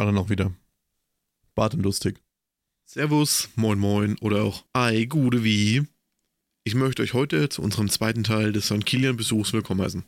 Lade 0.00 0.14
noch 0.14 0.30
wieder. 0.30 0.50
Bart 1.54 1.74
und 1.74 1.82
lustig. 1.82 2.22
Servus, 2.86 3.50
moin 3.54 3.78
moin 3.78 4.16
oder 4.22 4.44
auch 4.44 4.64
Ei, 4.72 5.04
Gude 5.04 5.44
wie. 5.44 5.82
Ich 6.64 6.74
möchte 6.74 7.02
euch 7.02 7.12
heute 7.12 7.50
zu 7.50 7.60
unserem 7.60 7.90
zweiten 7.90 8.24
Teil 8.24 8.52
des 8.52 8.64
St. 8.64 8.86
Kilian 8.86 9.18
Besuchs 9.18 9.52
willkommen 9.52 9.82
heißen. 9.82 10.04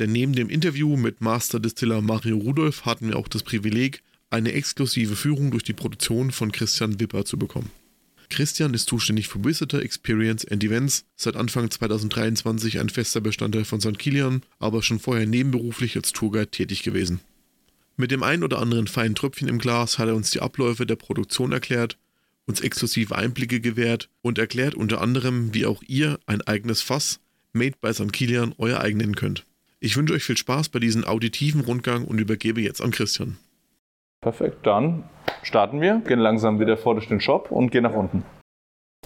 Denn 0.00 0.10
neben 0.10 0.32
dem 0.32 0.50
Interview 0.50 0.96
mit 0.96 1.20
Master 1.20 1.60
Distiller 1.60 2.00
Mario 2.00 2.38
Rudolph 2.38 2.86
hatten 2.86 3.06
wir 3.06 3.16
auch 3.16 3.28
das 3.28 3.44
Privileg, 3.44 4.02
eine 4.30 4.50
exklusive 4.50 5.14
Führung 5.14 5.52
durch 5.52 5.62
die 5.62 5.74
Produktion 5.74 6.32
von 6.32 6.50
Christian 6.50 6.98
Wipper 6.98 7.24
zu 7.24 7.38
bekommen. 7.38 7.70
Christian 8.28 8.74
ist 8.74 8.88
zuständig 8.88 9.28
für 9.28 9.44
Visitor 9.44 9.80
Experience 9.80 10.44
and 10.44 10.64
Events, 10.64 11.04
seit 11.14 11.36
Anfang 11.36 11.70
2023 11.70 12.80
ein 12.80 12.88
fester 12.88 13.20
Bestandteil 13.20 13.64
von 13.64 13.80
St. 13.80 13.96
Kilian, 13.96 14.42
aber 14.58 14.82
schon 14.82 14.98
vorher 14.98 15.28
nebenberuflich 15.28 15.94
als 15.94 16.12
Tourguide 16.12 16.50
tätig 16.50 16.82
gewesen. 16.82 17.20
Mit 17.98 18.10
dem 18.10 18.22
ein 18.22 18.44
oder 18.44 18.58
anderen 18.58 18.88
feinen 18.88 19.14
Tröpfchen 19.14 19.48
im 19.48 19.58
Glas 19.58 19.98
hat 19.98 20.08
er 20.08 20.14
uns 20.14 20.30
die 20.30 20.40
Abläufe 20.40 20.84
der 20.84 20.96
Produktion 20.96 21.52
erklärt, 21.52 21.96
uns 22.46 22.60
exklusive 22.60 23.16
Einblicke 23.16 23.60
gewährt 23.60 24.10
und 24.20 24.38
erklärt 24.38 24.74
unter 24.74 25.00
anderem, 25.00 25.54
wie 25.54 25.64
auch 25.64 25.82
ihr 25.86 26.18
ein 26.26 26.42
eigenes 26.42 26.82
Fass, 26.82 27.20
made 27.54 27.76
by 27.80 27.94
St. 27.94 28.12
Kilian, 28.12 28.54
euer 28.58 28.80
eigen 28.80 28.98
nennen 28.98 29.16
könnt. 29.16 29.46
Ich 29.80 29.96
wünsche 29.96 30.12
euch 30.12 30.24
viel 30.24 30.36
Spaß 30.36 30.68
bei 30.68 30.78
diesem 30.78 31.04
auditiven 31.04 31.62
Rundgang 31.62 32.04
und 32.04 32.18
übergebe 32.18 32.60
jetzt 32.60 32.82
an 32.82 32.90
Christian. 32.90 33.38
Perfekt, 34.20 34.66
dann 34.66 35.04
starten 35.42 35.80
wir, 35.80 36.02
gehen 36.06 36.18
langsam 36.18 36.60
wieder 36.60 36.76
vor 36.76 36.94
durch 36.94 37.08
den 37.08 37.20
Shop 37.20 37.50
und 37.50 37.70
gehen 37.70 37.84
nach 37.84 37.94
unten. 37.94 38.24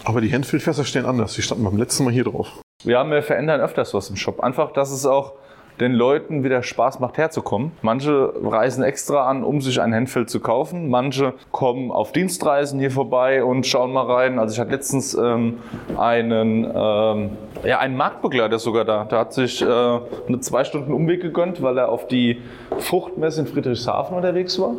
Aber 0.03 0.19
die 0.19 0.33
Handfieldfässer 0.33 0.83
stehen 0.83 1.05
anders. 1.05 1.35
Die 1.35 1.41
standen 1.41 1.63
beim 1.63 1.77
letzten 1.77 2.03
Mal 2.03 2.13
hier 2.13 2.23
drauf. 2.25 2.61
Ja, 2.83 3.03
wir 3.09 3.23
verändern 3.23 3.61
öfters 3.61 3.93
was 3.93 4.09
im 4.09 4.15
Shop. 4.17 4.39
Einfach, 4.41 4.73
dass 4.73 4.91
es 4.91 5.05
auch 5.05 5.33
den 5.81 5.93
Leuten 5.93 6.43
wieder 6.43 6.63
Spaß 6.63 6.99
macht, 6.99 7.17
herzukommen. 7.17 7.71
Manche 7.81 8.33
reisen 8.43 8.83
extra 8.83 9.27
an, 9.27 9.43
um 9.43 9.61
sich 9.61 9.81
ein 9.81 9.93
Handfeld 9.93 10.29
zu 10.29 10.39
kaufen. 10.39 10.89
Manche 10.89 11.33
kommen 11.51 11.91
auf 11.91 12.11
Dienstreisen 12.11 12.79
hier 12.79 12.91
vorbei 12.91 13.43
und 13.43 13.65
schauen 13.65 13.91
mal 13.91 14.05
rein. 14.05 14.39
Also 14.39 14.53
ich 14.53 14.59
hatte 14.59 14.71
letztens 14.71 15.13
ähm, 15.15 15.57
einen, 15.97 16.71
ähm, 16.73 17.31
ja, 17.65 17.79
einen 17.79 17.97
Marktbegleiter 17.97 18.59
sogar 18.59 18.85
da. 18.85 19.05
Der 19.05 19.19
hat 19.19 19.33
sich 19.33 19.61
äh, 19.61 19.65
eine 19.65 20.39
zwei 20.39 20.63
Stunden 20.63 20.93
Umweg 20.93 21.21
gegönnt, 21.21 21.61
weil 21.61 21.77
er 21.77 21.89
auf 21.89 22.07
die 22.07 22.41
Fruchtmesse 22.77 23.41
in 23.41 23.47
Friedrichshafen 23.47 24.15
unterwegs 24.15 24.59
war 24.59 24.75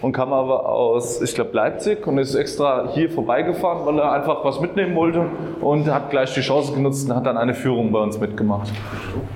und 0.00 0.12
kam 0.12 0.32
aber 0.32 0.68
aus, 0.68 1.20
ich 1.20 1.34
glaube, 1.34 1.50
Leipzig 1.52 2.06
und 2.06 2.18
ist 2.18 2.34
extra 2.34 2.88
hier 2.92 3.10
vorbeigefahren, 3.10 3.84
weil 3.86 3.98
er 3.98 4.12
einfach 4.12 4.44
was 4.44 4.60
mitnehmen 4.60 4.94
wollte 4.94 5.24
und 5.60 5.92
hat 5.92 6.10
gleich 6.10 6.32
die 6.34 6.40
Chance 6.40 6.72
genutzt 6.72 7.08
und 7.08 7.16
hat 7.16 7.26
dann 7.26 7.36
eine 7.36 7.54
Führung 7.54 7.90
bei 7.92 8.00
uns 8.00 8.18
mitgemacht. 8.18 8.72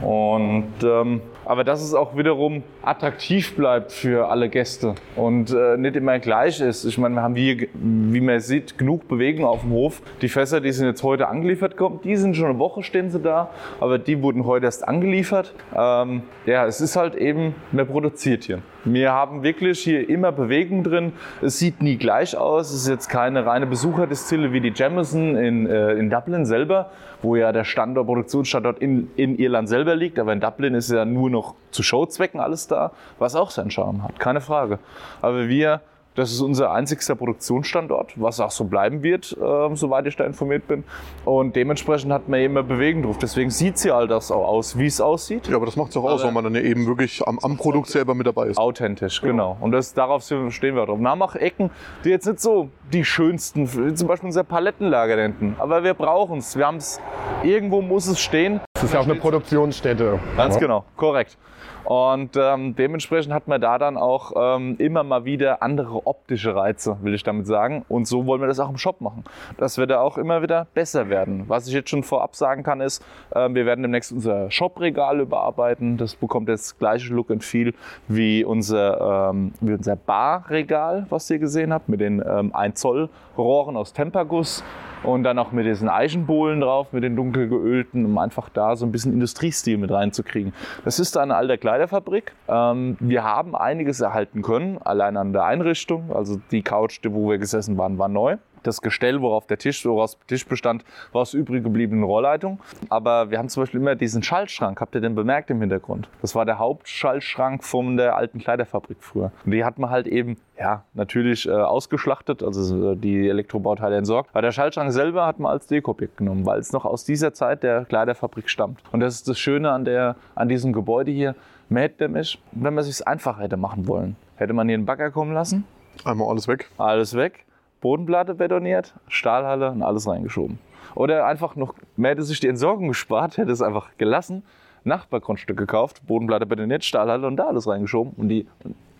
Und 0.03 0.73
ähm, 0.83 1.21
aber 1.53 1.65
dass 1.65 1.83
es 1.83 1.93
auch 1.93 2.17
wiederum 2.17 2.63
attraktiv 2.81 3.55
bleibt 3.55 3.93
für 3.93 4.31
alle 4.31 4.49
Gäste 4.49 4.95
und 5.17 5.53
äh, 5.53 5.77
nicht 5.77 5.97
immer 5.97 6.19
gleich 6.19 6.63
ist. 6.63 6.87
Ich 6.87 6.97
meine, 6.97 7.15
wir 7.15 7.21
haben 7.21 7.35
hier, 7.35 7.69
wie 7.75 8.23
man 8.23 8.41
sieht, 8.41 8.79
genug 8.79 9.07
Bewegung 9.07 9.45
auf 9.45 9.61
dem 9.61 9.73
Hof. 9.73 10.01
Die 10.23 10.31
Fässer, 10.31 10.63
die 10.63 10.73
sind 10.73 10.87
jetzt 10.87 11.03
heute 11.03 11.29
angeliefert 11.29 11.73
gekommen, 11.73 12.01
die 12.05 12.17
sind 12.17 12.37
schon 12.37 12.47
eine 12.47 12.59
Woche 12.59 12.83
stehen 12.83 13.11
sie 13.11 13.21
da, 13.21 13.51
aber 13.81 13.99
die 13.99 14.23
wurden 14.23 14.47
heute 14.47 14.65
erst 14.65 14.89
angeliefert. 14.89 15.55
Ähm, 15.77 16.23
ja, 16.47 16.65
es 16.65 16.81
ist 16.81 16.97
halt 16.97 17.17
eben, 17.17 17.55
mehr 17.71 17.85
produziert 17.85 18.45
hier. 18.45 18.63
Wir 18.85 19.13
haben 19.13 19.45
wirklich 19.45 19.79
hier 19.79 20.09
immer 20.09 20.33
Bewegung 20.33 20.83
drin. 20.83 21.13
Es 21.41 21.59
sieht 21.61 21.83
nie 21.83 21.99
gleich 21.99 22.37
aus. 22.37 22.71
Es 22.71 22.83
ist 22.83 22.89
jetzt 22.89 23.09
keine 23.09 23.47
reine 23.47 23.67
Besucherdistille 23.67 24.53
wie 24.53 24.61
die 24.61 24.73
Jameson 24.75 25.37
in, 25.37 25.67
äh, 25.67 25.93
in 25.93 26.11
Dublin 26.11 26.47
selber, 26.47 26.91
wo 27.23 27.37
ja 27.37 27.53
der 27.53 27.63
Standort, 27.63 28.07
Produktionsstandort 28.07 28.81
in, 28.81 29.09
in 29.15 29.37
Irland 29.39 29.69
selber 29.69 29.95
liegt. 29.95 30.19
Aber 30.19 30.33
in 30.33 30.41
Dublin 30.41 30.75
ist 30.75 30.91
ja 30.91 31.05
nur 31.05 31.31
noch 31.31 31.42
zu 31.71 31.83
Showzwecken 31.83 32.41
alles 32.41 32.67
da, 32.67 32.93
was 33.19 33.35
auch 33.35 33.51
seinen 33.51 33.71
Charme 33.71 34.03
hat, 34.03 34.19
keine 34.21 34.41
Frage. 34.41 34.79
Aber 35.21 35.49
wir 35.49 35.81
das 36.15 36.31
ist 36.31 36.41
unser 36.41 36.73
einzigster 36.73 37.15
Produktionsstandort, 37.15 38.21
was 38.21 38.41
auch 38.41 38.51
so 38.51 38.65
bleiben 38.65 39.03
wird, 39.03 39.37
äh, 39.41 39.75
soweit 39.75 40.07
ich 40.07 40.17
da 40.17 40.25
informiert 40.25 40.69
bin. 40.69 40.85
Und 41.25 41.57
dementsprechend 41.57 42.13
hat 42.13 42.29
man 42.29 42.41
immer 42.41 42.63
Bewegung 42.63 43.03
drauf. 43.03 43.19
Deswegen 43.19 43.51
sieht 43.51 43.79
sie 43.79 43.91
all 43.91 44.09
das 44.09 44.31
auch 44.31 44.47
aus, 44.47 44.77
wie 44.79 44.87
es 44.87 45.01
aussieht. 45.01 45.49
Ja, 45.49 45.57
aber 45.57 45.67
das 45.67 45.77
macht 45.77 45.91
es 45.91 45.97
auch 45.97 46.05
aus, 46.05 46.23
weil 46.25 46.33
man 46.33 46.45
dann 46.45 46.55
ja 46.55 46.61
eben 46.61 46.87
wirklich 46.87 47.27
am, 47.27 47.39
am 47.43 47.57
Produkt 47.57 47.89
selber 47.89 48.15
mit 48.15 48.27
dabei 48.27 48.49
ist. 48.49 48.59
Authentisch, 48.59 49.21
genau. 49.23 49.57
Und 49.61 49.73
das, 49.73 49.95
darauf 49.95 50.23
stehen 50.23 50.77
wir 50.77 50.87
drauf. 50.87 50.99
Nachmachecken, 50.99 51.71
die 52.05 52.11
jetzt 52.11 52.27
nicht 52.27 52.41
so 52.41 52.69
die 52.93 53.05
schönsten, 53.05 53.67
zum 53.97 54.09
Beispiel 54.09 54.27
unser 54.27 54.45
Palettenlager 54.45 55.21
hinten. 55.21 55.57
Aber 55.59 55.83
wir 55.83 55.95
brauchen 55.95 56.39
es. 56.39 56.57
Wir 56.57 56.67
haben 56.67 56.77
es, 56.77 57.01
irgendwo 57.43 57.81
muss 57.81 58.07
es 58.07 58.21
stehen. 58.21 58.61
Das 58.75 58.85
ist 58.85 58.95
ja 58.95 59.01
auch 59.01 59.05
eine 59.05 59.15
Produktionsstätte. 59.15 60.19
Ganz 60.37 60.55
ja. 60.55 60.61
genau, 60.61 60.85
korrekt. 60.97 61.39
Und 61.85 62.37
ähm, 62.37 62.77
dementsprechend 62.77 63.33
hat 63.33 63.49
man 63.49 63.61
da 63.61 63.79
dann 63.79 63.97
auch 63.97 64.33
ähm, 64.37 64.77
immer 64.79 65.03
mal 65.03 65.25
wieder 65.25 65.63
andere 65.63 66.07
optische 66.07 66.55
Reize, 66.55 66.97
will 67.03 67.15
ich 67.15 67.23
damit 67.23 67.47
sagen. 67.47 67.85
Und 67.89 68.07
so 68.07 68.27
wollen 68.27 68.41
wir 68.41 68.47
das 68.47 68.61
auch 68.61 68.71
im 68.71 68.79
Shop 68.79 69.01
machen. 69.01 69.25
Dass 69.59 69.79
wir 69.79 69.87
da 69.87 70.01
auch 70.01 70.19
immer 70.19 70.43
wieder 70.43 70.67
besser 70.75 71.09
werden. 71.09 71.45
Was 71.49 71.67
ich 71.67 71.75
jetzt 71.75 71.91
schon 71.91 72.03
vorab 72.03 72.37
sagen 72.37 72.63
kann, 72.63 72.81
ist, 72.81 73.05
äh, 73.31 73.49
wir 73.53 73.67
werden 73.67 73.83
demnächst 73.83 74.13
unser 74.13 74.51
Shop-Regal 74.51 75.21
überarbeiten. 75.21 75.97
Das 75.97 76.15
bekommt 76.15 76.49
das 76.49 76.79
gleiche 76.79 77.13
Look 77.13 77.31
and 77.31 77.45
Feel 77.45 77.75
wie 78.09 78.45
unser, 78.45 79.31
ähm, 79.31 79.53
wie 79.61 79.73
unser 79.73 79.97
Barregal, 79.97 81.07
was 81.09 81.29
ihr 81.31 81.39
gesehen 81.39 81.73
habt, 81.73 81.89
mit 81.89 82.01
den 82.01 82.23
ähm, 82.27 82.55
1 82.55 82.81
Zoll 82.81 83.09
Rohren 83.37 83.77
aus 83.77 83.93
Temperguss 83.93 84.63
und 85.03 85.25
dann 85.25 85.39
auch 85.39 85.53
mit 85.53 85.67
diesen 85.67 85.89
Eichenbohlen 85.89 86.61
drauf, 86.61 86.93
mit 86.93 87.03
den 87.03 87.17
dunkel 87.17 87.49
geölten, 87.49 88.05
um 88.05 88.19
einfach 88.19 88.49
da 88.49 88.77
so 88.77 88.87
ein 88.87 88.93
bisschen 88.93 89.13
Industriestil 89.13 89.79
mit 89.79 89.91
reinzukriegen. 89.91 90.53
Das 90.85 90.99
ist 90.99 91.17
eine 91.17 91.35
alte 91.35 91.59
Kleiderfabrik. 91.59 92.33
Ähm, 92.49 92.97
wir 93.01 93.25
haben 93.25 93.55
einiges 93.55 94.01
erhalten 94.01 94.43
können, 94.43 94.79
allein 94.79 95.17
an 95.17 95.33
der 95.33 95.45
Einrichtung. 95.45 96.11
Also 96.15 96.41
die 96.51 96.63
Couch, 96.63 97.01
wo 97.09 97.31
wir 97.31 97.39
gesessen 97.39 97.77
waren, 97.79 97.99
war 97.99 98.09
neu. 98.09 98.37
Das 98.63 98.81
Gestell, 98.81 99.21
worauf 99.21 99.47
der 99.47 99.59
Tisch, 99.59 99.85
woraus 99.85 100.19
der 100.19 100.27
Tisch 100.27 100.47
bestand, 100.47 100.85
war 101.13 101.23
aus 101.23 101.35
übrig 101.35 101.65
gebliebenen 101.65 102.05
Rohrleitung. 102.05 102.61
Aber 102.89 103.31
wir 103.31 103.39
haben 103.39 103.49
zum 103.49 103.63
Beispiel 103.63 103.81
immer 103.81 103.97
diesen 103.97 104.23
Schaltschrank, 104.23 104.81
habt 104.81 104.95
ihr 104.95 105.01
den 105.01 105.15
bemerkt 105.15 105.51
im 105.51 105.61
Hintergrund? 105.61 106.09
Das 106.21 106.35
war 106.35 106.45
der 106.45 106.59
Hauptschaltschrank 106.59 107.65
von 107.65 107.97
der 107.97 108.17
alten 108.17 108.39
Kleiderfabrik 108.39 108.99
früher. 109.01 109.33
Und 109.45 109.51
die 109.51 109.65
hat 109.65 109.79
man 109.79 109.91
halt 109.91 110.07
eben, 110.07 110.37
ja, 110.59 110.85
natürlich 110.95 111.49
äh, 111.49 111.53
ausgeschlachtet, 111.53 112.43
also 112.43 112.93
äh, 112.93 112.97
die 112.97 113.29
Elektrobauteile 113.29 113.97
entsorgt. 113.97 114.31
Aber 114.33 114.43
der 114.43 114.53
Schaltschrank 114.53 114.93
selber 114.93 115.27
hat 115.27 115.41
man 115.41 115.51
als 115.51 115.67
Dekoobjekt 115.67 116.19
genommen, 116.19 116.47
weil 116.47 116.61
es 116.61 116.73
noch 116.73 116.85
aus 116.85 117.05
dieser 117.05 117.35
Zeit 117.35 117.63
der 117.63 117.85
Kleiderfabrik 117.85 118.49
stammt. 118.49 118.81
Und 118.93 119.01
das 119.01 119.15
ist 119.15 119.29
das 119.29 119.39
Schöne 119.39 119.73
an, 119.73 119.85
der, 119.85 120.17
an 120.35 120.49
diesem 120.49 120.73
Gebäude 120.73 121.11
hier. 121.11 121.35
Man 121.69 121.83
hätte 121.83 122.05
nämlich, 122.05 122.41
wenn 122.53 122.75
man 122.75 122.83
es 122.83 122.97
sich 122.97 123.07
einfach 123.09 123.41
hätte 123.41 123.57
machen 123.57 123.89
wollen, 123.89 124.17
hätte 124.37 124.53
man 124.53 124.69
hier 124.69 124.77
einen 124.77 124.87
Bagger 124.87 125.11
kommen 125.11 125.33
lassen. 125.33 125.65
Einmal 126.05 126.29
alles 126.29 126.47
weg. 126.49 126.69
Alles 126.79 127.15
weg 127.15 127.45
Bodenplatte 127.83 128.35
betoniert, 128.35 128.95
Stahlhalle 129.09 129.71
und 129.71 129.83
alles 129.83 130.09
reingeschoben. 130.09 130.59
Oder 130.95 131.27
einfach 131.27 131.57
noch, 131.57 131.75
man 131.97 132.11
hätte 132.11 132.23
sich 132.23 132.41
die 132.41 132.49
Entsorgung 132.49 132.89
gespart, 132.89 133.37
hätte 133.37 133.53
es 133.53 133.61
einfach 133.61 133.91
gelassen, 133.99 134.45
Nachbargrundstück 134.85 135.57
gekauft, 135.57 136.07
Bodenplatte 136.07 136.47
betoniert, 136.47 136.85
Stahlhalle 136.85 137.27
und 137.27 137.37
da 137.37 137.49
alles 137.49 137.69
reingeschoben 137.69 138.15
und 138.17 138.29
die, 138.29 138.47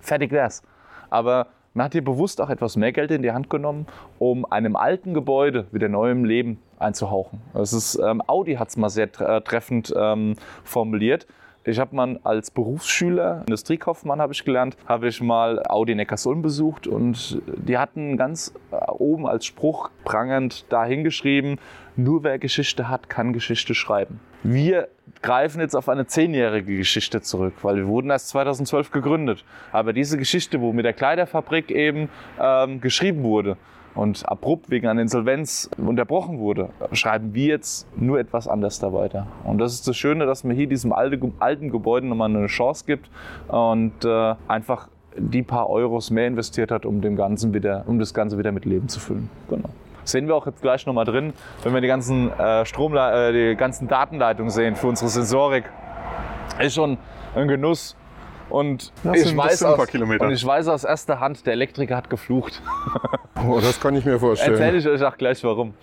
fertig 0.01 0.33
wär's. 0.33 0.63
Aber 1.11 1.47
man 1.75 1.87
hat 1.87 1.93
hier 1.93 2.05
bewusst 2.05 2.41
auch 2.41 2.51
etwas 2.51 2.77
mehr 2.77 2.93
Geld 2.93 3.11
in 3.11 3.23
die 3.23 3.33
Hand 3.33 3.49
genommen, 3.49 3.87
um 4.19 4.45
einem 4.45 4.77
alten 4.77 5.15
Gebäude 5.15 5.67
wieder 5.73 5.89
neuem 5.89 6.25
Leben 6.25 6.59
einzuhauchen. 6.79 7.41
Das 7.55 7.73
ist, 7.73 7.99
ähm, 8.05 8.21
Audi 8.27 8.55
hat 8.57 8.69
es 8.69 8.77
mal 8.77 8.91
sehr 8.91 9.09
äh, 9.21 9.41
treffend 9.41 9.95
ähm, 9.97 10.35
formuliert. 10.65 11.27
Ich 11.65 11.79
habe 11.79 11.95
mal 11.95 12.19
als 12.25 12.51
Berufsschüler, 12.51 13.45
Industriekaufmann 13.47 14.21
habe 14.21 14.33
ich 14.33 14.45
gelernt, 14.45 14.77
habe 14.87 15.07
ich 15.07 15.21
mal 15.21 15.63
Audi 15.69 15.95
Neckarsulm 15.95 16.43
besucht 16.43 16.89
und 16.89 17.41
die 17.47 17.79
hatten 17.79 18.17
ganz 18.17 18.53
äh, 18.73 18.77
oben 18.91 19.29
als 19.29 19.47
Spruch 19.47 19.91
prangend 20.05 20.65
dahingeschrieben, 20.73 21.61
nur 21.95 22.25
wer 22.25 22.41
Geschichte 22.41 22.89
hat, 22.89 23.09
kann 23.09 23.33
Geschichte 23.33 23.77
schreiben. 23.77 24.19
Wir 24.43 24.89
greifen 25.21 25.61
jetzt 25.61 25.77
auf 25.77 25.89
eine 25.89 26.07
zehnjährige 26.07 26.77
Geschichte 26.79 27.21
zurück, 27.21 27.55
weil 27.63 27.77
wir 27.77 27.87
wurden 27.87 28.11
erst 28.11 28.31
2012 28.31 28.91
gegründet. 28.91 29.45
Aber 29.71 29.93
diese 29.93 30.19
Geschichte, 30.19 30.61
wo 30.61 30.73
mit 30.73 30.85
der 30.85 30.95
Kleiderfabrik 30.95 31.71
eben 31.71 32.09
ähm, 32.41 32.81
geschrieben 32.81 33.23
wurde, 33.23 33.57
und 33.95 34.29
abrupt 34.29 34.71
wegen 34.71 34.89
einer 34.89 35.03
Insolvenz 35.03 35.69
unterbrochen 35.77 36.39
wurde, 36.39 36.71
schreiben 36.93 37.35
wir 37.35 37.47
jetzt 37.47 37.87
nur 37.97 38.19
etwas 38.19 38.49
anders 38.49 38.79
da 38.79 38.93
weiter. 38.93 39.27
Und 39.45 39.59
das 39.59 39.75
ist 39.75 39.87
das 39.87 39.97
Schöne, 39.97 40.27
dass 40.27 40.45
man 40.45 40.57
hier 40.57 40.67
diesem 40.67 40.93
alten, 40.93 41.71
Gebäude 41.71 42.07
nochmal 42.07 42.31
eine 42.31 42.47
Chance 42.47 42.85
gibt 42.87 43.11
und 43.49 44.05
äh, 44.05 44.35
einfach 44.49 44.89
die 45.17 45.43
paar 45.43 45.69
Euros 45.69 46.11
mehr 46.11 46.27
investiert 46.27 46.71
hat, 46.71 46.87
um, 46.87 47.01
dem 47.01 47.17
Ganzen 47.17 47.53
wieder, 47.53 47.85
um 47.87 47.99
das 47.99 48.15
Ganze 48.15 48.39
wieder 48.39 48.53
mit 48.53 48.65
Leben 48.65 48.89
zu 48.89 48.99
füllen. 48.99 49.29
Genau. 49.49 49.69
Sehen 50.05 50.27
wir 50.27 50.35
auch 50.35 50.47
jetzt 50.47 50.63
gleich 50.63 50.85
nochmal 50.87 51.05
drin, 51.05 51.33
wenn 51.63 51.75
wir 51.75 51.81
die 51.81 51.87
ganzen, 51.87 52.31
äh, 52.33 52.65
Strom, 52.65 52.97
äh, 52.97 53.33
die 53.33 53.57
ganzen 53.57 53.89
Datenleitungen 53.89 54.51
sehen 54.51 54.75
für 54.75 54.89
unsere 54.89 55.11
Sensorik. 55.11 55.65
Ist 56.59 56.75
schon 56.75 56.99
ein 57.35 57.49
Genuss, 57.49 57.97
Und 58.53 58.93
ich, 59.15 59.35
weiß 59.35 59.65
aus, 59.65 59.79
und 59.95 60.31
ich 60.31 60.45
weiß 60.45 60.69
aus 60.69 60.85
erster 60.85 61.21
Hand, 61.21 61.47
der 61.47 61.55
Elektriker 61.55 61.97
hat 61.97 62.11
geflucht. 62.11 62.63
Oh, 63.45 63.59
das 63.61 63.81
kann 63.81 63.97
ich 63.97 64.05
mir 64.05 64.21
vorstellen. 64.21 64.53
Erzähle 64.53 64.79
ich 64.79 64.87
euch 64.87 65.03
auch 65.03 65.17
gleich 65.17 65.43
warum. 65.43 65.75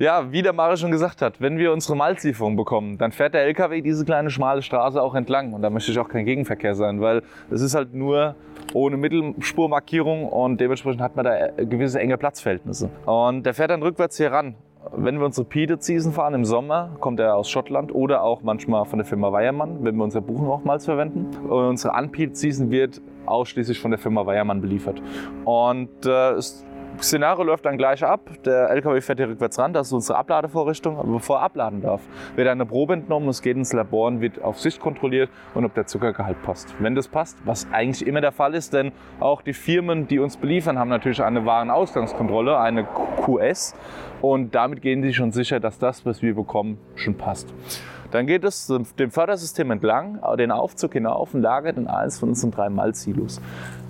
Ja, 0.00 0.32
wie 0.32 0.42
der 0.42 0.52
Mare 0.52 0.76
schon 0.76 0.90
gesagt 0.90 1.22
hat, 1.22 1.40
wenn 1.40 1.58
wir 1.58 1.72
unsere 1.72 1.94
Malzlieferung 1.94 2.56
bekommen, 2.56 2.98
dann 2.98 3.12
fährt 3.12 3.34
der 3.34 3.42
LKW 3.42 3.82
diese 3.82 4.04
kleine 4.04 4.30
schmale 4.30 4.62
Straße 4.62 5.00
auch 5.00 5.14
entlang. 5.14 5.52
Und 5.52 5.62
da 5.62 5.70
möchte 5.70 5.92
ich 5.92 5.98
auch 6.00 6.08
kein 6.08 6.24
Gegenverkehr 6.24 6.74
sein, 6.74 7.00
weil 7.00 7.22
es 7.52 7.60
ist 7.60 7.76
halt 7.76 7.94
nur 7.94 8.34
ohne 8.72 8.96
Mittelspurmarkierung 8.96 10.28
und 10.28 10.60
dementsprechend 10.60 11.02
hat 11.02 11.14
man 11.14 11.24
da 11.24 11.50
gewisse 11.56 12.00
enge 12.00 12.18
Platzverhältnisse. 12.18 12.90
Und 13.06 13.44
der 13.44 13.54
fährt 13.54 13.70
dann 13.70 13.82
rückwärts 13.82 14.16
hier 14.16 14.32
ran. 14.32 14.56
Wenn 14.92 15.18
wir 15.18 15.24
unsere 15.24 15.46
Peated 15.46 15.82
Season 15.82 16.12
fahren 16.12 16.34
im 16.34 16.44
Sommer, 16.44 16.96
kommt 17.00 17.18
er 17.18 17.36
aus 17.36 17.48
Schottland 17.48 17.94
oder 17.94 18.22
auch 18.22 18.42
manchmal 18.42 18.84
von 18.84 18.98
der 18.98 19.06
Firma 19.06 19.32
Weiermann, 19.32 19.82
wenn 19.82 19.96
wir 19.96 20.04
unser 20.04 20.20
Buchenrauchmalz 20.20 20.84
verwenden. 20.84 21.28
Und 21.48 21.64
unsere 21.64 21.94
Unpeated 21.94 22.36
Season 22.36 22.70
wird 22.70 23.00
ausschließlich 23.26 23.78
von 23.78 23.90
der 23.90 23.98
Firma 23.98 24.26
Weiermann 24.26 24.60
beliefert. 24.60 25.00
Und 25.44 26.04
äh, 26.04 26.32
es 26.32 26.64
Szenario 27.00 27.44
läuft 27.44 27.66
dann 27.66 27.76
gleich 27.76 28.04
ab. 28.04 28.30
Der 28.44 28.70
LKW 28.70 29.00
fährt 29.00 29.18
hier 29.18 29.28
rückwärts 29.28 29.58
ran. 29.58 29.72
Das 29.72 29.88
ist 29.88 29.92
unsere 29.92 30.18
Abladevorrichtung. 30.18 30.98
Aber 30.98 31.12
bevor 31.12 31.38
er 31.38 31.42
abladen 31.42 31.82
darf, 31.82 32.00
wird 32.36 32.48
eine 32.48 32.64
Probe 32.64 32.94
entnommen. 32.94 33.28
Es 33.28 33.42
geht 33.42 33.56
ins 33.56 33.72
Labor 33.72 34.08
und 34.08 34.20
wird 34.20 34.42
auf 34.42 34.60
Sicht 34.60 34.80
kontrolliert 34.80 35.30
und 35.54 35.64
ob 35.64 35.74
der 35.74 35.86
Zuckergehalt 35.86 36.42
passt. 36.42 36.74
Wenn 36.78 36.94
das 36.94 37.08
passt, 37.08 37.36
was 37.44 37.66
eigentlich 37.72 38.06
immer 38.06 38.20
der 38.20 38.32
Fall 38.32 38.54
ist, 38.54 38.72
denn 38.72 38.92
auch 39.20 39.42
die 39.42 39.52
Firmen, 39.52 40.08
die 40.08 40.18
uns 40.18 40.36
beliefern, 40.36 40.78
haben 40.78 40.88
natürlich 40.88 41.22
eine 41.22 41.44
Warenausgangskontrolle, 41.44 42.58
eine 42.58 42.86
QS. 43.24 43.74
Und 44.20 44.54
damit 44.54 44.80
gehen 44.80 45.02
sie 45.02 45.12
schon 45.12 45.32
sicher, 45.32 45.60
dass 45.60 45.78
das, 45.78 46.06
was 46.06 46.22
wir 46.22 46.34
bekommen, 46.34 46.78
schon 46.94 47.16
passt. 47.16 47.52
Dann 48.10 48.26
geht 48.28 48.44
es 48.44 48.72
dem 48.98 49.10
Fördersystem 49.10 49.72
entlang, 49.72 50.20
den 50.38 50.52
Aufzug 50.52 50.92
hinauf 50.92 51.34
und 51.34 51.42
lagert 51.42 51.76
in 51.76 51.88
eins 51.88 52.20
von 52.20 52.28
unseren 52.28 52.52
drei 52.52 52.68
Malzsilos. 52.70 53.40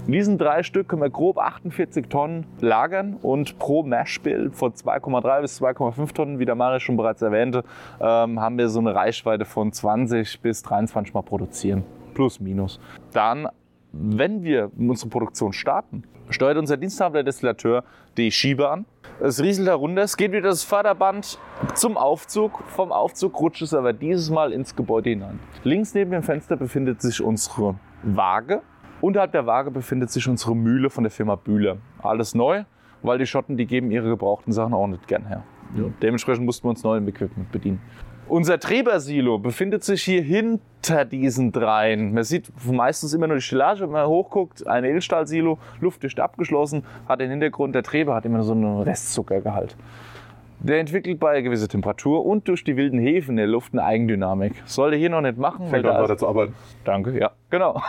In 0.07 0.13
diesen 0.13 0.37
drei 0.37 0.63
Stück 0.63 0.89
können 0.89 1.01
wir 1.01 1.09
grob 1.09 1.39
48 1.39 2.09
Tonnen 2.09 2.45
lagern 2.61 3.17
und 3.23 3.59
pro 3.59 3.83
Mashbill 3.85 4.51
von 4.51 4.75
2,3 4.75 5.41
bis 5.41 5.63
2,5 5.63 6.13
Tonnen, 6.13 6.39
wie 6.39 6.45
der 6.45 6.57
Marius 6.57 6.83
schon 6.83 6.99
bereits 6.99 7.23
erwähnte, 7.23 7.65
ähm, 8.01 8.39
haben 8.39 8.59
wir 8.59 8.69
so 8.69 8.81
eine 8.81 8.95
Reichweite 8.95 9.47
von 9.47 9.73
20 9.73 10.43
bis 10.43 10.63
23 10.63 11.15
Mal 11.15 11.23
produzieren. 11.23 11.85
Plus, 12.13 12.39
minus. 12.39 12.79
Dann, 13.15 13.49
wenn 13.93 14.45
wir 14.45 14.71
unsere 14.77 15.09
Produktion 15.09 15.55
starten, 15.55 16.03
steuert 16.29 16.59
unser 16.59 16.77
Diensthabender 16.77 17.23
Destillateur 17.23 17.83
die 18.19 18.31
Schiebe 18.31 18.69
an. 18.69 18.85
Es 19.21 19.43
rieselt 19.43 19.69
herunter, 19.69 20.03
es 20.03 20.19
geht 20.19 20.33
wieder 20.33 20.49
das 20.49 20.65
Förderband 20.65 21.39
zum 21.75 21.97
Aufzug. 21.97 22.63
Vom 22.69 22.93
Aufzug 22.93 23.41
rutscht 23.41 23.63
es 23.63 23.73
aber 23.73 23.95
dieses 23.95 24.29
Mal 24.29 24.53
ins 24.53 24.77
Gebäude 24.77 25.09
hinein. 25.09 25.41
Links 25.63 25.95
neben 25.95 26.11
dem 26.11 26.23
Fenster 26.23 26.57
befindet 26.57 27.01
sich 27.01 27.23
unsere 27.23 27.77
Waage. 28.03 28.61
Unterhalb 29.05 29.33
der 29.33 29.45
Waage 29.45 29.71
befindet 29.71 30.11
sich 30.11 30.27
unsere 30.27 30.57
Mühle 30.57 30.89
von 30.89 31.05
der 31.05 31.11
Firma 31.11 31.35
Bühler. 31.37 31.77
Alles 32.03 32.35
neu, 32.35 32.65
weil 33.03 33.19
die 33.19 33.27
Schotten, 33.27 33.59
die 33.59 33.67
geben 33.67 33.91
ihre 33.91 34.09
gebrauchten 34.09 34.51
Sachen 34.51 34.73
auch 34.73 34.87
nicht 34.87 35.07
gern 35.07 35.27
her. 35.27 35.43
Dementsprechend 36.01 36.47
mussten 36.47 36.65
wir 36.65 36.71
uns 36.71 36.83
neuem 36.83 37.07
Equipment 37.07 37.53
bedienen. 37.53 37.83
Unser 38.29 38.59
Trebersilo 38.59 39.39
befindet 39.39 39.85
sich 39.85 40.03
hier 40.03 40.23
hinter 40.23 41.05
diesen 41.05 41.53
dreien. 41.53 42.15
Man 42.15 42.25
sieht 42.25 42.51
meistens 42.65 43.13
immer 43.13 43.27
nur 43.27 43.37
die 43.37 43.43
Stellage, 43.43 43.83
wenn 43.83 43.91
man 43.91 44.07
hochguckt. 44.07 44.67
Ein 44.67 44.85
Edelstahlsilo, 44.85 45.59
luftdicht 45.83 46.19
abgeschlossen, 46.19 46.87
hat 47.07 47.21
den 47.21 47.29
Hintergrund, 47.29 47.75
der 47.75 47.83
Treber 47.83 48.15
hat 48.15 48.25
immer 48.25 48.43
so 48.43 48.53
einen 48.53 48.81
Restzuckergehalt. 48.81 49.77
Der 50.61 50.81
entwickelt 50.81 51.21
bei 51.21 51.43
gewisser 51.43 51.69
Temperatur 51.69 52.25
und 52.25 52.49
durch 52.49 52.65
die 52.65 52.79
wilden 52.79 52.99
Hefen 52.99 53.33
in 53.33 53.37
der 53.37 53.47
Luft 53.49 53.75
eine 53.75 53.85
Eigendynamik. 53.85 54.63
Soll 54.65 54.95
er 54.95 54.99
hier 54.99 55.11
noch 55.11 55.21
nicht 55.21 55.37
machen, 55.37 55.69
Fängt 55.69 55.85
an 55.85 56.03
weiter 56.03 56.17
zu 56.17 56.27
arbeiten. 56.27 56.55
Danke, 56.85 57.19
ja, 57.19 57.33
genau. 57.55 57.81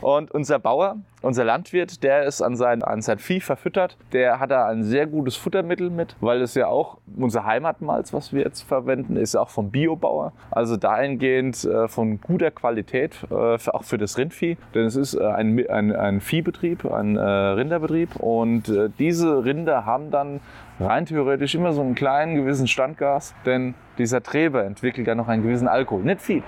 Und 0.00 0.30
unser 0.30 0.60
Bauer, 0.60 0.96
unser 1.22 1.44
Landwirt, 1.44 2.04
der 2.04 2.22
ist 2.24 2.40
an 2.40 2.56
sein, 2.56 2.82
an 2.82 3.02
sein 3.02 3.18
Vieh 3.18 3.40
verfüttert. 3.40 3.96
Der 4.12 4.38
hat 4.38 4.52
da 4.52 4.66
ein 4.66 4.84
sehr 4.84 5.06
gutes 5.06 5.34
Futtermittel 5.36 5.90
mit, 5.90 6.14
weil 6.20 6.40
es 6.40 6.54
ja 6.54 6.68
auch 6.68 6.98
unser 7.16 7.44
Heimatmalz, 7.44 8.12
was 8.12 8.32
wir 8.32 8.42
jetzt 8.42 8.62
verwenden, 8.62 9.16
ist 9.16 9.34
auch 9.34 9.48
vom 9.48 9.70
Biobauer. 9.70 10.32
Also 10.52 10.76
dahingehend 10.76 11.64
äh, 11.64 11.88
von 11.88 12.20
guter 12.20 12.52
Qualität, 12.52 13.16
äh, 13.30 13.34
auch 13.70 13.82
für 13.82 13.98
das 13.98 14.18
Rindvieh. 14.18 14.56
Denn 14.74 14.86
es 14.86 14.94
ist 14.94 15.14
äh, 15.14 15.24
ein, 15.24 15.68
ein, 15.68 15.94
ein 15.94 16.20
Viehbetrieb, 16.20 16.84
ein 16.84 17.16
Rinderbetrieb. 17.16 18.16
Und 18.16 18.72
diese 18.98 19.44
Rinder 19.44 19.84
haben 19.84 20.10
dann 20.10 20.40
rein 20.78 21.06
theoretisch 21.06 21.54
immer 21.54 21.72
so 21.72 21.80
einen 21.80 21.94
kleinen 21.96 22.36
gewissen 22.36 22.68
Standgas. 22.68 23.34
Denn 23.44 23.74
dieser 23.98 24.22
Treber 24.22 24.64
entwickelt 24.64 25.06
ja 25.06 25.14
noch 25.14 25.28
einen 25.28 25.42
gewissen 25.42 25.68
Alkohol. 25.68 26.02
Nicht 26.02 26.20
viel. 26.22 26.42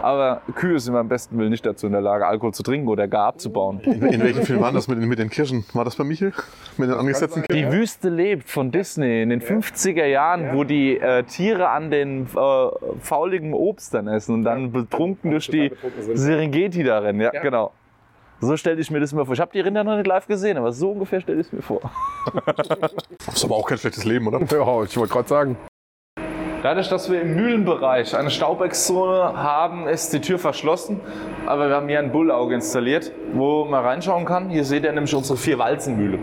Aber 0.00 0.42
Kühe 0.54 0.78
sind 0.78 0.94
beim 0.94 1.08
besten 1.08 1.36
Willen 1.38 1.50
nicht 1.50 1.66
dazu 1.66 1.86
in 1.88 1.92
der 1.92 2.00
Lage, 2.00 2.24
Alkohol 2.24 2.54
zu 2.54 2.62
trinken 2.62 2.86
oder 2.86 3.08
gar 3.08 3.26
abzubauen. 3.26 3.80
In, 3.80 4.00
in 4.06 4.22
welchem 4.22 4.44
Film 4.44 4.60
war 4.60 4.70
das 4.70 4.86
mit, 4.86 4.96
den- 5.02 5.08
mit 5.08 5.18
den 5.18 5.28
Kirschen? 5.28 5.64
War 5.74 5.84
das 5.84 5.96
bei 5.96 6.04
Michel? 6.04 6.32
Mit 6.76 6.88
den 6.88 6.96
angesetzten 6.96 7.42
Kirschen? 7.42 7.70
Die 7.70 7.76
Wüste 7.76 8.08
lebt 8.08 8.48
von 8.48 8.70
Disney 8.70 9.22
in 9.22 9.30
den 9.30 9.40
50er 9.42 10.04
Jahren, 10.06 10.54
wo 10.54 10.62
die 10.62 10.98
äh, 10.98 11.24
Tiere 11.24 11.70
an 11.70 11.90
den 11.90 12.26
äh, 12.26 12.68
fauligen 13.00 13.52
Obst 13.54 13.92
dann 13.92 14.06
essen 14.06 14.34
und 14.36 14.44
dann 14.44 14.70
betrunken 14.70 15.32
durch 15.32 15.48
die 15.48 15.72
Serengeti 16.14 16.84
da 16.84 17.00
rennen. 17.00 17.20
Ja, 17.20 17.30
genau. 17.30 17.72
So 18.40 18.56
stelle 18.56 18.80
ich 18.80 18.92
mir 18.92 19.00
das 19.00 19.12
mal 19.12 19.24
vor. 19.24 19.34
Ich 19.34 19.40
habe 19.40 19.50
die 19.52 19.58
Rinder 19.58 19.82
noch 19.82 19.96
nicht 19.96 20.06
live 20.06 20.28
gesehen, 20.28 20.58
aber 20.58 20.70
so 20.70 20.92
ungefähr 20.92 21.20
stelle 21.20 21.40
ich 21.40 21.48
es 21.48 21.52
mir 21.52 21.60
vor. 21.62 21.80
Das 23.26 23.34
ist 23.36 23.44
aber 23.44 23.56
auch 23.56 23.66
kein 23.68 23.78
schlechtes 23.78 24.04
Leben, 24.04 24.28
oder? 24.28 24.38
Ja, 24.40 24.82
ich 24.84 24.96
wollte 24.96 25.12
gerade 25.12 25.28
sagen. 25.28 25.56
Dadurch, 26.60 26.88
dass 26.88 27.08
wir 27.08 27.20
im 27.20 27.36
Mühlenbereich 27.36 28.16
eine 28.16 28.30
Staubexzone 28.30 29.40
haben, 29.40 29.86
ist 29.86 30.12
die 30.12 30.20
Tür 30.20 30.40
verschlossen. 30.40 31.00
Aber 31.46 31.68
wir 31.68 31.76
haben 31.76 31.88
hier 31.88 32.00
ein 32.00 32.10
Bullauge 32.10 32.54
installiert, 32.54 33.12
wo 33.32 33.64
man 33.64 33.84
reinschauen 33.84 34.24
kann. 34.24 34.50
Hier 34.50 34.64
seht 34.64 34.82
ihr 34.82 34.92
nämlich 34.92 35.14
unsere 35.14 35.38
vier 35.38 35.60
Walzenmühle. 35.60 36.18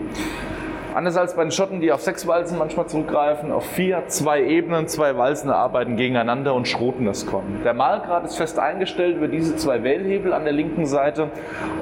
Anders 0.96 1.18
als 1.18 1.36
bei 1.36 1.42
den 1.42 1.50
Schotten, 1.50 1.82
die 1.82 1.92
auf 1.92 2.00
sechs 2.00 2.26
Walzen 2.26 2.56
manchmal 2.56 2.86
zurückgreifen, 2.86 3.52
auf 3.52 3.66
vier, 3.66 4.04
zwei 4.06 4.42
Ebenen, 4.42 4.88
zwei 4.88 5.18
Walzen 5.18 5.50
arbeiten 5.50 5.96
gegeneinander 5.96 6.54
und 6.54 6.66
schroten 6.66 7.04
das 7.04 7.26
Korn. 7.26 7.60
Der 7.66 7.74
Mahlgrad 7.74 8.24
ist 8.24 8.36
fest 8.36 8.58
eingestellt 8.58 9.18
über 9.18 9.28
diese 9.28 9.56
zwei 9.56 9.82
Wählhebel 9.82 10.32
an 10.32 10.44
der 10.44 10.54
linken 10.54 10.86
Seite 10.86 11.28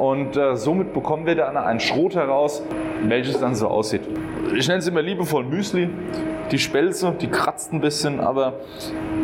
und 0.01 0.37
äh, 0.37 0.57
somit 0.57 0.93
bekommen 0.93 1.27
wir 1.27 1.37
dann 1.37 1.57
ein 1.57 1.79
Schrot 1.79 2.17
heraus, 2.17 2.61
welches 3.05 3.39
dann 3.39 3.55
so 3.55 3.69
aussieht. 3.69 4.03
Ich 4.53 4.67
nenne 4.67 4.81
es 4.81 4.89
immer 4.89 5.01
liebevoll 5.01 5.45
Müsli. 5.45 5.91
Die 6.51 6.59
Spelze, 6.59 7.13
die 7.13 7.29
kratzt 7.29 7.73
ein 7.73 7.81
bisschen, 7.81 8.19
aber 8.19 8.55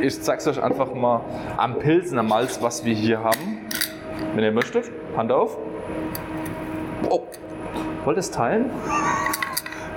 ich 0.01 0.23
zeige 0.23 0.39
es 0.39 0.47
euch 0.47 0.63
einfach 0.63 0.95
mal 0.95 1.23
am 1.57 1.81
Pilsener 1.81 2.23
Malz, 2.23 2.63
was 2.63 2.85
wir 2.85 2.95
hier 2.95 3.25
haben. 3.25 3.67
Wenn 4.37 4.45
ihr 4.45 4.53
möchtet, 4.53 4.85
Hand 5.17 5.33
auf. 5.33 5.59
Oh, 7.09 7.23
wollt 8.05 8.17
ihr 8.17 8.21
es 8.21 8.31
teilen? 8.31 8.71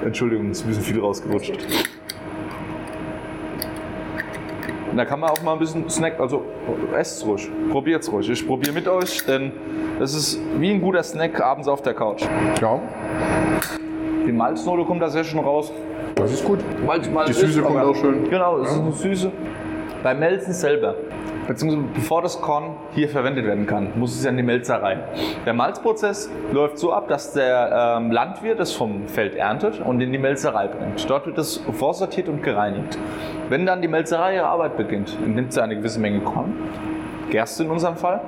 Entschuldigung, 0.03 0.51
ist 0.51 0.63
ein 0.63 0.67
bisschen 0.69 0.83
viel 0.83 0.99
rausgerutscht. 0.99 1.53
Da 4.95 5.05
kann 5.05 5.19
man 5.19 5.31
auch 5.31 5.41
mal 5.41 5.53
ein 5.53 5.59
bisschen 5.59 5.89
Snack, 5.89 6.19
also 6.19 6.43
esst 6.95 7.25
ruhig, 7.25 7.49
probiert's 7.71 8.11
ruhig. 8.11 8.29
Ich 8.29 8.45
probiere 8.45 8.73
mit 8.73 8.87
euch, 8.87 9.25
denn 9.25 9.51
es 9.99 10.13
ist 10.13 10.39
wie 10.59 10.69
ein 10.69 10.81
guter 10.81 11.01
Snack 11.01 11.41
abends 11.41 11.67
auf 11.67 11.81
der 11.81 11.95
Couch. 11.95 12.23
Ja, 12.61 12.79
Die 14.27 14.31
Malznote 14.31 14.83
kommt 14.85 15.01
da 15.01 15.09
sehr 15.09 15.23
schön 15.23 15.39
raus. 15.39 15.71
das 16.15 16.33
ist 16.33 16.43
gut. 16.45 16.59
Malz, 16.85 17.09
Malz 17.09 17.27
Die 17.27 17.33
Süße 17.33 17.59
ist, 17.59 17.65
kommt 17.65 17.79
auch 17.79 17.95
schön. 17.95 18.29
Genau, 18.29 18.59
es 18.59 18.71
ist 18.71 18.79
eine 18.79 18.91
Süße. 18.91 19.31
Beim 20.03 20.19
Melzen 20.19 20.51
selber, 20.51 20.95
beziehungsweise 21.47 21.87
bevor 21.93 22.21
das 22.21 22.41
Korn 22.41 22.75
hier 22.93 23.07
verwendet 23.07 23.45
werden 23.45 23.65
kann, 23.65 23.87
muss 23.95 24.13
es 24.13 24.25
ja 24.25 24.31
in 24.31 24.35
die 24.35 24.43
Melzerei. 24.43 24.97
Der 25.45 25.53
Malzprozess 25.53 26.29
läuft 26.51 26.77
so 26.77 26.91
ab, 26.91 27.07
dass 27.07 27.31
der 27.31 27.95
ähm, 27.97 28.11
Landwirt 28.11 28.59
es 28.59 28.73
vom 28.73 29.07
Feld 29.07 29.33
erntet 29.35 29.79
und 29.79 30.01
in 30.01 30.11
die 30.11 30.17
Melzerei 30.17 30.67
bringt. 30.67 31.09
Dort 31.09 31.25
wird 31.25 31.37
es 31.37 31.61
vorsortiert 31.71 32.27
und 32.27 32.43
gereinigt. 32.43 32.97
Wenn 33.47 33.65
dann 33.65 33.81
die 33.81 33.87
Melzerei 33.87 34.35
ihre 34.35 34.47
Arbeit 34.47 34.75
beginnt, 34.75 35.17
nimmt 35.25 35.53
sie 35.53 35.63
eine 35.63 35.77
gewisse 35.77 36.01
Menge 36.01 36.19
Korn, 36.19 36.53
Gerste 37.29 37.63
in 37.63 37.69
unserem 37.69 37.95
Fall, 37.95 38.19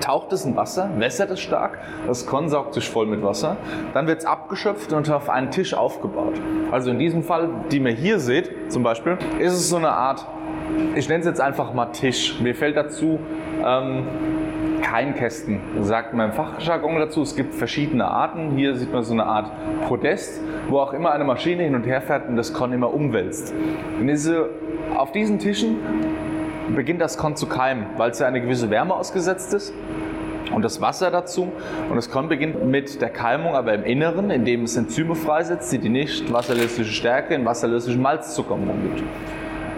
taucht 0.00 0.32
es 0.32 0.44
in 0.44 0.54
Wasser, 0.54 0.90
wässert 0.96 1.32
es 1.32 1.40
stark, 1.40 1.78
das 2.06 2.24
Korn 2.24 2.48
saugt 2.48 2.74
sich 2.74 2.88
voll 2.88 3.06
mit 3.06 3.20
Wasser, 3.24 3.56
dann 3.94 4.06
wird 4.06 4.20
es 4.20 4.26
abgeschöpft 4.26 4.92
und 4.92 5.10
auf 5.10 5.28
einen 5.28 5.50
Tisch 5.50 5.74
aufgebaut. 5.74 6.34
Also 6.70 6.92
in 6.92 7.00
diesem 7.00 7.24
Fall, 7.24 7.48
die 7.72 7.78
ihr 7.78 7.90
hier 7.90 8.20
seht, 8.20 8.70
zum 8.70 8.84
Beispiel, 8.84 9.18
ist 9.40 9.54
es 9.54 9.68
so 9.68 9.76
eine 9.76 9.90
Art, 9.90 10.24
ich 10.94 11.08
nenne 11.08 11.20
es 11.20 11.26
jetzt 11.26 11.40
einfach 11.40 11.72
mal 11.74 11.86
Tisch. 11.86 12.40
Mir 12.40 12.54
fällt 12.54 12.76
dazu 12.76 13.18
ähm, 13.64 14.04
kein 14.82 15.14
Kästen, 15.14 15.60
sagt 15.80 16.14
man 16.14 16.30
im 16.30 16.32
Fachjargon 16.32 16.98
dazu. 16.98 17.22
Es 17.22 17.36
gibt 17.36 17.54
verschiedene 17.54 18.06
Arten. 18.06 18.56
Hier 18.56 18.74
sieht 18.74 18.92
man 18.92 19.02
so 19.04 19.12
eine 19.12 19.26
Art 19.26 19.50
Podest, 19.86 20.40
wo 20.68 20.78
auch 20.78 20.92
immer 20.92 21.12
eine 21.12 21.24
Maschine 21.24 21.62
hin 21.62 21.74
und 21.74 21.84
her 21.84 22.00
fährt 22.00 22.28
und 22.28 22.36
das 22.36 22.52
Korn 22.52 22.72
immer 22.72 22.92
umwälzt. 22.92 23.54
Und 23.98 24.06
diese, 24.06 24.50
auf 24.96 25.12
diesen 25.12 25.38
Tischen 25.38 25.76
beginnt 26.74 27.00
das 27.00 27.18
Korn 27.18 27.36
zu 27.36 27.46
keimen, 27.46 27.86
weil 27.96 28.10
es 28.10 28.18
ja 28.18 28.26
eine 28.26 28.40
gewisse 28.40 28.70
Wärme 28.70 28.94
ausgesetzt 28.94 29.54
ist. 29.54 29.74
Und 30.54 30.62
das 30.64 30.80
Wasser 30.80 31.10
dazu. 31.10 31.52
Und 31.90 31.96
das 31.96 32.10
Korn 32.10 32.28
beginnt 32.28 32.64
mit 32.64 33.02
der 33.02 33.10
Keimung, 33.10 33.54
aber 33.54 33.74
im 33.74 33.84
Inneren, 33.84 34.30
indem 34.30 34.64
es 34.64 34.76
Enzyme 34.76 35.14
freisetzt, 35.14 35.70
die 35.72 35.78
die 35.78 35.90
nicht 35.90 36.32
wasserlösliche 36.32 36.90
Stärke 36.90 37.34
in 37.34 37.44
wasserlöslichen 37.44 38.00
Malzzucker 38.00 38.54
umwandelt. 38.54 39.02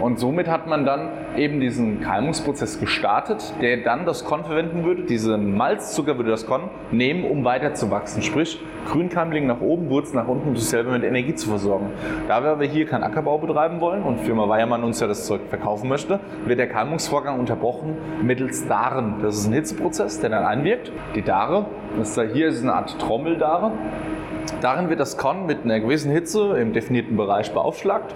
Und 0.01 0.19
somit 0.19 0.47
hat 0.47 0.67
man 0.67 0.83
dann 0.83 1.09
eben 1.37 1.59
diesen 1.59 2.01
Keimungsprozess 2.01 2.79
gestartet, 2.79 3.53
der 3.61 3.77
dann 3.77 4.05
das 4.05 4.25
Korn 4.25 4.43
verwenden 4.43 4.83
würde. 4.83 5.03
Diese 5.03 5.37
Malzzucker 5.37 6.17
würde 6.17 6.31
das 6.31 6.47
Korn 6.47 6.69
nehmen, 6.91 7.23
um 7.23 7.45
weiter 7.45 7.75
zu 7.75 7.91
wachsen. 7.91 8.23
Sprich, 8.23 8.59
Grünkeimling 8.87 9.45
nach 9.45 9.61
oben, 9.61 9.89
Wurzel 9.89 10.15
nach 10.15 10.27
unten, 10.27 10.49
um 10.49 10.55
sich 10.55 10.67
selber 10.67 10.91
mit 10.91 11.03
Energie 11.03 11.35
zu 11.35 11.49
versorgen. 11.49 11.91
Da 12.27 12.43
wir 12.43 12.49
aber 12.49 12.65
hier 12.65 12.87
keinen 12.87 13.03
Ackerbau 13.03 13.37
betreiben 13.37 13.79
wollen 13.79 14.01
und 14.01 14.21
Firma 14.21 14.49
Weiermann 14.49 14.83
uns 14.83 14.99
ja 14.99 15.07
das 15.07 15.27
Zeug 15.27 15.41
verkaufen 15.49 15.87
möchte, 15.87 16.19
wird 16.45 16.57
der 16.57 16.67
Keimungsvorgang 16.67 17.39
unterbrochen 17.39 17.95
mittels 18.23 18.67
Daren. 18.67 19.21
Das 19.21 19.37
ist 19.37 19.47
ein 19.47 19.53
Hitzeprozess, 19.53 20.19
der 20.19 20.31
dann 20.31 20.43
einwirkt. 20.43 20.91
Die 21.15 21.21
Dare, 21.21 21.67
das 21.97 22.15
da 22.15 22.23
hier 22.23 22.47
ist 22.47 22.63
eine 22.63 22.73
Art 22.73 22.99
Trommeldare. 22.99 23.71
Darin 24.61 24.89
wird 24.89 24.99
das 24.99 25.17
Korn 25.17 25.45
mit 25.45 25.63
einer 25.63 25.79
gewissen 25.79 26.11
Hitze 26.11 26.57
im 26.57 26.73
definierten 26.73 27.17
Bereich 27.17 27.53
beaufschlagt 27.53 28.13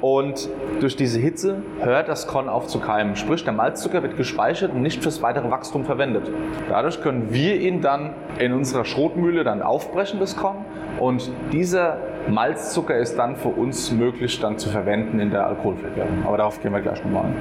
und 0.00 0.48
durch 0.80 0.96
diese 0.96 1.18
Hitze 1.18 1.62
hört 1.80 2.08
das 2.08 2.26
Korn 2.26 2.48
auf 2.48 2.66
zu 2.66 2.78
keimen. 2.78 3.16
Sprich, 3.16 3.44
der 3.44 3.52
Malzzucker 3.52 4.02
wird 4.02 4.16
gespeichert 4.16 4.72
und 4.72 4.82
nicht 4.82 5.02
fürs 5.02 5.22
weitere 5.22 5.50
Wachstum 5.50 5.84
verwendet. 5.84 6.30
Dadurch 6.68 7.02
können 7.02 7.32
wir 7.32 7.56
ihn 7.56 7.80
dann 7.80 8.14
in 8.38 8.52
unserer 8.52 8.84
Schrotmühle 8.84 9.44
dann 9.44 9.62
aufbrechen, 9.62 10.20
das 10.20 10.36
Korn. 10.36 10.64
Und 11.00 11.30
dieser 11.52 11.98
Malzzucker 12.28 12.96
ist 12.96 13.18
dann 13.18 13.36
für 13.36 13.48
uns 13.48 13.90
möglich 13.92 14.40
dann 14.40 14.58
zu 14.58 14.68
verwenden 14.68 15.18
in 15.20 15.30
der 15.30 15.46
Alkoholvergärung. 15.46 16.24
Aber 16.26 16.36
darauf 16.36 16.60
gehen 16.60 16.72
wir 16.72 16.80
gleich 16.80 17.02
nochmal 17.04 17.24
ein. 17.24 17.36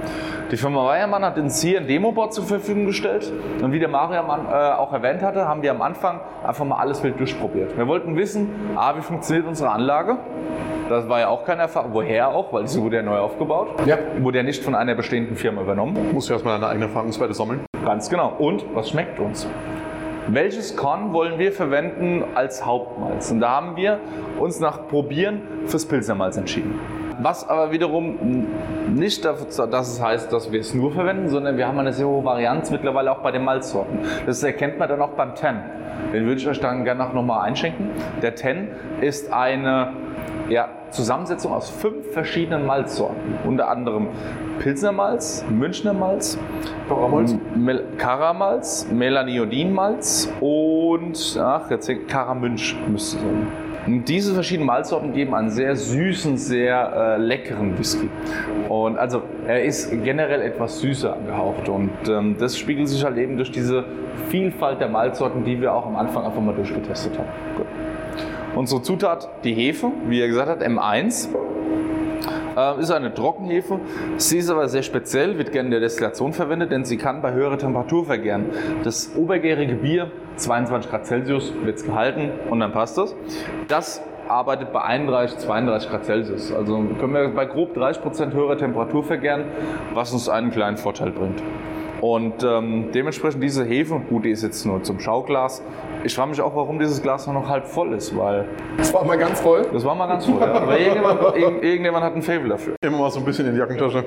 Die 0.51 0.57
Firma 0.57 0.85
Weiermann 0.85 1.25
hat 1.25 1.37
uns 1.37 1.61
hier 1.61 1.79
ein 1.79 1.87
Demoboard 1.87 2.33
zur 2.33 2.45
Verfügung 2.45 2.85
gestellt. 2.85 3.31
Und 3.61 3.71
wie 3.71 3.79
der 3.79 3.89
Mario 3.89 4.21
äh, 4.21 4.73
auch 4.73 4.93
erwähnt 4.93 5.21
hatte, 5.21 5.47
haben 5.47 5.61
wir 5.61 5.71
am 5.71 5.81
Anfang 5.81 6.21
einfach 6.45 6.65
mal 6.65 6.77
alles 6.77 7.03
wild 7.03 7.19
durchprobiert. 7.19 7.77
Wir 7.77 7.87
wollten 7.87 8.15
wissen, 8.17 8.49
A, 8.75 8.97
wie 8.97 9.01
funktioniert 9.01 9.47
unsere 9.47 9.69
Anlage? 9.69 10.17
Das 10.89 11.07
war 11.09 11.19
ja 11.19 11.27
auch 11.27 11.45
keine 11.45 11.63
Erfahrung. 11.63 11.93
Woher 11.93 12.29
auch? 12.29 12.51
Weil 12.53 12.67
sie 12.67 12.81
wurde 12.81 12.97
ja 12.97 13.01
neu 13.01 13.17
aufgebaut. 13.17 13.69
Ja. 13.85 13.97
Wurde 14.19 14.37
ja 14.37 14.43
nicht 14.43 14.63
von 14.63 14.73
einer 14.73 14.95
bestehenden 14.95 15.35
Firma 15.35 15.61
übernommen. 15.61 16.13
Musst 16.13 16.29
du 16.29 16.33
erstmal 16.33 16.55
deine 16.55 16.71
eigene 16.71 16.85
Erfahrungswerte 16.85 17.33
sammeln. 17.33 17.65
Ganz 17.85 18.09
genau. 18.09 18.33
Und 18.37 18.65
was 18.73 18.89
schmeckt 18.89 19.19
uns? 19.19 19.47
Welches 20.27 20.75
Korn 20.75 21.13
wollen 21.13 21.39
wir 21.39 21.53
verwenden 21.53 22.23
als 22.35 22.65
Hauptmalz? 22.65 23.31
Und 23.31 23.39
da 23.39 23.49
haben 23.49 23.77
wir 23.77 23.99
uns 24.39 24.59
nach 24.59 24.87
Probieren 24.87 25.41
fürs 25.65 25.85
Pilzermalz 25.85 26.35
entschieden. 26.35 26.79
Was 27.21 27.47
aber 27.49 27.71
wiederum 27.71 28.45
nicht 28.93 29.25
dafür, 29.25 29.67
dass 29.67 29.91
es 29.91 30.01
heißt, 30.01 30.31
dass 30.31 30.51
wir 30.51 30.59
es 30.59 30.73
nur 30.73 30.91
verwenden, 30.91 31.29
sondern 31.29 31.57
wir 31.57 31.67
haben 31.67 31.79
eine 31.79 31.91
sehr 31.91 32.07
hohe 32.07 32.23
Varianz 32.23 32.69
mittlerweile 32.71 33.11
auch 33.11 33.19
bei 33.19 33.31
den 33.31 33.43
Malzsorten. 33.43 33.99
Das 34.25 34.43
erkennt 34.43 34.77
man 34.77 34.87
dann 34.87 35.01
auch 35.01 35.11
beim 35.11 35.33
Ten. 35.33 35.61
Den 36.13 36.25
würde 36.25 36.39
ich 36.39 36.47
euch 36.47 36.59
dann 36.59 36.83
gerne 36.83 37.09
nochmal 37.13 37.45
einschenken. 37.45 37.89
Der 38.21 38.35
Ten 38.35 38.69
ist 39.01 39.31
eine 39.31 39.93
ja, 40.49 40.69
Zusammensetzung 40.91 41.51
aus 41.51 41.69
fünf 41.69 42.11
verschiedenen 42.13 42.65
Malzsorten. 42.65 43.37
Unter 43.45 43.69
anderem 43.69 44.07
Pilsner 44.59 44.91
Malz, 44.91 45.45
Münchner 45.49 45.93
Malz, 45.93 46.37
Karamalz? 46.87 47.35
Mel 47.55 47.83
Karamalz, 47.97 48.87
Melaniodin-Malz 48.91 50.31
und 50.39 51.39
ach, 51.41 51.69
jetzt 51.69 51.91
Karamünch 52.07 52.75
müsste 52.87 53.19
sein. 53.19 53.66
Diese 53.87 54.33
verschiedenen 54.33 54.67
Malzsorten 54.67 55.13
geben 55.13 55.33
einen 55.33 55.49
sehr 55.49 55.73
süßen, 55.77 56.37
sehr 56.37 56.91
äh, 56.93 57.21
leckeren 57.21 57.79
Whisky. 57.79 58.09
Und 58.67 58.97
also 58.97 59.21
er 59.47 59.63
ist 59.63 59.91
generell 60.03 60.41
etwas 60.41 60.81
süßer 60.81 61.13
angehaucht 61.13 61.69
und 61.69 61.91
ähm, 62.09 62.35
das 62.37 62.57
spiegelt 62.57 62.89
sich 62.89 63.05
halt 63.05 63.17
eben 63.17 63.37
durch 63.37 63.49
diese 63.49 63.85
Vielfalt 64.27 64.81
der 64.81 64.89
Malzsorten, 64.89 65.45
die 65.45 65.61
wir 65.61 65.73
auch 65.73 65.85
am 65.85 65.95
Anfang 65.95 66.25
einfach 66.25 66.41
mal 66.41 66.53
durchgetestet 66.53 67.17
haben. 67.17 67.29
Gut. 67.55 67.65
Unsere 68.55 68.81
Zutat, 68.81 69.29
die 69.45 69.53
Hefe, 69.53 69.91
wie 70.09 70.19
er 70.19 70.27
gesagt 70.27 70.49
hat, 70.49 70.61
M1. 70.61 71.29
Äh, 72.57 72.81
ist 72.81 72.91
eine 72.91 73.13
Trockenhefe. 73.13 73.79
Sie 74.17 74.39
ist 74.39 74.49
aber 74.49 74.67
sehr 74.67 74.83
speziell, 74.83 75.37
wird 75.37 75.53
gerne 75.53 75.67
in 75.67 75.71
der 75.71 75.79
Destillation 75.79 76.33
verwendet, 76.33 76.71
denn 76.71 76.83
sie 76.83 76.97
kann 76.97 77.21
bei 77.21 77.31
höherer 77.31 77.57
Temperatur 77.57 78.05
vergären. 78.05 78.47
Das 78.83 79.15
obergärige 79.15 79.75
Bier, 79.75 80.11
22 80.37 80.89
Grad 80.91 81.05
Celsius, 81.05 81.53
wird 81.63 81.77
es 81.77 81.85
gehalten 81.85 82.31
und 82.49 82.59
dann 82.59 82.71
passt 82.71 82.97
das. 82.97 83.15
Das 83.67 84.01
arbeitet 84.27 84.71
bei 84.73 84.81
31, 84.81 85.37
32 85.39 85.89
Grad 85.89 86.05
Celsius. 86.05 86.53
Also 86.53 86.83
können 86.99 87.13
wir 87.13 87.29
bei 87.29 87.45
grob 87.45 87.73
30 87.73 88.01
Prozent 88.01 88.33
höherer 88.33 88.57
Temperatur 88.57 89.03
vergären, 89.03 89.45
was 89.93 90.11
uns 90.13 90.29
einen 90.29 90.51
kleinen 90.51 90.77
Vorteil 90.77 91.11
bringt. 91.11 91.41
Und 92.01 92.43
ähm, 92.43 92.89
dementsprechend 92.93 93.41
diese 93.41 93.65
Hefe, 93.65 93.99
gut, 94.07 94.25
die 94.25 94.29
ist 94.29 94.43
jetzt 94.43 94.65
nur 94.67 94.83
zum 94.83 94.99
Schauglas. 94.99 95.63
Ich 96.03 96.13
frage 96.13 96.29
mich 96.29 96.39
auch, 96.41 96.55
warum 96.55 96.77
dieses 96.77 97.01
Glas 97.01 97.25
nur 97.25 97.33
noch 97.33 97.49
halb 97.49 97.65
voll 97.65 97.93
ist, 97.93 98.15
weil 98.15 98.45
Das 98.77 98.93
war 98.93 99.03
mal 99.03 99.17
ganz 99.17 99.39
voll. 99.39 99.65
das 99.73 99.83
war 99.83 99.95
mal 99.95 100.05
ganz 100.07 100.27
voll. 100.27 100.39
Ja. 100.39 100.53
Aber 100.53 100.77
irgendjemand, 100.77 101.21
irgend- 101.35 101.63
irgendjemand 101.63 102.03
hat 102.05 102.15
ein 102.15 102.21
Fable 102.21 102.49
dafür. 102.49 102.75
Immer 102.81 102.99
mal 102.99 103.09
so 103.09 103.17
ein 103.19 103.25
bisschen 103.25 103.47
in 103.47 103.53
die 103.53 103.59
Jackentasche. 103.59 104.05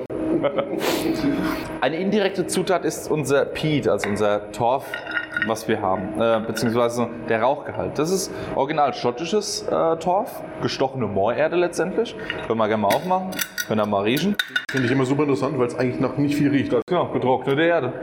Eine 1.81 1.97
indirekte 1.97 2.47
Zutat 2.47 2.85
ist 2.85 3.09
unser 3.11 3.43
Peat, 3.45 3.87
also 3.87 4.07
unser 4.09 4.51
Torf, 4.51 4.85
was 5.47 5.67
wir 5.67 5.81
haben, 5.81 6.19
äh, 6.19 6.39
beziehungsweise 6.45 7.07
der 7.29 7.41
Rauchgehalt. 7.41 7.97
Das 7.97 8.11
ist 8.11 8.31
original 8.55 8.93
schottisches 8.93 9.63
äh, 9.63 9.95
Torf, 9.97 10.41
gestochene 10.61 11.07
Moorerde 11.07 11.55
letztendlich. 11.55 12.15
Können 12.47 12.59
wir 12.59 12.67
gerne 12.67 12.81
mal 12.81 12.89
aufmachen, 12.89 13.31
können 13.67 13.81
wir 13.81 13.85
mal 13.85 14.03
riechen. 14.03 14.35
Finde 14.69 14.87
ich 14.87 14.91
immer 14.91 15.05
super 15.05 15.23
interessant, 15.23 15.57
weil 15.57 15.67
es 15.67 15.77
eigentlich 15.77 15.99
nach 15.99 16.17
nicht 16.17 16.35
viel 16.35 16.49
riecht. 16.49 16.75
Genau, 16.87 17.07
getrocknete 17.07 17.61
Erde. 17.61 17.93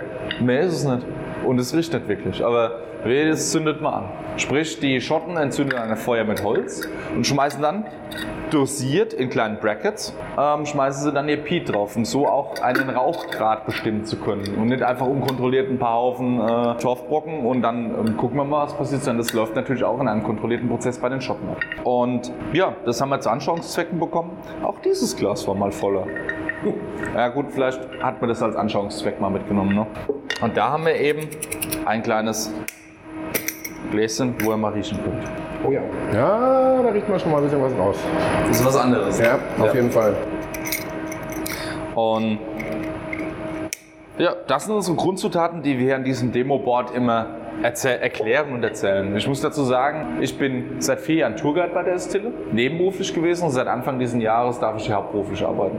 Mehr 0.41 0.61
ist 0.61 0.75
es 0.75 0.85
nicht. 0.85 1.07
Und 1.45 1.59
es 1.59 1.75
riecht 1.75 1.93
nicht 1.93 2.09
wirklich. 2.09 2.45
Aber 2.45 2.81
es 3.05 3.53
zündet 3.53 3.81
man 3.81 3.95
an. 3.95 4.05
Sprich, 4.37 4.81
die 4.81 5.01
Schotten 5.01 5.37
entzünden 5.37 5.79
ein 5.79 5.97
Feuer 5.97 6.25
mit 6.25 6.43
Holz 6.43 6.87
und 7.15 7.27
schmeißen 7.27 7.63
dann 7.63 7.85
dosiert 8.53 9.13
in 9.13 9.31
kleinen 9.31 9.59
Brackets, 9.59 10.15
ähm, 10.39 10.67
schmeißen 10.67 11.03
sie 11.05 11.13
dann 11.13 11.29
ihr 11.29 11.37
Peat 11.39 11.73
drauf, 11.73 11.97
um 11.97 12.05
so 12.05 12.27
auch 12.27 12.61
einen 12.61 12.91
Rauchgrad 12.91 13.67
bestimmen 13.67 14.05
zu 14.05 14.17
können. 14.17 14.57
Und 14.57 14.69
nicht 14.69 14.83
einfach 14.83 15.07
unkontrolliert 15.07 15.71
ein 15.71 15.79
paar 15.79 15.95
Haufen 15.95 16.41
äh, 16.41 16.77
Torfbrocken 16.77 17.47
und 17.47 17.63
dann 17.63 17.87
ähm, 17.87 18.17
gucken 18.17 18.37
wir 18.37 18.45
mal, 18.45 18.65
was 18.65 18.75
passiert. 18.75 19.03
Sondern 19.03 19.25
das 19.25 19.33
läuft 19.33 19.55
natürlich 19.55 19.85
auch 19.85 20.01
in 20.01 20.09
einem 20.09 20.23
kontrollierten 20.23 20.69
Prozess 20.69 20.99
bei 20.99 21.09
den 21.09 21.21
Schotten 21.21 21.49
ab. 21.49 21.59
Und 21.85 22.33
ja, 22.53 22.75
das 22.85 23.01
haben 23.01 23.11
wir 23.11 23.21
zu 23.21 23.31
Anschauungszwecken 23.31 23.99
bekommen. 23.99 24.33
Auch 24.63 24.81
dieses 24.81 25.17
Glas 25.17 25.47
war 25.47 25.55
mal 25.55 25.73
voller. 25.73 26.07
Ja 27.15 27.29
gut, 27.29 27.47
vielleicht 27.51 27.81
hat 28.03 28.21
man 28.21 28.29
das 28.29 28.43
als 28.43 28.57
Anschauungszweck 28.57 29.21
mal 29.21 29.31
mitgenommen. 29.31 29.75
Ne? 29.75 29.87
Und 30.41 30.57
da 30.57 30.71
haben 30.71 30.85
wir 30.85 30.95
eben 30.95 31.29
ein 31.85 32.03
kleines 32.03 32.53
Gläschen, 33.91 34.35
wo 34.41 34.51
ihr 34.51 34.57
mal 34.57 34.73
riechen 34.73 34.99
könnt. 35.03 35.48
Oh 35.67 35.71
ja. 35.73 35.81
Ja, 36.15 36.83
da 36.83 36.89
riecht 36.91 37.09
man 37.09 37.19
schon 37.19 37.33
mal 37.33 37.39
ein 37.39 37.45
bisschen 37.45 37.63
was 37.63 37.77
raus. 37.77 37.97
Das 38.47 38.61
ist 38.61 38.67
was 38.67 38.77
anderes. 38.77 39.19
Ja, 39.19 39.39
auf 39.59 39.67
Ja. 39.67 39.75
jeden 39.75 39.91
Fall. 39.91 40.15
Und 41.95 42.39
ja, 44.19 44.35
das 44.47 44.65
sind 44.67 44.75
unsere 44.75 44.97
Grundzutaten, 44.97 45.63
die 45.63 45.79
wir 45.79 45.87
hier 45.87 45.97
an 45.97 46.05
diesem 46.05 46.33
Demo-Board 46.33 46.95
immer 46.95 47.27
erklären 47.63 48.53
und 48.53 48.63
erzählen. 48.63 49.17
Ich 49.17 49.27
muss 49.27 49.41
dazu 49.41 49.65
sagen, 49.65 50.19
ich 50.21 50.39
bin 50.39 50.77
seit 50.79 51.01
vier 51.01 51.17
Jahren 51.17 51.37
Tourguide 51.37 51.71
bei 51.75 51.83
der 51.83 51.95
Destille, 51.95 52.31
nebenberuflich 52.53 53.13
gewesen 53.13 53.45
und 53.45 53.51
seit 53.51 53.67
Anfang 53.67 53.99
dieses 53.99 54.21
Jahres 54.23 54.61
darf 54.61 54.77
ich 54.77 54.87
hier 54.87 54.95
hauptberuflich 54.97 55.45
arbeiten. 55.45 55.79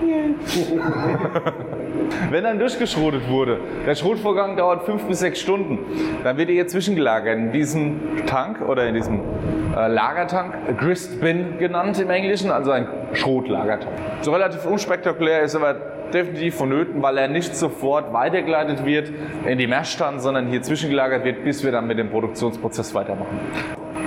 Wenn 2.30 2.44
dann 2.44 2.58
durchgeschrotet 2.58 3.28
wurde, 3.28 3.60
der 3.86 3.94
Schrotvorgang 3.94 4.56
dauert 4.56 4.84
fünf 4.84 5.04
bis 5.04 5.20
sechs 5.20 5.40
Stunden, 5.40 5.78
dann 6.24 6.36
wird 6.36 6.48
er 6.48 6.54
hier 6.54 6.66
zwischengelagert 6.66 7.36
in 7.36 7.52
diesem 7.52 8.00
Tank 8.26 8.60
oder 8.60 8.86
in 8.86 8.94
diesem 8.94 9.20
äh, 9.76 9.88
Lagertank, 9.88 10.78
Grist 10.78 11.20
Bin 11.20 11.58
genannt 11.58 11.98
im 12.00 12.10
Englischen, 12.10 12.50
also 12.50 12.70
ein 12.70 12.86
Schrotlagertank. 13.12 13.92
So 14.22 14.32
relativ 14.32 14.64
unspektakulär 14.66 15.42
ist 15.42 15.54
aber 15.54 15.74
definitiv 16.12 16.54
vonnöten, 16.56 17.02
weil 17.02 17.18
er 17.18 17.28
nicht 17.28 17.54
sofort 17.56 18.12
weitergeleitet 18.12 18.84
wird 18.84 19.10
in 19.44 19.58
die 19.58 19.66
Mashtan, 19.66 20.20
sondern 20.20 20.46
hier 20.48 20.62
zwischengelagert 20.62 21.24
wird, 21.24 21.44
bis 21.44 21.64
wir 21.64 21.72
dann 21.72 21.86
mit 21.86 21.98
dem 21.98 22.10
Produktionsprozess 22.10 22.94
weitermachen. 22.94 23.40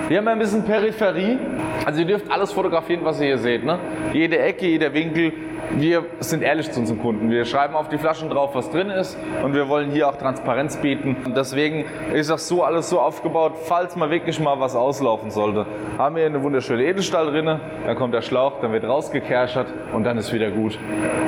Wir 0.07 0.17
haben 0.17 0.27
ein 0.27 0.39
bisschen 0.39 0.63
Peripherie. 0.63 1.37
Also 1.85 1.99
ihr 1.99 2.07
dürft 2.07 2.31
alles 2.31 2.51
fotografieren, 2.51 3.01
was 3.03 3.19
ihr 3.19 3.27
hier 3.27 3.37
seht. 3.37 3.63
Ne? 3.63 3.77
Jede 4.11 4.39
Ecke, 4.39 4.65
jeder 4.65 4.91
Winkel. 4.91 5.31
Wir 5.71 6.05
sind 6.19 6.41
ehrlich 6.41 6.71
zu 6.71 6.79
unseren 6.79 6.99
Kunden. 6.99 7.29
Wir 7.29 7.45
schreiben 7.45 7.75
auf 7.75 7.89
die 7.89 7.97
Flaschen 7.97 8.29
drauf, 8.29 8.55
was 8.55 8.71
drin 8.71 8.89
ist. 8.89 9.17
Und 9.43 9.53
wir 9.53 9.69
wollen 9.69 9.91
hier 9.91 10.09
auch 10.09 10.15
Transparenz 10.15 10.77
bieten. 10.77 11.15
Und 11.25 11.37
deswegen 11.37 11.85
ist 12.13 12.29
das 12.29 12.47
so 12.47 12.63
alles 12.63 12.89
so 12.89 12.99
aufgebaut, 12.99 13.53
falls 13.65 13.95
mal 13.95 14.09
wirklich 14.09 14.39
mal 14.39 14.59
was 14.59 14.75
auslaufen 14.75 15.29
sollte. 15.29 15.67
Haben 15.97 16.15
wir 16.15 16.25
eine 16.25 16.41
wunderschöne 16.41 16.83
Edelstahlrinne. 16.83 17.59
Dann 17.85 17.95
kommt 17.95 18.13
der 18.13 18.21
Schlauch, 18.21 18.53
dann 18.61 18.71
wird 18.71 18.83
rausgekerchert 18.83 19.67
und 19.93 20.03
dann 20.03 20.17
ist 20.17 20.33
wieder 20.33 20.49
gut. 20.49 20.77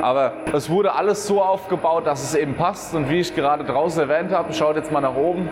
Aber 0.01 0.33
es 0.53 0.69
wurde 0.69 0.95
alles 0.95 1.27
so 1.27 1.41
aufgebaut, 1.41 2.07
dass 2.07 2.23
es 2.23 2.35
eben 2.35 2.55
passt. 2.55 2.95
Und 2.95 3.09
wie 3.09 3.19
ich 3.19 3.35
gerade 3.35 3.63
draußen 3.63 4.09
erwähnt 4.09 4.31
habe, 4.31 4.53
schaut 4.53 4.75
jetzt 4.75 4.91
mal 4.91 5.01
nach 5.01 5.15
oben. 5.15 5.47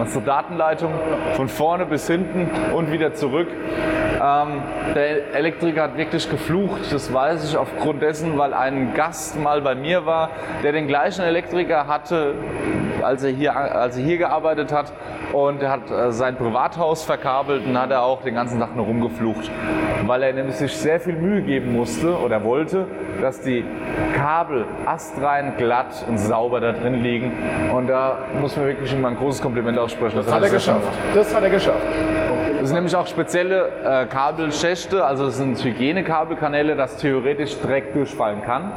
Unsere 0.00 0.24
Datenleitung 0.24 0.92
von 1.34 1.48
vorne 1.48 1.86
bis 1.86 2.08
hinten 2.08 2.50
und 2.74 2.90
wieder 2.90 3.14
zurück. 3.14 3.48
Ähm, 4.22 4.62
der 4.94 5.34
Elektriker 5.34 5.82
hat 5.82 5.96
wirklich 5.96 6.28
geflucht, 6.30 6.92
das 6.92 7.12
weiß 7.12 7.48
ich 7.48 7.56
aufgrund 7.56 8.02
dessen, 8.02 8.31
weil 8.38 8.54
ein 8.54 8.94
Gast 8.94 9.40
mal 9.40 9.60
bei 9.60 9.74
mir 9.74 10.06
war, 10.06 10.30
der 10.62 10.72
den 10.72 10.86
gleichen 10.86 11.22
Elektriker 11.22 11.86
hatte, 11.86 12.34
als 13.02 13.24
er 13.24 13.30
hier, 13.30 13.56
als 13.56 13.96
er 13.96 14.04
hier 14.04 14.18
gearbeitet 14.18 14.72
hat 14.72 14.92
und 15.32 15.62
er 15.62 15.70
hat 15.70 15.90
äh, 15.90 16.12
sein 16.12 16.36
Privathaus 16.36 17.04
verkabelt 17.04 17.66
und 17.66 17.78
hat 17.78 17.90
er 17.90 18.02
auch 18.02 18.22
den 18.22 18.34
ganzen 18.34 18.60
Tag 18.60 18.76
nur 18.76 18.86
rumgeflucht, 18.86 19.50
weil 20.06 20.22
er 20.22 20.32
nämlich 20.32 20.56
sich 20.56 20.76
sehr 20.76 21.00
viel 21.00 21.14
Mühe 21.14 21.42
geben 21.42 21.72
musste 21.72 22.16
oder 22.18 22.44
wollte, 22.44 22.86
dass 23.20 23.40
die 23.40 23.64
Kabel 24.14 24.64
astrein, 24.86 25.54
glatt 25.56 26.04
und 26.08 26.18
sauber 26.18 26.60
da 26.60 26.72
drin 26.72 27.02
liegen 27.02 27.32
und 27.74 27.88
da 27.88 28.18
muss 28.40 28.56
man 28.56 28.66
wirklich 28.66 28.92
immer 28.92 29.08
ein 29.08 29.16
großes 29.16 29.42
Kompliment 29.42 29.78
aussprechen. 29.78 30.16
Das 30.16 30.32
hat 30.32 30.42
er 30.42 30.50
geschafft. 30.50 30.88
Das 31.14 31.34
hat 31.34 31.42
er 31.42 31.50
geschafft. 31.50 31.86
Das 32.62 32.68
sind 32.68 32.76
nämlich 32.76 32.94
auch 32.94 33.08
spezielle 33.08 33.70
äh, 33.84 34.06
Kabelschächte, 34.06 35.04
also 35.04 35.26
das 35.26 35.36
sind 35.36 35.62
Hygienekabelkanäle, 35.64 36.76
dass 36.76 36.96
theoretisch 36.96 37.58
Dreck 37.60 37.92
durchfallen 38.22 38.42
kann. 38.42 38.72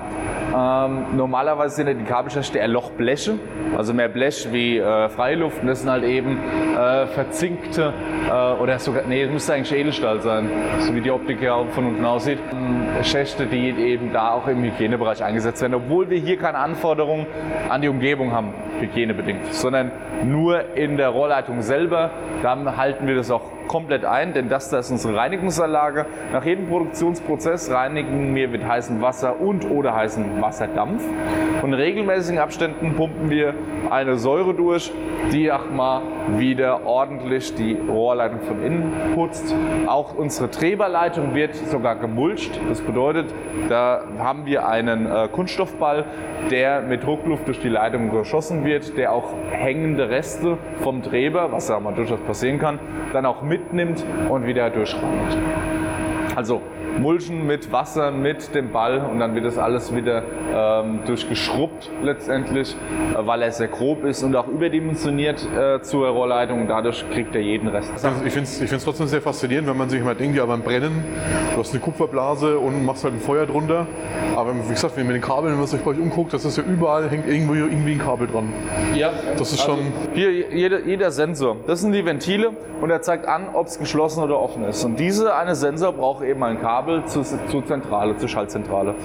Ähm, 0.55 1.17
normalerweise 1.17 1.75
sind 1.75 1.87
ja 1.87 1.93
die 1.93 2.03
Kabelschächte 2.03 2.59
eher 2.59 2.67
Lochbleche, 2.67 3.37
also 3.77 3.93
mehr 3.93 4.07
Blech 4.07 4.47
wie 4.51 4.77
äh, 4.77 5.09
Freiluft 5.09 5.61
und 5.61 5.67
das 5.67 5.81
sind 5.81 5.89
halt 5.89 6.03
eben 6.03 6.37
äh, 6.37 7.07
verzinkte 7.07 7.93
äh, 8.29 8.61
oder 8.61 8.79
sogar, 8.79 9.03
nee, 9.07 9.23
es 9.23 9.31
müsste 9.31 9.53
eigentlich 9.53 9.77
Edelstahl 9.77 10.21
sein, 10.21 10.49
so 10.79 10.95
wie 10.95 11.01
die 11.01 11.11
Optik 11.11 11.41
ja 11.41 11.55
auch 11.55 11.67
von 11.69 11.87
unten 11.87 12.05
aussieht. 12.05 12.39
Ähm, 12.51 13.03
Schächte, 13.03 13.45
die 13.45 13.69
eben 13.71 14.13
da 14.13 14.31
auch 14.31 14.47
im 14.47 14.63
Hygienebereich 14.63 15.23
eingesetzt 15.23 15.61
werden, 15.61 15.75
obwohl 15.75 16.09
wir 16.09 16.17
hier 16.17 16.37
keine 16.37 16.57
Anforderungen 16.57 17.27
an 17.67 17.81
die 17.81 17.89
Umgebung 17.89 18.31
haben, 18.31 18.53
hygienebedingt, 18.79 19.53
sondern 19.53 19.91
nur 20.23 20.75
in 20.75 20.97
der 20.97 21.09
Rohrleitung 21.09 21.61
selber, 21.61 22.11
dann 22.41 22.77
halten 22.77 23.07
wir 23.07 23.15
das 23.15 23.31
auch 23.31 23.41
komplett 23.67 24.05
ein, 24.05 24.33
denn 24.33 24.49
das, 24.49 24.69
das 24.69 24.87
ist 24.87 24.91
unsere 24.91 25.15
Reinigungsanlage. 25.15 26.05
Nach 26.31 26.45
jedem 26.45 26.67
Produktionsprozess 26.67 27.71
reinigen 27.71 28.33
wir 28.35 28.47
mit 28.47 28.65
heißem 28.65 29.01
Wasser 29.01 29.39
und 29.39 29.69
oder 29.69 29.95
heißem 29.95 30.41
Wasserdampf. 30.41 31.03
Und 31.61 31.73
in 31.73 31.79
regelmäßigen 31.79 32.39
Abständen 32.39 32.95
pumpen 32.95 33.29
wir 33.29 33.53
eine 33.89 34.17
Säure 34.17 34.53
durch, 34.53 34.91
die 35.31 35.51
auch 35.51 35.69
mal 35.69 36.01
wieder 36.37 36.85
ordentlich 36.85 37.55
die 37.55 37.73
Rohrleitung 37.73 38.41
von 38.41 38.63
innen 38.63 38.93
putzt. 39.13 39.55
Auch 39.87 40.15
unsere 40.15 40.51
Treberleitung 40.51 41.33
wird 41.33 41.55
sogar 41.55 41.95
gemulcht. 41.95 42.59
Das 42.69 42.81
bedeutet, 42.81 43.33
da 43.69 44.03
haben 44.19 44.45
wir 44.45 44.67
einen 44.67 45.05
äh, 45.05 45.27
Kunststoffball, 45.31 46.05
der 46.51 46.81
mit 46.81 47.03
Druckluft 47.03 47.47
durch 47.47 47.59
die 47.59 47.69
Leitung 47.69 48.11
geschossen 48.11 48.64
wird, 48.65 48.97
der 48.97 49.13
auch 49.13 49.33
hängende 49.51 50.09
Reste 50.09 50.57
vom 50.81 51.01
Treber, 51.03 51.51
was 51.51 51.69
ja 51.69 51.79
mal 51.79 51.93
durchaus 51.93 52.19
passieren 52.21 52.59
kann, 52.59 52.79
dann 53.13 53.25
auch 53.25 53.41
mitnimmt 53.41 54.03
und 54.29 54.45
wieder 54.45 54.69
durchreinigt. 54.69 55.37
Also 56.35 56.61
mulchen 56.99 57.45
mit 57.45 57.71
Wasser, 57.71 58.11
mit 58.11 58.53
dem 58.55 58.71
Ball 58.71 58.99
und 58.99 59.19
dann 59.19 59.35
wird 59.35 59.45
das 59.45 59.57
alles 59.57 59.95
wieder 59.95 60.23
ähm, 60.53 60.99
durchgeschrubbt 61.05 61.89
letztendlich, 62.03 62.75
äh, 63.13 63.25
weil 63.25 63.41
er 63.41 63.51
sehr 63.51 63.67
grob 63.67 64.03
ist 64.05 64.23
und 64.23 64.35
auch 64.35 64.47
überdimensioniert 64.47 65.45
äh, 65.55 65.81
zur 65.81 66.07
Rohrleitung 66.07 66.61
und 66.61 66.67
dadurch 66.67 67.05
kriegt 67.11 67.35
er 67.35 67.41
jeden 67.41 67.67
Rest. 67.67 67.91
Also 67.93 68.09
ich 68.25 68.33
finde 68.33 68.49
es 68.49 68.61
ich 68.61 68.69
find's 68.69 68.85
trotzdem 68.85 69.07
sehr 69.07 69.21
faszinierend, 69.21 69.67
wenn 69.67 69.77
man 69.77 69.89
sich 69.89 70.03
mal 70.03 70.15
denkt, 70.15 70.37
ja 70.37 70.45
beim 70.45 70.61
Brennen, 70.61 71.03
du 71.53 71.59
hast 71.59 71.71
eine 71.73 71.81
Kupferblase 71.81 72.57
und 72.59 72.85
machst 72.85 73.03
halt 73.03 73.13
ein 73.13 73.19
Feuer 73.19 73.45
drunter. 73.45 73.87
Aber 74.35 74.53
wie 74.53 74.69
gesagt, 74.69 74.95
wenn 74.95 75.03
ihr 75.03 75.13
mit 75.13 75.15
den 75.15 75.27
Kabeln, 75.27 75.53
wenn 75.53 75.59
man 75.59 75.67
sich 75.67 75.81
bei 75.81 75.91
euch 75.91 75.99
umguckt, 75.99 76.33
das 76.33 76.45
ist 76.45 76.57
ja 76.57 76.63
überall, 76.63 77.09
hängt 77.09 77.27
irgendwo 77.27 77.53
irgendwie 77.53 77.93
ein 77.93 77.99
Kabel 77.99 78.27
dran. 78.27 78.51
Ja, 78.93 79.11
Das 79.37 79.51
ist 79.53 79.61
schon. 79.61 79.79
Hier, 80.13 80.31
jeder, 80.31 80.81
jeder 80.81 81.11
Sensor, 81.11 81.57
das 81.67 81.81
sind 81.81 81.93
die 81.93 82.05
Ventile 82.05 82.51
und 82.81 82.89
er 82.89 83.01
zeigt 83.01 83.27
an, 83.27 83.47
ob 83.53 83.67
es 83.67 83.79
geschlossen 83.79 84.23
oder 84.23 84.39
offen 84.39 84.63
ist. 84.65 84.83
Und 84.83 84.99
diese 84.99 85.35
eine 85.35 85.55
Sensor 85.55 85.93
braucht 85.93 86.23
eben 86.23 86.43
ein 86.43 86.61
Kabel 86.61 86.84
zur, 87.05 87.23
zur 87.23 87.65
Zentrale, 87.65 88.17
zur 88.17 88.29
Schaltzentrale. 88.29 88.95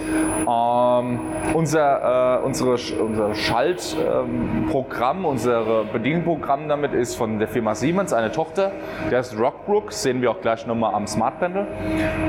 Ähm, 0.40 1.20
unser, 1.54 2.40
äh, 2.40 2.44
unsere, 2.44 2.76
unser 3.02 3.34
Schaltprogramm, 3.34 5.24
unser 5.24 5.84
Bedienprogramm 5.92 6.68
damit 6.68 6.92
ist 6.92 7.16
von 7.16 7.38
der 7.38 7.48
Firma 7.48 7.74
Siemens, 7.74 8.12
eine 8.12 8.32
Tochter, 8.32 8.72
der 9.10 9.20
ist 9.20 9.38
Rockbrook, 9.38 9.92
sehen 9.92 10.22
wir 10.22 10.30
auch 10.30 10.40
gleich 10.40 10.66
nochmal 10.66 10.94
am 10.94 11.06
Smart 11.06 11.40
Panel. 11.40 11.66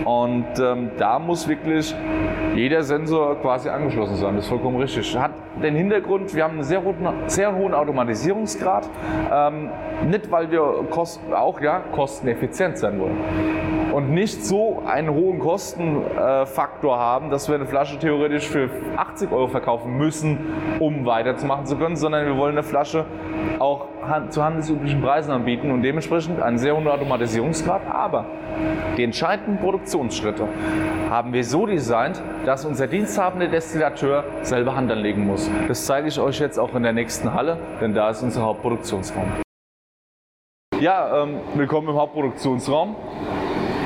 Und 0.06 0.60
ähm, 0.60 0.92
da 0.98 1.20
muss 1.20 1.48
wirklich 1.48 1.94
jeder 2.56 2.84
Sensor 2.84 3.36
quasi 3.36 3.70
angeschlossen 3.70 4.16
sein, 4.16 4.36
das 4.36 4.46
ist 4.46 4.50
vollkommen 4.50 4.78
richtig. 4.78 5.18
Hat 5.18 5.32
den 5.62 5.76
Hintergrund, 5.76 6.36
wir 6.36 6.44
haben 6.44 6.54
einen 6.54 6.64
sehr 6.64 6.84
hohen, 6.84 6.96
sehr 7.28 7.56
hohen 7.56 7.74
Automatisierungsgrad, 7.74 8.90
ähm, 9.32 9.70
nicht 10.08 10.32
weil 10.32 10.52
wir 10.52 10.86
kosten, 10.90 11.34
auch 11.34 11.62
ja, 11.62 11.82
kosteneffizient 11.92 12.78
sein 12.78 13.00
wollen 13.00 13.18
und 13.94 14.10
nicht 14.12 14.46
so 14.46 14.82
einen 14.86 15.10
hohen 15.10 15.40
Kostenfaktor 15.40 16.98
haben, 16.98 17.30
dass 17.30 17.48
wir 17.48 17.56
eine 17.56 17.66
Flasche 17.66 18.00
theoretisch 18.00 18.48
für 18.48 18.70
80 18.96 19.32
Euro 19.32 19.48
verkaufen 19.48 19.98
müssen, 19.98 20.38
um 20.80 21.06
weiterzumachen 21.06 21.66
zu 21.66 21.76
können, 21.76 21.96
sondern 21.96 22.26
wir 22.26 22.38
wollen 22.38 22.54
eine 22.54 22.64
Flasche 22.64 23.06
auch 23.60 23.88
zu 24.30 24.44
handelsüblichen 24.44 25.02
Preisen 25.02 25.32
anbieten 25.32 25.72
und 25.72 25.84
dementsprechend 25.84 26.42
einen 26.42 26.58
sehr 26.58 26.76
hohen 26.76 26.88
Automatisierungsgrad. 26.88 27.82
Aber 27.92 28.26
die 28.98 29.04
entscheidenden 29.04 29.58
Produktionsschritte 29.60 30.48
haben 31.10 31.34
wir 31.34 31.44
so 31.44 31.66
designt, 31.66 32.22
dass 32.46 32.66
unser 32.66 32.88
diensthabender 32.88 33.48
Destillateur 33.48 34.24
selber 34.42 34.76
Hand 34.76 34.92
anlegen 34.92 35.26
muss. 35.28 35.51
Das 35.68 35.86
zeige 35.86 36.08
ich 36.08 36.20
euch 36.20 36.40
jetzt 36.40 36.58
auch 36.58 36.76
in 36.76 36.84
der 36.84 36.94
nächsten 36.94 37.34
Halle, 37.34 37.58
denn 37.80 37.94
da 37.94 38.10
ist 38.10 38.22
unser 38.24 38.42
Hauptproduktionsraum. 38.42 39.42
Ja, 40.80 41.24
ähm, 41.24 41.40
willkommen 41.56 41.90
im 41.90 41.96
Hauptproduktionsraum. 41.96 42.96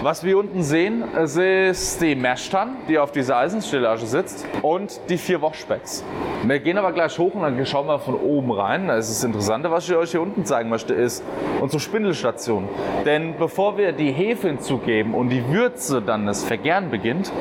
Was 0.06 0.24
wir 0.24 0.38
unten 0.38 0.62
sehen, 0.62 1.04
es 1.15 1.36
ist 1.36 2.00
die 2.00 2.13
Meshtan, 2.13 2.76
die 2.88 3.00
auf 3.00 3.12
dieser 3.12 3.38
Eisenstellage 3.38 4.06
sitzt 4.06 4.46
und 4.62 5.02
die 5.10 5.18
vier 5.18 5.41
Washbacks. 5.41 6.04
Wir 6.44 6.60
gehen 6.60 6.78
aber 6.78 6.91
gleich 6.91 7.18
hoch 7.18 7.34
und 7.34 7.41
dann 7.41 7.65
schauen 7.65 7.88
wir 7.88 7.98
von 7.98 8.13
oben 8.13 8.52
rein. 8.52 8.88
Das 8.88 9.10
ist 9.10 9.24
das 9.24 9.24
Interessante, 9.24 9.72
was 9.72 9.89
ich 9.89 9.96
euch 9.96 10.12
hier 10.12 10.22
unten 10.22 10.46
zeigen 10.46 10.70
möchte, 10.70 10.94
ist 10.94 11.24
unsere 11.60 11.80
Spindelstation. 11.80 12.70
Denn 13.04 13.36
bevor 13.39 13.80
wir 13.80 13.94
die 13.94 14.12
Hefe 14.12 14.50
hinzugeben 14.50 15.15
und 15.15 15.30
die 15.30 15.44
Würze 15.50 16.04
dann 16.04 16.28
das 16.28 16.44
Vergären 16.44 16.91
beginnt, 16.91 17.32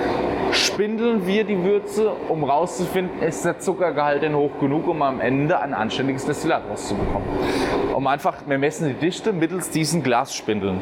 spindeln 0.52 1.26
wir 1.26 1.44
die 1.44 1.62
Würze, 1.62 2.12
um 2.30 2.44
rauszufinden, 2.44 3.20
ist 3.20 3.44
der 3.44 3.58
Zuckergehalt 3.58 4.22
denn 4.22 4.34
hoch 4.34 4.58
genug, 4.58 4.88
um 4.88 5.02
am 5.02 5.20
Ende 5.20 5.60
ein 5.60 5.74
anständiges 5.74 6.24
Destillat 6.24 6.62
rauszubekommen. 6.70 7.28
Um 7.94 8.06
einfach, 8.06 8.36
wir 8.46 8.56
messen 8.56 8.88
die 8.88 8.94
Dichte 8.94 9.34
mittels 9.34 9.68
diesen 9.68 10.02
Glasspindeln. 10.02 10.80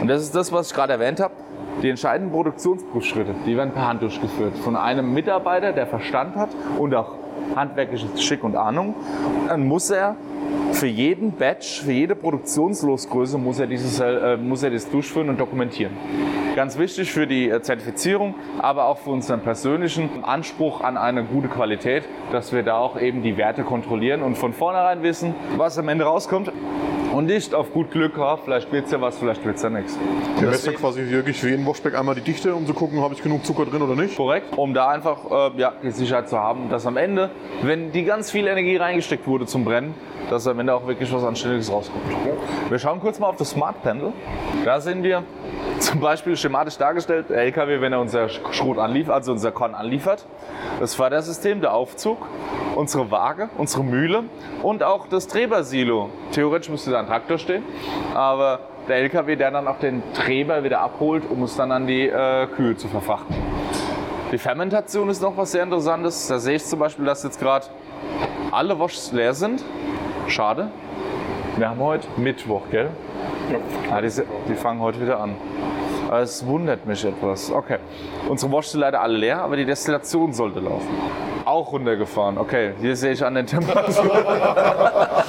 Und 0.00 0.08
das 0.08 0.22
ist 0.22 0.34
das, 0.34 0.50
was 0.52 0.68
ich 0.68 0.74
gerade 0.74 0.94
erwähnt 0.94 1.20
habe. 1.20 1.34
Die 1.82 1.88
entscheidenden 1.88 2.32
Produktionsprüfschritte, 2.32 3.34
die 3.46 3.56
werden 3.56 3.72
per 3.72 3.88
Hand 3.88 4.02
durchgeführt. 4.02 4.56
Von 4.58 4.76
einem 4.76 5.12
Mitarbeiter, 5.12 5.72
der 5.72 5.86
Verstand 5.86 6.36
hat 6.36 6.50
und 6.78 6.94
auch 6.94 7.14
handwerkliches 7.56 8.12
Geschick 8.12 8.44
und 8.44 8.56
Ahnung. 8.56 8.94
Dann 9.48 9.66
muss 9.66 9.90
er 9.90 10.16
für 10.72 10.86
jeden 10.86 11.32
Batch, 11.32 11.82
für 11.82 11.92
jede 11.92 12.14
Produktionslosgröße 12.14 13.38
muss 13.38 13.58
er, 13.58 13.66
dieses, 13.66 13.98
äh, 14.00 14.36
muss 14.36 14.62
er 14.62 14.70
das 14.70 14.88
durchführen 14.88 15.28
und 15.28 15.40
dokumentieren. 15.40 15.92
Ganz 16.54 16.78
wichtig 16.78 17.12
für 17.12 17.26
die 17.26 17.48
äh, 17.48 17.60
Zertifizierung, 17.62 18.34
aber 18.58 18.86
auch 18.86 18.98
für 18.98 19.10
unseren 19.10 19.40
persönlichen 19.40 20.24
Anspruch 20.24 20.80
an 20.80 20.96
eine 20.96 21.24
gute 21.24 21.48
Qualität, 21.48 22.04
dass 22.32 22.52
wir 22.52 22.62
da 22.62 22.78
auch 22.78 23.00
eben 23.00 23.22
die 23.22 23.36
Werte 23.36 23.62
kontrollieren 23.62 24.22
und 24.22 24.36
von 24.36 24.52
vornherein 24.52 25.02
wissen, 25.02 25.34
was 25.56 25.78
am 25.78 25.88
Ende 25.88 26.04
rauskommt. 26.04 26.52
Und 27.12 27.26
nicht 27.26 27.54
auf 27.54 27.72
gut 27.72 27.90
Glück, 27.90 28.16
ha, 28.18 28.36
vielleicht 28.36 28.70
wird's 28.70 28.92
ja 28.92 29.00
was, 29.00 29.18
vielleicht 29.18 29.44
wird's 29.44 29.62
ja 29.62 29.70
nichts. 29.70 29.98
Wir 30.38 30.48
messen 30.48 30.74
quasi 30.74 31.08
wirklich 31.10 31.40
für 31.40 31.50
jeden 31.50 31.66
Washback 31.66 31.98
einmal 31.98 32.14
die 32.14 32.20
Dichte, 32.20 32.54
um 32.54 32.66
zu 32.66 32.72
gucken, 32.72 33.00
habe 33.00 33.14
ich 33.14 33.22
genug 33.22 33.44
Zucker 33.44 33.66
drin 33.66 33.82
oder 33.82 34.00
nicht. 34.00 34.16
Korrekt, 34.16 34.56
um 34.56 34.74
da 34.74 34.88
einfach 34.88 35.52
äh, 35.54 35.60
ja, 35.60 35.72
die 35.82 35.90
Sicherheit 35.90 36.28
zu 36.28 36.38
haben, 36.38 36.70
dass 36.70 36.86
am 36.86 36.96
Ende, 36.96 37.30
wenn 37.62 37.90
die 37.90 38.04
ganz 38.04 38.30
viel 38.30 38.46
Energie 38.46 38.76
reingesteckt 38.76 39.26
wurde 39.26 39.46
zum 39.46 39.64
Brennen, 39.64 39.94
dass 40.30 40.46
am 40.46 40.60
Ende 40.60 40.72
auch 40.72 40.86
wirklich 40.86 41.12
was 41.12 41.24
Anständiges 41.24 41.70
rauskommt. 41.72 42.04
Wir 42.68 42.78
schauen 42.78 43.00
kurz 43.00 43.18
mal 43.18 43.26
auf 43.26 43.36
das 43.36 43.50
Smart 43.50 43.82
Panel. 43.82 44.12
Da 44.64 44.80
sehen 44.80 45.02
wir 45.02 45.24
zum 45.80 45.98
Beispiel 45.98 46.36
schematisch 46.36 46.76
dargestellt, 46.76 47.30
der 47.30 47.38
LKW, 47.38 47.80
wenn 47.80 47.92
er 47.92 48.00
unser 48.00 48.28
Schrot 48.28 48.78
anliefert, 48.78 49.14
also 49.14 49.32
unser 49.32 49.50
Korn 49.50 49.74
anliefert, 49.74 50.26
das 50.78 50.94
Fördersystem, 50.94 51.60
der 51.60 51.74
Aufzug, 51.74 52.18
unsere 52.76 53.10
Waage, 53.10 53.48
unsere 53.56 53.82
Mühle 53.82 54.24
und 54.62 54.82
auch 54.82 55.06
das 55.08 55.26
Trebersilo. 55.26 56.10
Theoretisch 56.32 56.70
müsste 56.70 56.90
da 56.90 56.99
ein 57.00 57.06
Traktor 57.06 57.38
stehen, 57.38 57.62
aber 58.14 58.60
der 58.88 58.96
LKW, 58.96 59.36
der 59.36 59.50
dann 59.50 59.68
auch 59.68 59.78
den 59.78 60.02
Treber 60.14 60.62
wieder 60.64 60.80
abholt, 60.80 61.24
um 61.30 61.42
es 61.42 61.56
dann 61.56 61.70
an 61.72 61.86
die 61.86 62.08
äh, 62.08 62.46
Kühe 62.46 62.76
zu 62.76 62.88
verfrachten. 62.88 63.34
Die 64.32 64.38
Fermentation 64.38 65.08
ist 65.08 65.20
noch 65.20 65.36
was 65.36 65.52
sehr 65.52 65.62
Interessantes. 65.64 66.28
Da 66.28 66.38
sehe 66.38 66.56
ich 66.56 66.64
zum 66.64 66.78
Beispiel, 66.78 67.04
dass 67.04 67.22
jetzt 67.24 67.40
gerade 67.40 67.66
alle 68.52 68.78
Woschs 68.78 69.10
leer 69.12 69.34
sind. 69.34 69.64
Schade. 70.28 70.68
Wir 71.56 71.68
haben 71.68 71.80
heute 71.80 72.06
Mittwoch, 72.16 72.62
gell? 72.70 72.90
Ja. 73.90 74.00
die, 74.00 74.08
se- 74.08 74.24
die 74.48 74.54
fangen 74.54 74.80
heute 74.80 75.00
wieder 75.00 75.18
an. 75.20 75.34
Aber 76.10 76.22
Es 76.22 76.44
wundert 76.44 76.86
mich 76.86 77.04
etwas. 77.04 77.52
Okay. 77.52 77.78
Unsere 78.28 78.50
Woschs 78.50 78.72
sind 78.72 78.80
leider 78.80 79.00
alle 79.00 79.16
leer, 79.16 79.42
aber 79.42 79.54
die 79.54 79.64
Destillation 79.64 80.32
sollte 80.32 80.58
laufen. 80.58 80.88
Auch 81.44 81.70
runtergefahren. 81.72 82.36
Okay, 82.36 82.72
hier 82.80 82.96
sehe 82.96 83.12
ich 83.12 83.24
an 83.24 83.36
den 83.36 83.46
Temperaturen. 83.46 84.10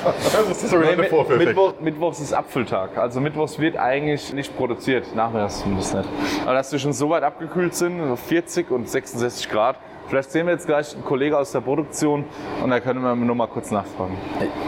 Das 0.01 0.49
ist 0.49 0.63
der 0.63 0.69
sogenannte 0.69 1.01
Nee. 1.37 1.37
Mittwoch, 1.45 1.73
Mittwochs 1.79 2.19
ist 2.19 2.33
Apfeltag. 2.33 2.97
Also 2.97 3.21
Mittwochs 3.21 3.59
wird 3.59 3.77
eigentlich 3.77 4.33
nicht 4.33 4.57
produziert. 4.57 5.15
Nachmittags 5.15 5.59
zumindest 5.61 5.93
nicht. 5.93 6.09
Aber 6.45 6.53
dass 6.55 6.71
wir 6.71 6.79
schon 6.79 6.93
so 6.93 7.11
weit 7.11 7.21
abgekühlt 7.21 7.75
sind, 7.75 7.99
so 8.07 8.15
40 8.15 8.71
und 8.71 8.89
66 8.89 9.49
Grad. 9.49 9.75
Vielleicht 10.11 10.31
sehen 10.31 10.45
wir 10.45 10.51
jetzt 10.51 10.67
gleich 10.67 10.93
einen 10.93 11.05
Kollegen 11.05 11.35
aus 11.35 11.53
der 11.53 11.61
Produktion 11.61 12.25
und 12.61 12.69
da 12.69 12.81
können 12.81 13.01
wir 13.01 13.15
nur 13.15 13.33
mal 13.33 13.47
kurz 13.47 13.71
nachfragen. 13.71 14.17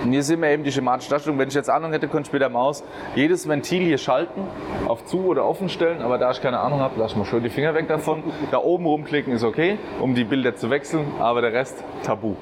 Hier 0.10 0.24
sehen 0.24 0.42
wir 0.42 0.48
eben 0.48 0.64
die 0.64 0.72
schematische 0.72 1.10
Darstellung. 1.10 1.38
Wenn 1.38 1.50
ich 1.50 1.54
jetzt 1.54 1.70
Ahnung 1.70 1.92
hätte, 1.92 2.08
könnte 2.08 2.22
ich 2.22 2.28
später 2.28 2.48
Maus 2.48 2.82
jedes 3.14 3.46
Ventil 3.46 3.84
hier 3.84 3.98
schalten, 3.98 4.48
auf 4.88 5.04
zu 5.04 5.26
oder 5.26 5.44
offen 5.44 5.68
stellen. 5.68 6.02
Aber 6.02 6.18
da 6.18 6.32
ich 6.32 6.42
keine 6.42 6.62
Ahnung 6.62 6.80
habe, 6.80 6.98
lasse 6.98 7.16
ich 7.16 7.18
mal 7.18 7.26
schön 7.26 7.44
die 7.44 7.50
Finger 7.50 7.74
weg 7.74 7.90
davon. 7.90 8.24
Da 8.52 8.60
oben 8.60 8.86
rumklicken 8.86 9.34
ist 9.34 9.44
okay, 9.44 9.80
um 10.00 10.16
die 10.16 10.24
Bilder 10.24 10.56
zu 10.56 10.70
wechseln, 10.70 11.12
aber 11.20 11.42
der 11.42 11.52
Rest 11.52 11.84
tabu. 12.04 12.36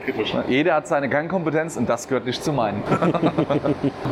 Jeder 0.47 0.75
hat 0.75 0.87
seine 0.87 1.09
Gangkompetenz 1.09 1.77
und 1.77 1.89
das 1.89 2.07
gehört 2.07 2.27
nicht 2.27 2.43
zu 2.43 2.53
meinen. 2.53 2.83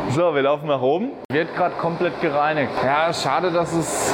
So, 0.09 0.33
wir 0.33 0.41
laufen 0.41 0.67
nach 0.67 0.81
oben. 0.81 1.11
Wird 1.31 1.55
gerade 1.55 1.75
komplett 1.75 2.19
gereinigt. 2.19 2.71
Ja, 2.83 3.13
schade, 3.13 3.51
dass 3.51 3.73
es 3.73 4.13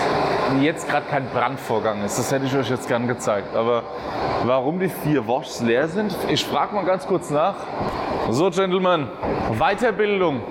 jetzt 0.62 0.90
gerade 0.90 1.06
kein 1.10 1.28
Brandvorgang 1.30 2.04
ist. 2.04 2.20
Das 2.20 2.32
hätte 2.32 2.46
ich 2.46 2.56
euch 2.56 2.70
jetzt 2.70 2.88
gern 2.88 3.08
gezeigt. 3.08 3.56
Aber 3.56 3.84
warum 4.46 4.65
die 4.74 4.90
vier 4.90 5.28
Washs 5.28 5.62
leer 5.62 5.88
sind? 5.88 6.16
Ich 6.28 6.44
frage 6.44 6.74
mal 6.74 6.86
ganz 6.86 7.06
kurz 7.06 7.30
nach. 7.30 7.54
So, 8.32 8.50
Gentlemen, 8.50 9.08
Weiterbildung. 9.60 10.42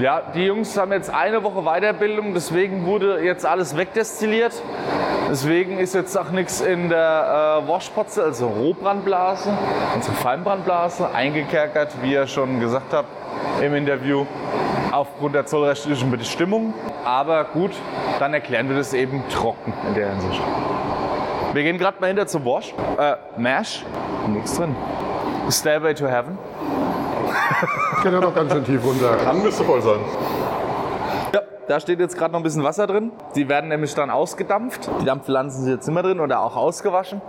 Ja, 0.00 0.20
die 0.34 0.44
Jungs 0.44 0.76
haben 0.76 0.92
jetzt 0.92 1.08
eine 1.08 1.42
Woche 1.42 1.62
Weiterbildung, 1.62 2.34
deswegen 2.34 2.84
wurde 2.84 3.22
jetzt 3.22 3.46
alles 3.46 3.74
wegdestilliert. 3.76 4.52
Deswegen 5.30 5.78
ist 5.78 5.94
jetzt 5.94 6.14
auch 6.18 6.30
nichts 6.30 6.60
in 6.60 6.90
der 6.90 7.62
äh, 7.64 7.68
Washpotze, 7.68 8.22
also 8.22 8.48
Rohbrandblase, 8.48 9.56
unsere 9.94 10.14
Feinbrandblase, 10.16 11.08
eingekerkert, 11.14 11.94
wie 12.02 12.12
ihr 12.12 12.26
schon 12.26 12.60
gesagt 12.60 12.92
habt 12.92 13.08
im 13.62 13.74
Interview, 13.74 14.26
aufgrund 14.92 15.34
der 15.34 15.46
zollrechtlichen 15.46 16.10
Bestimmung. 16.10 16.74
Aber 17.04 17.44
gut, 17.44 17.72
dann 18.18 18.34
erklären 18.34 18.68
wir 18.68 18.76
das 18.76 18.92
eben 18.92 19.22
trocken 19.30 19.72
in 19.88 19.94
der 19.94 20.10
Hinsicht. 20.10 20.42
Wir 21.52 21.64
gehen 21.64 21.78
gerade 21.78 22.00
mal 22.00 22.06
hinter 22.06 22.28
zum 22.28 22.44
Wash. 22.44 22.72
Äh, 22.96 23.16
Mash, 23.36 23.84
nichts 24.28 24.56
drin. 24.56 24.74
Stairway 25.50 25.94
to 25.94 26.06
Heaven. 26.06 26.38
Geht 28.02 28.12
ja 28.12 28.20
noch 28.20 28.34
ganz 28.34 28.52
schön 28.52 28.64
tief 28.64 28.84
runter. 28.84 29.16
Dann 29.24 29.42
müsste 29.42 29.64
voll 29.64 29.82
sein. 29.82 29.98
Ja, 31.34 31.40
da 31.66 31.80
steht 31.80 31.98
jetzt 31.98 32.16
gerade 32.16 32.32
noch 32.32 32.38
ein 32.40 32.44
bisschen 32.44 32.62
Wasser 32.62 32.86
drin. 32.86 33.10
Die 33.34 33.48
werden 33.48 33.68
nämlich 33.68 33.92
dann 33.96 34.10
ausgedampft. 34.10 34.88
Die 35.00 35.04
Dampfpflanzen 35.04 35.64
sind 35.64 35.72
jetzt 35.74 35.88
immer 35.88 36.02
drin 36.02 36.20
oder 36.20 36.40
auch 36.40 36.54
ausgewaschen 36.54 37.20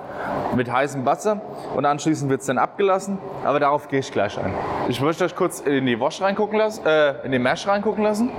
mit 0.55 0.71
heißem 0.71 1.03
Wasser. 1.03 1.41
Und 1.75 1.85
anschließend 1.85 2.29
wird 2.29 2.41
es 2.41 2.47
dann 2.47 2.59
abgelassen. 2.59 3.17
Aber 3.43 3.59
darauf 3.59 3.87
gehe 3.87 4.01
ich 4.01 4.11
gleich 4.11 4.37
ein. 4.37 4.53
Ich 4.87 5.01
möchte 5.01 5.25
euch 5.25 5.35
kurz 5.35 5.61
in 5.61 5.87
die 5.87 5.99
Wash 5.99 6.21
reingucken 6.21 6.59
lassen, 6.59 6.85
äh, 6.85 7.25
in 7.25 7.31
den 7.31 7.41
Mash 7.41 7.67
reingucken 7.67 8.03
lassen. 8.03 8.29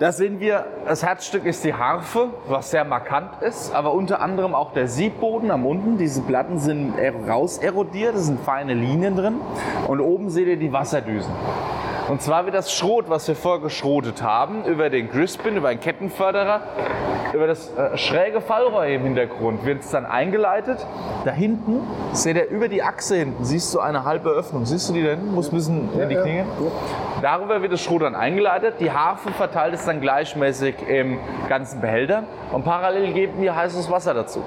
Da 0.00 0.12
sehen 0.12 0.38
wir, 0.38 0.64
das 0.86 1.02
Herzstück 1.02 1.44
ist 1.44 1.64
die 1.64 1.74
Harfe, 1.74 2.28
was 2.46 2.70
sehr 2.70 2.84
markant 2.84 3.42
ist, 3.42 3.74
aber 3.74 3.92
unter 3.92 4.20
anderem 4.20 4.54
auch 4.54 4.72
der 4.72 4.86
Siebboden 4.86 5.50
am 5.50 5.66
unten. 5.66 5.98
Diese 5.98 6.22
Platten 6.22 6.60
sind 6.60 6.94
raus 7.28 7.58
erodiert, 7.58 8.14
es 8.14 8.26
sind 8.26 8.38
feine 8.38 8.74
Linien 8.74 9.16
drin. 9.16 9.40
Und 9.88 10.00
oben 10.00 10.30
seht 10.30 10.46
ihr 10.46 10.56
die 10.56 10.72
Wasserdüsen. 10.72 11.32
Und 12.08 12.22
zwar 12.22 12.44
wird 12.44 12.54
das 12.54 12.72
Schrot, 12.72 13.10
was 13.10 13.26
wir 13.26 13.34
vorher 13.34 13.60
geschrotet 13.60 14.22
haben, 14.22 14.64
über 14.66 14.88
den 14.88 15.10
Grispin, 15.10 15.56
über 15.56 15.68
einen 15.68 15.80
Kettenförderer, 15.80 16.62
über 17.32 17.46
das 17.46 17.70
äh, 17.76 17.96
schräge 17.96 18.40
Fallrohr 18.40 18.86
im 18.86 19.02
Hintergrund, 19.02 19.64
wird 19.64 19.80
es 19.80 19.90
dann 19.90 20.06
eingeleitet. 20.06 20.84
Da 21.24 21.30
hinten, 21.30 21.80
seht 22.12 22.36
ihr 22.36 22.48
über 22.48 22.68
die 22.68 22.82
Achse 22.82 23.16
hinten, 23.16 23.44
siehst 23.44 23.74
du 23.74 23.80
eine 23.80 24.04
halbe 24.04 24.30
Öffnung. 24.30 24.66
Siehst 24.66 24.88
du 24.88 24.94
die 24.94 25.02
da 25.02 25.10
hinten? 25.10 25.34
Muss 25.34 25.50
ein 25.50 25.56
bisschen 25.56 26.00
in 26.00 26.08
die. 26.08 26.16
Klinge. 26.16 26.44
Darüber 27.22 27.62
wird 27.62 27.72
das 27.72 27.80
Schrot 27.80 28.02
dann 28.02 28.14
eingeleitet. 28.14 28.74
Die 28.80 28.90
Harfe 28.90 29.30
verteilt 29.30 29.74
es 29.74 29.84
dann 29.84 30.00
gleichmäßig 30.00 30.76
im 30.88 31.18
ganzen 31.48 31.80
Behälter. 31.80 32.24
Und 32.52 32.64
parallel 32.64 33.12
geben 33.12 33.40
wir 33.40 33.54
heißes 33.54 33.90
Wasser 33.90 34.14
dazu. 34.14 34.42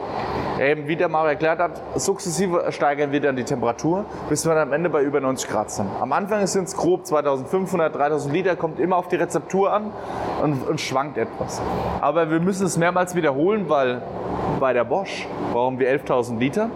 Eben, 0.61 0.87
wie 0.87 0.95
der 0.95 1.09
Mario 1.09 1.29
erklärt 1.31 1.57
hat, 1.57 1.81
sukzessive 1.95 2.71
steigern 2.71 3.11
wir 3.11 3.19
dann 3.19 3.35
die 3.35 3.43
Temperatur, 3.43 4.05
bis 4.29 4.45
wir 4.45 4.53
dann 4.53 4.67
am 4.67 4.73
Ende 4.73 4.91
bei 4.91 5.01
über 5.01 5.19
90 5.19 5.49
Grad 5.49 5.71
sind. 5.71 5.89
Am 5.99 6.11
Anfang 6.11 6.45
sind 6.45 6.67
es 6.67 6.77
grob 6.77 7.03
2500, 7.03 7.95
3000 7.95 8.31
Liter, 8.31 8.55
kommt 8.55 8.79
immer 8.79 8.97
auf 8.97 9.07
die 9.07 9.15
Rezeptur 9.15 9.73
an 9.73 9.91
und, 10.43 10.67
und 10.67 10.79
schwankt 10.79 11.17
etwas. 11.17 11.59
Aber 11.99 12.29
wir 12.29 12.39
müssen 12.39 12.67
es 12.67 12.77
mehrmals 12.77 13.15
wiederholen, 13.15 13.69
weil 13.69 14.03
bei 14.59 14.71
der 14.71 14.83
Bosch 14.83 15.27
brauchen 15.51 15.79
wir 15.79 15.89
11.000 15.89 16.37
Liter. 16.37 16.69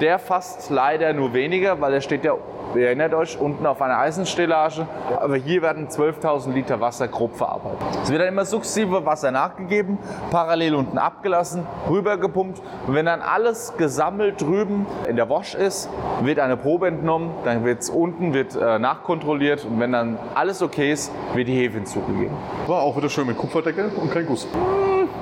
Der 0.00 0.20
fasst 0.20 0.70
leider 0.70 1.12
nur 1.12 1.32
weniger, 1.32 1.80
weil 1.80 1.94
er 1.94 2.00
steht 2.00 2.22
ja, 2.22 2.34
ihr 2.74 2.86
erinnert 2.86 3.14
euch, 3.14 3.38
unten 3.38 3.66
auf 3.66 3.80
einer 3.82 3.98
Eisenstellage. 3.98 4.86
Aber 5.20 5.36
hier 5.36 5.62
werden 5.62 5.88
12.000 5.88 6.52
Liter 6.52 6.80
Wasser 6.80 7.08
grob 7.08 7.36
verarbeitet. 7.36 7.78
Es 8.02 8.10
wird 8.10 8.20
dann 8.20 8.28
immer 8.28 8.44
sukzessive 8.44 9.04
Wasser 9.04 9.30
nachgegeben, 9.30 9.98
parallel 10.30 10.74
unten 10.74 10.98
abgelassen, 10.98 11.66
rübergepumpt. 11.88 12.60
Und 12.86 12.94
wenn 12.94 13.06
dann 13.06 13.22
alles 13.22 13.74
gesammelt 13.76 14.40
drüben 14.40 14.86
in 15.08 15.16
der 15.16 15.28
Wash 15.28 15.54
ist, 15.54 15.88
wird 16.22 16.38
eine 16.38 16.56
Probe 16.56 16.88
entnommen, 16.88 17.30
dann 17.44 17.64
wird 17.64 17.80
es 17.80 17.90
unten 17.90 18.34
wird, 18.34 18.56
äh, 18.56 18.78
nachkontrolliert 18.78 19.64
und 19.64 19.80
wenn 19.80 19.92
dann 19.92 20.18
alles 20.34 20.62
okay 20.62 20.92
ist, 20.92 21.12
wird 21.34 21.48
die 21.48 21.54
Hefe 21.54 21.76
hinzugegeben. 21.76 22.36
War 22.66 22.82
auch 22.82 22.96
wieder 22.96 23.08
schön 23.08 23.26
mit 23.26 23.36
Kupferdeckel 23.36 23.90
und 23.96 24.10
kein 24.10 24.26
Guss. 24.26 24.46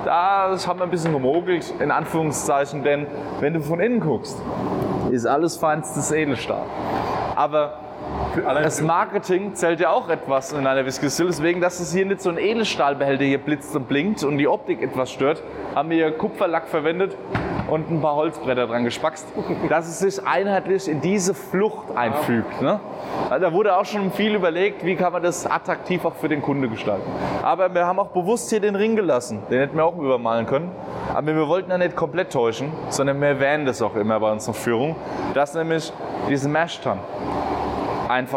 Da 0.05 0.57
haben 0.65 0.79
wir 0.79 0.83
ein 0.83 0.91
bisschen 0.91 1.13
gemogelt, 1.13 1.73
in 1.79 1.91
Anführungszeichen, 1.91 2.83
denn 2.83 3.07
wenn 3.39 3.53
du 3.53 3.61
von 3.61 3.79
innen 3.79 3.99
guckst, 3.99 4.41
ist 5.11 5.25
alles 5.25 5.57
feinstes 5.57 6.11
Edelstahl. 6.11 6.65
Aber 7.35 7.73
das 8.43 8.81
Marketing 8.81 9.55
zählt 9.55 9.79
ja 9.79 9.89
auch 9.91 10.09
etwas 10.09 10.51
in 10.51 10.65
einer 10.65 10.85
Whisky 10.85 11.09
Still. 11.09 11.27
Deswegen, 11.27 11.61
dass 11.61 11.79
es 11.79 11.93
hier 11.93 12.05
nicht 12.05 12.21
so 12.21 12.29
ein 12.29 12.37
Edelstahlbehälter 12.37 13.23
hier 13.23 13.37
blitzt 13.37 13.75
und 13.75 13.87
blinkt 13.87 14.23
und 14.23 14.37
die 14.37 14.47
Optik 14.47 14.81
etwas 14.81 15.11
stört, 15.11 15.41
haben 15.75 15.89
wir 15.89 15.97
hier 15.97 16.11
Kupferlack 16.11 16.67
verwendet 16.67 17.15
und 17.69 17.89
ein 17.89 18.01
paar 18.01 18.15
Holzbretter 18.15 18.67
dran 18.67 18.83
gespackst, 18.83 19.27
dass 19.69 19.87
es 19.87 19.99
sich 19.99 20.25
einheitlich 20.25 20.87
in 20.87 21.01
diese 21.01 21.33
Flucht 21.33 21.95
einfügt. 21.95 22.61
Ne? 22.61 22.79
Also 23.29 23.45
Da 23.45 23.53
wurde 23.53 23.75
auch 23.77 23.85
schon 23.85 24.11
viel 24.11 24.35
überlegt, 24.35 24.85
wie 24.85 24.95
kann 24.95 25.13
man 25.13 25.23
das 25.23 25.45
attraktiv 25.45 26.05
auch 26.05 26.15
für 26.15 26.29
den 26.29 26.41
Kunde 26.41 26.69
gestalten. 26.69 27.09
Aber 27.43 27.73
wir 27.73 27.85
haben 27.85 27.99
auch 27.99 28.09
bewusst 28.09 28.49
hier 28.49 28.59
den 28.59 28.75
Ring 28.75 28.95
gelassen. 28.95 29.43
Den 29.49 29.59
hätten 29.59 29.77
wir 29.77 29.85
auch 29.85 29.97
übermalen 29.97 30.45
können. 30.45 30.71
Aber 31.13 31.27
wir 31.27 31.47
wollten 31.47 31.71
ja 31.71 31.77
nicht 31.77 31.95
komplett 31.95 32.31
täuschen, 32.31 32.71
sondern 32.89 33.19
wir 33.19 33.29
erwähnen 33.29 33.65
das 33.65 33.81
auch 33.81 33.95
immer 33.95 34.19
bei 34.19 34.31
unserer 34.31 34.53
Führung, 34.53 34.95
dass 35.33 35.53
nämlich 35.53 35.91
diese 36.29 36.49
einfach 36.49 36.99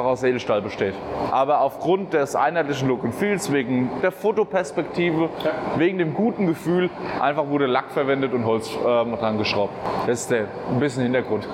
aus 0.04 0.22
Edelstahl 0.22 0.62
besteht. 0.62 0.94
Aber 1.30 1.60
aufgrund 1.60 2.12
des 2.12 2.34
einheitlichen 2.34 2.88
Look 2.88 3.04
and 3.04 3.14
Feels, 3.14 3.52
wegen 3.52 3.90
der 4.02 4.12
Fotoperspektive, 4.12 5.28
wegen 5.76 5.98
dem 5.98 6.14
guten 6.14 6.46
Gefühl, 6.46 6.90
einfach 7.20 7.48
wurde 7.48 7.66
Lack 7.66 7.90
verwendet 7.90 8.32
und 8.32 8.44
Holz 8.44 8.70
ähm, 8.86 9.16
dran 9.16 9.38
geschraubt. 9.38 9.72
Das 10.06 10.22
ist 10.22 10.30
der, 10.30 10.46
ein 10.70 10.80
bisschen 10.80 11.04
Hintergrund. 11.04 11.48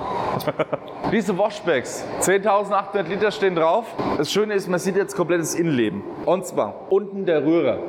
Diese 1.11 1.37
Washbacks, 1.37 2.05
10.800 2.21 3.03
Liter 3.03 3.31
stehen 3.31 3.55
drauf. 3.55 3.85
Das 4.17 4.31
Schöne 4.31 4.53
ist, 4.55 4.67
man 4.67 4.79
sieht 4.79 4.95
jetzt 4.95 5.15
komplettes 5.15 5.55
Innenleben. 5.55 6.03
Und 6.25 6.45
zwar 6.45 6.73
unten 6.89 7.25
der 7.25 7.45
Rührer. 7.45 7.79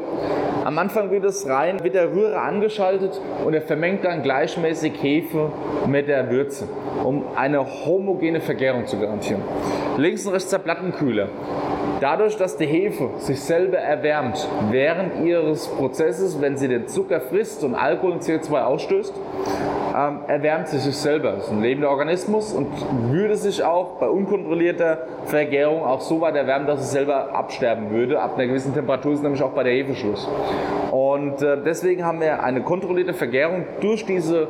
Am 0.68 0.76
Anfang 0.76 1.10
wird 1.10 1.24
es 1.24 1.48
rein, 1.48 1.82
wird 1.82 1.94
der 1.94 2.12
Rührer 2.12 2.42
angeschaltet 2.42 3.18
und 3.42 3.54
er 3.54 3.62
vermengt 3.62 4.04
dann 4.04 4.22
gleichmäßig 4.22 5.02
Hefe 5.02 5.50
mit 5.86 6.08
der 6.08 6.30
Würze, 6.30 6.68
um 7.04 7.24
eine 7.36 7.64
homogene 7.86 8.42
Vergärung 8.42 8.86
zu 8.86 9.00
garantieren. 9.00 9.40
Links 9.96 10.26
und 10.26 10.34
rechts 10.34 10.50
der 10.50 10.58
Plattenkühler. 10.58 11.30
Dadurch, 12.00 12.36
dass 12.36 12.56
die 12.56 12.66
Hefe 12.66 13.10
sich 13.18 13.40
selber 13.40 13.78
erwärmt 13.78 14.46
während 14.70 15.24
ihres 15.24 15.66
Prozesses, 15.66 16.40
wenn 16.40 16.56
sie 16.56 16.68
den 16.68 16.86
Zucker 16.86 17.20
frisst 17.20 17.64
und 17.64 17.74
Alkohol 17.74 18.12
und 18.12 18.22
CO2 18.22 18.62
ausstößt, 18.62 19.12
ähm, 19.96 20.20
erwärmt 20.28 20.68
sie 20.68 20.78
sich 20.78 20.96
selber. 20.96 21.32
Das 21.32 21.46
ist 21.46 21.50
ein 21.50 21.60
lebender 21.60 21.90
Organismus 21.90 22.52
und 22.52 22.68
würde 23.10 23.36
sich 23.36 23.64
auch 23.64 23.98
bei 23.98 24.08
unkontrollierter 24.08 25.06
Vergärung 25.24 25.82
auch 25.82 26.00
so 26.00 26.20
weit 26.20 26.36
erwärmen, 26.36 26.68
dass 26.68 26.80
es 26.80 26.92
selber 26.92 27.34
absterben 27.34 27.90
würde. 27.90 28.20
Ab 28.20 28.36
einer 28.36 28.46
gewissen 28.46 28.74
Temperatur 28.74 29.14
ist 29.14 29.22
nämlich 29.24 29.42
auch 29.42 29.52
bei 29.52 29.64
der 29.64 29.72
Hefe 29.72 29.96
Schluss. 29.96 30.28
Und 30.92 31.42
äh, 31.42 31.56
deswegen 31.64 32.04
haben 32.04 32.20
wir 32.20 32.44
eine 32.44 32.62
kontrollierte 32.62 33.12
Vergärung 33.12 33.64
durch 33.80 34.04
diese 34.04 34.46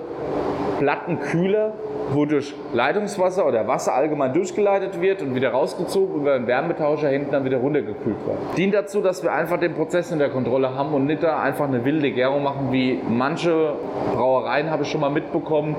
Plattenkühler, 0.79 1.73
wo 2.13 2.25
durch 2.25 2.55
Leitungswasser 2.73 3.47
oder 3.47 3.67
Wasser 3.67 3.95
allgemein 3.95 4.33
durchgeleitet 4.33 5.01
wird 5.01 5.23
und 5.23 5.35
wieder 5.35 5.51
rausgezogen 5.51 6.15
und 6.15 6.21
über 6.23 6.35
einen 6.35 6.47
Wärmetauscher 6.47 7.09
hinten 7.09 7.33
dann 7.33 7.45
wieder 7.45 7.59
runtergekühlt 7.59 8.17
wird. 8.27 8.39
Dient 8.57 8.75
dazu, 8.75 9.01
dass 9.01 9.23
wir 9.23 9.33
einfach 9.33 9.59
den 9.59 9.75
Prozess 9.75 10.11
in 10.11 10.19
der 10.19 10.31
Kontrolle 10.31 10.75
haben 10.75 10.95
und 10.95 11.07
nicht 11.07 11.23
da 11.23 11.41
einfach 11.41 11.67
eine 11.67 11.85
wilde 11.85 12.11
Gärung 12.13 12.43
machen, 12.43 12.73
wie 12.73 12.99
manche 13.09 13.75
Brauereien, 14.15 14.71
habe 14.71 14.85
ich 14.85 14.91
schon 14.91 15.01
mal 15.01 15.11
mitbekommen, 15.11 15.77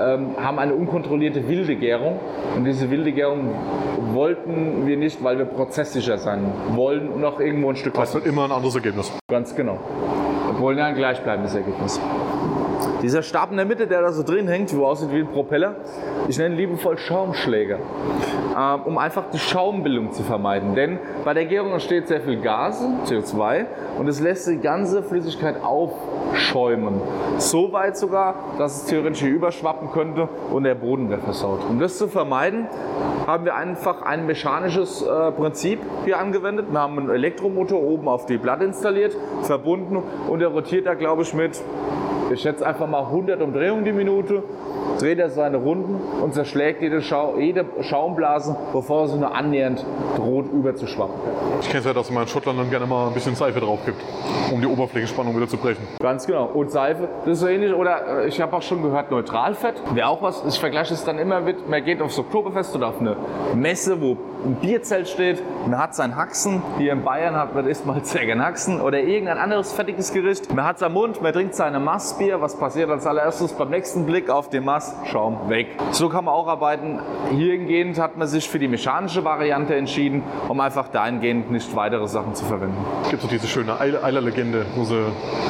ähm, 0.00 0.36
haben 0.42 0.58
eine 0.58 0.74
unkontrollierte 0.74 1.48
wilde 1.48 1.76
Gärung. 1.76 2.18
Und 2.56 2.64
diese 2.64 2.90
wilde 2.90 3.12
Gärung 3.12 3.50
wollten 4.12 4.86
wir 4.86 4.96
nicht, 4.96 5.22
weil 5.22 5.38
wir 5.38 5.44
prozesssicher 5.44 6.18
sein 6.18 6.52
wollen 6.70 7.08
und 7.10 7.24
auch 7.24 7.40
irgendwo 7.40 7.70
ein 7.70 7.76
Stück 7.76 7.94
Das 7.94 8.14
wird 8.14 8.26
immer 8.26 8.44
ein 8.44 8.52
anderes 8.52 8.74
Ergebnis. 8.74 9.12
Ganz 9.28 9.54
genau. 9.54 9.78
wollen 10.58 10.78
ja 10.78 10.86
ein 10.86 10.94
gleichbleibendes 10.94 11.54
Ergebnis. 11.54 12.00
Dieser 13.06 13.22
Stab 13.22 13.52
in 13.52 13.56
der 13.56 13.66
Mitte, 13.66 13.86
der 13.86 14.02
da 14.02 14.10
so 14.10 14.24
drin 14.24 14.48
hängt, 14.48 14.76
wo 14.76 14.84
aussieht 14.84 15.12
wie 15.12 15.20
ein 15.20 15.28
Propeller, 15.28 15.76
ich 16.26 16.38
nenne 16.38 16.56
ihn 16.56 16.58
liebevoll 16.58 16.98
Schaumschläger, 16.98 17.78
ähm, 18.58 18.82
um 18.84 18.98
einfach 18.98 19.30
die 19.32 19.38
Schaumbildung 19.38 20.10
zu 20.10 20.24
vermeiden. 20.24 20.74
Denn 20.74 20.98
bei 21.24 21.32
der 21.32 21.44
Gärung 21.44 21.70
entsteht 21.70 22.08
sehr 22.08 22.20
viel 22.20 22.40
Gas, 22.40 22.84
CO2, 23.04 23.66
und 23.96 24.08
es 24.08 24.18
lässt 24.18 24.48
die 24.48 24.58
ganze 24.58 25.04
Flüssigkeit 25.04 25.62
aufschäumen. 25.62 27.00
So 27.38 27.72
weit 27.72 27.96
sogar, 27.96 28.34
dass 28.58 28.82
es 28.82 28.84
theoretisch 28.86 29.20
hier 29.20 29.30
überschwappen 29.30 29.92
könnte 29.92 30.28
und 30.50 30.64
der 30.64 30.74
Boden 30.74 31.08
wäre 31.08 31.20
versaut. 31.20 31.60
Um 31.70 31.78
das 31.78 31.98
zu 31.98 32.08
vermeiden, 32.08 32.66
haben 33.24 33.44
wir 33.44 33.54
einfach 33.54 34.02
ein 34.02 34.26
mechanisches 34.26 35.02
äh, 35.02 35.30
Prinzip 35.30 35.78
hier 36.04 36.18
angewendet. 36.18 36.66
Wir 36.72 36.80
haben 36.80 36.98
einen 36.98 37.10
Elektromotor 37.10 37.80
oben 37.80 38.08
auf 38.08 38.26
die 38.26 38.36
Platte 38.36 38.64
installiert, 38.64 39.16
verbunden 39.42 40.02
und 40.28 40.40
der 40.40 40.48
rotiert 40.48 40.86
da, 40.86 40.94
glaube 40.94 41.22
ich, 41.22 41.34
mit 41.34 41.62
ich 42.32 42.40
schätze 42.40 42.66
einfach 42.66 42.86
mal 42.88 43.04
100 43.04 43.40
Umdrehungen 43.40 43.84
die 43.84 43.92
Minute, 43.92 44.42
dreht 44.98 45.18
er 45.18 45.30
seine 45.30 45.58
Runden 45.58 45.96
und 46.22 46.34
zerschlägt 46.34 46.82
jede, 46.82 47.02
Schau 47.02 47.36
jede 47.38 47.64
Schaumblase, 47.82 48.56
bevor 48.72 49.08
sie 49.08 49.18
nur 49.18 49.34
annähernd 49.34 49.84
droht 50.16 50.52
überzuschwappen. 50.52 51.14
Ich 51.60 51.68
kenne 51.68 51.80
es 51.80 51.86
ja, 51.86 51.92
dass 51.92 52.10
man 52.10 52.24
in 52.24 52.28
Schottland 52.28 52.58
dann 52.58 52.70
gerne 52.70 52.86
mal 52.86 53.08
ein 53.08 53.14
bisschen 53.14 53.34
Seife 53.34 53.60
drauf 53.60 53.80
gibt, 53.84 54.00
um 54.52 54.60
die 54.60 54.66
Oberflächenspannung 54.66 55.36
wieder 55.36 55.48
zu 55.48 55.56
brechen. 55.56 55.86
Ganz 56.00 56.26
genau. 56.26 56.46
Und 56.46 56.70
Seife, 56.70 57.08
das 57.24 57.34
ist 57.34 57.40
so 57.40 57.46
ähnlich. 57.46 57.72
Oder 57.72 58.24
äh, 58.24 58.28
ich 58.28 58.40
habe 58.40 58.56
auch 58.56 58.62
schon 58.62 58.82
gehört, 58.82 59.10
Neutralfett 59.10 59.74
wäre 59.94 60.08
auch 60.08 60.22
was. 60.22 60.42
Ich 60.46 60.58
vergleiche 60.58 60.94
es 60.94 61.04
dann 61.04 61.18
immer 61.18 61.40
mit, 61.40 61.68
man 61.68 61.84
geht 61.84 62.00
auf 62.02 62.12
so 62.12 62.22
Oktoberfest 62.22 62.74
oder 62.74 62.88
auf 62.88 63.00
eine 63.00 63.16
Messe, 63.54 64.00
wo 64.00 64.16
ein 64.44 64.56
Bierzelt 64.56 65.08
steht, 65.08 65.42
man 65.66 65.78
hat 65.78 65.94
sein 65.94 66.16
Haxen. 66.16 66.62
Hier 66.78 66.92
in 66.92 67.02
Bayern 67.02 67.34
hat 67.36 67.54
man 67.54 67.66
isst 67.66 67.86
mal 67.86 68.04
sehr 68.04 68.26
gern 68.26 68.44
Haxen 68.44 68.80
oder 68.80 69.00
irgendein 69.00 69.38
anderes 69.38 69.72
fettiges 69.72 70.12
Gericht. 70.12 70.52
Man 70.54 70.64
hat 70.64 70.78
seinen 70.78 70.92
Mund, 70.92 71.22
man 71.22 71.32
trinkt 71.32 71.54
seine 71.54 71.80
Massbier. 71.80 72.40
Was 72.40 72.56
passiert 72.56 72.90
als 72.90 73.06
allererstes 73.06 73.52
beim 73.52 73.70
nächsten 73.70 74.06
Blick 74.06 74.30
auf 74.30 74.48
den 74.48 74.64
Mass? 74.76 74.94
Schaum 75.10 75.48
weg. 75.48 75.68
So 75.92 76.10
kann 76.10 76.26
man 76.26 76.34
auch 76.34 76.48
arbeiten. 76.48 76.98
Hiergehend 77.34 77.98
hat 77.98 78.18
man 78.18 78.28
sich 78.28 78.46
für 78.46 78.58
die 78.58 78.68
mechanische 78.68 79.24
Variante 79.24 79.74
entschieden, 79.74 80.22
um 80.48 80.60
einfach 80.60 80.88
dahingehend 80.88 81.50
nicht 81.50 81.74
weitere 81.74 82.06
Sachen 82.06 82.34
zu 82.34 82.44
verwenden. 82.44 82.76
Es 83.04 83.08
gibt 83.08 83.22
so 83.22 83.28
diese 83.28 83.46
schöne 83.46 83.80
Eil- 83.80 83.96
Eiler-Legende, 84.04 84.66
wo 84.74 84.84
sie 84.84 85.00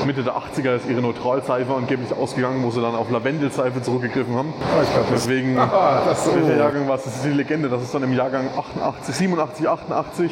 Mitte 0.07 0.23
der 0.23 0.35
80er 0.37 0.77
ist 0.77 0.89
ihre 0.89 1.01
Neutralseife 1.03 1.75
angeblich 1.75 2.13
ausgegangen, 2.17 2.63
wo 2.63 2.71
sie 2.71 2.81
dann 2.81 2.95
auf 2.95 3.11
Lavendelseife 3.11 3.83
zurückgegriffen 3.83 4.37
haben. 4.37 4.55
Ah, 4.61 4.83
ich 4.85 4.93
glaub, 4.95 5.11
das- 5.11 5.25
Deswegen, 5.27 5.59
Ah, 5.59 6.03
das 6.07 6.25
so. 6.25 6.33
welcher 6.37 6.57
Jahrgang 6.59 6.87
war 6.87 6.95
es? 6.95 7.03
Das 7.05 7.17
ist 7.17 7.25
die 7.25 7.31
Legende, 7.31 7.69
das 7.69 7.83
ist 7.83 7.93
dann 7.93 8.05
im 8.05 8.13
Jahrgang 8.13 8.47
88, 8.57 9.13
87, 9.13 9.69
88, 9.69 10.31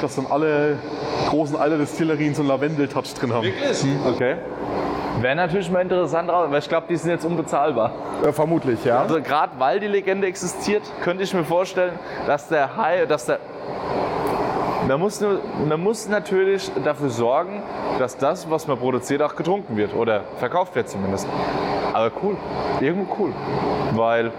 dass 0.00 0.16
dann 0.16 0.26
alle 0.28 0.78
großen 1.28 1.56
Eiler-Destillerien 1.60 2.34
so 2.34 2.42
einen 2.42 2.48
Lavendel-Touch 2.48 3.14
drin 3.14 3.32
haben. 3.32 3.46
Okay. 4.04 4.34
Wäre 5.20 5.36
natürlich 5.36 5.70
mal 5.70 5.80
interessant, 5.82 6.30
aber 6.30 6.58
ich 6.58 6.68
glaube, 6.68 6.86
die 6.88 6.96
sind 6.96 7.10
jetzt 7.10 7.24
unbezahlbar. 7.24 7.92
Äh, 8.24 8.32
vermutlich, 8.32 8.84
ja. 8.84 9.00
Also 9.00 9.20
gerade 9.20 9.52
weil 9.58 9.78
die 9.78 9.86
Legende 9.86 10.26
existiert, 10.26 10.82
könnte 11.02 11.22
ich 11.22 11.32
mir 11.34 11.44
vorstellen, 11.44 11.92
dass 12.26 12.48
der 12.48 12.76
Hai, 12.76 13.06
dass 13.06 13.26
der 13.26 13.38
man 14.88 14.98
muss, 14.98 15.20
nur, 15.20 15.40
man 15.68 15.80
muss 15.80 16.08
natürlich 16.08 16.70
dafür 16.82 17.08
sorgen, 17.08 17.62
dass 17.98 18.16
das, 18.16 18.50
was 18.50 18.66
man 18.66 18.78
produziert, 18.78 19.22
auch 19.22 19.36
getrunken 19.36 19.76
wird 19.76 19.94
oder 19.94 20.24
verkauft 20.38 20.74
wird 20.74 20.88
zumindest. 20.88 21.28
Aber 21.92 22.10
cool, 22.22 22.36
irgendwo 22.80 23.16
cool, 23.18 23.32
weil 23.94 24.32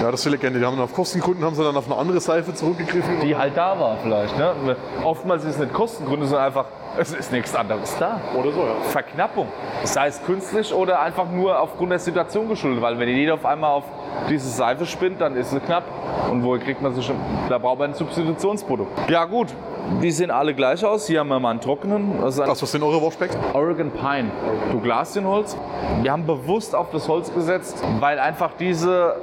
Ja, 0.00 0.10
das 0.10 0.20
ist 0.20 0.26
die 0.26 0.30
Legende. 0.30 0.58
Die 0.58 0.64
haben 0.64 0.76
dann 0.76 0.84
auf 0.84 0.94
Kostengründen 0.94 1.44
haben 1.44 1.54
sie 1.54 1.62
dann 1.62 1.76
auf 1.76 1.84
eine 1.86 1.96
andere 1.96 2.20
Seife 2.20 2.54
zurückgegriffen. 2.54 3.20
die 3.20 3.36
halt 3.36 3.54
da 3.56 3.78
war 3.78 3.98
vielleicht. 4.02 4.36
Ne? 4.38 4.76
Oftmals 5.04 5.44
ist 5.44 5.56
es 5.56 5.58
nicht 5.58 5.74
Kostengründe, 5.74 6.26
sondern 6.26 6.46
einfach, 6.46 6.66
es 6.96 7.12
ist 7.12 7.30
nichts 7.32 7.54
anderes 7.54 7.94
da. 7.98 8.18
Oder 8.34 8.50
so, 8.52 8.60
ja. 8.60 8.74
Verknappung. 8.88 9.48
Sei 9.84 10.06
es 10.06 10.22
künstlich 10.22 10.72
oder 10.72 11.00
einfach 11.00 11.30
nur 11.30 11.60
aufgrund 11.60 11.92
der 11.92 11.98
Situation 11.98 12.48
geschuldet. 12.48 12.80
Weil 12.80 12.98
wenn 12.98 13.08
jeder 13.08 13.34
auf 13.34 13.44
einmal 13.44 13.72
auf 13.72 13.84
diese 14.30 14.48
Seife 14.48 14.86
spinnt, 14.86 15.20
dann 15.20 15.36
ist 15.36 15.50
sie 15.50 15.60
knapp. 15.60 15.84
Und 16.30 16.42
woher 16.44 16.62
kriegt 16.62 16.80
man 16.80 16.94
sie 16.94 17.02
schon? 17.02 17.16
Da 17.48 17.58
braucht 17.58 17.78
man 17.78 17.90
ein 17.90 17.94
Substitutionsprodukt. 17.94 19.10
Ja 19.10 19.26
gut, 19.26 19.48
die 20.02 20.10
sehen 20.10 20.30
alle 20.30 20.54
gleich 20.54 20.84
aus. 20.84 21.06
Hier 21.06 21.20
haben 21.20 21.28
wir 21.28 21.40
mal 21.40 21.50
einen 21.50 21.60
trockenen. 21.60 22.20
Das 22.20 22.34
ist 22.34 22.40
ein 22.40 22.48
Das, 22.48 22.62
was 22.62 22.72
sind 22.72 22.82
eure 22.82 23.00
Washbacks? 23.02 23.36
Oregon 23.52 23.90
Pine, 23.90 24.30
Douglasien-Holz. 24.72 25.56
Wir 26.02 26.12
haben 26.12 26.26
bewusst 26.26 26.74
auf 26.74 26.90
das 26.90 27.08
Holz 27.08 27.32
gesetzt, 27.32 27.82
weil 27.98 28.18
einfach 28.18 28.52
diese 28.58 29.16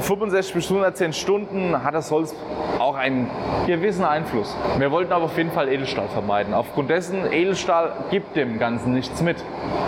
65 0.00 0.54
bis 0.54 0.70
110 0.70 1.12
Stunden 1.12 1.84
hat 1.84 1.94
das 1.94 2.10
Holz 2.10 2.34
auch 2.78 2.96
einen 2.96 3.30
gewissen 3.66 4.04
Einfluss. 4.04 4.54
Wir 4.78 4.90
wollten 4.90 5.12
aber 5.12 5.26
auf 5.26 5.36
jeden 5.36 5.52
Fall 5.52 5.68
Edelstahl 5.68 6.08
vermeiden. 6.08 6.52
Aufgrund 6.52 6.90
dessen, 6.90 7.32
Edelstahl 7.32 7.92
gibt 8.10 8.36
dem 8.36 8.58
Ganzen 8.58 8.92
nichts 8.92 9.22
mit. 9.22 9.36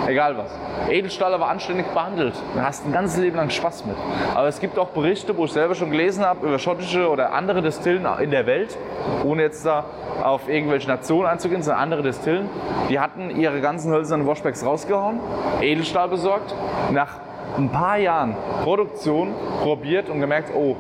Egal 0.07 0.39
was. 0.39 0.51
Edelstahl 0.89 1.35
aber 1.35 1.49
anständig 1.49 1.87
behandelt. 1.89 2.35
Du 2.55 2.61
hast 2.61 2.87
ein 2.87 2.93
ganzes 2.93 3.19
Leben 3.19 3.37
lang 3.37 3.51
Spaß 3.51 3.85
mit. 3.87 3.97
Aber 4.35 4.47
es 4.47 4.61
gibt 4.61 4.79
auch 4.79 4.89
Berichte, 4.89 5.37
wo 5.37 5.45
ich 5.47 5.53
selber 5.53 5.75
schon 5.75 5.91
gelesen 5.91 6.25
habe, 6.25 6.47
über 6.47 6.59
schottische 6.59 7.09
oder 7.11 7.33
andere 7.33 7.61
Destillen 7.61 8.07
in 8.21 8.31
der 8.31 8.47
Welt, 8.47 8.77
ohne 9.25 9.43
jetzt 9.43 9.67
da 9.67 9.85
auf 10.23 10.49
irgendwelche 10.49 10.89
Nationen 10.89 11.27
einzugehen, 11.27 11.63
sondern 11.63 11.83
andere 11.83 12.03
Destillen, 12.03 12.49
die 12.89 12.99
hatten 12.99 13.31
ihre 13.31 13.61
ganzen 13.61 13.93
hölzernen 13.93 14.27
Washbacks 14.27 14.65
rausgehauen, 14.65 15.21
Edelstahl 15.61 16.09
besorgt, 16.09 16.55
nach 16.93 17.26
ein 17.57 17.71
paar 17.71 17.97
Jahren 17.99 18.37
Produktion 18.65 19.35
probiert 19.63 20.09
und 20.09 20.21
gemerkt, 20.21 20.51
oh, 20.55 20.77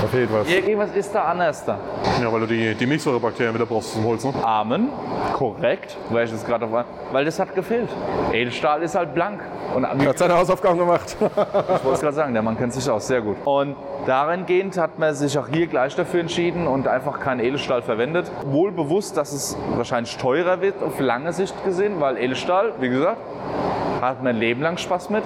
Da 0.00 0.08
fehlt 0.08 0.32
was. 0.32 0.48
irgendwas 0.48 0.94
ist 0.94 1.14
da 1.14 1.24
anders 1.24 1.64
da. 1.64 1.78
Ja, 2.20 2.32
weil 2.32 2.40
du 2.40 2.46
die, 2.46 2.74
die 2.74 2.86
Milchsäurebakterien 2.86 3.54
wieder 3.54 3.66
brauchst 3.66 3.92
zum 3.92 4.04
Holz, 4.04 4.24
ne? 4.24 4.32
Amen, 4.42 4.88
korrekt, 5.34 5.96
weil 6.10 6.24
ich 6.24 6.30
das 6.32 6.44
gerade 6.46 6.66
auf, 6.66 6.84
weil 7.12 7.24
das 7.24 7.38
hat 7.38 7.54
gefehlt. 7.54 7.88
Edelstahl 8.32 8.82
ist 8.82 8.94
halt 8.94 9.14
blank. 9.14 9.40
Und 9.74 9.84
Er 9.84 10.08
hat 10.08 10.18
seine 10.18 10.36
Hausaufgaben 10.36 10.78
gemacht. 10.78 11.16
Ich 11.72 11.84
wollte 11.84 11.94
es 11.94 12.00
gerade 12.00 12.14
sagen, 12.14 12.32
der 12.34 12.42
Mann 12.42 12.56
kennt 12.58 12.72
sich 12.74 12.88
aus, 12.88 13.06
sehr 13.06 13.20
gut. 13.22 13.36
Und 13.44 13.74
dahingehend 14.06 14.76
hat 14.78 14.98
man 14.98 15.14
sich 15.14 15.36
auch 15.38 15.48
hier 15.48 15.66
gleich 15.66 15.94
dafür 15.96 16.20
entschieden 16.20 16.66
und 16.66 16.86
einfach 16.88 17.20
keinen 17.20 17.40
Edelstahl 17.40 17.82
verwendet. 17.82 18.30
Wohl 18.44 18.70
bewusst, 18.70 19.16
dass 19.16 19.32
es 19.32 19.56
wahrscheinlich 19.76 20.16
teurer 20.18 20.60
wird 20.60 20.82
auf 20.82 21.00
lange 21.00 21.32
Sicht 21.32 21.54
gesehen, 21.64 22.00
weil 22.00 22.18
Edelstahl, 22.18 22.72
wie 22.80 22.88
gesagt, 22.88 23.18
hat 24.00 24.18
man 24.22 24.34
ein 24.34 24.40
Leben 24.40 24.60
lang 24.62 24.76
Spaß 24.78 25.10
mit. 25.10 25.22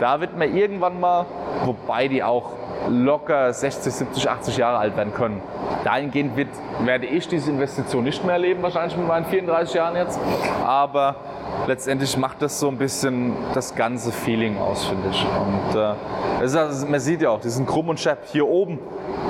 Da 0.00 0.20
wird 0.20 0.36
man 0.36 0.54
irgendwann 0.54 1.00
mal, 1.00 1.26
wobei 1.64 2.08
die 2.08 2.22
auch 2.22 2.50
locker 2.88 3.52
60, 3.52 3.92
70, 3.92 4.30
80 4.30 4.56
Jahre 4.58 4.78
alt 4.78 4.96
werden 4.96 5.14
können. 5.14 5.40
Dahingehend 5.84 6.36
wird, 6.36 6.48
werde 6.84 7.06
ich 7.06 7.28
diese 7.28 7.50
Investition 7.50 8.04
nicht 8.04 8.24
mehr 8.24 8.34
erleben, 8.34 8.62
wahrscheinlich 8.62 8.96
mit 8.96 9.06
meinen 9.06 9.24
34 9.24 9.74
Jahren 9.74 9.96
jetzt. 9.96 10.20
Aber 10.64 11.16
letztendlich 11.66 12.16
macht 12.16 12.42
das 12.42 12.60
so 12.60 12.68
ein 12.68 12.76
bisschen 12.76 13.32
das 13.54 13.74
ganze 13.74 14.12
Feeling 14.12 14.58
aus, 14.58 14.84
finde 14.84 15.08
ich. 15.10 15.24
Und 15.24 15.80
äh, 15.80 15.94
also, 16.40 16.86
man 16.86 17.00
sieht 17.00 17.22
ja 17.22 17.30
auch, 17.30 17.40
die 17.40 17.48
sind 17.48 17.66
krumm 17.66 17.88
und 17.88 17.98
schepp. 17.98 18.18
Hier 18.26 18.46
oben, 18.46 18.78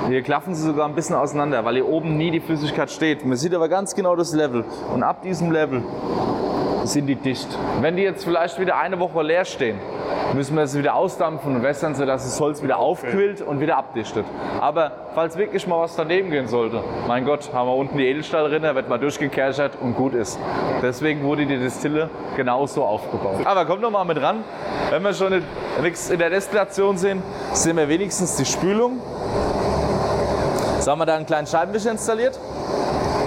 hier 0.09 0.23
klaffen 0.23 0.55
sie 0.55 0.63
sogar 0.63 0.89
ein 0.89 0.95
bisschen 0.95 1.17
auseinander, 1.17 1.65
weil 1.65 1.75
hier 1.75 1.89
oben 1.89 2.17
nie 2.17 2.31
die 2.31 2.41
Flüssigkeit 2.41 2.91
steht. 2.91 3.25
Man 3.25 3.37
sieht 3.37 3.55
aber 3.55 3.69
ganz 3.69 3.95
genau 3.95 4.17
das 4.17 4.35
Level. 4.35 4.65
Und 4.93 5.03
ab 5.03 5.23
diesem 5.23 5.51
Level 5.53 5.83
sind 6.87 7.07
die 7.07 7.17
dicht. 7.17 7.49
Wenn 7.81 7.97
die 7.97 8.03
jetzt 8.03 8.25
vielleicht 8.25 8.59
wieder 8.59 8.77
eine 8.79 8.99
Woche 8.99 9.23
leer 9.23 9.45
stehen, 9.45 9.79
müssen 10.35 10.57
wir 10.57 10.65
es 10.65 10.77
wieder 10.77 10.95
ausdampfen 10.95 11.57
und 11.57 11.63
wässern, 11.63 11.95
sodass 11.95 12.25
das 12.25 12.41
Holz 12.41 12.63
wieder 12.63 12.79
aufquillt 12.79 13.41
und 13.41 13.61
wieder 13.61 13.77
abdichtet. 13.77 14.25
Aber 14.61 14.93
falls 15.15 15.37
wirklich 15.37 15.67
mal 15.67 15.81
was 15.81 15.97
daneben 15.97 16.31
gehen 16.31 16.49
sollte, 16.49 16.83
mein 17.07 17.25
Gott, 17.25 17.51
haben 17.53 17.69
wir 17.69 17.75
unten 17.75 17.99
die 17.99 18.07
Edelstahlrinne, 18.07 18.75
wird 18.75 18.89
mal 18.89 18.99
durchgekerchert 18.99 19.73
und 19.81 19.95
gut 19.95 20.15
ist. 20.15 20.39
Deswegen 20.83 21.23
wurde 21.23 21.47
die 21.47 21.59
Destille 21.59 22.11
genauso 22.37 22.85
aufgebaut. 22.85 23.45
Aber 23.45 23.65
kommt 23.65 23.83
noch 23.83 23.91
mal 23.91 24.05
mit 24.05 24.21
ran. 24.21 24.45
Wenn 24.91 25.03
wir 25.03 25.15
schon 25.15 25.43
nichts 25.83 26.11
in 26.11 26.19
der 26.19 26.31
Destillation 26.31 26.97
sehen, 26.99 27.23
sehen 27.53 27.77
wir 27.77 27.89
wenigstens 27.89 28.37
die 28.37 28.45
Spülung. 28.45 29.01
Jetzt 30.77 30.89
haben 30.89 30.99
wir 30.99 31.07
da 31.07 31.17
einen 31.17 31.27
kleinen 31.27 31.47
Scheibenwischer 31.47 31.91
installiert. 31.91 32.39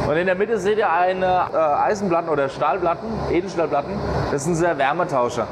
Und 0.10 0.18
in 0.18 0.26
der 0.26 0.34
Mitte 0.34 0.58
seht 0.58 0.80
ihr 0.80 0.92
eine 0.92 1.46
äh, 1.54 1.56
Eisenplatten 1.56 2.30
oder 2.30 2.50
Stahlplatten, 2.50 3.08
Edelstahlplatten. 3.32 3.94
Das 4.32 4.42
ist 4.42 4.48
unser 4.48 4.76
Wärmetauscher. 4.76 5.48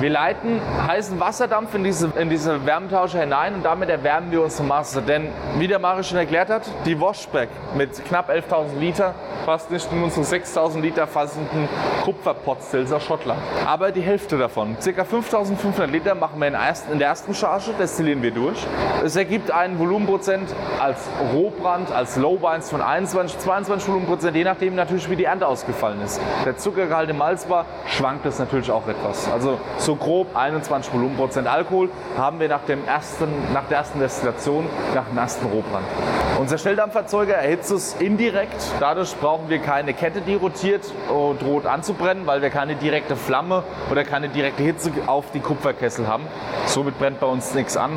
Wir 0.00 0.08
leiten 0.08 0.62
heißen 0.86 1.20
Wasserdampf 1.20 1.74
in 1.74 1.84
diese, 1.84 2.10
in 2.18 2.30
diese 2.30 2.64
Wärmetauscher 2.64 3.20
hinein 3.20 3.56
und 3.56 3.62
damit 3.66 3.90
erwärmen 3.90 4.32
wir 4.32 4.42
unsere 4.42 4.66
Masse. 4.66 5.02
Denn, 5.02 5.28
wie 5.58 5.68
der 5.68 5.78
Mario 5.78 6.02
schon 6.02 6.16
erklärt 6.16 6.48
hat, 6.48 6.62
die 6.86 6.98
Washback 6.98 7.50
mit 7.74 8.02
knapp 8.06 8.30
11.000 8.30 8.78
Liter 8.78 9.14
passt 9.44 9.70
nicht 9.70 9.90
in 9.92 10.02
unsere 10.02 10.24
6.000 10.24 10.80
Liter 10.80 11.06
fassenden 11.06 11.68
Kupferpotzels 12.02 12.92
aus 12.92 13.02
Schottland. 13.02 13.40
Aber 13.66 13.92
die 13.92 14.00
Hälfte 14.00 14.38
davon, 14.38 14.76
ca. 14.82 15.02
5.500 15.02 15.86
Liter, 15.86 16.14
machen 16.14 16.40
wir 16.40 16.48
in, 16.48 16.54
erst, 16.54 16.90
in 16.90 16.98
der 16.98 17.08
ersten 17.08 17.34
Charge, 17.34 17.72
destillieren 17.78 18.22
wir 18.22 18.30
durch. 18.30 18.58
Es 19.04 19.16
ergibt 19.16 19.50
einen 19.50 19.78
Volumenprozent 19.78 20.54
als 20.78 21.08
Rohbrand, 21.34 21.92
als 21.92 22.16
Lowbines 22.16 22.70
von 22.70 22.80
21, 22.80 23.38
22 23.38 23.88
Volumenprozent, 23.88 24.36
je 24.36 24.44
nachdem 24.44 24.74
natürlich, 24.74 25.10
wie 25.10 25.16
die 25.16 25.24
Ernte 25.24 25.46
ausgefallen 25.46 26.00
ist. 26.02 26.20
Der 26.46 26.56
Zuckergehalt 26.56 27.10
im 27.10 27.18
Malz 27.18 27.48
war, 27.48 27.66
schwankt 27.86 28.24
es 28.26 28.38
natürlich 28.38 28.70
auch 28.70 28.86
etwas. 28.88 29.30
Also 29.30 29.58
so 29.78 29.89
grob 29.96 30.36
21 30.36 30.92
Volumenprozent 30.92 31.46
Alkohol 31.46 31.90
haben 32.16 32.40
wir 32.40 32.48
nach, 32.48 32.64
dem 32.64 32.84
ersten, 32.84 33.28
nach 33.52 33.66
der 33.68 33.78
ersten 33.78 34.00
Destillation, 34.00 34.66
nach 34.94 35.06
dem 35.08 35.18
ersten 35.18 35.46
Rohbrand. 35.46 35.86
Unser 36.40 36.56
Schnelldampferzeuger 36.56 37.34
erhitzt 37.34 37.70
es 37.70 37.92
indirekt. 38.00 38.56
Dadurch 38.80 39.14
brauchen 39.16 39.50
wir 39.50 39.58
keine 39.58 39.92
Kette, 39.92 40.22
die 40.22 40.36
rotiert 40.36 40.90
und 41.10 41.42
droht 41.42 41.66
anzubrennen, 41.66 42.26
weil 42.26 42.40
wir 42.40 42.48
keine 42.48 42.76
direkte 42.76 43.14
Flamme 43.14 43.62
oder 43.90 44.04
keine 44.04 44.30
direkte 44.30 44.62
Hitze 44.62 44.90
auf 45.06 45.32
die 45.32 45.40
Kupferkessel 45.40 46.08
haben. 46.08 46.26
Somit 46.64 46.98
brennt 46.98 47.20
bei 47.20 47.26
uns 47.26 47.52
nichts 47.52 47.76
an. 47.76 47.90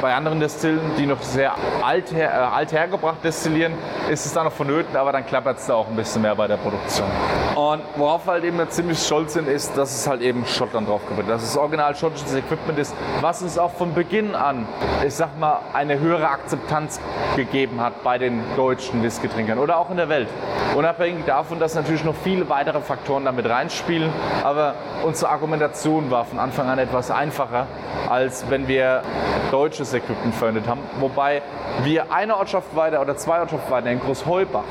Bei 0.00 0.14
anderen 0.14 0.38
Destillen, 0.38 0.80
die 0.98 1.04
noch 1.04 1.20
sehr 1.20 1.56
alt, 1.82 2.12
her, 2.12 2.30
äh, 2.30 2.56
alt 2.56 2.70
hergebracht 2.70 3.24
destillieren, 3.24 3.72
ist 4.08 4.24
es 4.24 4.32
da 4.32 4.44
noch 4.44 4.52
vonnöten, 4.52 4.96
aber 4.96 5.10
dann 5.10 5.26
klappert 5.26 5.58
es 5.58 5.66
da 5.66 5.74
auch 5.74 5.88
ein 5.88 5.96
bisschen 5.96 6.22
mehr 6.22 6.36
bei 6.36 6.46
der 6.46 6.58
Produktion. 6.58 7.08
Und 7.56 7.82
worauf 7.96 8.24
wir 8.24 8.32
halt 8.32 8.44
eben 8.44 8.70
ziemlich 8.70 8.98
stolz 9.00 9.34
sind, 9.34 9.48
ist, 9.48 9.76
dass 9.76 9.94
es 9.94 10.06
halt 10.06 10.22
eben 10.22 10.46
Schottland 10.46 10.88
drauf 10.88 11.02
gibt. 11.08 11.28
Dass 11.28 11.42
es 11.42 11.56
original 11.56 11.94
schottisches 11.96 12.34
Equipment 12.34 12.78
ist, 12.78 12.94
was 13.20 13.42
uns 13.42 13.58
auch 13.58 13.72
von 13.72 13.92
Beginn 13.92 14.34
an, 14.34 14.66
ich 15.04 15.14
sag 15.14 15.38
mal, 15.38 15.58
eine 15.74 15.98
höhere 15.98 16.28
Akzeptanz 16.28 17.00
gegeben 17.36 17.79
hat 17.80 18.04
bei 18.04 18.18
den 18.18 18.42
deutschen 18.56 19.02
Whisky-Trinkern 19.02 19.58
oder 19.58 19.78
auch 19.78 19.90
in 19.90 19.96
der 19.96 20.08
Welt. 20.08 20.28
Unabhängig 20.76 21.24
davon, 21.24 21.58
dass 21.58 21.74
natürlich 21.74 22.04
noch 22.04 22.14
viele 22.14 22.48
weitere 22.48 22.80
Faktoren 22.80 23.24
damit 23.24 23.48
reinspielen, 23.48 24.12
aber 24.44 24.74
unsere 25.04 25.30
Argumentation 25.30 26.10
war 26.10 26.24
von 26.24 26.38
Anfang 26.38 26.68
an 26.68 26.78
etwas 26.78 27.10
einfacher, 27.10 27.66
als 28.08 28.48
wenn 28.48 28.68
wir 28.68 29.02
deutsches 29.50 29.92
Equipment 29.94 30.34
verwendet 30.34 30.68
haben. 30.68 30.80
Wobei 31.00 31.42
wir 31.82 32.12
eine 32.12 32.36
Ortschaft 32.36 32.76
weiter 32.76 33.00
oder 33.00 33.16
zwei 33.16 33.40
Ortschaften 33.40 33.70
weiter 33.70 33.90
in 33.90 34.00
Großheubach 34.00 34.64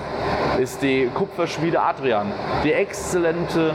ist 0.60 0.82
die 0.82 1.10
Kupferschmiede 1.14 1.82
Adrian, 1.82 2.32
die 2.64 2.74
exzellente 2.74 3.74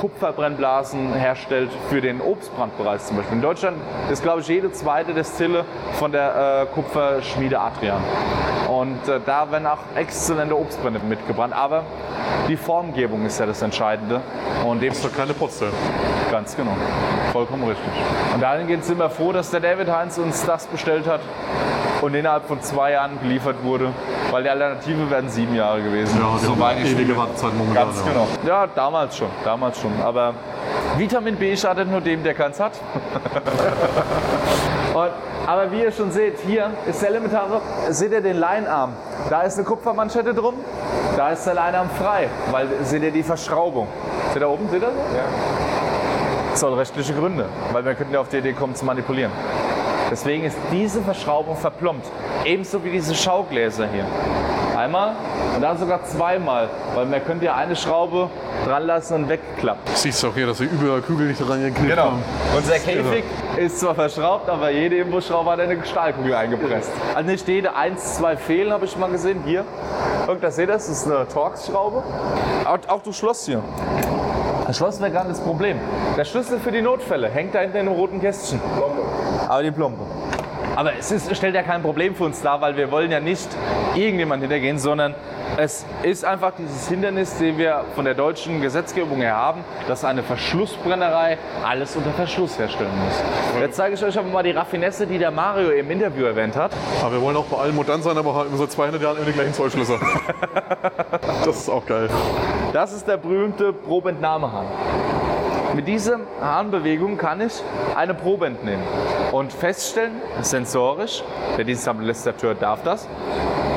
Kupferbrennblasen 0.00 1.12
herstellt 1.12 1.70
für 1.90 2.00
den 2.00 2.20
Obstbrandbereich 2.20 3.02
zum 3.02 3.18
Beispiel. 3.18 3.36
In 3.36 3.42
Deutschland 3.42 3.76
ist, 4.10 4.22
glaube 4.22 4.40
ich, 4.40 4.48
jede 4.48 4.72
zweite 4.72 5.12
Destille 5.12 5.64
von 5.92 6.10
der 6.10 6.62
äh, 6.62 6.74
Kupferschmiede 6.74 7.60
Adrian. 7.60 8.02
Und 8.72 9.06
äh, 9.06 9.20
da 9.24 9.50
werden 9.50 9.66
auch 9.66 9.78
exzellente 9.94 10.58
Obstbrände 10.58 10.98
mitgebrannt. 11.00 11.52
Aber 11.52 11.84
die 12.48 12.56
Formgebung 12.56 13.26
ist 13.26 13.38
ja 13.38 13.44
das 13.44 13.60
Entscheidende. 13.60 14.22
Und 14.66 14.80
dem 14.80 14.88
Das 14.88 14.98
ist 14.98 15.04
doch 15.04 15.16
keine 15.16 15.34
Potze. 15.34 15.66
Ganz 16.30 16.56
genau. 16.56 16.72
Vollkommen 17.32 17.64
richtig. 17.64 17.84
Und 18.34 18.40
dahingehend 18.40 18.84
sind 18.84 18.98
wir 18.98 19.10
froh, 19.10 19.32
dass 19.32 19.50
der 19.50 19.60
David 19.60 19.88
Heinz 19.88 20.16
uns 20.16 20.46
das 20.46 20.66
bestellt 20.66 21.06
hat 21.06 21.20
und 22.00 22.14
innerhalb 22.14 22.48
von 22.48 22.62
zwei 22.62 22.92
Jahren 22.92 23.20
geliefert 23.20 23.56
wurde, 23.62 23.90
weil 24.30 24.42
die 24.42 24.48
Alternative 24.48 25.10
wären 25.10 25.28
sieben 25.28 25.54
Jahre 25.54 25.82
gewesen. 25.82 26.18
Ja, 26.18 26.38
die 26.38 26.82
ich 26.82 26.86
ewige 26.86 26.98
finde. 26.98 27.16
Wartezeit 27.16 27.54
momentan. 27.54 27.86
Ganz 27.86 28.02
ja. 28.04 28.12
genau. 28.12 28.26
Ja, 28.46 28.66
damals 28.66 29.16
schon, 29.16 29.28
damals 29.44 29.80
schon. 29.80 29.92
Aber 30.02 30.34
Vitamin 30.96 31.36
B 31.36 31.56
schadet 31.56 31.90
nur 31.90 32.00
dem, 32.00 32.24
der 32.24 32.34
keins 32.34 32.58
hat. 32.58 32.72
Und, 34.94 35.10
aber 35.46 35.70
wie 35.72 35.82
ihr 35.82 35.92
schon 35.92 36.10
seht, 36.10 36.38
hier 36.40 36.70
ist 36.86 37.02
der 37.02 37.10
elementare, 37.10 37.60
seht 37.90 38.12
ihr 38.12 38.20
den 38.20 38.36
Leinarm. 38.36 38.94
Da 39.28 39.42
ist 39.42 39.56
eine 39.56 39.66
Kupfermanschette 39.66 40.34
drum, 40.34 40.54
da 41.16 41.30
ist 41.30 41.44
der 41.44 41.54
Leinarm 41.54 41.90
frei, 41.90 42.28
weil 42.50 42.68
seht 42.84 43.02
ihr 43.02 43.10
die 43.10 43.22
Verschraubung. 43.22 43.88
Seht 44.28 44.36
ihr 44.36 44.40
da 44.40 44.48
oben, 44.48 44.68
seht 44.70 44.82
ihr 44.82 44.88
das? 44.88 44.94
Ja. 45.14 46.56
Zollrechtliche 46.56 47.14
Gründe, 47.14 47.46
weil 47.72 47.84
wir 47.84 47.94
könnten 47.94 48.14
ja 48.14 48.20
auf 48.20 48.28
die 48.28 48.38
Idee 48.38 48.52
kommen 48.52 48.74
zu 48.74 48.84
manipulieren. 48.84 49.32
Deswegen 50.10 50.44
ist 50.44 50.58
diese 50.70 51.00
Verschraubung 51.00 51.56
verplombt. 51.56 52.06
Ebenso 52.44 52.84
wie 52.84 52.90
diese 52.90 53.14
Schaugläser 53.14 53.86
hier. 53.86 54.04
Einmal 54.82 55.12
und 55.54 55.62
dann 55.62 55.78
sogar 55.78 56.02
zweimal, 56.02 56.68
weil 56.96 57.06
man 57.06 57.24
könnte 57.24 57.44
ja 57.44 57.54
eine 57.54 57.76
Schraube 57.76 58.28
dran 58.66 58.84
lassen 58.84 59.14
und 59.14 59.28
wegklappen. 59.28 59.80
Siehst 59.94 60.20
du 60.24 60.28
auch 60.28 60.34
hier, 60.34 60.46
dass 60.48 60.58
sie 60.58 60.64
überall 60.64 61.00
Kügel 61.02 61.28
nicht 61.28 61.38
dran 61.40 61.62
geknippt 61.62 61.88
Genau. 61.90 62.02
haben. 62.02 62.22
Unser 62.56 62.80
Käfig 62.80 63.22
ist 63.58 63.78
zwar 63.78 63.94
verschraubt, 63.94 64.48
aber 64.48 64.70
jede 64.70 64.96
Imbusschraube 64.96 65.52
hat 65.52 65.60
eine 65.60 65.84
Stahlkugel 65.84 66.34
eingepresst. 66.34 66.90
Also 67.14 67.30
nicht 67.30 67.46
jede, 67.46 67.76
eins, 67.76 68.16
zwei 68.16 68.36
fehlen, 68.36 68.72
habe 68.72 68.84
ich 68.86 68.96
mal 68.96 69.08
gesehen. 69.08 69.42
Hier. 69.44 69.64
Und 70.26 70.42
das 70.42 70.56
seht 70.56 70.68
ihr, 70.68 70.72
das 70.74 70.88
ist 70.88 71.06
eine 71.06 71.28
Torx-Schraube. 71.28 72.02
Auch, 72.64 72.78
auch 72.92 73.02
das 73.02 73.16
Schloss 73.16 73.46
hier. 73.46 73.62
Das 74.66 74.76
Schloss 74.76 75.00
wäre 75.00 75.12
gar 75.12 75.22
nicht 75.24 75.36
das 75.38 75.44
Problem. 75.44 75.78
Der 76.16 76.24
Schlüssel 76.24 76.58
für 76.58 76.72
die 76.72 76.82
Notfälle 76.82 77.28
hängt 77.28 77.54
da 77.54 77.60
hinten 77.60 77.76
in 77.76 77.86
einem 77.86 77.96
roten 77.96 78.20
Kästchen. 78.20 78.60
Aber 79.48 79.62
die 79.62 79.70
Plombe. 79.70 80.00
Aber 80.76 80.92
es 80.98 81.12
ist, 81.12 81.34
stellt 81.36 81.54
ja 81.54 81.62
kein 81.62 81.82
Problem 81.82 82.14
für 82.14 82.24
uns 82.24 82.40
dar, 82.40 82.60
weil 82.60 82.76
wir 82.76 82.90
wollen 82.90 83.10
ja 83.10 83.20
nicht 83.20 83.48
irgendjemand 83.94 84.42
hintergehen, 84.42 84.78
sondern 84.78 85.14
es 85.58 85.84
ist 86.02 86.24
einfach 86.24 86.52
dieses 86.58 86.88
Hindernis, 86.88 87.36
den 87.36 87.58
wir 87.58 87.84
von 87.94 88.06
der 88.06 88.14
deutschen 88.14 88.62
Gesetzgebung 88.62 89.18
her 89.18 89.36
haben, 89.36 89.64
dass 89.86 90.02
eine 90.04 90.22
Verschlussbrennerei 90.22 91.36
alles 91.62 91.94
unter 91.94 92.10
Verschluss 92.12 92.58
herstellen 92.58 92.90
muss. 93.04 93.60
Jetzt 93.60 93.76
zeige 93.76 93.94
ich 93.94 94.02
euch 94.02 94.18
aber 94.18 94.28
mal 94.28 94.42
die 94.42 94.52
Raffinesse, 94.52 95.06
die 95.06 95.18
der 95.18 95.30
Mario 95.30 95.70
im 95.70 95.90
Interview 95.90 96.24
erwähnt 96.24 96.56
hat. 96.56 96.72
Aber 97.02 97.12
wir 97.12 97.20
wollen 97.20 97.36
auch 97.36 97.44
bei 97.44 97.58
allem 97.58 97.74
modern 97.74 98.02
sein, 98.02 98.16
aber 98.16 98.34
haben 98.34 98.56
seit 98.56 98.72
200 98.72 99.02
Jahren 99.02 99.16
immer 99.18 99.26
die 99.26 99.32
gleichen 99.32 99.52
Zollschlüssel. 99.52 99.98
das 101.44 101.56
ist 101.56 101.68
auch 101.68 101.84
geil. 101.84 102.08
Das 102.72 102.94
ist 102.94 103.06
der 103.06 103.18
berühmte 103.18 103.74
Probeentnahmehahn. 103.74 104.66
Mit 105.74 105.88
dieser 105.88 106.20
Hahnbewegung 106.40 107.16
kann 107.16 107.40
ich 107.40 107.62
eine 107.96 108.12
Probe 108.12 108.46
entnehmen 108.46 108.82
und 109.32 109.52
feststellen, 109.54 110.20
sensorisch, 110.42 111.24
der 111.56 111.64
Dienstleister 111.64 112.34
darf 112.60 112.82
das, 112.82 113.08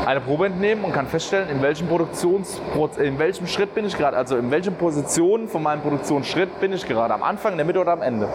eine 0.05 0.19
Probe 0.19 0.47
entnehmen 0.47 0.83
und 0.83 0.91
kann 0.91 1.07
feststellen, 1.07 1.47
in 1.49 1.61
welchem 1.61 1.87
Produktionsproz 1.87 2.97
in 2.97 3.17
welchem 3.17 3.47
Schritt 3.47 3.73
bin 3.73 3.85
ich 3.85 3.97
gerade, 3.97 4.17
also 4.17 4.35
in 4.35 4.51
welchen 4.51 4.75
Positionen 4.75 5.47
von 5.47 5.63
meinem 5.63 5.81
Produktionsschritt 5.81 6.59
bin 6.59 6.73
ich 6.73 6.85
gerade, 6.85 7.13
am 7.13 7.23
Anfang, 7.23 7.53
in 7.53 7.57
der 7.57 7.65
Mitte 7.65 7.79
oder 7.79 7.93
am 7.93 8.01
Ende. 8.01 8.27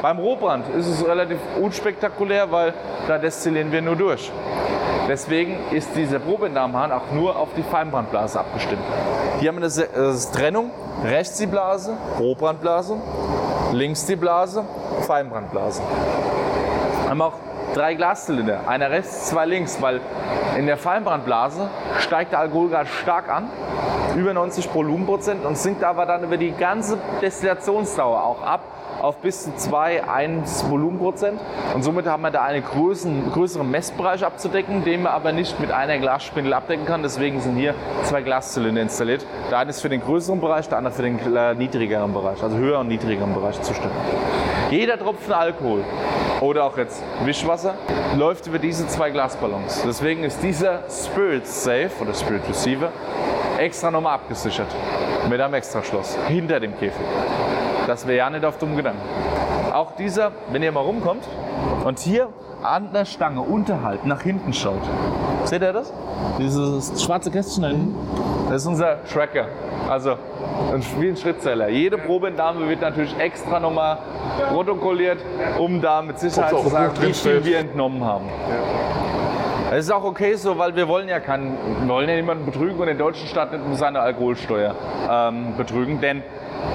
Beim 0.00 0.18
Rohbrand 0.20 0.68
ist 0.76 0.86
es 0.86 1.04
relativ 1.04 1.38
unspektakulär, 1.60 2.52
weil 2.52 2.72
da 3.08 3.18
destillieren 3.18 3.72
wir 3.72 3.82
nur 3.82 3.96
durch. 3.96 4.30
Deswegen 5.08 5.56
ist 5.70 5.96
dieser 5.96 6.18
Probeentnahmehahn 6.18 6.92
auch 6.92 7.10
nur 7.12 7.34
auf 7.34 7.48
die 7.56 7.62
Feinbrandblase 7.62 8.38
abgestimmt. 8.38 8.82
Hier 9.40 9.48
haben 9.48 9.60
wir 9.60 9.64
eine 9.64 10.10
äh, 10.10 10.36
Trennung. 10.36 10.70
Rechts 11.02 11.38
die 11.38 11.46
Blase, 11.46 11.96
Rohbrandblase, 12.18 12.96
links 13.72 14.04
die 14.04 14.16
Blase, 14.16 14.64
Feinbrandblase. 15.06 15.80
Wir 17.02 17.10
haben 17.10 17.22
auch 17.22 17.34
drei 17.72 17.94
Glaszylinder, 17.94 18.60
einer 18.66 18.90
rechts, 18.90 19.28
zwei 19.28 19.46
links, 19.46 19.80
weil 19.80 20.00
in 20.58 20.66
der 20.66 20.76
Feinbrandblase 20.76 21.70
steigt 22.00 22.32
der 22.32 22.40
Alkoholgrad 22.40 22.88
stark 22.88 23.30
an, 23.30 23.48
über 24.16 24.34
90 24.34 24.72
Volumenprozent 24.74 25.44
und 25.44 25.56
sinkt 25.56 25.84
aber 25.84 26.06
dann 26.06 26.24
über 26.24 26.36
die 26.36 26.52
ganze 26.52 26.98
Destillationsdauer 27.20 28.22
auch 28.22 28.42
ab 28.42 28.62
auf 29.02 29.18
bis 29.18 29.44
zu 29.44 29.54
2, 29.54 30.08
1 30.08 30.68
Volumenprozent. 30.70 31.40
Und 31.74 31.82
somit 31.82 32.06
haben 32.06 32.22
wir 32.22 32.30
da 32.30 32.42
einen 32.42 32.64
größeren, 32.64 33.30
größeren 33.32 33.70
Messbereich 33.70 34.24
abzudecken, 34.24 34.84
den 34.84 35.02
man 35.02 35.12
aber 35.12 35.32
nicht 35.32 35.58
mit 35.60 35.70
einer 35.70 35.98
Glasspindel 35.98 36.52
abdecken 36.52 36.84
kann. 36.86 37.02
Deswegen 37.02 37.40
sind 37.40 37.56
hier 37.56 37.74
zwei 38.04 38.22
Glaszylinder 38.22 38.82
installiert. 38.82 39.24
Der 39.50 39.58
eine 39.58 39.70
ist 39.70 39.80
für 39.80 39.88
den 39.88 40.00
größeren 40.00 40.40
Bereich, 40.40 40.68
der 40.68 40.78
andere 40.78 40.94
für 40.94 41.02
den 41.02 41.36
äh, 41.36 41.54
niedrigeren 41.54 42.12
Bereich, 42.12 42.42
also 42.42 42.56
höheren 42.56 42.82
und 42.82 42.88
niedrigeren 42.88 43.34
Bereich 43.34 43.60
zuständig. 43.62 43.98
Jeder 44.70 44.98
Tropfen 44.98 45.32
Alkohol 45.32 45.84
oder 46.40 46.64
auch 46.64 46.76
jetzt 46.76 47.02
Wischwasser 47.24 47.74
läuft 48.16 48.46
über 48.46 48.58
diese 48.58 48.86
zwei 48.86 49.10
Glasballons. 49.10 49.82
Deswegen 49.86 50.24
ist 50.24 50.42
dieser 50.42 50.82
Spirit 50.90 51.46
Safe 51.46 51.90
oder 52.00 52.14
Spirit 52.14 52.48
Receiver 52.48 52.90
extra 53.58 53.90
nochmal 53.90 54.14
abgesichert 54.14 54.68
mit 55.28 55.40
einem 55.40 55.54
Extraschloss 55.54 56.16
hinter 56.28 56.60
dem 56.60 56.72
Käfig. 56.78 57.04
Das 57.86 58.06
wäre 58.06 58.18
ja 58.18 58.30
nicht 58.30 58.44
auf 58.44 58.58
dumm 58.58 58.76
Gedanken. 58.76 59.00
Auch 59.72 59.92
dieser, 59.96 60.32
wenn 60.50 60.62
ihr 60.62 60.72
mal 60.72 60.80
rumkommt 60.80 61.24
und 61.84 61.98
hier 61.98 62.28
an 62.62 62.92
der 62.92 63.04
Stange 63.04 63.40
unterhalb 63.40 64.04
nach 64.04 64.22
hinten 64.22 64.52
schaut. 64.52 64.80
Seht 65.44 65.62
ihr 65.62 65.72
das? 65.72 65.92
Dieses 66.38 67.02
schwarze 67.04 67.30
Kästchen 67.30 67.62
da 67.62 67.68
hinten? 67.68 67.94
Das 68.48 68.62
ist 68.62 68.66
unser 68.66 69.04
Tracker. 69.04 69.46
Also 69.88 70.12
ein- 70.72 70.84
wie 70.98 71.08
ein 71.08 71.16
Schrittzähler. 71.16 71.68
Jede 71.68 71.98
Probeentnahme 71.98 72.68
wird 72.68 72.80
natürlich 72.80 73.16
extra 73.18 73.60
nochmal 73.60 73.98
protokolliert, 74.50 75.18
um 75.58 75.80
da 75.80 76.02
mit 76.02 76.18
Sicherheit 76.18 76.50
zu 76.58 76.68
sagen, 76.68 76.92
wie 77.00 77.12
viel 77.12 77.44
wir 77.44 77.58
entnommen 77.60 78.04
haben. 78.04 78.26
Es 79.70 79.84
ist 79.84 79.90
auch 79.90 80.04
okay 80.04 80.34
so, 80.34 80.56
weil 80.56 80.74
wir 80.76 80.88
wollen 80.88 81.08
ja 81.08 81.20
keinen, 81.20 81.58
wir 81.82 81.88
wollen 81.88 82.08
ja 82.08 82.16
niemanden 82.16 82.46
betrügen 82.46 82.80
und 82.80 82.86
den 82.86 82.96
deutschen 82.96 83.26
Staat 83.28 83.52
nicht 83.52 83.62
um 83.62 83.74
seine 83.74 84.00
Alkoholsteuer 84.00 84.74
ähm, 85.10 85.56
betrügen, 85.58 86.00
denn 86.00 86.22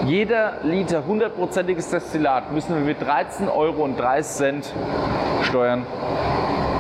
jeder 0.06 0.60
Liter 0.62 1.04
hundertprozentiges 1.08 1.90
Destillat 1.90 2.52
müssen 2.52 2.76
wir 2.76 2.86
mit 2.86 3.02
13,30 3.02 3.52
Euro 3.52 3.90
Steuern 5.42 5.88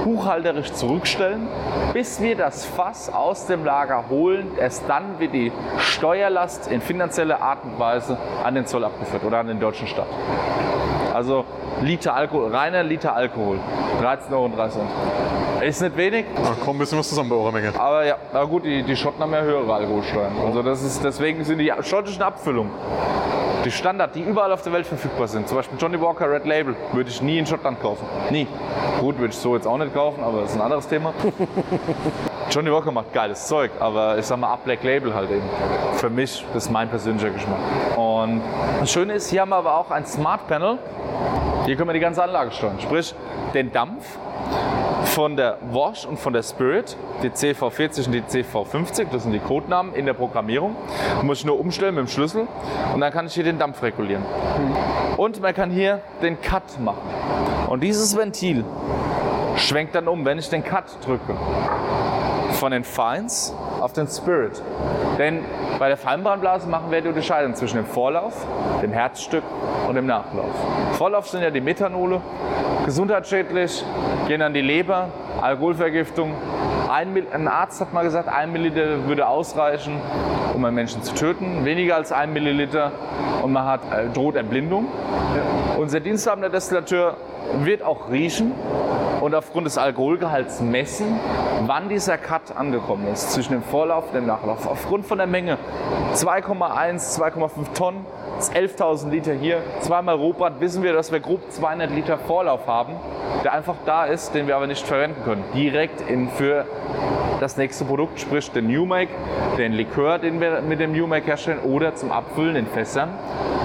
buchhalterisch 0.04 0.74
zurückstellen, 0.74 1.48
bis 1.94 2.22
wir 2.22 2.36
das 2.36 2.64
Fass 2.64 3.12
aus 3.12 3.48
dem 3.48 3.66
Lager 3.66 4.06
holen. 4.10 4.52
Erst 4.60 4.84
dann 4.88 5.20
wird 5.20 5.34
die 5.34 5.52
Steuerlast 5.80 6.68
in 6.72 6.82
finanzieller 6.82 7.42
Art 7.42 7.64
und 7.64 7.80
Weise 7.80 8.18
an 8.44 8.54
den 8.54 8.68
Zoll 8.68 8.84
abgeführt 8.84 9.24
oder 9.24 9.40
an 9.40 9.48
den 9.48 9.60
deutschen 9.60 9.88
Staat. 9.88 10.08
Also 11.14 11.46
Liter 11.82 12.16
Alkohol, 12.16 12.54
reiner 12.56 12.84
Liter 12.84 13.16
Alkohol, 13.16 13.60
13,30 14.02 14.32
Euro. 14.34 14.50
Ist 15.62 15.82
nicht 15.82 15.96
wenig, 15.96 16.26
Da 16.36 16.50
kommt 16.64 16.76
ein 16.76 16.80
bisschen 16.80 17.00
was 17.00 17.08
zusammen 17.08 17.30
bei 17.30 17.36
eurer 17.36 17.52
Menge. 17.52 17.72
aber 17.80 18.06
ja, 18.06 18.18
na 18.34 18.44
gut, 18.44 18.66
die, 18.66 18.84
die 18.84 18.96
Schotten 18.96 19.22
haben 19.22 19.32
ja 19.32 19.42
höhere 19.42 19.74
Alkoholsteuern. 19.74 20.34
Also 20.46 20.62
das 20.62 20.82
ist, 20.84 21.04
deswegen 21.04 21.44
sind 21.46 21.60
die 21.60 21.72
schottischen 21.82 22.22
Abfüllungen, 22.22 22.72
die 23.64 23.72
Standard, 23.72 24.14
die 24.16 24.22
überall 24.24 24.52
auf 24.52 24.62
der 24.62 24.74
Welt 24.74 24.86
verfügbar 24.86 25.28
sind, 25.28 25.48
zum 25.48 25.56
Beispiel 25.58 25.78
Johnny 25.80 26.02
Walker 26.02 26.30
Red 26.30 26.46
Label, 26.46 26.76
würde 26.92 27.10
ich 27.10 27.22
nie 27.22 27.38
in 27.38 27.46
Schottland 27.46 27.82
kaufen. 27.82 28.06
Nie. 28.30 28.48
Gut, 29.00 29.18
würde 29.20 29.32
ich 29.34 29.40
so 29.40 29.56
jetzt 29.56 29.68
auch 29.68 29.78
nicht 29.78 29.94
kaufen, 29.94 30.22
aber 30.24 30.42
das 30.42 30.50
ist 30.52 30.56
ein 30.58 30.62
anderes 30.64 30.88
Thema. 30.88 31.14
Johnny 32.50 32.72
Walker 32.72 32.92
macht 32.92 33.14
geiles 33.14 33.48
Zeug, 33.48 33.72
aber 33.80 34.18
ich 34.18 34.26
sag 34.26 34.38
mal, 34.38 34.52
ab 34.52 34.64
Black 34.64 34.84
Label 34.84 35.14
halt 35.14 35.32
eben. 35.32 35.44
Für 35.96 36.10
mich, 36.10 36.46
das 36.54 36.66
ist 36.66 36.72
mein 36.72 36.90
persönlicher 36.90 37.30
Geschmack. 37.30 37.60
Und 37.98 38.42
das 38.80 38.92
Schöne 38.92 39.14
ist, 39.14 39.30
hier 39.30 39.42
haben 39.42 39.50
wir 39.50 39.58
aber 39.58 39.78
auch 39.78 39.92
ein 39.92 40.06
Smart 40.06 40.48
Panel. 40.48 40.78
Hier 41.66 41.76
können 41.76 41.90
wir 41.90 41.94
die 41.94 42.00
ganze 42.00 42.24
Anlage 42.24 42.52
steuern. 42.52 42.80
Sprich, 42.80 43.16
den 43.54 43.72
Dampf 43.72 44.06
von 45.06 45.36
der 45.36 45.58
Wash 45.72 46.06
und 46.06 46.20
von 46.20 46.34
der 46.34 46.44
Spirit, 46.44 46.98
die 47.22 47.30
CV40 47.30 48.08
und 48.08 48.12
die 48.14 48.22
CV50, 48.22 49.08
das 49.12 49.24
sind 49.24 49.32
die 49.32 49.40
Codenamen 49.40 49.94
in 49.94 50.06
der 50.06 50.14
Programmierung. 50.14 50.76
Muss 51.22 51.40
ich 51.40 51.46
nur 51.46 51.60
umstellen 51.60 51.96
mit 51.96 52.06
dem 52.06 52.08
Schlüssel 52.08 52.48
und 52.94 53.00
dann 53.00 53.12
kann 53.12 53.28
ich 53.28 53.34
hier 53.34 53.44
den 53.44 53.60
Dampf 53.60 53.82
regulieren. 53.82 54.24
Und 55.18 55.42
man 55.42 55.54
kann 55.54 55.70
hier 55.70 56.02
den 56.22 56.42
Cut 56.42 56.80
machen. 56.80 57.02
Und 57.70 57.82
dieses 57.82 58.18
Ventil 58.18 58.66
schwenkt 59.56 59.96
dann 59.96 60.08
um, 60.08 60.26
wenn 60.26 60.40
ich 60.40 60.50
den 60.50 60.64
Cut 60.64 60.86
drücke. 61.06 61.36
Von 62.52 62.72
den 62.72 62.84
Fines 62.84 63.54
auf 63.80 63.94
den 63.94 64.08
Spirit. 64.08 64.62
Denn 65.18 65.44
bei 65.80 65.88
der 65.88 65.98
Feinbahnblase 65.98 66.68
machen 66.68 66.92
wir 66.92 67.02
die 67.02 67.08
Unterscheidung 67.08 67.56
zwischen 67.56 67.78
dem 67.78 67.86
Vorlauf, 67.86 68.46
dem 68.82 68.92
Herzstück 68.92 69.44
und 69.88 69.96
dem 69.96 70.06
Nachlauf. 70.06 70.54
Vorlauf 70.94 71.28
sind 71.28 71.42
ja 71.42 71.50
die 71.50 71.62
Methanole, 71.62 72.22
gesundheitsschädlich, 72.86 73.84
gehen 74.28 74.42
an 74.42 74.54
die 74.54 74.62
Leber, 74.62 75.10
Alkoholvergiftung. 75.42 76.34
Ein, 76.90 77.26
ein 77.34 77.48
Arzt 77.48 77.82
hat 77.82 77.92
mal 77.92 78.04
gesagt, 78.04 78.30
ein 78.30 78.52
Milliliter 78.52 79.08
würde 79.08 79.28
ausreichen, 79.28 80.00
um 80.54 80.64
einen 80.64 80.76
Menschen 80.76 81.02
zu 81.02 81.14
töten. 81.16 81.66
Weniger 81.66 81.96
als 81.96 82.12
ein 82.12 82.34
Milliliter 82.34 82.92
und 83.42 83.52
man 83.52 83.66
hat, 83.66 83.82
äh, 83.92 84.08
droht 84.14 84.36
Erblindung. 84.36 84.88
Unser 85.78 86.00
diensthabender 86.00 86.50
Destillateur 86.50 87.18
wird 87.64 87.84
auch 87.84 88.12
riechen 88.12 88.54
und 89.24 89.34
aufgrund 89.36 89.66
des 89.66 89.78
Alkoholgehalts 89.78 90.60
messen, 90.60 91.18
wann 91.66 91.88
dieser 91.88 92.18
Cut 92.18 92.58
angekommen 92.58 93.08
ist 93.08 93.32
zwischen 93.32 93.54
dem 93.54 93.64
Vorlauf 93.64 94.08
und 94.08 94.16
dem 94.16 94.26
Nachlauf. 94.26 94.68
Aufgrund 94.68 95.06
von 95.06 95.18
der 95.18 95.28
Menge 95.28 95.58
2,1, 96.14 97.18
2,5 97.22 97.74
Tonnen, 97.74 98.06
das 98.36 98.50
ist 98.50 98.56
11.000 98.56 99.12
Liter 99.12 99.34
hier, 99.34 99.62
zweimal 99.80 100.16
Rohbad, 100.16 100.60
wissen 100.60 100.84
wir, 100.84 100.92
dass 100.92 101.14
wir 101.14 101.22
grob 101.22 101.40
200 101.50 101.90
Liter 101.92 102.18
Vorlauf 102.18 102.68
haben, 102.68 102.96
der 103.46 103.54
einfach 103.54 103.76
da 103.86 104.04
ist, 104.04 104.36
den 104.36 104.48
wir 104.48 104.58
aber 104.58 104.68
nicht 104.68 104.86
verwenden 104.86 105.24
können. 105.24 105.44
Direkt 105.54 106.02
in, 106.02 106.28
für 106.28 106.66
das 107.40 107.56
nächste 107.56 107.86
Produkt, 107.86 108.20
sprich 108.20 108.52
den 108.52 108.68
New 108.68 108.86
Make, 108.86 109.12
den 109.58 109.74
Likör, 109.74 110.18
den 110.20 110.42
wir 110.42 110.62
mit 110.62 110.80
dem 110.80 110.92
New 110.92 111.08
Make 111.08 111.28
herstellen, 111.28 111.60
oder 111.60 111.96
zum 111.96 112.12
Abfüllen 112.12 112.56
in 112.56 112.68
Fässern, 112.68 113.10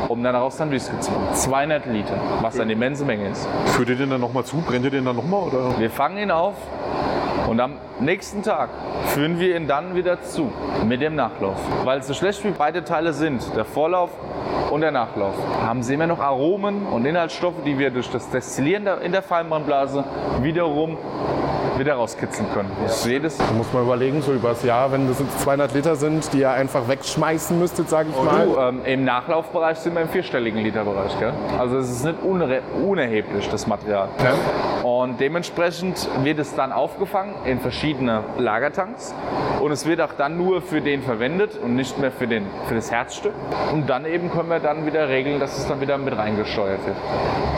um 0.09 0.23
dann 0.23 0.33
daraus 0.33 0.57
dann 0.57 0.71
Whisky 0.71 0.99
zu 1.01 1.13
machen. 1.13 1.35
200 1.35 1.87
Liter, 1.87 2.19
was 2.41 2.59
eine 2.59 2.73
immense 2.73 3.05
Menge 3.05 3.29
ist. 3.29 3.47
Führt 3.67 3.91
ihr 3.91 3.97
den 3.97 4.11
dann 4.11 4.21
nochmal 4.21 4.45
zu? 4.45 4.57
Brennt 4.59 4.85
ihr 4.85 4.91
den 4.91 5.05
dann 5.05 5.17
nochmal? 5.17 5.48
Oder? 5.49 5.79
Wir 5.79 5.91
fangen 5.91 6.19
ihn 6.19 6.31
auf 6.31 6.55
und 7.49 7.61
am 7.61 7.75
nächsten 8.01 8.43
Tag 8.43 8.69
führen 9.07 9.41
wir 9.41 9.57
ihn 9.57 9.67
dann 9.67 9.95
wieder 9.95 10.21
zu 10.23 10.53
mit 10.87 11.01
dem 11.01 11.15
Nachlauf. 11.15 11.57
Weil 11.85 12.03
so 12.03 12.13
schlecht 12.13 12.45
wie 12.45 12.51
beide 12.51 12.85
Teile 12.85 13.15
sind, 13.15 13.57
der 13.57 13.65
Vorlauf 13.65 14.11
und 14.71 14.83
der 14.83 14.91
Nachlauf, 14.91 15.35
haben 15.63 15.83
sie 15.83 15.95
immer 15.95 16.07
noch 16.07 16.21
Aromen 16.21 16.87
und 16.87 17.07
Inhaltsstoffe, 17.07 17.63
die 17.65 17.79
wir 17.79 17.91
durch 17.91 18.11
das 18.11 18.29
Destillieren 18.31 18.87
in 19.03 19.13
der 19.13 19.23
Feinbahnblase 19.23 20.05
wiederum 20.43 20.99
wieder 21.79 21.95
rauskitzeln 21.95 22.49
können. 22.53 22.71
Das 22.83 23.01
ist 23.01 23.07
jedes 23.07 23.39
Da 23.39 23.45
muss 23.57 23.73
man 23.73 23.83
überlegen, 23.85 24.23
so 24.23 24.33
übers 24.33 24.63
Jahr, 24.63 24.93
wenn 24.93 25.09
das 25.09 25.21
jetzt 25.21 25.41
200 25.41 25.75
Liter 25.75 25.97
sind, 25.97 26.33
die 26.33 26.41
ihr 26.41 26.51
einfach 26.51 26.89
wegschmeißen 26.89 27.59
müsstet, 27.59 27.89
sage 27.89 28.09
ich 28.11 28.23
mal. 28.23 28.47
Du, 28.47 28.59
ähm, 28.59 28.81
Im 28.85 29.05
Nachlaufbereich 29.05 29.79
sind 29.79 29.95
wir 29.95 30.03
im 30.03 30.09
vierstelligen 30.09 30.63
Literbereich. 30.63 31.19
Gell? 31.19 31.33
Also 31.59 31.79
es 31.79 31.91
ist 31.91 32.05
nicht 32.05 32.19
unerheblich, 32.23 33.49
das 33.49 33.67
Material. 33.67 34.09
Und 34.83 35.21
dementsprechend 35.21 36.09
wird 36.23 36.39
es 36.39 36.55
dann 36.55 36.73
aufgefangen 36.73 37.35
in 37.45 37.61
verschiedene 37.61 38.25
Lagertanks. 38.39 39.15
Und 39.61 39.73
es 39.73 39.87
wird 39.87 40.01
auch 40.01 40.13
dann 40.13 40.37
nur 40.37 40.63
für 40.63 40.81
den 40.81 41.03
verwendet 41.03 41.59
und 41.63 41.75
nicht 41.75 41.99
mehr 41.99 42.13
für, 42.13 42.27
den, 42.27 42.47
für 42.67 42.75
das 42.75 42.91
Herzstück. 42.91 43.35
Und 43.73 43.89
dann 43.89 44.07
eben 44.07 44.31
können 44.31 44.49
wir 44.49 44.61
dann 44.61 44.87
wieder 44.87 45.09
regeln, 45.09 45.41
dass 45.41 45.59
es 45.59 45.67
dann 45.67 45.81
wieder 45.81 45.99
mit 45.99 46.17
reingesteuert 46.17 46.87
wird. 46.87 46.97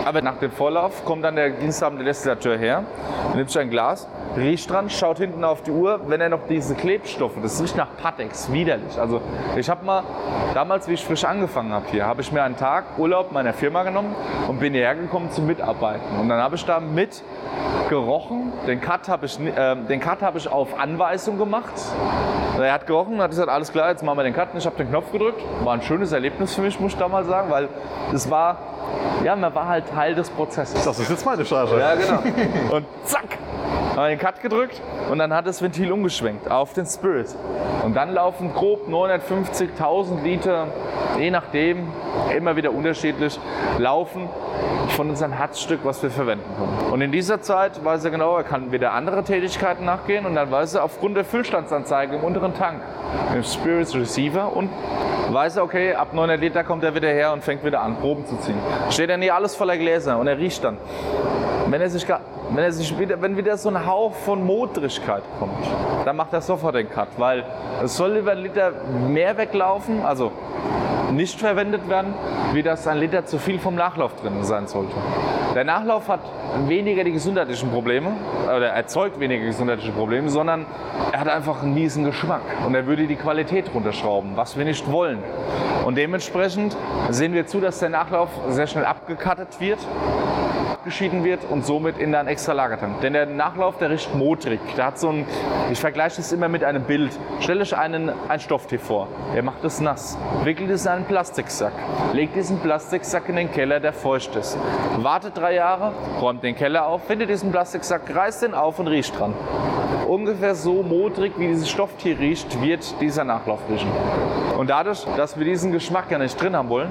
Aber 0.05 0.23
nach 0.23 0.39
dem 0.39 0.51
Vorlauf 0.51 1.05
kommt 1.05 1.25
dann 1.25 1.37
der 1.37 1.51
diensthabende 1.51 2.05
Destillateur 2.05 2.57
her, 2.57 2.85
nimmt 3.35 3.51
sich 3.51 3.61
ein 3.61 3.71
Glas, 3.71 4.09
riecht 4.37 4.71
dran, 4.71 4.91
schaut 4.91 5.19
hinten 5.19 5.45
auf 5.45 5.63
die 5.63 5.71
Uhr, 5.71 6.01
wenn 6.07 6.21
er 6.21 6.29
noch 6.29 6.47
diese 6.49 6.75
Klebstoffe, 6.75 7.35
das 7.43 7.61
riecht 7.63 7.77
nach 7.77 7.89
Patex, 8.01 8.53
widerlich. 8.53 8.99
Also 8.99 9.21
ich 9.57 9.69
habe 9.69 9.85
mal, 9.85 10.03
damals 10.55 10.89
wie 10.89 10.95
ich 10.95 11.05
frisch 11.05 11.25
angefangen 11.25 11.73
habe 11.73 11.87
hier, 11.91 12.07
habe 12.07 12.21
ich 12.21 12.31
mir 12.33 12.43
einen 12.43 12.57
Tag 12.57 12.99
Urlaub 12.99 13.33
meiner 13.33 13.53
Firma 13.53 13.83
genommen 13.83 14.15
und 14.49 14.61
bin 14.61 14.73
hierher 14.73 14.95
gekommen 14.95 15.31
zum 15.31 15.47
Mitarbeiten. 15.47 16.19
Und 16.21 16.29
dann 16.29 16.41
habe 16.41 16.57
ich 16.57 16.65
da 16.65 16.81
mit 16.81 17.23
gerochen, 17.89 18.53
den 18.67 18.81
Cut 18.81 19.09
habe 19.09 19.27
ich, 19.27 19.37
den 19.37 20.01
Cut 20.01 20.23
habe 20.23 20.39
ich 20.39 20.49
auf 20.49 20.79
Anweisung 20.79 21.39
gemacht. 21.39 21.73
Er 22.59 22.73
hat 22.73 22.87
gerochen 22.87 23.15
und 23.15 23.23
hat 23.23 23.31
gesagt, 23.31 23.49
alles 23.49 23.73
klar, 23.73 23.91
jetzt 23.91 24.03
machen 24.03 24.19
wir 24.19 24.23
den 24.23 24.35
Cut. 24.35 24.53
Und 24.53 24.59
ich 24.59 24.67
habe 24.67 24.77
den 24.77 24.91
Knopf 24.91 25.11
gedrückt. 25.13 25.41
War 25.65 25.75
ein 25.75 25.83
schönes 25.83 26.13
Erlebnis 26.13 26.55
für 26.55 26.61
mich, 26.61 26.79
muss 26.79 26.93
ich 26.93 26.99
damals 26.99 27.27
sagen, 27.27 27.51
weil 27.51 27.69
es 28.13 28.31
war, 28.31 28.59
ja, 29.25 29.35
man 29.35 29.55
war 29.55 29.67
halt 29.67 29.89
Teil 29.89 30.15
des 30.15 30.31
Prozesses. 30.31 30.85
Das 30.85 30.99
ist 30.99 31.11
jetzt 31.11 31.25
meine 31.25 31.45
Charge. 31.45 31.79
Ja, 31.79 31.95
genau. 31.95 32.23
Und 32.77 32.87
zack, 33.05 33.39
wir 34.03 34.09
den 34.09 34.19
Cut 34.19 34.41
gedrückt 34.41 34.81
und 35.11 35.19
dann 35.19 35.33
hat 35.33 35.47
das 35.47 35.63
Ventil 35.63 35.93
umgeschwenkt 35.93 36.51
auf 36.51 36.73
den 36.73 36.87
Spirit. 36.87 37.35
Und 37.85 37.95
dann 37.95 38.13
laufen 38.13 38.53
grob 38.53 38.89
950.000 38.89 40.23
Liter, 40.23 40.67
je 41.19 41.31
nachdem, 41.31 41.89
immer 42.37 42.57
wieder 42.57 42.73
unterschiedlich, 42.73 43.39
laufen 43.79 44.29
von 44.91 45.09
unserem 45.11 45.33
Herzstück, 45.33 45.81
was 45.83 46.03
wir 46.03 46.11
verwenden 46.11 46.45
können. 46.57 46.93
Und 46.93 47.01
in 47.01 47.13
dieser 47.13 47.41
Zeit 47.41 47.83
weiß 47.85 48.05
er 48.05 48.11
genau, 48.11 48.37
er 48.37 48.45
kann 48.45 48.73
wieder 48.73 48.93
andere 48.93 49.23
Tätigkeiten 49.23 49.85
nachgehen 49.85 50.27
und 50.27 50.35
dann 50.35 50.51
weiß 50.51 50.75
er 50.75 50.85
aufgrund 50.85 51.17
der 51.17 51.25
Füllstandsanzeige 51.25 52.17
im 52.17 52.25
unteren 52.25 52.55
Tank, 52.55 52.83
im 53.35 53.43
Spirit 53.43 53.95
Receiver 53.95 54.55
und 54.55 54.69
weiß 55.31 55.57
er, 55.57 55.63
okay, 55.63 55.95
ab 55.95 56.13
900 56.13 56.41
Liter 56.41 56.65
kommt 56.65 56.85
er 56.85 56.95
wieder 56.95 57.09
her 57.09 57.33
und 57.33 57.43
fängt 57.43 57.65
wieder 57.65 57.81
an, 57.81 57.97
Proben 57.97 58.27
zu 58.27 58.37
ziehen. 58.39 58.59
Steht 58.91 59.11
dann 59.11 59.23
hier 59.23 59.35
alles 59.35 59.55
voller 59.55 59.77
Gläser 59.79 60.19
und 60.19 60.27
er 60.27 60.39
riecht 60.39 60.65
dann. 60.65 60.77
Wenn 61.71 61.81
er 61.81 61.89
sich, 61.89 62.05
wenn 62.09 62.65
er 62.65 62.73
sich 62.73 62.99
wieder, 62.99 63.23
wenn 63.23 63.37
wieder 63.37 63.57
so 63.57 63.69
ein 63.69 63.87
Hauch 63.87 64.13
von 64.13 64.45
Modrigkeit 64.45 65.23
kommt, 65.39 65.65
dann 66.05 66.17
macht 66.17 66.33
er 66.33 66.41
sofort 66.41 66.75
den 66.75 66.91
Cut, 66.91 67.07
weil 67.17 67.45
es 67.85 67.97
soll 67.97 68.15
lieber 68.15 68.33
ein 68.33 68.39
Liter 68.39 68.73
mehr 69.07 69.37
weglaufen, 69.37 70.05
also 70.05 70.33
nicht 71.13 71.39
verwendet 71.39 71.89
werden, 71.89 72.13
wie 72.55 72.65
dass 72.65 72.89
ein 72.89 72.99
Liter 72.99 73.25
zu 73.25 73.39
viel 73.39 73.61
vom 73.61 73.77
Nachlauf 73.77 74.17
drin 74.17 74.43
sein 74.43 74.67
sollte. 74.67 74.95
Der 75.55 75.63
Nachlauf 75.63 76.09
hat 76.09 76.23
weniger 76.67 77.05
die 77.05 77.13
gesundheitlichen 77.13 77.71
Probleme, 77.71 78.15
oder 78.45 78.71
erzeugt 78.71 79.21
weniger 79.21 79.45
gesundheitliche 79.45 79.93
Probleme, 79.93 80.29
sondern 80.29 80.67
er 81.13 81.21
hat 81.21 81.29
einfach 81.29 81.63
einen 81.63 81.75
miesen 81.75 82.05
Geschmack 82.05 82.43
und 82.67 82.75
er 82.75 82.85
würde 82.87 83.07
die 83.07 83.15
Qualität 83.15 83.73
runterschrauben, 83.73 84.33
was 84.35 84.59
wir 84.59 84.65
nicht 84.65 84.91
wollen. 84.91 85.23
Und 85.85 85.97
dementsprechend 85.97 86.77
sehen 87.11 87.33
wir 87.33 87.47
zu, 87.47 87.61
dass 87.61 87.79
der 87.79 87.91
Nachlauf 87.91 88.29
sehr 88.49 88.67
schnell 88.67 88.85
abgekattet 88.85 89.61
wird 89.61 89.79
abgeschieden 90.81 91.25
wird 91.25 91.45
und 91.45 91.67
somit 91.67 91.99
in 91.99 92.15
einen 92.15 92.27
extra 92.27 92.55
Lagertank. 92.55 93.03
Denn 93.03 93.13
der 93.13 93.27
Nachlauf, 93.27 93.77
der 93.77 93.91
riecht 93.91 94.15
modrig. 94.15 94.61
Der 94.77 94.87
hat 94.87 94.99
so 94.99 95.11
ein, 95.11 95.27
ich 95.71 95.79
vergleiche 95.79 96.17
das 96.17 96.33
immer 96.33 96.49
mit 96.49 96.65
einem 96.65 96.85
Bild. 96.85 97.19
Stell 97.41 97.61
euch 97.61 97.77
einen, 97.77 98.11
ein 98.29 98.41
Stofftee 98.41 98.79
vor. 98.79 99.09
Er 99.35 99.43
macht 99.43 99.63
es 99.63 99.81
nass, 99.81 100.17
wickelt 100.43 100.71
es 100.71 100.87
in 100.87 100.93
einen 100.93 101.05
Plastiksack, 101.05 101.75
legt 102.15 102.35
diesen 102.35 102.61
Plastiksack 102.61 103.29
in 103.29 103.37
den 103.37 103.53
Keller, 103.53 103.79
der 103.79 103.93
feucht 103.93 104.35
ist. 104.37 104.57
Wartet 104.97 105.37
drei 105.37 105.55
Jahre, 105.55 105.93
räumt 106.19 106.43
den 106.43 106.57
Keller 106.57 106.87
auf, 106.87 107.05
findet 107.05 107.29
diesen 107.29 107.53
Plastiksack, 107.53 108.15
reißt 108.15 108.43
den 108.43 108.55
auf 108.55 108.79
und 108.79 108.89
riecht 108.89 109.19
dran. 109.19 109.35
Ungefähr 110.11 110.57
so 110.57 110.83
modrig, 110.83 111.35
wie 111.37 111.47
dieses 111.47 111.71
Stofftier 111.71 112.19
riecht, 112.19 112.61
wird 112.61 113.01
dieser 113.01 113.23
Nachlauf 113.23 113.61
riechen. 113.71 113.89
Und 114.59 114.69
dadurch, 114.69 115.07
dass 115.17 115.39
wir 115.39 115.45
diesen 115.45 115.71
Geschmack 115.71 116.11
ja 116.11 116.19
nicht 116.19 116.35
drin 116.43 116.57
haben 116.57 116.69
wollen, 116.69 116.91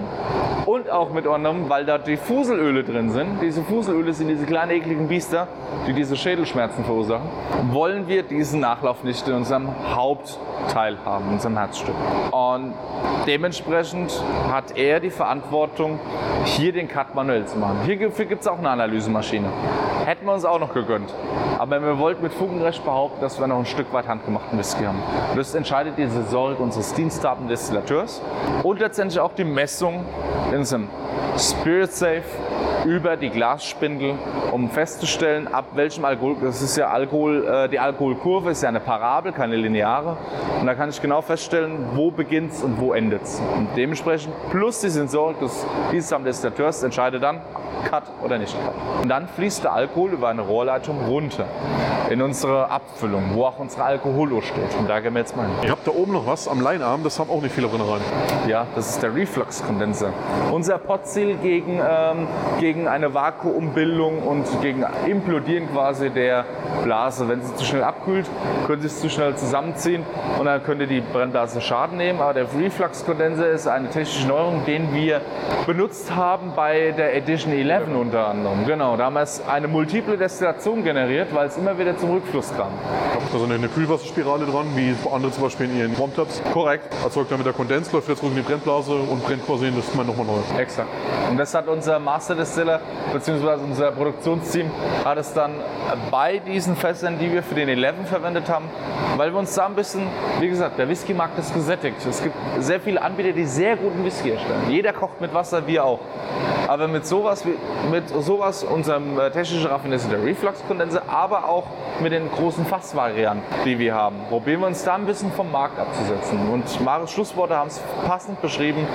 und 0.66 0.90
auch 0.90 1.12
mit 1.12 1.26
anderem, 1.26 1.68
weil 1.68 1.84
da 1.84 1.98
die 1.98 2.16
Fuselöle 2.16 2.84
drin 2.84 3.10
sind. 3.10 3.42
Diese 3.42 3.64
Fuselöle 3.64 4.14
sind 4.14 4.28
diese 4.28 4.46
kleinen 4.46 4.72
ekligen 4.72 5.08
Biester, 5.08 5.48
die 5.88 5.94
diese 5.94 6.16
Schädelschmerzen 6.16 6.86
verursachen. 6.86 7.28
Wollen 7.72 8.08
wir 8.08 8.22
diesen 8.22 8.60
Nachlauf 8.60 9.04
nicht 9.04 9.28
in 9.28 9.34
unserem 9.34 9.68
Hauptteil 9.96 10.98
haben, 11.04 11.26
in 11.26 11.34
unserem 11.34 11.58
Herzstück. 11.58 11.96
Und 12.32 12.74
dementsprechend 13.26 14.24
hat 14.52 14.78
er 14.78 15.00
die 15.00 15.10
Verantwortung, 15.10 16.00
hier 16.46 16.72
den 16.72 16.88
Cut 16.88 17.16
manuell 17.16 17.46
zu 17.46 17.58
machen. 17.58 17.80
Hierfür 17.86 18.26
gibt 18.26 18.42
es 18.42 18.48
auch 18.48 18.60
eine 18.60 18.70
Analysemaschine. 18.70 19.48
Hätten 20.06 20.26
wir 20.26 20.34
uns 20.34 20.46
auch 20.46 20.60
noch 20.60 20.74
gegönnt. 20.74 21.14
Aber 21.58 21.82
wir 21.82 21.98
wollten 21.98 22.22
mit 22.24 22.34
Fug 22.34 22.52
und 22.52 22.62
Behaupten, 23.10 23.22
dass 23.22 23.40
wir 23.40 23.48
noch 23.48 23.60
ein 23.60 23.66
Stück 23.66 23.92
weit 23.94 24.08
handgemachten 24.08 24.58
Whisky 24.58 24.84
haben. 24.84 25.00
Das 25.36 25.56
entscheidet 25.56 25.98
die 25.98 26.08
Sensorik 26.08 26.60
unseres 26.60 26.94
diensthabenden 26.94 27.50
Destillateurs 27.50 28.22
und 28.64 28.80
letztendlich 28.80 29.20
auch 29.20 29.34
die 29.34 29.44
Messung 29.44 30.06
in 30.52 30.60
unserem 30.60 30.88
Spirit 31.38 31.92
Safe 31.92 32.24
über 32.86 33.18
die 33.18 33.30
Glasspindel, 33.30 34.16
um 34.52 34.70
festzustellen, 34.70 35.48
ab 35.48 35.66
welchem 35.76 36.06
Alkohol, 36.06 36.38
das 36.42 36.62
ist 36.62 36.78
ja 36.78 36.90
Alkohol, 36.90 37.46
äh, 37.48 37.70
die 37.70 37.80
Alkoholkurve 37.80 38.52
ist 38.52 38.64
ja 38.64 38.70
eine 38.70 38.80
Parabel, 38.80 39.32
keine 39.32 39.56
lineare. 39.56 40.18
Und 40.60 40.66
da 40.66 40.76
kann 40.76 40.90
ich 40.90 41.02
genau 41.02 41.22
feststellen, 41.22 41.90
wo 41.94 42.12
beginnt's 42.12 42.64
und 42.64 42.80
wo 42.80 42.94
endet's. 42.94 43.42
Und 43.56 43.70
dementsprechend 43.76 44.34
plus 44.50 44.82
die 44.82 44.90
Sensorik 44.90 45.40
des 45.40 45.66
diensthabenden 45.92 46.32
Destillateurs 46.32 46.84
entscheidet 46.84 47.24
dann, 47.24 47.42
Cut 47.90 48.04
oder 48.24 48.38
nicht 48.38 48.54
Cut. 48.54 48.74
Und 49.02 49.10
dann 49.10 49.28
fließt 49.28 49.64
der 49.64 49.74
Alkohol 49.74 50.12
über 50.12 50.30
eine 50.30 50.42
Rohrleitung 50.42 51.00
runter 51.06 51.46
in 52.10 52.22
unsere 52.22 52.70
Abfüllung, 52.70 53.24
wo 53.34 53.46
auch 53.46 53.60
unsere 53.60 53.84
Alkoholo 53.84 54.42
steht. 54.42 54.76
Und 54.78 54.90
da 54.90 55.00
gehen 55.00 55.14
wir 55.14 55.20
jetzt 55.20 55.36
mal 55.38 55.46
hin. 55.46 55.56
Ihr 55.64 55.72
habt 55.72 55.86
da 55.86 55.92
oben 55.92 56.14
noch 56.14 56.26
was 56.26 56.48
am 56.48 56.60
Leinarm, 56.60 57.04
das 57.04 57.20
haben 57.20 57.30
auch 57.30 57.42
nicht 57.42 57.54
viele 57.54 57.68
drin 57.68 57.82
rein. 57.82 58.02
Ja, 58.48 58.66
das 58.76 58.90
ist 58.90 59.04
der 59.04 59.14
Reflux-Kondenser. 59.14 60.12
Unser 60.52 60.78
Potziel 60.80 61.36
gegen, 61.36 61.80
ähm, 61.80 62.28
gegen 62.60 62.69
eine 62.78 63.14
Vakuumbildung 63.14 64.20
und 64.20 64.46
gegen 64.62 64.86
Implodieren 65.08 65.70
quasi 65.72 66.10
der 66.10 66.46
Blase. 66.84 67.28
Wenn 67.28 67.42
sie 67.42 67.56
zu 67.56 67.66
schnell 67.66 67.84
abkühlt, 67.84 68.30
können 68.68 68.82
sie 68.82 68.88
es 68.88 69.00
zu 69.00 69.10
schnell 69.10 69.36
zusammenziehen 69.36 70.04
und 70.38 70.46
dann 70.46 70.64
könnte 70.64 70.88
die 70.88 71.02
Brennblase 71.02 71.62
Schaden 71.62 71.98
nehmen. 71.98 72.22
Aber 72.22 72.34
der 72.34 72.46
Reflux-Kondenser 72.54 73.50
ist 73.50 73.68
eine 73.68 73.90
technische 73.90 74.28
Neuerung, 74.28 74.66
den 74.66 74.94
wir 74.94 75.22
benutzt 75.66 76.16
haben 76.16 76.54
bei 76.56 76.92
der 76.92 77.16
Edition 77.16 77.52
11 77.54 77.88
unter 77.96 78.28
anderem. 78.28 78.66
Genau, 78.66 78.96
da 78.98 79.06
haben 79.06 79.16
wir 79.16 79.22
es 79.22 79.42
eine 79.48 79.68
multiple 79.68 80.18
Destillation 80.18 80.84
generiert, 80.84 81.34
weil 81.34 81.48
es 81.48 81.58
immer 81.58 81.78
wieder 81.78 81.98
zum 81.98 82.12
Rückfluss 82.12 82.54
kam. 82.56 82.72
Da 83.32 83.38
so 83.38 83.46
eine, 83.46 83.56
eine 83.56 83.68
Kühlwasserspirale 83.68 84.46
dran, 84.46 84.68
wie 84.76 84.96
andere 85.12 85.32
zum 85.32 85.44
Beispiel 85.44 85.70
in 85.70 85.78
ihren 85.78 85.98
Warmtops. 86.00 86.42
Korrekt. 86.54 86.94
Erzeugt 87.04 87.32
damit 87.32 87.46
der 87.46 87.54
Kondens, 87.54 87.92
läuft 87.92 88.08
wieder 88.08 88.18
zurück 88.18 88.32
in 88.36 88.44
die 88.44 88.48
Brennblase 88.48 88.94
und 88.94 89.24
brennt 89.26 89.46
quasi 89.46 89.72
das 89.76 89.94
mal 89.96 90.06
nochmal 90.06 90.26
neu. 90.26 90.60
Exakt. 90.60 90.90
Und 91.30 91.38
das 91.38 91.54
hat 91.54 91.68
unser 91.68 92.00
Master 92.00 92.36
Distiller 92.60 92.82
bzw. 93.14 93.64
unser 93.64 93.92
Produktionsteam 93.92 94.70
hat 95.06 95.18
es 95.18 95.34
dann 95.34 95.52
bei 96.12 96.40
diesen 96.40 96.76
Fässern, 96.76 97.18
die 97.18 97.32
wir 97.32 97.42
für 97.42 97.56
den 97.56 97.70
11 97.70 98.08
verwendet 98.10 98.50
haben, 98.50 98.66
weil 99.16 99.32
wir 99.32 99.40
uns 99.40 99.54
da 99.54 99.66
ein 99.66 99.76
bisschen, 99.76 100.02
wie 100.40 100.50
gesagt, 100.50 100.78
der 100.78 100.90
Whisky-Markt 100.90 101.40
ist 101.40 101.54
gesättigt. 101.54 102.06
Es 102.06 102.22
gibt 102.22 102.36
sehr 102.60 102.82
viele 102.82 103.02
Anbieter, 103.02 103.32
die 103.32 103.46
sehr 103.46 103.78
guten 103.78 104.04
Whisky 104.04 104.30
herstellen. 104.32 104.70
Jeder 104.70 104.92
kocht 104.92 105.22
mit 105.22 105.34
Wasser, 105.34 105.66
wir 105.68 105.86
auch. 105.86 106.00
Aber 106.68 106.88
mit 106.88 107.08
sowas, 107.08 107.44
mit 107.90 108.10
sowas, 108.10 108.64
unserem 108.64 109.18
äh, 109.20 109.32
technischen 109.32 109.68
Raffinesse 109.68 110.10
der 110.10 110.24
Reflux-Kondense, 110.24 111.02
aber 111.10 111.50
auch 111.50 111.66
mit 112.02 112.12
den 112.12 112.30
großen 112.30 112.66
Fassvarianten, 112.66 113.44
die 113.66 113.80
wir 113.80 113.96
haben, 113.96 114.18
probieren 114.30 114.62
wir 114.62 114.68
uns 114.68 114.84
da 114.84 114.96
ein 114.96 115.06
bisschen 115.06 115.32
vom 115.32 115.52
Markt 115.52 115.80
abzusetzen. 115.80 116.50
Und 116.50 116.82
Maris 116.82 117.12
Schlussworte 117.12 117.56
haben 117.56 117.70
es 117.70 117.82
passend 118.06 118.42
beschrieben. 118.42 118.86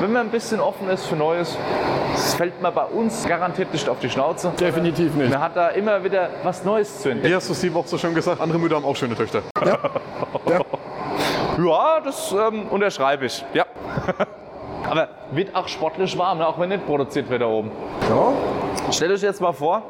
Wenn 0.00 0.12
man 0.12 0.26
ein 0.26 0.30
bisschen 0.30 0.60
offen 0.60 0.88
ist 0.90 1.06
für 1.06 1.16
Neues, 1.16 1.56
fällt 2.36 2.60
man 2.60 2.74
bei 2.74 2.84
uns 2.84 3.11
garantiert 3.26 3.72
nicht 3.72 3.88
auf 3.88 3.98
die 4.00 4.10
Schnauze. 4.10 4.52
Definitiv 4.58 5.14
nicht. 5.14 5.30
Man 5.30 5.40
hat 5.40 5.56
da 5.56 5.68
immer 5.68 6.02
wieder 6.04 6.30
was 6.42 6.64
Neues 6.64 7.00
zu 7.00 7.10
entdecken. 7.10 7.30
Wie 7.30 7.36
hast 7.36 7.48
du 7.48 7.54
Steve 7.54 7.78
auch 7.78 7.86
so 7.86 7.98
schön 7.98 8.14
gesagt? 8.14 8.40
Andere 8.40 8.58
Mütter 8.58 8.76
haben 8.76 8.84
auch 8.84 8.96
schöne 8.96 9.14
Töchter. 9.14 9.42
Ja, 11.58 12.00
das 12.00 12.32
ähm, 12.32 12.66
unterschreibe 12.68 13.26
ich. 13.26 13.44
Ja. 13.52 13.64
Aber 14.88 15.08
wird 15.30 15.54
auch 15.54 15.68
sportlich 15.68 16.16
warm, 16.18 16.38
ne? 16.38 16.46
auch 16.46 16.58
wenn 16.58 16.70
nicht 16.70 16.84
produziert 16.86 17.28
wird 17.30 17.42
da 17.42 17.46
oben. 17.46 17.70
Ja. 18.08 18.92
Stellt 18.92 19.12
euch 19.12 19.22
jetzt 19.22 19.40
mal 19.40 19.52
vor, 19.52 19.82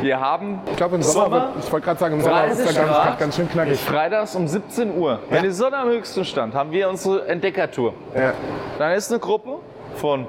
wir 0.00 0.20
haben 0.20 0.60
Ich 0.70 0.76
glaube, 0.76 0.96
im 0.96 1.02
Sommer, 1.02 1.24
Sommer, 1.24 1.54
wird, 1.54 1.64
ich 1.64 1.72
wollte 1.72 1.84
gerade 1.84 2.00
sagen, 2.00 2.14
im 2.14 2.20
Sommer 2.20 2.46
ist 2.46 2.64
30 2.64 2.74
der 2.76 2.86
ganz, 2.86 3.18
ganz 3.18 3.36
schön 3.36 3.48
knackig. 3.48 3.80
freitags 3.80 4.34
um 4.34 4.46
17 4.46 4.96
Uhr, 4.96 5.20
wenn 5.30 5.42
die 5.42 5.50
Sonne 5.50 5.76
am 5.78 5.88
höchsten 5.88 6.24
stand, 6.24 6.54
haben 6.54 6.72
wir 6.72 6.88
unsere 6.88 7.26
Entdeckertour. 7.26 7.94
Ja. 8.14 8.32
Dann 8.78 8.92
ist 8.92 9.10
eine 9.10 9.20
Gruppe 9.20 9.58
von 10.04 10.26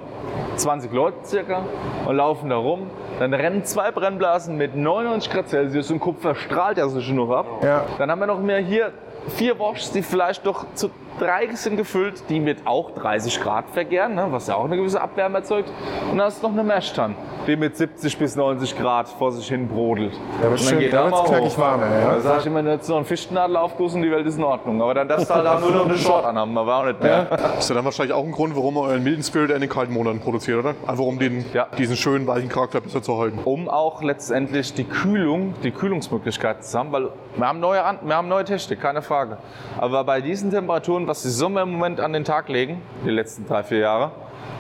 20 0.56 0.94
Leuten 0.94 1.26
circa 1.26 1.66
und 2.06 2.16
laufen 2.16 2.50
da 2.50 2.56
rum. 2.56 2.90
Dann 3.20 3.34
rennen 3.34 3.66
zwei 3.66 3.92
Brennblasen 3.92 4.56
mit 4.56 4.74
99 4.74 5.30
Grad 5.30 5.50
Celsius 5.50 5.92
und 5.92 6.00
Kupfer 6.00 6.34
strahlt 6.34 6.78
ja 6.78 6.88
sich 6.88 7.12
noch 7.12 7.30
ab. 7.30 7.46
Ja. 7.62 7.84
Dann 7.98 8.10
haben 8.10 8.20
wir 8.20 8.28
noch 8.28 8.40
mehr 8.40 8.60
hier 8.60 8.94
vier 9.36 9.60
Woschs, 9.60 9.92
die 9.92 10.02
vielleicht 10.02 10.46
doch 10.46 10.66
zu 10.76 10.92
drei 11.20 11.48
sind 11.56 11.78
gefüllt, 11.78 12.24
die 12.30 12.40
mit 12.40 12.66
auch 12.66 12.92
30 12.92 13.42
Grad 13.42 13.70
vergären, 13.72 14.16
ne, 14.16 14.28
was 14.30 14.48
ja 14.48 14.56
auch 14.56 14.66
eine 14.66 14.78
gewisse 14.78 15.02
Abwärme 15.02 15.38
erzeugt. 15.38 15.72
Und 16.12 16.18
dann 16.18 16.28
ist 16.28 16.42
noch 16.44 16.52
eine 16.52 16.64
Meshtan, 16.64 17.16
die 17.48 17.56
mit 17.56 17.78
70 17.78 18.18
bis 18.18 18.36
90 18.36 18.78
Grad 18.78 19.08
vor 19.08 19.32
sich 19.32 19.48
hin 19.48 19.68
brodelt. 19.68 20.14
Da 20.42 20.50
wird's 20.50 20.68
schön- 20.70 20.90
da 20.92 21.06
wird's 21.06 21.18
mal 21.22 21.24
knackig 21.28 21.58
warm, 21.58 21.82
ja. 21.82 22.14
Da 22.16 22.20
sag 22.22 22.40
ich 22.42 22.46
immer, 22.48 22.62
jetzt 22.64 22.90
noch 22.90 22.98
ein 22.98 23.06
Fischnadel 23.06 23.56
aufgussen, 23.58 24.02
die 24.02 24.12
Welt 24.12 24.26
ist 24.28 24.38
in 24.38 24.44
Ordnung. 24.44 24.82
Aber 24.82 24.94
dann 24.94 25.08
darfst 25.08 25.30
du 25.30 25.34
halt 25.36 25.48
auch 25.48 25.60
nur 25.62 25.72
noch 25.72 25.86
eine 25.86 25.98
Short 25.98 26.26
anhaben, 26.26 26.58
aber 26.58 26.76
auch 26.78 26.86
nicht 26.86 27.02
mehr. 27.02 27.26
Das 27.26 27.60
ist 27.60 27.70
ja 27.70 27.76
dann 27.76 27.86
wahrscheinlich 27.86 28.14
auch 28.14 28.24
ein 28.24 28.32
Grund, 28.32 28.56
warum 28.56 28.76
ihr 28.78 28.82
euren 28.82 29.04
milden 29.04 29.24
Spirit 29.24 29.52
in 29.52 29.62
den 29.62 29.70
kalten 29.70 29.94
Monaten 29.94 30.20
produziert, 30.20 30.60
oder? 30.60 30.76
Einfach 30.88 31.04
um 31.06 31.20
den, 31.20 31.46
Ja. 31.54 31.68
diesen 31.78 31.96
schönen, 31.96 32.28
weichen 32.28 32.50
Charakter 32.50 32.82
besser 32.82 33.02
zu 33.02 33.18
halten. 33.18 33.40
um 33.46 33.70
auch 33.70 34.02
letztendlich 34.02 34.74
die 34.74 34.84
Kühlung, 34.84 35.54
die 35.64 35.72
Kühlungsmöglichkeiten 35.72 36.62
zu 36.64 36.78
haben, 36.78 36.92
weil 36.92 37.10
wir 37.36 37.48
haben 37.48 37.60
neue, 37.60 37.82
wir 38.02 38.16
haben 38.16 38.28
neue 38.28 38.44
Technik, 38.44 38.82
keine 38.82 39.02
Frage. 39.02 39.38
Aber 39.80 40.04
bei 40.04 40.22
diesen 40.22 40.52
Temperaturen, 40.52 41.05
was 41.08 41.22
die 41.22 41.30
Sommer 41.30 41.64
im 41.64 41.72
Moment 41.72 42.00
an 42.00 42.14
den 42.14 42.24
Tag 42.24 42.50
legen, 42.50 42.82
die 43.06 43.10
letzten 43.10 43.48
drei, 43.48 43.64
vier 43.64 43.80
Jahre, 43.80 44.12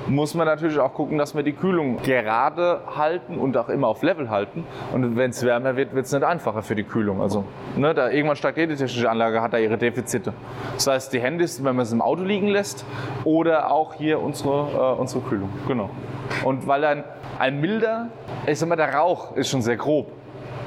muss 0.08 0.36
man 0.36 0.46
natürlich 0.46 0.78
auch 0.80 0.94
gucken, 0.94 1.18
dass 1.18 1.36
wir 1.36 1.44
die 1.44 1.54
Kühlung 1.54 1.98
gerade 2.04 2.82
halten 2.96 3.38
und 3.38 3.58
auch 3.58 3.70
immer 3.70 3.88
auf 3.88 4.04
Level 4.04 4.30
halten. 4.30 4.64
Und 4.94 5.16
wenn 5.16 5.32
es 5.32 5.44
wärmer 5.44 5.76
wird, 5.76 5.96
wird 5.96 6.06
es 6.06 6.12
nicht 6.12 6.24
einfacher 6.24 6.62
für 6.62 6.76
die 6.76 6.84
Kühlung. 6.84 7.22
Also, 7.22 7.44
ne, 7.76 7.94
da 7.94 8.10
irgendwann 8.10 8.36
steigt 8.36 8.58
jede 8.58 8.76
technische 8.76 9.10
Anlage, 9.10 9.42
hat 9.42 9.54
da 9.54 9.58
ihre 9.58 9.78
Defizite. 9.78 10.34
Das 10.76 10.88
heißt, 10.88 11.14
die 11.14 11.20
Handys, 11.20 11.64
wenn 11.64 11.76
man 11.76 11.84
es 11.84 11.92
im 11.92 12.02
Auto 12.02 12.24
liegen 12.24 12.48
lässt, 12.48 12.86
oder 13.24 13.72
auch 13.72 13.96
hier 13.96 14.22
unsere, 14.22 14.96
äh, 14.96 15.00
unsere 15.00 15.22
Kühlung. 15.22 15.50
Genau. 15.68 15.90
Und 16.44 16.68
weil 16.68 16.84
ein, 16.86 17.04
ein 17.40 17.60
milder, 17.60 18.10
ich 18.46 18.60
sag 18.60 18.70
mal, 18.70 18.76
der 18.76 18.94
Rauch 18.94 19.36
ist 19.36 19.50
schon 19.50 19.62
sehr 19.62 19.78
grob. 19.78 20.12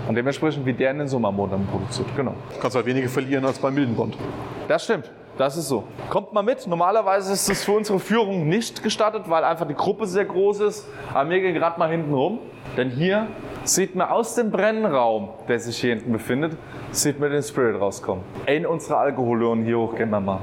Und 0.09 0.15
dementsprechend 0.15 0.65
wird 0.65 0.81
der 0.81 0.91
in 0.91 0.99
den 0.99 1.09
Sommermonaten 1.09 1.67
produziert. 1.67 2.09
Genau. 2.17 2.35
Du 2.55 2.61
kannst 2.61 2.75
halt 2.75 2.87
weniger 2.87 3.09
verlieren 3.09 3.45
als 3.45 3.59
beim 3.59 3.75
milden 3.75 3.95
Bond. 3.95 4.17
Das 4.67 4.85
stimmt. 4.85 5.11
Das 5.39 5.57
ist 5.57 5.69
so. 5.69 5.85
Kommt 6.11 6.33
mal 6.33 6.43
mit. 6.43 6.67
Normalerweise 6.67 7.33
ist 7.33 7.49
das 7.49 7.63
für 7.63 7.71
unsere 7.71 8.01
Führung 8.01 8.49
nicht 8.49 8.83
gestattet, 8.83 9.23
weil 9.29 9.45
einfach 9.45 9.69
die 9.69 9.75
Gruppe 9.75 10.05
sehr 10.07 10.25
groß 10.25 10.59
ist. 10.61 10.89
Aber 11.15 11.31
wir 11.31 11.41
gehen 11.41 11.55
gerade 11.55 11.79
mal 11.79 11.89
hinten 11.89 12.13
rum. 12.13 12.41
Denn 12.77 12.91
hier 12.91 13.29
sieht 13.63 13.95
man 13.95 14.09
aus 14.09 14.35
dem 14.35 14.51
Brennraum, 14.51 15.29
der 15.47 15.61
sich 15.61 15.79
hier 15.79 15.95
hinten 15.95 16.11
befindet, 16.11 16.57
sieht 16.91 17.21
man 17.21 17.31
den 17.31 17.45
Spirit 17.45 17.81
rauskommen. 17.81 18.25
In 18.47 18.67
unsere 18.67 18.97
Alkoholonen 18.97 19.65
hier 19.65 19.79
hoch 19.79 19.95
gehen 19.95 20.11
wir 20.11 20.21
mal. 20.21 20.41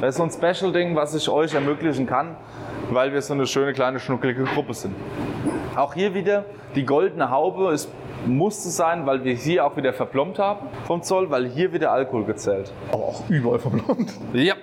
Das 0.00 0.10
ist 0.10 0.16
so 0.16 0.22
ein 0.22 0.30
Special-Ding, 0.30 0.96
was 0.96 1.14
ich 1.14 1.28
euch 1.28 1.52
ermöglichen 1.52 2.06
kann, 2.06 2.36
weil 2.90 3.12
wir 3.12 3.20
so 3.20 3.34
eine 3.34 3.46
schöne 3.46 3.74
kleine 3.74 4.00
schnuckelige 4.00 4.44
Gruppe 4.44 4.72
sind. 4.72 4.94
Auch 5.76 5.92
hier 5.92 6.14
wieder 6.14 6.46
die 6.74 6.86
goldene 6.86 7.30
Haube. 7.30 7.72
Es 7.72 7.88
musste 8.26 8.68
sein, 8.68 9.06
weil 9.06 9.24
wir 9.24 9.34
hier 9.34 9.66
auch 9.66 9.76
wieder 9.76 9.92
verplombt 9.92 10.38
haben 10.38 10.68
vom 10.86 11.02
Zoll, 11.02 11.30
weil 11.30 11.46
hier 11.46 11.72
wieder 11.72 11.92
Alkohol 11.92 12.24
gezählt. 12.24 12.72
Aber 12.92 13.04
auch 13.04 13.28
überall 13.28 13.58
verblombt. 13.58 14.12
Ja, 14.32 14.54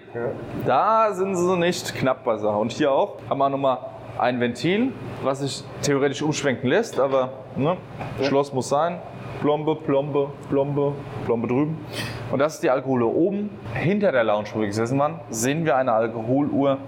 da 0.66 1.12
sind 1.14 1.36
sie 1.36 1.58
nicht 1.58 1.96
knapp 1.96 2.24
bei 2.24 2.38
Sache. 2.38 2.58
Und 2.58 2.72
hier 2.72 2.92
auch 2.92 3.18
haben 3.30 3.38
wir 3.40 3.50
nochmal 3.50 3.80
ein 4.18 4.40
Ventil, 4.40 4.94
was 5.24 5.40
sich 5.40 5.64
theoretisch 5.82 6.22
umschwenken 6.22 6.70
lässt, 6.70 7.00
aber 7.00 7.30
ne, 7.56 7.78
Schloss 8.24 8.54
muss 8.54 8.70
sein. 8.70 9.00
Plombe, 9.42 9.76
Plombe, 9.76 10.32
Plombe, 10.50 10.94
Plombe 11.26 11.48
drüben. 11.48 11.86
Und 12.32 12.40
das 12.40 12.56
ist 12.56 12.64
die 12.64 12.72
Alkoholuhr 12.72 13.16
oben. 13.16 13.52
Hinter 13.74 14.12
der 14.12 14.24
Lounge, 14.24 14.48
wo 14.54 14.62
wir 14.62 14.68
gesessen 14.68 14.98
waren, 14.98 15.20
sehen 15.30 15.64
wir 15.64 15.76
eine 15.76 15.94
Alkoholuhr, 15.94 16.80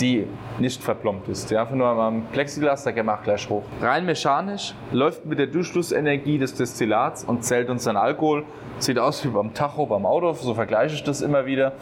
die 0.00 0.26
nicht 0.58 0.82
verplombt 0.82 1.28
ist. 1.28 1.50
Die 1.50 1.56
einfach 1.56 1.74
nur 1.74 1.86
am 1.86 2.26
Plexiglas, 2.32 2.84
da 2.84 2.90
gehen 2.90 3.06
wir 3.06 3.14
auch 3.14 3.22
gleich 3.22 3.48
hoch. 3.48 3.62
Rein 3.80 4.06
mechanisch, 4.06 4.74
läuft 4.92 5.26
mit 5.26 5.38
der 5.38 5.46
Durchflussenergie 5.46 6.38
des 6.38 6.54
Destillats 6.54 7.24
und 7.24 7.44
zählt 7.44 7.70
uns 7.70 7.84
dann 7.84 7.96
Alkohol. 7.96 8.44
Sieht 8.78 8.98
aus 8.98 9.24
wie 9.24 9.28
beim 9.28 9.54
Tacho, 9.54 9.86
beim 9.86 10.04
Auto, 10.04 10.32
so 10.32 10.52
vergleiche 10.54 10.96
ich 10.96 11.04
das 11.04 11.20
immer 11.20 11.46
wieder. 11.46 11.72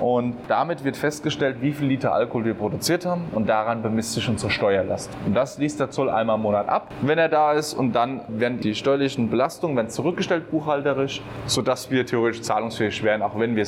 Und 0.00 0.36
damit 0.48 0.82
wird 0.82 0.96
festgestellt, 0.96 1.58
wie 1.60 1.72
viel 1.72 1.88
Liter 1.88 2.14
Alkohol 2.14 2.46
wir 2.46 2.54
produziert 2.54 3.04
haben 3.04 3.26
und 3.32 3.48
daran 3.48 3.82
bemisst 3.82 4.14
sich 4.14 4.28
unsere 4.28 4.50
Steuerlast. 4.50 5.10
Und 5.26 5.34
das 5.34 5.58
liest 5.58 5.78
der 5.78 5.90
Zoll 5.90 6.08
einmal 6.08 6.36
im 6.36 6.42
Monat 6.42 6.68
ab, 6.68 6.90
wenn 7.02 7.18
er 7.18 7.28
da 7.28 7.52
ist 7.52 7.74
und 7.74 7.92
dann 7.92 8.22
werden 8.28 8.60
die 8.60 8.74
steuerlichen 8.74 9.28
Belastungen 9.28 9.76
werden 9.76 9.90
zurückgestellt 9.90 10.50
buchhalterisch, 10.50 11.20
sodass 11.46 11.90
wir 11.90 12.06
theoretisch 12.06 12.42
zahlungsfähig 12.42 13.02
wären, 13.02 13.22
auch 13.22 13.38
wenn 13.38 13.58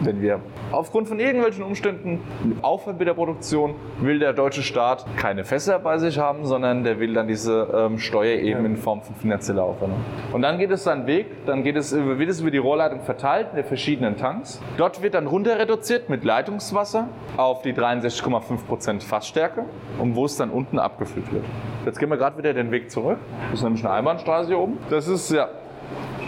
wenn 0.00 0.22
wir 0.22 0.40
aufgrund 0.70 1.08
von 1.08 1.18
irgendwelchen 1.18 1.64
Umständen 1.64 2.20
aufhören 2.62 2.98
mit 2.98 3.08
der 3.08 3.14
Produktion, 3.14 3.74
will 4.10 4.18
der 4.18 4.32
deutsche 4.32 4.64
Staat 4.64 5.06
keine 5.16 5.44
Fässer 5.44 5.78
bei 5.78 5.98
sich 5.98 6.18
haben, 6.18 6.44
sondern 6.44 6.82
der 6.82 6.98
will 6.98 7.14
dann 7.14 7.28
diese 7.28 7.68
ähm, 7.72 7.98
Steuer 8.00 8.40
eben 8.40 8.64
in 8.64 8.76
Form 8.76 9.02
von 9.02 9.14
finanzieller 9.14 9.62
Aufwendung. 9.62 10.00
Und 10.32 10.42
dann 10.42 10.58
geht 10.58 10.72
es 10.72 10.82
seinen 10.82 11.06
Weg, 11.06 11.46
dann 11.46 11.62
geht 11.62 11.76
es, 11.76 11.94
wird 11.94 12.28
es 12.28 12.40
über 12.40 12.50
die 12.50 12.58
Rohrleitung 12.58 13.02
verteilt 13.02 13.50
in 13.50 13.56
den 13.56 13.64
verschiedenen 13.64 14.16
Tanks. 14.16 14.60
Dort 14.78 15.00
wird 15.00 15.14
dann 15.14 15.28
runter 15.28 15.60
reduziert 15.60 16.08
mit 16.08 16.24
Leitungswasser 16.24 17.06
auf 17.36 17.62
die 17.62 17.72
63,5% 17.72 19.00
Fassstärke 19.00 19.64
und 20.00 20.16
wo 20.16 20.24
es 20.24 20.36
dann 20.36 20.50
unten 20.50 20.80
abgefüllt 20.80 21.32
wird. 21.32 21.44
Jetzt 21.86 22.00
gehen 22.00 22.10
wir 22.10 22.16
gerade 22.16 22.36
wieder 22.36 22.52
den 22.52 22.72
Weg 22.72 22.90
zurück. 22.90 23.18
Das 23.50 23.60
ist 23.60 23.64
nämlich 23.64 23.84
eine 23.84 23.94
Einbahnstraße 23.94 24.48
hier 24.48 24.58
oben. 24.58 24.78
Das 24.90 25.06
ist 25.06 25.30
ja 25.30 25.48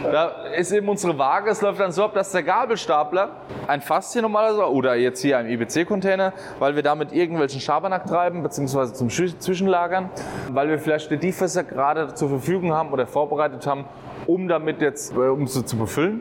da 0.02 0.28
ist 0.56 0.72
eben 0.72 0.88
unsere 0.88 1.16
Waage, 1.16 1.50
es 1.50 1.60
läuft 1.60 1.80
dann 1.80 1.92
so 1.92 2.04
ab, 2.04 2.14
dass 2.14 2.32
der 2.32 2.42
Gabelstapler 2.42 3.30
ein 3.68 3.80
Fass 3.80 4.12
hier 4.12 4.22
normalerweise 4.22 4.70
oder 4.70 4.94
jetzt 4.96 5.20
hier 5.22 5.38
ein 5.38 5.48
IBC-Container, 5.48 6.32
weil 6.58 6.74
wir 6.74 6.82
damit 6.82 7.12
irgendwelchen 7.12 7.60
Schabernack 7.60 8.06
treiben, 8.06 8.42
beziehungsweise 8.42 8.92
zum 8.94 9.10
Zwischenlagern, 9.10 10.10
weil 10.50 10.68
wir 10.68 10.78
vielleicht 10.78 11.10
die 11.22 11.32
Fässer 11.32 11.64
gerade 11.64 12.14
zur 12.14 12.28
Verfügung 12.28 12.72
haben 12.72 12.92
oder 12.92 13.06
vorbereitet 13.06 13.66
haben, 13.66 13.84
um 14.26 14.48
damit 14.48 14.80
jetzt, 14.80 15.14
äh, 15.14 15.18
um 15.18 15.46
sie 15.46 15.64
zu 15.64 15.76
befüllen. 15.76 16.20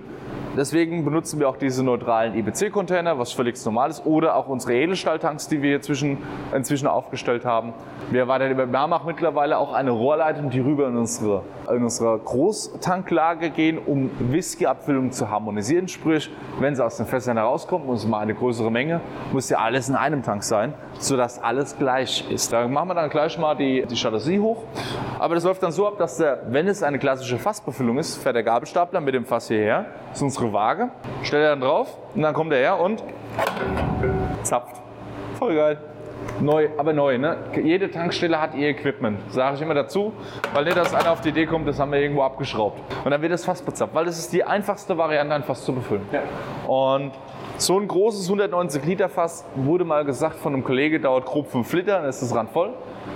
Deswegen 0.57 1.05
benutzen 1.05 1.39
wir 1.39 1.47
auch 1.47 1.55
diese 1.55 1.81
neutralen 1.81 2.35
IBC-Container, 2.35 3.17
was 3.17 3.31
völlig 3.31 3.63
normal 3.63 3.89
ist, 3.89 4.05
oder 4.05 4.35
auch 4.35 4.47
unsere 4.47 4.73
Edelstahltanks, 4.73 5.47
die 5.47 5.61
wir 5.61 5.77
inzwischen, 5.77 6.17
inzwischen 6.53 6.87
aufgestellt 6.87 7.45
haben. 7.45 7.73
Wir, 8.09 8.27
weiter, 8.27 8.55
wir 8.57 8.79
haben 8.79 8.91
auch 8.91 9.05
mittlerweile 9.05 9.57
auch 9.57 9.71
eine 9.71 9.91
Rohrleitung, 9.91 10.49
die 10.49 10.59
rüber 10.59 10.89
in 10.89 10.97
unsere, 10.97 11.43
in 11.73 11.83
unsere 11.83 12.19
Großtanklage 12.19 13.51
gehen, 13.51 13.77
um 13.77 14.11
Whisky-Abfüllung 14.19 15.13
zu 15.13 15.29
harmonisieren. 15.29 15.87
Sprich, 15.87 16.29
wenn 16.59 16.75
sie 16.75 16.83
aus 16.83 16.97
den 16.97 17.05
Fässern 17.05 17.37
herauskommen, 17.37 17.87
und 17.87 17.95
es 17.95 18.05
mal 18.05 18.19
eine 18.19 18.33
größere 18.33 18.69
Menge, 18.69 18.99
muss 19.31 19.49
ja 19.49 19.59
alles 19.59 19.87
in 19.87 19.95
einem 19.95 20.21
Tank 20.21 20.43
sein, 20.43 20.73
sodass 20.99 21.41
alles 21.41 21.77
gleich 21.77 22.29
ist. 22.29 22.51
Da 22.51 22.67
machen 22.67 22.89
wir 22.89 22.95
dann 22.95 23.09
gleich 23.09 23.37
mal 23.37 23.55
die, 23.55 23.85
die 23.85 23.95
Jalousie 23.95 24.39
hoch. 24.39 24.63
Aber 25.17 25.35
das 25.35 25.45
läuft 25.45 25.63
dann 25.63 25.71
so 25.71 25.87
ab, 25.87 25.97
dass 25.97 26.17
der, 26.17 26.41
wenn 26.49 26.67
es 26.67 26.83
eine 26.83 26.99
klassische 26.99 27.37
Fassbefüllung 27.37 27.97
ist, 27.99 28.17
fährt 28.17 28.35
der 28.35 28.43
Gabelstapler 28.43 28.99
mit 28.99 29.13
dem 29.13 29.23
Fass 29.23 29.47
hierher. 29.47 29.85
Ist 30.11 30.21
unsere 30.21 30.40
Waage. 30.49 30.89
Stellt 31.23 31.43
er 31.43 31.49
dann 31.51 31.61
drauf 31.61 31.97
und 32.15 32.21
dann 32.21 32.33
kommt 32.33 32.51
er 32.53 32.59
her 32.59 32.79
und 32.79 33.03
zapft. 34.43 34.81
Voll 35.37 35.55
geil. 35.55 35.77
Neu, 36.39 36.69
aber 36.77 36.93
neu, 36.93 37.17
ne? 37.17 37.37
Jede 37.63 37.89
Tankstelle 37.89 38.39
hat 38.39 38.55
ihr 38.55 38.69
Equipment, 38.69 39.19
sage 39.31 39.55
ich 39.55 39.61
immer 39.61 39.73
dazu, 39.73 40.13
weil 40.53 40.65
nicht, 40.65 40.77
dass 40.77 40.93
einer 40.93 41.11
auf 41.11 41.21
die 41.21 41.29
Idee 41.29 41.45
kommt, 41.45 41.67
das 41.67 41.79
haben 41.79 41.91
wir 41.91 41.99
irgendwo 41.99 42.23
abgeschraubt. 42.23 42.79
Und 43.03 43.11
dann 43.11 43.21
wird 43.21 43.31
das 43.31 43.45
Fass 43.45 43.61
bezapft, 43.61 43.93
weil 43.93 44.05
das 44.05 44.17
ist 44.17 44.33
die 44.33 44.43
einfachste 44.43 44.97
Variante, 44.97 45.33
ein 45.33 45.43
Fass 45.43 45.63
zu 45.63 45.73
befüllen. 45.73 46.07
Ja. 46.11 46.21
Und 46.67 47.11
so 47.57 47.79
ein 47.79 47.87
großes 47.87 48.25
190 48.27 48.85
Liter 48.85 49.09
Fass 49.09 49.45
wurde 49.55 49.85
mal 49.85 50.03
gesagt 50.05 50.35
von 50.35 50.53
einem 50.53 50.63
Kollege, 50.63 50.99
dauert 50.99 51.25
grob 51.25 51.47
5 51.47 51.73
Liter, 51.73 51.99
dann 51.99 52.09
ist 52.09 52.21
das 52.21 52.33
Rand 52.35 52.49
voll, 52.51 52.73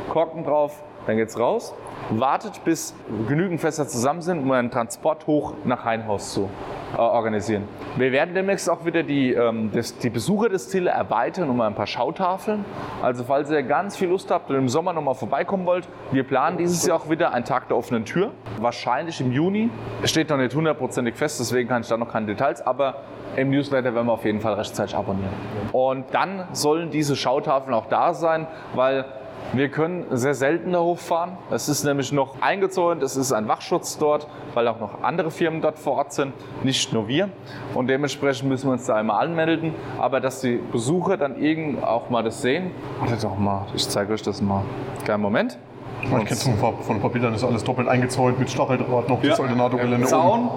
Korken 0.09 0.43
drauf, 0.43 0.83
dann 1.05 1.17
geht's 1.17 1.39
raus 1.39 1.73
wartet, 2.09 2.63
bis 2.63 2.95
genügend 3.27 3.59
Fässer 3.59 3.87
zusammen 3.87 4.21
sind, 4.21 4.39
um 4.39 4.51
einen 4.51 4.71
Transport 4.71 5.27
hoch 5.27 5.53
nach 5.63 5.85
Heinhaus 5.85 6.33
zu 6.33 6.49
äh, 6.93 6.97
organisieren. 6.97 7.63
Wir 7.97 8.11
werden 8.11 8.35
demnächst 8.35 8.69
auch 8.69 8.85
wieder 8.85 9.03
die, 9.03 9.33
ähm, 9.33 9.71
das, 9.73 9.97
die 9.97 10.09
Besucher 10.09 10.49
des 10.49 10.69
Ziele 10.69 10.91
erweitern 10.91 11.49
um 11.49 11.59
ein 11.61 11.73
paar 11.73 11.87
Schautafeln. 11.87 12.63
Also 13.01 13.23
falls 13.23 13.49
ihr 13.49 13.63
ganz 13.63 13.95
viel 13.95 14.09
Lust 14.09 14.29
habt 14.29 14.49
und 14.49 14.55
im 14.55 14.69
Sommer 14.69 14.93
nochmal 14.93 15.15
vorbeikommen 15.15 15.65
wollt, 15.65 15.87
wir 16.11 16.23
planen 16.23 16.57
dieses 16.57 16.85
Jahr 16.85 16.97
auch 16.97 17.09
wieder 17.09 17.33
einen 17.33 17.45
Tag 17.45 17.67
der 17.69 17.77
offenen 17.77 18.05
Tür. 18.05 18.31
Wahrscheinlich 18.59 19.19
im 19.21 19.31
Juni. 19.31 19.69
Steht 20.03 20.29
noch 20.29 20.37
nicht 20.37 20.53
hundertprozentig 20.53 21.15
fest, 21.15 21.39
deswegen 21.39 21.67
kann 21.67 21.81
ich 21.81 21.87
da 21.87 21.97
noch 21.97 22.11
keine 22.11 22.27
Details, 22.27 22.65
aber 22.65 22.97
im 23.35 23.49
Newsletter 23.49 23.93
werden 23.93 24.07
wir 24.07 24.13
auf 24.13 24.25
jeden 24.25 24.39
Fall 24.39 24.53
rechtzeitig 24.53 24.95
abonnieren. 24.95 25.33
Und 25.71 26.05
dann 26.13 26.47
sollen 26.53 26.89
diese 26.91 27.15
Schautafeln 27.15 27.73
auch 27.73 27.87
da 27.87 28.13
sein, 28.13 28.47
weil 28.75 29.05
wir 29.53 29.69
können 29.69 30.05
sehr 30.11 30.33
selten 30.33 30.73
da 30.73 30.79
hochfahren. 30.79 31.37
Es 31.51 31.69
ist 31.69 31.83
nämlich 31.83 32.11
noch 32.11 32.41
eingezäunt, 32.41 33.03
es 33.03 33.15
ist 33.15 33.31
ein 33.31 33.47
Wachschutz 33.47 33.97
dort, 33.97 34.27
weil 34.53 34.67
auch 34.67 34.79
noch 34.79 35.01
andere 35.03 35.31
Firmen 35.31 35.61
dort 35.61 35.79
vor 35.79 35.93
Ort 35.93 36.13
sind, 36.13 36.33
nicht 36.63 36.91
nur 36.93 37.07
wir. 37.07 37.29
Und 37.73 37.87
dementsprechend 37.87 38.49
müssen 38.49 38.67
wir 38.67 38.73
uns 38.73 38.85
da 38.85 38.95
einmal 38.95 39.25
anmelden. 39.25 39.73
Aber 39.99 40.19
dass 40.19 40.41
die 40.41 40.59
Besucher 40.71 41.17
dann 41.17 41.41
irgend 41.41 41.83
auch 41.83 42.09
mal 42.09 42.23
das 42.23 42.41
sehen, 42.41 42.71
wartet 42.99 43.23
doch 43.23 43.37
mal, 43.37 43.65
ich 43.75 43.87
zeige 43.87 44.13
euch 44.13 44.21
das 44.21 44.41
mal. 44.41 44.63
Kein 45.05 45.21
Moment. 45.21 45.57
Ich 46.05 46.11
kenne 46.11 46.29
es 46.29 46.43
von, 46.43 46.55
von 46.57 46.95
ein 46.95 47.01
paar 47.01 47.09
Bildern, 47.09 47.33
ist 47.33 47.43
alles 47.43 47.63
doppelt 47.63 47.87
eingezäunt 47.87 48.39
mit 48.39 48.49
Stacheldraht 48.49 49.09
noch, 49.09 49.21
Ja. 49.23 49.31
das 49.31 49.39
Alternatorgelände 49.39 50.05
Zaun, 50.07 50.49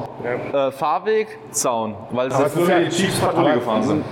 äh, 0.53 0.71
Fahrweg, 0.71 1.27
Zaun, 1.51 1.95
weil 2.11 2.29
es 2.29 2.39
ist 2.39 2.69
ja- 2.69 2.79
die 2.81 2.89
Chiefs 2.91 3.19
Patrouille 3.21 3.55
gefahren 3.55 3.83
sind. 3.83 4.05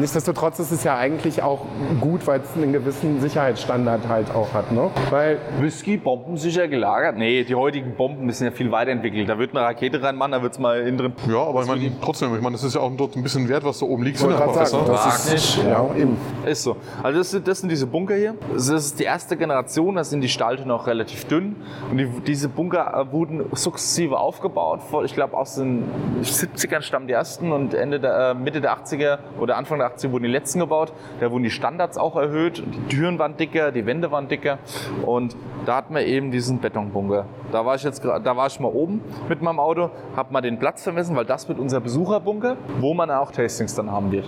Nichtsdestotrotz 0.00 0.58
ist 0.58 0.70
es 0.70 0.84
ja 0.84 0.96
eigentlich 0.96 1.42
auch 1.42 1.60
gut, 2.00 2.26
weil 2.26 2.40
es 2.40 2.54
einen 2.56 2.72
gewissen 2.72 3.20
Sicherheitsstandard 3.20 4.08
halt 4.08 4.34
auch 4.34 4.52
hat. 4.52 4.70
Ne? 4.72 4.90
Weil 5.10 5.38
Whisky 5.60 5.96
bombensicher 5.96 6.68
gelagert? 6.68 7.16
Nee, 7.16 7.44
die 7.44 7.54
heutigen 7.54 7.94
Bomben 7.96 8.30
sind 8.30 8.46
ja 8.48 8.52
viel 8.52 8.70
weiterentwickelt. 8.70 9.28
Da 9.28 9.38
wird 9.38 9.50
eine 9.56 9.64
Rakete 9.64 10.02
reinmachen, 10.02 10.32
da 10.32 10.42
wird 10.42 10.52
es 10.52 10.58
mal 10.58 10.80
innen 10.80 10.98
drin. 10.98 11.12
Ja, 11.28 11.42
aber 11.44 11.62
ich 11.62 11.68
meine, 11.68 11.90
trotzdem, 12.02 12.34
ich 12.34 12.40
meine, 12.42 12.54
das 12.56 12.64
ist 12.64 12.74
ja 12.74 12.80
auch 12.80 12.90
dort 12.96 13.16
ein 13.16 13.22
bisschen 13.22 13.48
wert, 13.48 13.64
was 13.64 13.78
da 13.78 13.86
oben 13.86 14.02
liegt. 14.02 14.18
Sind 14.18 14.30
ja 14.30 14.38
sagen, 14.38 14.52
Fässer. 14.54 14.80
das 14.86 15.32
ist, 15.32 15.58
Wagnisch. 15.58 15.70
ja, 15.70 16.00
eben. 16.00 16.16
Ist 16.46 16.62
so. 16.62 16.76
Also 17.02 17.18
das 17.18 17.30
sind, 17.30 17.48
das 17.48 17.60
sind 17.60 17.68
diese 17.70 17.86
Bunker 17.86 18.14
hier. 18.14 18.34
Das 18.52 18.68
ist 18.68 18.98
die 18.98 19.04
erste 19.04 19.36
Generation, 19.36 19.94
da 19.94 20.04
sind 20.04 20.20
die 20.20 20.28
Stalte 20.62 20.68
noch 20.68 20.86
relativ 20.86 21.24
dünn. 21.26 21.56
Und 21.90 21.98
die, 21.98 22.08
diese 22.26 22.48
Bunker 22.48 22.94
äh, 22.94 23.12
wurden 23.12 23.44
sukzessive 23.52 24.18
aufgebaut. 24.18 24.80
Ich 25.04 25.14
glaube 25.14 25.36
aus 25.36 25.56
den 25.56 25.84
70ern 26.22 26.82
stammen 26.82 27.06
die 27.06 27.12
ersten 27.12 27.52
und 27.52 27.74
Ende 27.74 28.00
der, 28.00 28.30
äh, 28.30 28.34
Mitte 28.34 28.60
der 28.60 28.76
80er 28.76 29.18
oder 29.40 29.56
Anfang 29.56 29.78
der 29.78 29.94
80er 29.94 30.12
wurden 30.12 30.24
die 30.24 30.30
letzten 30.30 30.60
gebaut. 30.60 30.92
Da 31.20 31.30
wurden 31.30 31.44
die 31.44 31.50
Standards 31.50 31.98
auch 31.98 32.16
erhöht. 32.16 32.62
Die 32.66 32.94
Türen 32.94 33.18
waren 33.18 33.36
dicker, 33.36 33.72
die 33.72 33.86
Wände 33.86 34.10
waren 34.10 34.28
dicker. 34.28 34.58
Und 35.04 35.36
da 35.66 35.76
hatten 35.76 35.94
wir 35.94 36.04
eben 36.04 36.30
diesen 36.30 36.60
Betonbunker. 36.60 37.26
Da 37.52 37.64
war 37.66 37.74
ich 37.74 37.82
jetzt 37.82 38.02
da 38.04 38.36
war 38.36 38.46
ich 38.46 38.58
mal 38.58 38.68
oben 38.68 39.02
mit 39.28 39.42
meinem 39.42 39.60
Auto, 39.60 39.90
habe 40.16 40.32
mal 40.32 40.40
den 40.40 40.58
Platz 40.58 40.82
vermessen, 40.82 41.14
weil 41.14 41.24
das 41.24 41.48
wird 41.48 41.58
unser 41.58 41.80
Besucherbunker, 41.80 42.56
wo 42.80 42.94
man 42.94 43.10
auch 43.10 43.30
Tastings 43.30 43.74
dann 43.74 43.90
haben 43.90 44.10
wird. 44.10 44.24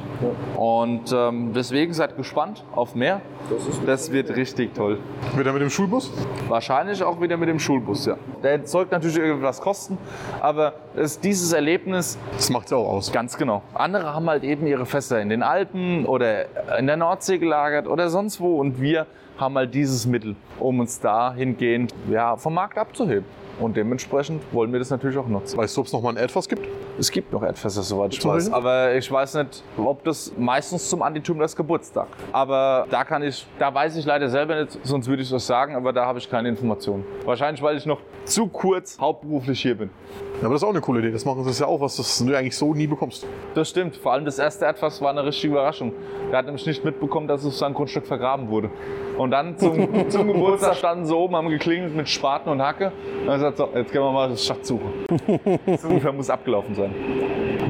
Und 0.57 1.13
ähm, 1.13 1.53
deswegen 1.55 1.93
seid 1.93 2.17
gespannt 2.17 2.65
auf 2.75 2.95
mehr. 2.95 3.21
Das, 3.87 4.13
wird 4.13 4.37
richtig 4.37 4.75
toll. 4.75 4.99
Wieder 5.37 5.53
mit 5.53 5.63
dem 5.63 5.71
Schulbus? 5.71 6.13
Wahrscheinlich 6.49 7.03
auch 7.03 7.21
wieder 7.21 7.37
mit 7.37 7.49
dem 7.49 7.59
Schulbus, 7.59 8.07
ja. 8.07 8.17
Der 8.43 8.53
erzeugt 8.53 8.93
natürlich 8.93 9.17
irgendwas 9.17 9.61
Kosten, 9.61 9.97
aber 10.41 10.75
es, 10.95 11.19
dieses 11.19 11.53
Erlebnis, 11.53 12.19
Das 12.37 12.51
macht 12.51 12.71
ja 12.71 12.77
auch 12.77 12.89
aus. 12.89 13.11
ganz 13.13 13.37
genau. 13.37 13.63
Andere 13.73 14.15
haben 14.15 14.29
halt 14.29 14.45
eben 14.45 14.67
ihre 14.67 14.85
Fässer 14.87 15.21
in 15.21 15.31
den 15.31 15.43
Alpen 15.43 16.05
oder 16.07 16.45
in 16.79 16.87
der 16.87 16.97
Nordsee 16.97 17.39
gelagert 17.39 17.87
oder 17.87 18.11
sonst 18.11 18.41
wo 18.41 18.59
und 18.61 18.81
wir 18.81 19.07
haben 19.39 19.57
halt 19.57 19.75
dieses 19.75 20.07
Mittel, 20.07 20.37
um 20.61 20.81
uns 20.81 21.01
dahingehend 21.01 21.95
ja, 22.11 22.37
vom 22.37 22.55
Markt 22.55 22.79
abzuheben. 22.79 23.25
Und 23.61 23.77
dementsprechend 23.77 24.43
wollen 24.53 24.73
wir 24.73 24.79
das 24.79 24.91
natürlich 24.91 25.17
auch 25.17 25.29
nutzen. 25.29 25.57
Weißt 25.57 25.77
du, 25.77 25.81
ob 25.81 25.87
es 25.87 25.93
nochmal 25.93 26.15
ein 26.15 26.17
Etwas 26.17 26.49
gibt? 26.49 26.67
Es 26.99 27.11
gibt 27.11 27.33
noch 27.33 27.43
Erdfässer, 27.43 27.83
soweit 27.83 28.13
ich 28.13 28.25
weiß. 28.25 28.53
Aber 28.53 28.95
ich 28.95 29.11
weiß 29.11 29.35
nicht, 29.35 29.63
ob 29.77 30.03
das 30.05 30.33
meistens 30.37 30.89
zum 30.89 31.03
Antitümlers 31.03 31.55
Geburtstag. 31.55 32.09
Aber 32.33 32.87
da 32.91 33.05
kann 33.05 33.23
ich, 33.23 33.47
da 33.59 33.73
weiß 33.73 33.97
ich 33.97 34.05
leider 34.05 34.29
selber 34.29 34.61
nicht, 34.63 34.79
sonst 34.83 35.07
würde 35.07 35.23
ich 35.23 35.29
es 35.29 35.35
euch 35.35 35.45
sagen, 35.45 35.77
aber 35.77 35.93
da 35.93 36.05
habe 36.07 36.19
ich 36.19 36.29
keine 36.29 36.49
Informationen. 36.49 37.05
Wahrscheinlich, 37.25 37.63
weil 37.63 37.77
ich 37.77 37.87
noch 37.87 38.01
zu 38.25 38.49
kurz 38.49 38.99
hauptberuflich 38.99 39.61
hier 39.61 39.77
bin. 39.77 39.91
Ja, 40.41 40.47
aber 40.47 40.55
das 40.55 40.63
ist 40.63 40.65
auch 40.65 40.71
eine 40.71 40.81
coole 40.81 41.01
Idee. 41.01 41.13
Das 41.13 41.25
machen 41.25 41.45
sie 41.45 41.61
ja 41.61 41.69
auch 41.69 41.81
was, 41.81 41.97
das 41.97 42.19
du 42.19 42.37
eigentlich 42.37 42.57
so 42.57 42.75
nie 42.75 42.87
bekommst. 42.87 43.27
Das 43.55 43.69
stimmt. 43.69 43.97
Vor 43.97 44.13
allem 44.13 44.25
das 44.25 44.39
erste 44.39 44.65
Erdfass 44.65 45.01
war 45.01 45.11
eine 45.11 45.25
richtige 45.25 45.53
Überraschung. 45.53 45.93
Der 46.31 46.39
hat 46.39 46.47
nämlich 46.47 46.67
nicht 46.67 46.85
mitbekommen, 46.85 47.29
dass 47.29 47.43
es 47.43 47.47
auf 47.47 47.55
seinem 47.55 47.75
Grundstück 47.75 48.07
vergraben 48.07 48.49
wurde. 48.49 48.71
Und 49.17 49.31
dann 49.31 49.57
zum, 49.59 50.09
zum 50.09 50.27
Geburtstag 50.27 50.77
standen 50.77 51.07
sie 51.07 51.15
oben, 51.15 51.37
haben 51.37 51.49
geklingelt 51.49 51.95
mit 51.95 52.09
Spaten 52.09 52.51
und 52.51 52.63
Hacke. 52.63 52.93
Und 53.23 53.29
er 53.29 53.39
sagt, 53.39 53.57
so, 53.59 53.69
jetzt 53.75 53.93
gehen 53.93 54.03
wir 54.03 54.13
mal 54.13 54.29
das 54.29 54.45
Schatzsuche. 54.45 54.85
so 55.79 55.89
ungefähr 55.89 56.13
muss 56.13 56.31
abgelaufen 56.31 56.75
sein. 56.75 56.95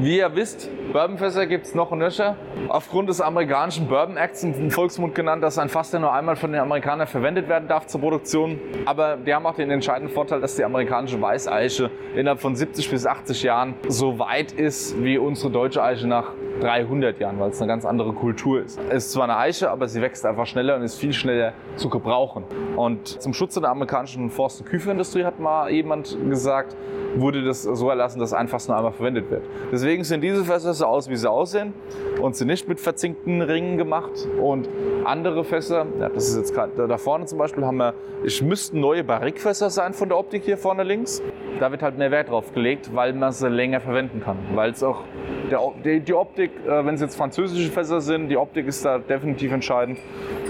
Wie 0.01 0.17
ihr 0.17 0.35
wisst, 0.35 0.69
Bourbonfässer 0.91 1.45
gibt 1.45 1.65
es 1.65 1.75
noch 1.75 1.91
und 1.91 1.99
nöcher. 1.99 2.35
Aufgrund 2.69 3.09
des 3.09 3.21
amerikanischen 3.21 3.87
Bourbon 3.87 4.17
Acts 4.17 4.43
im 4.43 4.71
Volksmund 4.71 5.15
genannt, 5.15 5.43
dass 5.43 5.57
ein 5.57 5.69
Fass 5.69 5.91
ja 5.91 5.99
nur 5.99 6.13
einmal 6.13 6.35
von 6.35 6.51
den 6.51 6.61
Amerikanern 6.61 7.07
verwendet 7.07 7.49
werden 7.49 7.67
darf 7.67 7.87
zur 7.87 8.01
Produktion. 8.01 8.59
Aber 8.85 9.17
die 9.17 9.33
haben 9.33 9.45
auch 9.45 9.55
den 9.55 9.71
entscheidenden 9.71 10.13
Vorteil, 10.13 10.41
dass 10.41 10.55
die 10.55 10.63
amerikanische 10.63 11.21
Weißeiche 11.21 11.91
innerhalb 12.15 12.39
von 12.39 12.55
70 12.55 12.89
bis 12.89 13.05
80 13.05 13.43
Jahren 13.43 13.73
so 13.87 14.19
weit 14.19 14.51
ist 14.53 15.01
wie 15.03 15.17
unsere 15.17 15.51
deutsche 15.51 15.83
Eiche 15.83 16.07
nach 16.07 16.31
300 16.61 17.19
Jahren, 17.19 17.39
weil 17.39 17.49
es 17.49 17.61
eine 17.61 17.67
ganz 17.67 17.85
andere 17.85 18.13
Kultur 18.13 18.61
ist. 18.61 18.79
Es 18.89 19.07
ist 19.07 19.11
zwar 19.11 19.25
eine 19.25 19.37
Eiche, 19.37 19.69
aber 19.69 19.87
sie 19.87 20.01
wächst 20.01 20.25
einfach 20.25 20.45
schneller 20.45 20.75
und 20.75 20.83
ist 20.83 20.97
viel 20.97 21.13
schneller 21.13 21.34
zu 21.75 21.89
gebrauchen. 21.89 22.43
Und 22.75 23.07
zum 23.07 23.33
Schutze 23.33 23.61
der 23.61 23.69
amerikanischen 23.69 24.29
Forst- 24.29 24.61
und 24.61 24.67
Küferindustrie 24.67 25.23
hat 25.23 25.39
mal 25.39 25.69
jemand 25.69 26.17
gesagt, 26.29 26.75
wurde 27.17 27.43
das 27.43 27.63
so 27.63 27.89
erlassen, 27.89 28.19
dass 28.19 28.33
ein 28.33 28.47
Fass 28.47 28.67
nur 28.67 28.77
einmal 28.77 28.91
verwendet 28.91 29.29
wird. 29.29 29.43
Deswegen 29.71 30.03
sind 30.03 30.21
diese 30.21 30.43
Fässer 30.43 30.73
so 30.73 30.85
aus, 30.85 31.09
wie 31.09 31.15
sie 31.15 31.29
aussehen 31.29 31.73
und 32.21 32.35
sind 32.35 32.47
nicht 32.47 32.67
mit 32.67 32.79
verzinkten 32.79 33.41
Ringen 33.41 33.77
gemacht. 33.77 34.27
Und 34.41 34.69
andere 35.05 35.43
Fässer, 35.43 35.85
ja, 35.99 36.09
das 36.09 36.29
ist 36.29 36.37
jetzt 36.37 36.53
gerade 36.53 36.87
da 36.87 36.97
vorne 36.97 37.25
zum 37.25 37.37
Beispiel, 37.37 37.65
haben 37.65 37.77
wir, 37.77 37.93
ich 38.23 38.41
müssten 38.41 38.79
neue 38.79 39.03
Barrikfässer 39.03 39.69
sein 39.69 39.93
von 39.93 40.09
der 40.09 40.17
Optik 40.17 40.43
hier 40.43 40.57
vorne 40.57 40.83
links. 40.83 41.21
Da 41.59 41.71
wird 41.71 41.81
halt 41.81 41.97
mehr 41.97 42.11
Wert 42.11 42.29
drauf 42.29 42.53
gelegt, 42.53 42.93
weil 42.93 43.13
man 43.13 43.31
sie 43.31 43.47
länger 43.47 43.79
verwenden 43.79 44.21
kann. 44.21 44.37
Weil 44.53 44.71
es 44.71 44.83
auch, 44.83 45.03
der, 45.49 45.61
die, 45.83 46.01
die 46.01 46.13
Optik, 46.13 46.51
äh, 46.65 46.85
wenn 46.85 46.95
es 46.95 47.01
jetzt 47.01 47.15
französische 47.15 47.71
Fässer 47.71 48.01
sind, 48.01 48.27
die 48.27 48.35
Optik 48.35 48.67
ist 48.67 48.83
da 48.83 48.97
definitiv 48.97 49.53
entscheidend. 49.53 49.99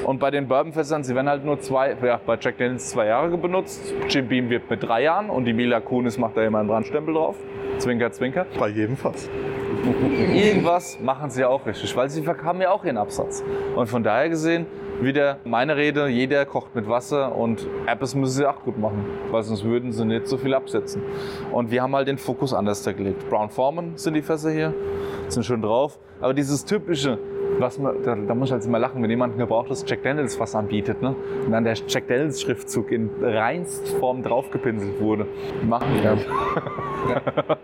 Und 0.05 0.19
bei 0.19 0.31
den 0.31 0.47
Bourbonfässern, 0.76 1.03
sie 1.05 1.15
werden 1.15 1.30
halt 1.30 1.45
nur 1.45 1.59
zwei, 1.61 1.95
ja, 2.03 2.19
bei 2.26 2.38
Jack 2.39 2.57
Daniels 2.57 2.89
zwei 2.89 3.07
Jahre 3.07 3.38
benutzt. 3.38 3.93
Jim 4.09 4.28
Beam 4.28 4.49
wird 4.49 4.69
mit 4.69 4.84
drei 4.84 5.03
Jahren 5.03 5.30
und 5.30 5.45
die 5.45 5.53
Mila 5.53 5.80
Kunis 5.80 6.17
macht 6.17 6.36
da 6.36 6.43
immer 6.43 6.59
einen 6.59 6.67
Brandstempel 6.67 7.13
drauf. 7.13 7.38
Zwinker, 7.78 8.11
zwinker. 8.11 8.45
Bei 8.59 8.67
jedem 8.67 8.97
Fass. 8.97 9.30
Irgendwas 10.34 10.99
machen 10.99 11.30
sie 11.30 11.41
ja 11.41 11.47
auch 11.47 11.65
richtig, 11.65 11.95
weil 11.95 12.09
sie 12.09 12.26
haben 12.28 12.61
ja 12.61 12.71
auch 12.71 12.84
ihren 12.84 12.97
Absatz. 12.97 13.43
Und 13.76 13.88
von 13.88 14.03
daher 14.03 14.30
gesehen, 14.30 14.65
wieder 15.01 15.38
meine 15.45 15.78
Rede, 15.78 16.07
jeder 16.07 16.45
kocht 16.45 16.76
mit 16.76 16.89
Wasser 16.89 17.36
und 17.36 17.65
Apples 17.86 18.15
müssen 18.15 18.34
sie 18.34 18.49
auch 18.49 18.61
gut 18.63 18.78
machen, 18.78 19.05
weil 19.32 19.43
sonst 19.43 19.63
würden 19.63 19.93
sie 19.93 20.05
nicht 20.05 20.28
so 20.28 20.38
viel 20.38 20.53
absetzen. 20.53 21.01
Und 21.51 21.71
wir 21.71 21.82
haben 21.82 21.95
halt 21.95 22.07
den 22.07 22.17
Fokus 22.17 22.53
anders 22.53 22.84
gelegt. 22.84 23.30
Brown 23.30 23.49
Forman 23.49 23.93
sind 23.95 24.13
die 24.13 24.21
Fässer 24.21 24.51
hier, 24.51 24.73
sind 25.30 25.43
schön 25.45 25.61
drauf. 25.61 25.99
Aber 26.21 26.34
dieses 26.34 26.65
typische 26.65 27.19
was 27.60 27.80
man, 27.80 28.03
da, 28.03 28.16
da 28.16 28.36
muss 28.36 28.49
ich 28.49 28.53
halt 28.53 28.66
immer 28.66 28.80
lachen, 28.80 29.01
wenn 29.01 29.10
jemand 29.10 29.36
ein 29.36 29.39
gebrauchtes 29.39 29.86
Jack 29.88 30.03
Daniels 30.03 30.39
was 30.39 30.56
anbietet, 30.56 31.01
ne? 31.01 31.16
Und 31.45 31.51
dann 31.51 31.64
der 31.64 31.76
Jack 31.88 32.08
Daniels 32.08 32.41
Schriftzug 32.41 32.91
in 32.91 33.10
reinst 33.22 33.88
Form 33.99 34.24
draufgepinselt 34.24 34.99
wurde. 34.99 35.28
Machen 35.68 35.88
die 35.93 36.08
nicht. 36.08 36.28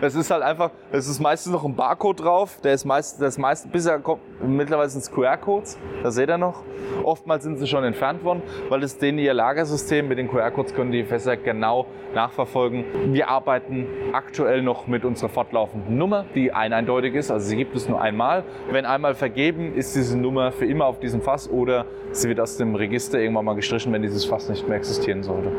Es 0.00 0.14
ist 0.14 0.30
halt 0.30 0.42
einfach, 0.42 0.70
es 0.92 1.08
ist 1.08 1.20
meistens 1.20 1.52
noch 1.52 1.64
ein 1.64 1.74
Barcode 1.74 2.20
drauf, 2.20 2.60
der 2.62 2.74
ist 2.74 2.84
meist, 2.84 3.20
ist 3.20 3.38
meist, 3.38 3.70
bisher 3.72 3.98
kommt, 3.98 4.20
mittlerweile 4.46 4.88
sind 4.88 5.02
es 5.02 5.10
QR-Codes, 5.10 5.78
da 6.02 6.10
seht 6.10 6.28
ihr 6.28 6.38
noch. 6.38 6.62
Oftmals 7.02 7.44
sind 7.44 7.58
sie 7.58 7.66
schon 7.66 7.84
entfernt 7.84 8.24
worden, 8.24 8.42
weil 8.68 8.82
es 8.82 8.98
denen 8.98 9.18
ihr 9.18 9.34
Lagersystem 9.34 10.08
mit 10.08 10.18
den 10.18 10.28
QR-Codes 10.28 10.74
können 10.74 10.92
die 10.92 11.04
Fässer 11.04 11.36
genau 11.36 11.86
nachverfolgen. 12.14 12.84
Wir 13.12 13.28
arbeiten 13.28 13.86
aktuell 14.12 14.62
noch 14.62 14.86
mit 14.86 15.04
unserer 15.04 15.28
fortlaufenden 15.28 15.96
Nummer, 15.96 16.24
die 16.34 16.52
eineindeutig 16.52 17.14
ist, 17.14 17.30
also 17.30 17.46
sie 17.46 17.56
gibt 17.56 17.76
es 17.76 17.88
nur 17.88 18.00
einmal. 18.00 18.44
Wenn 18.70 18.86
einmal 18.86 19.14
vergeben, 19.36 19.74
ist 19.74 19.94
diese 19.94 20.16
Nummer 20.16 20.50
für 20.50 20.64
immer 20.64 20.86
auf 20.86 20.98
diesem 20.98 21.20
Fass 21.20 21.50
oder 21.50 21.84
sie 22.12 22.26
wird 22.30 22.40
aus 22.40 22.56
dem 22.56 22.74
Register 22.74 23.18
irgendwann 23.20 23.44
mal 23.44 23.54
gestrichen, 23.54 23.92
wenn 23.92 24.00
dieses 24.00 24.24
Fass 24.24 24.48
nicht 24.48 24.66
mehr 24.66 24.78
existieren 24.78 25.22
sollte. 25.22 25.50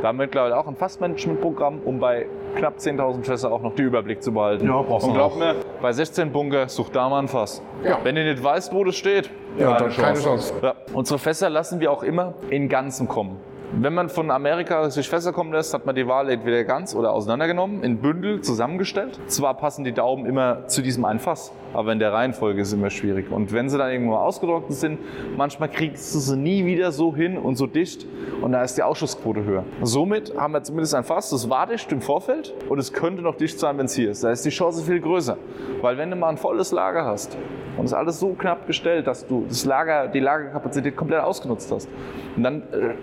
Da 0.00 0.08
haben 0.08 0.18
wir 0.18 0.26
mittlerweile 0.26 0.56
auch 0.56 0.68
ein 0.68 0.76
Fassmanagementprogramm, 0.76 1.80
um 1.84 1.98
bei 1.98 2.26
knapp 2.54 2.76
10.000 2.78 3.24
Fässer 3.24 3.50
auch 3.50 3.60
noch 3.60 3.74
den 3.74 3.86
Überblick 3.86 4.22
zu 4.22 4.30
behalten. 4.32 4.66
Ja, 4.68 4.80
brauchst 4.82 5.04
du 5.06 5.10
Und 5.10 5.16
glaub 5.16 5.32
auch. 5.32 5.36
mir, 5.36 5.56
bei 5.82 5.92
16 5.92 6.30
Bunker 6.30 6.68
sucht 6.68 6.94
da 6.94 7.08
mal 7.08 7.18
ein 7.18 7.26
Fass. 7.28 7.60
Ja. 7.84 7.98
Wenn 8.04 8.16
ihr 8.16 8.22
nicht 8.22 8.42
weißt, 8.42 8.72
wo 8.72 8.84
das 8.84 8.94
steht, 8.94 9.28
Ja, 9.58 9.76
dann 9.78 9.90
keine 9.90 10.20
Chance. 10.20 10.54
ja. 10.62 10.74
Unsere 10.92 11.18
Fässer 11.18 11.50
lassen 11.50 11.80
wir 11.80 11.90
auch 11.90 12.04
immer 12.04 12.34
in 12.50 12.68
Ganzen 12.68 13.08
kommen. 13.08 13.40
Wenn 13.72 13.92
man 13.92 14.08
von 14.08 14.30
Amerika 14.30 14.88
sich 14.88 15.10
Fässer 15.10 15.34
kommen 15.34 15.52
lässt, 15.52 15.74
hat 15.74 15.84
man 15.84 15.94
die 15.94 16.08
Wahl 16.08 16.30
entweder 16.30 16.64
ganz 16.64 16.94
oder 16.94 17.12
auseinandergenommen, 17.12 17.82
in 17.82 17.98
Bündel 17.98 18.40
zusammengestellt. 18.40 19.20
Zwar 19.26 19.54
passen 19.54 19.84
die 19.84 19.92
Daumen 19.92 20.24
immer 20.24 20.66
zu 20.68 20.80
diesem 20.80 21.04
einen 21.04 21.18
Fass, 21.18 21.52
aber 21.74 21.92
in 21.92 21.98
der 21.98 22.14
Reihenfolge 22.14 22.62
ist 22.62 22.68
es 22.68 22.74
immer 22.74 22.88
schwierig. 22.88 23.30
Und 23.30 23.52
wenn 23.52 23.68
sie 23.68 23.76
dann 23.76 23.90
irgendwo 23.90 24.14
ausgetrocknet 24.14 24.72
sind, 24.78 24.98
manchmal 25.36 25.68
kriegst 25.68 26.14
du 26.14 26.18
sie 26.18 26.38
nie 26.38 26.64
wieder 26.64 26.92
so 26.92 27.14
hin 27.14 27.36
und 27.36 27.56
so 27.56 27.66
dicht 27.66 28.06
und 28.40 28.52
da 28.52 28.62
ist 28.62 28.78
die 28.78 28.82
Ausschussquote 28.82 29.44
höher. 29.44 29.64
Somit 29.82 30.34
haben 30.34 30.54
wir 30.54 30.62
zumindest 30.62 30.94
ein 30.94 31.04
Fass, 31.04 31.28
das 31.28 31.50
war 31.50 31.66
dicht 31.66 31.92
im 31.92 32.00
Vorfeld 32.00 32.54
und 32.70 32.78
es 32.78 32.94
könnte 32.94 33.20
noch 33.20 33.36
dicht 33.36 33.58
sein, 33.60 33.76
wenn 33.76 33.84
es 33.84 33.94
hier 33.94 34.10
ist. 34.10 34.24
Da 34.24 34.30
ist 34.30 34.46
die 34.46 34.50
Chance 34.50 34.82
viel 34.82 35.00
größer. 35.00 35.36
Weil 35.82 35.98
wenn 35.98 36.10
du 36.10 36.16
mal 36.16 36.30
ein 36.30 36.38
volles 36.38 36.72
Lager 36.72 37.04
hast 37.04 37.36
und 37.76 37.84
es 37.84 37.92
alles 37.92 38.18
so 38.18 38.30
knapp 38.32 38.66
gestellt, 38.66 39.06
dass 39.06 39.26
du 39.26 39.44
das 39.46 39.66
Lager, 39.66 40.08
die 40.08 40.20
Lagerkapazität 40.20 40.96
komplett 40.96 41.20
ausgenutzt 41.20 41.70
hast. 41.70 41.88
Und 42.34 42.42
dann 42.44 42.62
äh, 42.72 42.94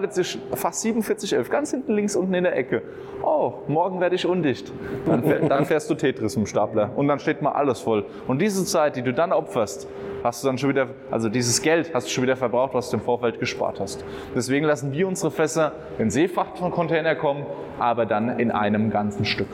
entscheidet 0.00 0.14
sich 0.14 0.38
fast 0.54 0.82
4711, 0.82 1.50
ganz 1.50 1.70
hinten 1.70 1.94
links 1.94 2.16
unten 2.16 2.34
in 2.34 2.44
der 2.44 2.56
Ecke. 2.56 2.82
Oh, 3.22 3.54
morgen 3.68 4.00
werde 4.00 4.14
ich 4.14 4.26
undicht. 4.26 4.72
Dann, 5.06 5.48
dann 5.48 5.66
fährst 5.66 5.90
du 5.90 5.94
Tetris 5.94 6.36
im 6.36 6.46
Stapler 6.46 6.90
und 6.96 7.08
dann 7.08 7.18
steht 7.18 7.42
mal 7.42 7.52
alles 7.52 7.80
voll. 7.80 8.04
Und 8.26 8.40
diese 8.40 8.64
Zeit, 8.64 8.96
die 8.96 9.02
du 9.02 9.12
dann 9.12 9.32
opferst, 9.32 9.86
hast 10.22 10.42
du 10.42 10.48
dann 10.48 10.58
schon 10.58 10.70
wieder, 10.70 10.88
also 11.10 11.28
dieses 11.28 11.60
Geld 11.62 11.92
hast 11.94 12.06
du 12.06 12.10
schon 12.10 12.24
wieder 12.24 12.36
verbraucht, 12.36 12.74
was 12.74 12.90
du 12.90 12.96
im 12.96 13.02
Vorfeld 13.02 13.40
gespart 13.40 13.80
hast. 13.80 14.04
Deswegen 14.34 14.66
lassen 14.66 14.92
wir 14.92 15.06
unsere 15.06 15.30
Fässer 15.30 15.72
in 15.98 16.10
Seefracht 16.10 16.58
von 16.58 16.70
Container 16.70 17.14
kommen, 17.14 17.44
aber 17.78 18.06
dann 18.06 18.38
in 18.38 18.50
einem 18.50 18.90
ganzen 18.90 19.24
Stück. 19.24 19.48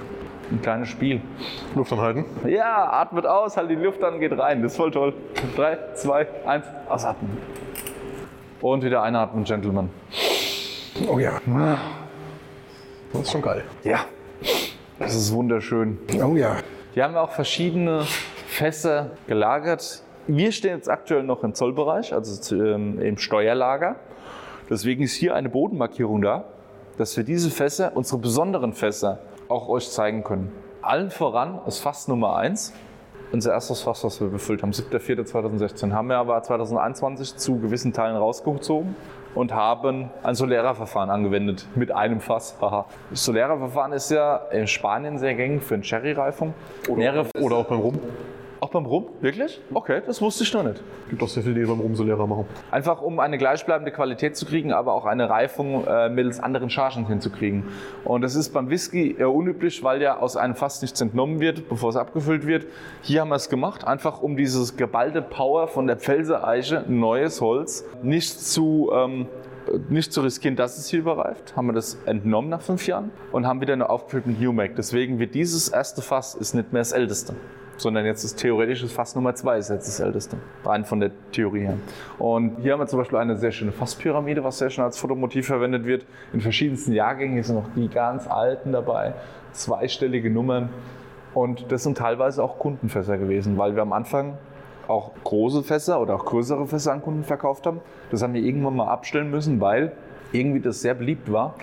Ein 0.51 0.63
kleines 0.63 0.89
Spiel. 0.89 1.21
Luft 1.75 1.93
anhalten. 1.93 2.25
Ja, 2.47 2.89
atmet 2.93 3.27
aus, 3.27 3.57
halt 3.57 3.69
die 3.69 3.75
Luft 3.75 4.03
an, 4.05 4.21
geht 4.21 4.39
rein. 4.39 4.63
Das 4.63 4.73
ist 4.73 4.77
voll 4.77 4.93
toll. 4.93 5.13
Drei, 5.57 5.77
zwei, 5.95 6.29
eins, 6.47 6.67
ausatmen. 6.89 7.37
Und 8.61 8.85
wieder 8.85 9.03
einatmen, 9.03 9.45
Gentlemen. 9.45 9.91
Oh 11.05 11.19
ja. 11.19 11.41
Das 13.13 13.23
ist 13.23 13.31
schon 13.31 13.43
geil. 13.43 13.65
Ja, 13.85 14.07
das 14.99 15.15
ist 15.15 15.33
wunderschön. 15.33 15.99
Oh 16.23 16.37
ja. 16.37 16.57
Hier 16.95 17.05
haben 17.05 17.15
wir 17.15 17.23
auch 17.23 17.33
verschiedene 17.33 18.05
Fässer 18.47 19.11
gelagert. 19.27 20.03
Wir 20.27 20.53
stehen 20.53 20.77
jetzt 20.77 20.89
aktuell 20.89 21.23
noch 21.23 21.45
im 21.45 21.55
Zollbereich, 21.55 22.15
also 22.15 22.57
ähm, 22.57 22.99
im 22.99 23.19
Steuerlager. 23.19 23.97
Deswegen 24.71 25.03
ist 25.03 25.15
hier 25.15 25.35
eine 25.35 25.49
Bodenmarkierung 25.49 26.23
da, 26.23 26.45
dass 26.97 27.17
wir 27.17 27.25
diese 27.25 27.51
Fässer, 27.51 27.93
unsere 27.95 28.19
besonderen 28.19 28.73
Fässer, 28.73 29.21
auch 29.49 29.69
euch 29.69 29.91
zeigen 29.91 30.25
können. 30.25 30.51
Allen 30.83 31.11
voran 31.11 31.61
ist 31.67 31.79
Fass 31.79 32.09
Nummer 32.09 32.37
1. 32.37 32.73
Unser 33.33 33.53
erstes 33.53 33.83
Fass, 33.83 34.03
was 34.03 34.21
wir 34.21 34.29
befüllt 34.29 34.63
haben, 34.63 34.73
7.4.2016, 34.73 35.93
haben 35.93 36.09
wir 36.09 36.17
aber 36.17 36.43
2021 36.43 37.37
zu 37.37 37.59
gewissen 37.59 37.93
Teilen 37.93 38.17
rausgezogen 38.17 38.97
und 39.37 39.55
haben 39.55 40.11
ein 40.23 40.35
Solera-Verfahren 40.35 41.11
angewendet 41.11 41.67
mit 41.75 41.93
einem 41.93 42.21
Fass. 42.21 42.57
Das 42.59 43.25
Solera-Verfahren 43.25 43.93
ist 43.93 44.11
ja 44.11 44.37
in 44.51 44.67
Spanien 44.67 45.19
sehr 45.19 45.35
gängig 45.35 45.63
für 45.63 45.75
eine 45.75 45.83
Cherry-Reifung. 45.83 46.55
Mehrere 46.95 47.27
Oder 47.41 47.57
auch 47.57 47.67
beim 47.67 47.81
Rum. 47.81 48.01
Auch 48.61 48.71
beim 48.71 48.87
Rum? 48.87 49.07
Wirklich? 49.21 49.61
Okay, 49.73 50.03
das 50.07 50.21
wusste 50.21 50.45
ich 50.45 50.53
noch 50.55 50.63
nicht. 50.63 50.83
Gibt 51.11 51.23
auch 51.23 51.29
sehr 51.29 51.43
viele, 51.43 51.61
die 51.61 51.67
beim 51.67 51.81
Rum 51.81 51.95
so 51.95 52.05
leerer 52.05 52.27
machen. 52.27 52.47
Einfach 52.71 53.03
um 53.03 53.21
eine 53.21 53.39
gleichbleibende 53.39 53.93
Qualität 53.93 54.37
zu 54.37 54.47
kriegen, 54.47 54.73
aber 54.73 54.95
auch 54.95 55.05
eine 55.05 55.29
Reifung 55.29 55.87
äh, 55.87 56.09
mittels 56.09 56.41
anderen 56.41 56.71
Chargen 56.71 57.07
hinzukriegen. 57.07 57.65
Und 58.05 58.23
das 58.23 58.35
ist 58.35 58.51
beim 58.51 58.71
Whisky 58.71 59.17
eher 59.19 59.31
unüblich, 59.31 59.83
weil 59.85 60.01
ja 60.01 60.19
aus 60.19 60.37
einem 60.37 60.55
Fass 60.55 60.81
nichts 60.81 61.01
entnommen 61.01 61.41
wird, 61.41 61.69
bevor 61.69 61.91
es 61.91 61.97
abgefüllt 61.97 62.47
wird. 62.47 62.67
Hier 63.03 63.21
haben 63.21 63.29
wir 63.29 63.37
es 63.37 63.49
gemacht, 63.49 63.87
einfach 63.87 64.23
um 64.23 64.37
dieses 64.37 64.77
geballte 64.77 65.23
Power 65.23 65.69
von 65.69 65.87
der 65.87 65.97
Pfälzer-Eiche, 65.97 66.85
neues 66.89 67.41
Holz, 67.41 67.85
nicht 68.03 68.41
zu, 68.41 68.91
ähm, 68.95 69.27
nicht 69.89 70.13
zu 70.13 70.23
riskieren, 70.23 70.57
dass 70.57 70.79
es 70.79 70.89
hier 70.89 71.01
überreift, 71.01 71.57
haben 71.57 71.67
wir 71.67 71.73
das 71.73 71.99
entnommen 72.07 72.49
nach 72.49 72.63
fünf 72.63 72.87
Jahren 72.87 73.11
und 73.33 73.47
haben 73.47 73.61
wieder 73.61 73.75
eine 73.75 73.91
aufgefüllt 73.91 74.27
mit 74.27 74.41
UMAC. 74.41 74.77
Deswegen 74.77 75.19
wird 75.19 75.35
dieses 75.35 75.69
erste 75.69 76.03
Fass 76.03 76.35
ist 76.35 76.55
nicht 76.55 76.73
mehr 76.73 76.81
das 76.81 76.93
älteste 76.93 77.35
sondern 77.77 78.07
jetzt 78.07 78.25
ist 78.25 78.37
theoretisches 78.37 78.93
Fass 78.93 79.15
Nummer 79.15 79.35
zwei 79.35 79.59
ist 79.59 79.71
jetzt 79.71 79.89
das 79.89 80.01
älteste, 80.01 80.37
rein 80.65 80.85
von 80.85 81.01
der 81.01 81.11
Theorie 81.33 81.61
her. 81.61 81.75
Und 82.19 82.59
hier 82.63 82.73
haben 82.73 82.81
wir 82.81 82.87
zum 82.87 82.99
Beispiel 82.99 83.19
eine 83.19 83.37
sehr 83.37 83.53
schöne 83.53 83.73
Fasspyramide, 83.73 84.43
was 84.45 84.59
sehr 84.59 84.71
schön 84.71 84.85
als 84.85 84.99
Fotomotiv 84.99 85.47
verwendet 85.47 85.85
wird. 85.85 86.07
In 86.33 86.41
verschiedensten 86.41 86.93
Jahrgängen 86.93 87.43
sind 87.43 87.57
noch 87.57 87.69
die 87.75 87.89
ganz 87.89 88.27
alten 88.27 88.73
dabei, 88.73 89.15
zweistellige 89.53 90.31
Nummern. 90.31 90.71
Und 91.35 91.71
das 91.71 91.83
sind 91.83 91.99
teilweise 91.99 92.43
auch 92.43 92.59
Kundenfässer 92.59 93.19
gewesen, 93.19 93.59
weil 93.59 93.75
wir 93.75 93.83
am 93.83 93.93
Anfang 93.93 94.39
auch 94.89 95.11
große 95.25 95.63
Fässer 95.63 96.01
oder 96.01 96.15
auch 96.15 96.25
größere 96.25 96.67
Fässer 96.67 96.93
an 96.93 97.03
Kunden 97.03 97.25
verkauft 97.25 97.67
haben. 97.67 97.81
Das 98.11 98.23
haben 98.23 98.35
wir 98.35 98.43
irgendwann 98.43 98.77
mal 98.77 98.89
abstellen 98.89 99.31
müssen, 99.31 99.61
weil 99.61 99.93
irgendwie 100.33 100.61
das 100.61 100.81
sehr 100.81 100.95
beliebt 100.95 101.31
war. 101.31 101.55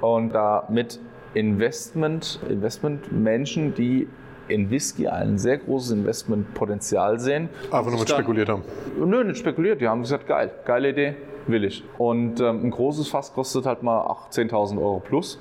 Und 0.00 0.32
da 0.32 0.66
mit 0.68 0.98
Investment, 1.34 2.40
Investmentmenschen, 2.48 3.74
die 3.74 4.08
in 4.50 4.70
Whisky 4.70 5.08
ein 5.08 5.38
sehr 5.38 5.58
großes 5.58 5.92
Investmentpotenzial 5.92 7.18
sehen. 7.20 7.48
Einfach 7.70 7.90
nur 7.90 8.00
mit 8.00 8.08
spekuliert 8.08 8.48
haben. 8.48 8.62
Nö, 8.98 9.24
nicht 9.24 9.38
spekuliert. 9.38 9.80
Die 9.80 9.88
haben 9.88 10.02
gesagt, 10.02 10.26
geil, 10.26 10.50
geile 10.64 10.90
Idee, 10.90 11.14
will 11.46 11.64
ich. 11.64 11.84
Und 11.98 12.40
ähm, 12.40 12.64
ein 12.64 12.70
großes 12.70 13.08
Fass 13.08 13.32
kostet 13.32 13.66
halt 13.66 13.82
mal 13.82 14.00
18.000 14.06 14.78
Euro 14.78 15.00
plus. 15.00 15.38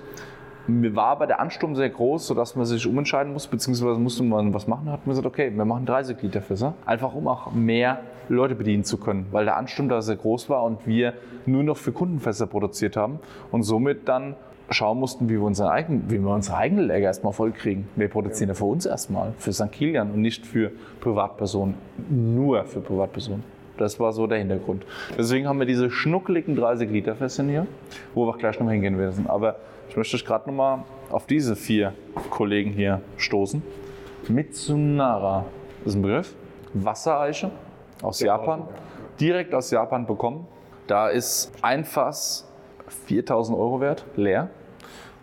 Mir 0.68 0.96
war 0.96 1.08
aber 1.08 1.26
der 1.26 1.40
Ansturm 1.40 1.76
sehr 1.76 1.90
groß, 1.90 2.28
sodass 2.28 2.56
man 2.56 2.66
sich 2.66 2.86
umentscheiden 2.86 3.34
muss, 3.34 3.48
beziehungsweise 3.48 4.00
musste 4.00 4.22
man 4.22 4.54
was 4.54 4.68
machen. 4.68 4.92
Hat 4.92 5.08
man 5.08 5.16
gesagt, 5.16 5.26
okay, 5.26 5.52
wir 5.54 5.66
machen 5.66 5.88
30 5.88 6.22
Liter 6.22 6.42
Fässer, 6.42 6.76
einfach 6.86 7.16
um 7.16 7.28
auch 7.28 7.52
mehr 7.52 8.02
Leute 8.30 8.54
bedienen 8.54 8.84
zu 8.84 8.98
können, 8.98 9.26
weil 9.32 9.46
der 9.46 9.58
Ansturm 9.58 9.90
da 9.90 10.04
sehr 10.04 10.16
groß 10.16 10.50
war 10.50 10.64
und 10.64 10.86
wir 10.86 11.14
nur 11.48 11.64
noch 11.64 11.78
für 11.78 11.92
Kundenfässer 11.92 12.46
produziert 12.46 12.96
haben 12.96 13.20
und 13.52 13.64
somit 13.64 14.08
dann 14.08 14.36
schauen 14.70 15.00
mussten, 15.00 15.30
wie 15.30 15.34
wir, 15.34 15.44
unsere 15.44 15.72
eigenen, 15.72 16.10
wie 16.10 16.20
wir 16.20 16.30
unsere 16.30 16.58
eigenen 16.58 16.88
Läger 16.88 17.08
erstmal 17.08 17.34
voll 17.34 17.52
kriegen. 17.52 17.88
Wir 17.96 18.08
produzieren 18.08 18.50
ja 18.50 18.56
für 18.56 18.66
uns 18.66 18.86
erstmal, 18.86 19.34
für 19.38 19.54
St. 19.54 19.72
Kilian 19.72 20.12
und 20.12 20.22
nicht 20.22 20.46
für 20.46 20.72
Privatpersonen, 21.02 21.76
nur 22.10 22.66
für 22.66 22.80
Privatpersonen. 22.80 23.44
Das 23.78 24.00
war 24.00 24.12
so 24.12 24.28
der 24.28 24.40
Hintergrund. 24.40 24.86
Deswegen 25.18 25.48
haben 25.48 25.60
wir 25.60 25.66
diese 25.66 25.90
schnuckeligen 25.90 26.56
30 26.56 26.92
Liter 26.92 27.16
Fässer 27.16 27.46
hier, 27.46 27.66
wo 28.14 28.26
wir 28.26 28.32
auch 28.32 28.38
gleich 28.38 28.60
nochmal 28.60 28.74
hingehen 28.74 28.98
werden. 28.98 29.28
Aber 29.28 29.56
ich 29.90 29.96
möchte 29.96 30.18
euch 30.18 30.26
gerade 30.26 30.50
nochmal 30.50 30.80
auf 31.10 31.26
diese 31.26 31.56
vier 31.56 31.94
Kollegen 32.30 32.72
hier 32.72 33.02
stoßen. 33.16 33.64
Mitsunara 34.28 35.46
ist 35.86 35.96
ein 35.96 36.02
Begriff. 36.02 36.36
Wassereiche 36.74 37.52
aus 38.02 38.20
Japan. 38.20 38.64
Direkt 39.20 39.54
aus 39.56 39.72
Japan 39.72 40.06
bekommen. 40.06 40.46
Da 40.88 41.08
ist 41.08 41.52
ein 41.62 41.86
Fass 41.86 42.52
4000 43.06 43.58
Euro 43.58 43.80
wert, 43.80 44.06
leer. 44.16 44.50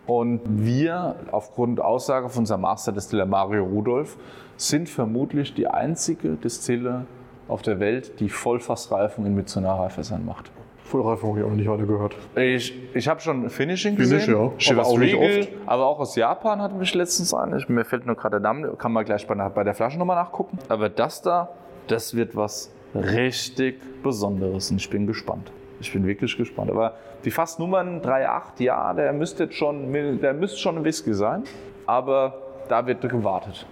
Und 0.06 0.40
wir, 0.46 1.16
aufgrund 1.32 1.80
Aussage 1.80 2.28
von 2.28 2.40
unserem 2.40 2.60
Masterdestiller 2.60 3.26
Mario 3.26 3.64
Rudolph, 3.64 4.16
sind 4.56 4.88
vermutlich 4.88 5.54
die 5.54 5.66
einzige 5.66 6.34
Destille 6.36 7.06
auf 7.48 7.62
der 7.62 7.80
Welt, 7.80 8.20
die 8.20 8.28
Vollfassreifung 8.28 9.26
in 9.26 9.34
Mitsunara-Fässern 9.34 10.24
macht. 10.24 10.50
Vollreifung 10.84 11.30
habe 11.30 11.40
ich 11.40 11.46
auch 11.46 11.50
nicht 11.50 11.68
alle 11.68 11.84
gehört. 11.84 12.14
Ich, 12.36 12.72
ich 12.94 13.08
habe 13.08 13.20
schon 13.20 13.50
Finishing 13.50 13.96
Finish, 13.96 14.26
gesehen, 14.26 14.34
ja. 14.40 14.50
Chivas 14.58 14.86
Aber 14.86 14.94
auch 14.94 14.98
nicht 14.98 15.16
oft. 15.16 15.48
aber 15.66 15.86
auch 15.86 15.98
aus 15.98 16.14
Japan 16.14 16.62
hatte 16.62 16.76
mich 16.76 16.94
letztens 16.94 17.34
ein. 17.34 17.60
Mir 17.66 17.84
fällt 17.84 18.06
nur 18.06 18.14
gerade 18.14 18.40
der 18.40 18.52
Name, 18.52 18.68
kann 18.78 18.92
man 18.92 19.04
gleich 19.04 19.26
bei, 19.26 19.34
der- 19.34 19.50
bei 19.50 19.64
der 19.64 19.74
Flasche 19.74 19.98
nochmal 19.98 20.14
nachgucken. 20.16 20.58
Aber 20.68 20.88
das 20.88 21.22
da, 21.22 21.48
das 21.88 22.14
wird 22.14 22.36
was 22.36 22.70
richtig 22.94 23.80
Besonderes 24.04 24.70
und 24.70 24.76
ich 24.80 24.88
bin 24.88 25.08
gespannt. 25.08 25.50
Ich 25.80 25.92
bin 25.92 26.06
wirklich 26.06 26.36
gespannt. 26.36 26.70
Aber 26.70 26.94
die 27.24 27.30
Fassnummern 27.30 28.00
3,8, 28.02 28.62
ja, 28.62 28.94
der 28.94 29.12
müsste 29.12 29.44
jetzt 29.44 29.56
schon, 29.56 29.92
der 30.20 30.34
müsste 30.34 30.58
schon 30.58 30.78
ein 30.78 30.84
Whisky 30.84 31.14
sein. 31.14 31.44
Aber 31.86 32.34
da 32.68 32.86
wird 32.86 33.02
gewartet. 33.02 33.66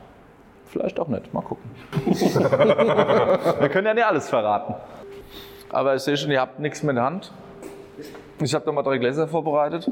vielleicht 0.66 0.98
auch 1.00 1.08
nicht. 1.08 1.32
Mal 1.32 1.42
gucken. 1.42 1.70
Wir 2.06 3.68
können 3.68 3.86
ja 3.86 3.94
nicht 3.94 4.06
alles 4.06 4.28
verraten. 4.28 4.74
Aber 5.70 5.94
ich 5.94 6.02
sehe 6.02 6.16
schon, 6.16 6.30
ihr 6.30 6.40
habt 6.40 6.60
nichts 6.60 6.82
mehr 6.82 6.90
in 6.90 6.96
der 6.96 7.04
Hand. 7.04 7.32
Ich 8.40 8.54
habe 8.54 8.64
da 8.64 8.72
mal 8.72 8.82
drei 8.82 8.98
Gläser 8.98 9.28
vorbereitet. 9.28 9.90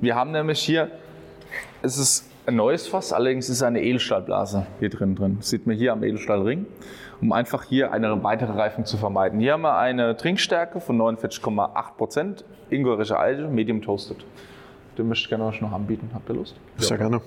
Wir 0.00 0.14
haben 0.14 0.32
nämlich 0.32 0.60
hier, 0.60 0.90
es 1.82 1.98
ist 1.98 2.30
ein 2.46 2.56
neues 2.56 2.88
Fass, 2.88 3.12
allerdings 3.12 3.48
ist 3.48 3.62
eine 3.62 3.82
Edelstahlblase 3.82 4.66
hier 4.80 4.90
drin 4.90 5.14
drin. 5.14 5.36
Das 5.38 5.50
sieht 5.50 5.66
man 5.66 5.76
hier 5.76 5.92
am 5.92 6.02
Edelstahlring, 6.02 6.66
um 7.22 7.30
einfach 7.32 7.62
hier 7.62 7.92
eine 7.92 8.22
weitere 8.24 8.52
Reifung 8.52 8.84
zu 8.84 8.96
vermeiden. 8.96 9.38
Hier 9.38 9.52
haben 9.52 9.62
wir 9.62 9.76
eine 9.76 10.16
Trinkstärke 10.16 10.80
von 10.80 11.00
49,8 11.00 11.94
Prozent, 11.96 12.44
ingorische 12.68 13.18
Eiche, 13.18 13.46
medium 13.46 13.80
toasted. 13.80 14.26
Den 14.98 15.08
möchte 15.08 15.22
ich 15.22 15.28
gerne 15.28 15.46
euch 15.46 15.60
noch 15.60 15.72
anbieten. 15.72 16.10
Habt 16.12 16.28
ihr 16.28 16.34
Lust? 16.34 16.56
Sehr 16.78 16.98
gerne. 16.98 17.20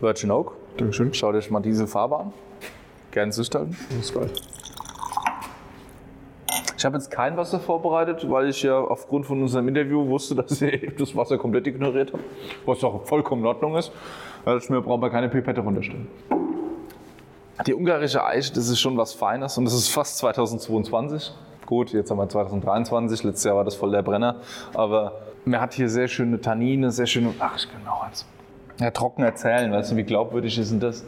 Virgin 0.00 0.30
Oak. 0.32 0.56
Dankeschön. 0.76 1.14
Schaut 1.14 1.36
euch 1.36 1.50
mal 1.50 1.60
diese 1.60 1.86
Farbe 1.86 2.18
an. 2.18 2.32
Gerne 3.12 3.32
süchteln. 3.32 3.76
Das 3.88 3.98
ist 3.98 4.12
geil. 4.14 4.28
Ich 6.76 6.84
habe 6.84 6.98
jetzt 6.98 7.10
kein 7.10 7.36
Wasser 7.38 7.58
vorbereitet, 7.58 8.28
weil 8.28 8.48
ich 8.50 8.62
ja 8.62 8.78
aufgrund 8.78 9.24
von 9.24 9.40
unserem 9.40 9.66
Interview 9.68 10.06
wusste, 10.08 10.34
dass 10.34 10.60
ihr 10.60 10.92
das 10.98 11.16
Wasser 11.16 11.38
komplett 11.38 11.66
ignoriert 11.66 12.12
habt. 12.12 12.24
Was 12.66 12.84
auch 12.84 13.06
vollkommen 13.06 13.42
in 13.42 13.46
Ordnung 13.46 13.76
ist. 13.76 13.92
Ich 14.48 14.70
mir, 14.70 14.80
brauchen 14.80 15.02
wir 15.02 15.10
keine 15.10 15.28
Pipette 15.28 15.60
runterstellen. 15.60 16.06
Die 17.66 17.74
ungarische 17.74 18.24
Eiche, 18.24 18.52
das 18.52 18.68
ist 18.68 18.78
schon 18.78 18.96
was 18.96 19.12
Feines 19.12 19.58
und 19.58 19.64
das 19.64 19.74
ist 19.74 19.88
fast 19.88 20.18
2022. 20.18 21.34
Gut, 21.66 21.92
jetzt 21.92 22.12
haben 22.12 22.18
wir 22.18 22.28
2023, 22.28 23.24
letztes 23.24 23.42
Jahr 23.42 23.56
war 23.56 23.64
das 23.64 23.74
voll 23.74 23.90
der 23.90 24.02
Brenner. 24.02 24.36
Aber 24.72 25.14
man 25.44 25.60
hat 25.60 25.74
hier 25.74 25.88
sehr 25.88 26.06
schöne 26.06 26.40
Tannine, 26.40 26.92
sehr 26.92 27.06
schöne. 27.06 27.34
Ach, 27.40 27.56
ich 27.56 27.68
kann 27.68 27.80
auch 27.88 28.04
eins. 28.04 28.24
Ja, 28.78 28.92
trocken 28.92 29.24
erzählen, 29.24 29.72
weißt 29.72 29.90
du, 29.90 29.96
wie 29.96 30.04
glaubwürdig 30.04 30.56
ist 30.58 30.70
denn 30.70 30.78
das? 30.78 31.04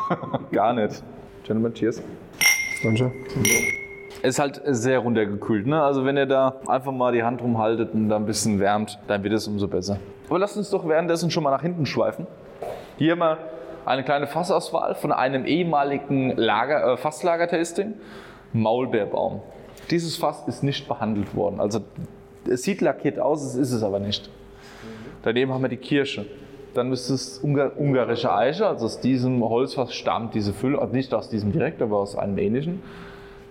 Gar 0.52 0.74
nicht. 0.74 1.02
Gentlemen, 1.44 1.72
cheers. 1.72 2.02
Danke. 2.82 3.10
Ist 4.22 4.38
halt 4.38 4.60
sehr 4.66 4.98
runtergekühlt. 4.98 5.66
Ne? 5.66 5.82
Also 5.82 6.04
wenn 6.04 6.18
ihr 6.18 6.26
da 6.26 6.56
einfach 6.66 6.92
mal 6.92 7.12
die 7.12 7.22
Hand 7.22 7.40
rumhaltet 7.40 7.94
und 7.94 8.10
da 8.10 8.16
ein 8.16 8.26
bisschen 8.26 8.60
wärmt, 8.60 8.98
dann 9.08 9.22
wird 9.22 9.32
es 9.32 9.48
umso 9.48 9.66
besser. 9.66 9.98
Aber 10.28 10.38
lasst 10.38 10.58
uns 10.58 10.68
doch 10.68 10.86
währenddessen 10.86 11.30
schon 11.30 11.42
mal 11.42 11.52
nach 11.52 11.62
hinten 11.62 11.86
schweifen. 11.86 12.26
Hier 12.98 13.12
haben 13.12 13.20
wir 13.20 13.38
eine 13.84 14.04
kleine 14.04 14.26
Fassauswahl 14.26 14.94
von 14.94 15.12
einem 15.12 15.44
ehemaligen 15.44 16.36
Lager, 16.36 16.92
äh, 16.92 16.96
Fasslagertasting. 16.96 17.94
Maulbeerbaum. 18.52 19.40
Dieses 19.90 20.16
Fass 20.16 20.46
ist 20.46 20.62
nicht 20.62 20.86
behandelt 20.86 21.34
worden. 21.34 21.58
Also 21.58 21.80
es 22.48 22.62
sieht 22.62 22.80
lackiert 22.80 23.18
aus, 23.18 23.42
es 23.42 23.54
ist 23.54 23.72
es 23.72 23.82
aber 23.82 23.98
nicht. 23.98 24.30
Daneben 25.22 25.52
haben 25.52 25.62
wir 25.62 25.68
die 25.68 25.76
Kirsche. 25.76 26.26
Dann 26.74 26.92
ist 26.92 27.10
es 27.10 27.38
Ungar 27.38 27.78
ungarische 27.78 28.32
Eiche, 28.32 28.66
also 28.66 28.86
aus 28.86 29.00
diesem 29.00 29.42
Holzfass 29.42 29.94
stammt 29.94 30.34
diese 30.34 30.52
Fülle, 30.52 30.78
also 30.80 30.94
nicht 30.94 31.12
aus 31.12 31.28
diesem 31.28 31.52
direkt, 31.52 31.82
aber 31.82 31.98
aus 31.98 32.16
einem 32.16 32.38
ähnlichen. 32.38 32.82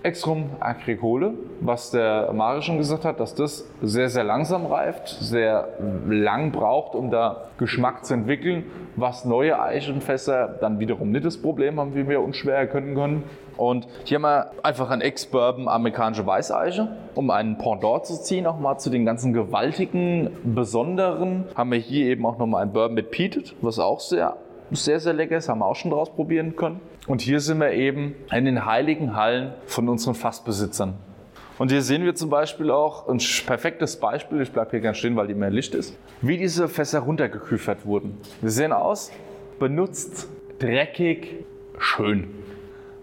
Extrum 0.04 0.50
agricole, 0.60 1.34
was 1.60 1.92
der 1.92 2.34
Mare 2.34 2.64
schon 2.64 2.78
gesagt 2.78 3.06
hat, 3.06 3.20
dass 3.20 3.36
das 3.36 3.70
sehr, 3.82 4.10
sehr 4.10 4.24
langsam 4.24 4.66
reift, 4.66 5.10
sehr 5.10 5.68
lang 6.08 6.52
braucht, 6.52 6.96
um 6.96 7.12
da 7.12 7.50
Geschmack 7.60 8.04
zu 8.04 8.16
entwickeln, 8.16 8.64
was 8.96 9.26
neue 9.26 9.62
Eichenfässer 9.62 10.58
dann 10.60 10.80
wiederum 10.80 11.12
nicht 11.12 11.26
das 11.26 11.38
Problem 11.40 11.80
haben, 11.80 11.94
wie 11.94 12.08
wir 12.08 12.22
unschwer 12.22 12.56
erkennen 12.56 12.96
können. 12.96 13.24
Und 13.58 13.88
hier 14.06 14.16
haben 14.16 14.24
wir 14.24 14.52
einfach 14.64 14.90
ein 14.90 15.02
Ex-Bourbon 15.02 15.68
amerikanische 15.68 16.26
Weißeiche, 16.26 16.88
um 17.14 17.30
einen 17.30 17.60
Pendant 17.60 18.08
zu 18.08 18.20
ziehen, 18.20 18.48
auch 18.48 18.60
mal 18.60 18.80
zu 18.80 18.90
den 18.90 19.06
ganzen 19.06 19.34
gewaltigen, 19.34 20.32
besonderen. 20.44 21.46
Haben 21.56 21.72
wir 21.72 21.78
hier 21.78 22.08
eben 22.08 22.26
auch 22.26 22.40
nochmal 22.40 22.64
ein 22.64 22.74
Bourbon 22.74 22.96
mit 22.96 23.12
Peated, 23.12 23.56
was 23.62 23.78
auch 23.78 24.00
sehr, 24.00 24.36
sehr, 24.72 25.00
sehr 25.00 25.14
lecker 25.14 25.38
ist, 25.38 25.50
haben 25.50 25.60
wir 25.60 25.66
auch 25.66 25.76
schon 25.76 25.92
draus 25.92 26.14
probieren 26.14 26.56
können. 26.56 26.80
Und 27.08 27.22
hier 27.22 27.40
sind 27.40 27.60
wir 27.60 27.72
eben 27.72 28.16
in 28.32 28.46
den 28.46 28.66
heiligen 28.66 29.16
Hallen 29.16 29.54
von 29.66 29.90
unseren 29.90 30.16
Fassbesitzern. 30.16 30.96
Und 31.58 31.72
hier 31.72 31.82
sehen 31.82 32.04
wir 32.04 32.16
zum 32.16 32.30
Beispiel 32.30 32.72
auch 32.72 33.08
ein 33.08 33.20
perfektes 33.46 33.98
Beispiel, 33.98 34.42
ich 34.42 34.52
bleibe 34.52 34.72
hier 34.72 34.80
ganz 34.80 34.98
stehen, 34.98 35.16
weil 35.16 35.28
die 35.28 35.36
mehr 35.36 35.52
Licht 35.52 35.76
ist, 35.76 35.96
wie 36.22 36.38
diese 36.38 36.68
Fässer 36.68 37.02
runtergeküfert 37.02 37.86
wurden. 37.86 38.18
Sie 38.42 38.50
sehen 38.50 38.74
aus, 38.74 39.12
benutzt, 39.60 40.28
dreckig, 40.58 41.46
schön. 41.78 42.30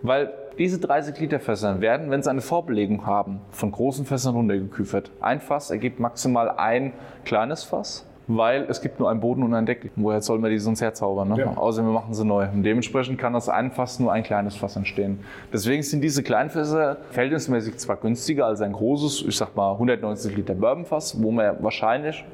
Weil 0.03 0.33
diese 0.59 0.81
30 0.81 1.21
Liter 1.21 1.39
Fässer 1.39 1.81
werden, 1.81 2.11
wenn 2.11 2.21
sie 2.21 2.31
eine 2.31 2.41
Vorbelegung 2.41 3.07
haben, 3.07 3.41
von 3.53 3.71
großen 3.71 4.05
Fässern 4.05 4.35
runtergeküfert. 4.35 5.13
Ein 5.21 5.41
Fass 5.41 5.71
ergibt 5.71 6.01
maximal 6.01 6.51
ein 6.51 6.95
kleines 7.25 7.63
Fass, 7.63 8.08
weil 8.29 8.67
es 8.69 8.81
gibt 8.81 9.01
nur 9.01 9.11
einen 9.11 9.21
Boden 9.21 9.43
und 9.43 9.55
einen 9.55 9.67
Deckel. 9.67 9.91
Woher 9.97 10.21
soll 10.21 10.39
man 10.39 10.51
die 10.51 10.59
sonst 10.59 10.81
herzaubern? 10.81 11.29
Ne? 11.31 11.39
Ja. 11.39 11.57
Außer 11.57 11.83
wir 11.83 11.91
machen 11.91 12.15
sie 12.15 12.25
neu. 12.25 12.47
Und 12.53 12.63
dementsprechend 12.63 13.19
kann 13.19 13.35
aus 13.35 13.49
einem 13.49 13.71
Fass 13.71 13.99
nur 13.99 14.13
ein 14.13 14.23
kleines 14.23 14.55
Fass 14.55 14.77
entstehen. 14.77 15.21
Deswegen 15.53 15.83
sind 15.83 16.03
diese 16.03 16.23
Kleinfässer 16.23 16.99
verhältnismäßig 17.11 17.79
zwar 17.79 17.97
günstiger 17.97 18.47
als 18.47 18.61
ein 18.61 18.73
großes, 18.73 19.25
ich 19.27 19.37
sag 19.37 19.57
mal 19.57 19.73
190 19.73 20.37
Liter 20.37 20.55
Bourbonfass, 20.55 21.21
wo 21.23 21.31
man 21.31 21.57
wahrscheinlich 21.61 22.25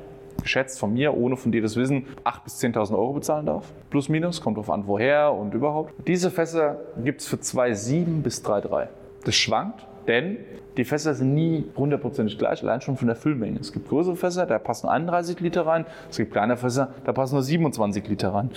geschätzt 0.43 0.79
von 0.79 0.93
mir, 0.93 1.17
ohne 1.17 1.37
von 1.37 1.53
dir 1.53 1.63
das 1.63 1.77
Wissen, 1.77 2.07
8.000 2.25 2.45
bis 2.45 2.63
10.000 2.63 2.93
Euro 2.93 3.13
bezahlen 3.13 3.47
darf. 3.47 3.73
Plus, 3.91 4.09
minus, 4.09 4.41
kommt 4.41 4.59
drauf 4.59 4.71
an, 4.71 4.85
woher 4.87 5.33
und 5.33 5.55
überhaupt. 5.55 5.95
Diese 6.07 6.31
Fässer 6.31 6.77
gibt 7.03 7.21
es 7.21 7.29
für 7.29 7.37
2,7 7.37 8.23
bis 8.23 8.45
3,3. 8.45 8.89
Das 9.25 9.35
schwankt, 9.37 9.87
denn 10.07 10.39
die 10.77 10.85
Fässer 10.85 11.15
sind 11.15 11.35
nie 11.35 11.65
hundertprozentig 11.77 12.37
gleich, 12.39 12.63
allein 12.63 12.81
schon 12.81 12.97
von 12.97 13.07
der 13.07 13.17
Füllmenge. 13.17 13.61
Es 13.61 13.73
gibt 13.73 13.89
größere 13.89 14.17
Fässer, 14.17 14.47
da 14.47 14.59
passen 14.59 14.89
31 14.89 15.39
Liter 15.41 15.67
rein. 15.67 15.87
Es 16.11 16.17
gibt 16.17 16.33
kleine 16.33 16.57
Fässer, 16.57 16.93
da 17.05 17.13
passen 17.13 17.35
nur 17.35 17.43
27 17.43 18.09
Liter 18.09 18.35
rein. 18.35 18.51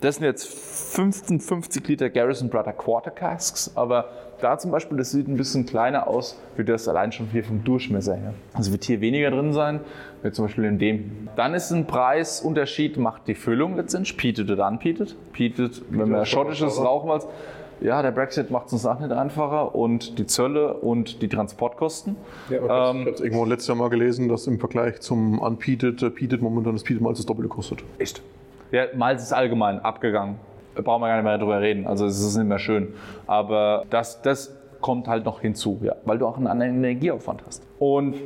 Das 0.00 0.16
sind 0.16 0.24
jetzt 0.24 0.46
55 0.46 1.88
Liter 1.88 2.10
Garrison 2.10 2.50
Brother 2.50 2.72
Quarter 2.72 3.10
Casks, 3.10 3.72
aber 3.74 4.10
da 4.40 4.58
zum 4.58 4.70
Beispiel, 4.70 4.98
das 4.98 5.10
sieht 5.10 5.26
ein 5.26 5.36
bisschen 5.36 5.66
kleiner 5.66 6.06
aus, 6.06 6.38
wie 6.56 6.64
das 6.64 6.86
allein 6.86 7.10
schon 7.10 7.26
hier 7.32 7.42
vom 7.42 7.64
Durchmesser 7.64 8.14
her. 8.14 8.34
Also 8.52 8.70
wird 8.72 8.84
hier 8.84 9.00
weniger 9.00 9.30
drin 9.30 9.52
sein, 9.52 9.80
wie 10.22 10.30
zum 10.30 10.44
Beispiel 10.44 10.64
in 10.64 10.78
dem. 10.78 11.28
Dann 11.34 11.54
ist 11.54 11.72
ein 11.72 11.86
Preisunterschied, 11.86 12.98
macht 12.98 13.26
die 13.26 13.34
Füllung 13.34 13.76
letztendlich, 13.76 14.16
peated 14.16 14.50
oder 14.50 14.68
unpeated. 14.68 15.16
Peated, 15.32 15.82
wenn 15.90 16.10
wir 16.10 16.24
schottisches 16.26 16.78
Rauchmalz, 16.78 17.26
ja, 17.80 18.02
der 18.02 18.10
Brexit 18.10 18.50
macht 18.50 18.66
es 18.68 18.72
uns 18.72 18.86
auch 18.86 18.98
nicht 18.98 19.12
einfacher 19.12 19.74
und 19.74 20.18
die 20.18 20.26
Zölle 20.26 20.74
und 20.74 21.22
die 21.22 21.28
Transportkosten. 21.28 22.16
Ich 22.48 22.58
habe 22.58 23.10
es 23.10 23.20
irgendwo 23.20 23.44
letztes 23.44 23.68
Jahr 23.68 23.76
mal 23.76 23.90
gelesen, 23.90 24.28
dass 24.28 24.46
im 24.46 24.58
Vergleich 24.58 25.00
zum 25.00 25.38
Unpeated, 25.38 26.02
äh, 26.02 26.10
Peated 26.10 26.42
momentan 26.42 26.72
das 26.72 26.82
Peated 26.82 27.02
Malz 27.02 27.18
das 27.18 27.26
Doppelte 27.26 27.48
kostet. 27.48 27.84
Echt? 27.98 28.22
Ja, 28.72 28.84
Malz 28.94 29.22
ist 29.22 29.32
allgemein 29.32 29.78
abgegangen. 29.80 30.36
Da 30.74 30.82
brauchen 30.82 31.02
wir 31.02 31.08
gar 31.08 31.16
nicht 31.16 31.24
mehr 31.24 31.38
drüber 31.38 31.60
reden. 31.60 31.86
Also 31.86 32.06
es 32.06 32.20
ist 32.20 32.36
nicht 32.36 32.46
mehr 32.46 32.58
schön. 32.58 32.94
Aber 33.26 33.84
das, 33.90 34.20
das 34.22 34.54
kommt 34.80 35.08
halt 35.08 35.24
noch 35.24 35.40
hinzu, 35.40 35.80
ja, 35.82 35.96
weil 36.04 36.18
du 36.18 36.26
auch 36.26 36.36
einen 36.36 36.46
anderen 36.46 36.76
Energieaufwand 36.76 37.42
hast. 37.46 37.62
Und 37.78 38.16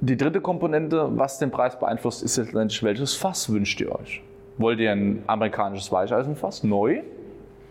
die 0.00 0.16
dritte 0.16 0.40
Komponente, 0.40 1.08
was 1.12 1.38
den 1.38 1.50
Preis 1.50 1.78
beeinflusst, 1.78 2.22
ist 2.22 2.36
letztendlich, 2.36 2.82
welches 2.82 3.14
Fass 3.14 3.52
wünscht 3.52 3.80
ihr 3.80 3.94
euch? 3.94 4.22
Wollt 4.58 4.80
ihr 4.80 4.92
ein 4.92 5.22
amerikanisches 5.26 5.90
Weicheisenfass, 5.92 6.64
neu? 6.64 7.02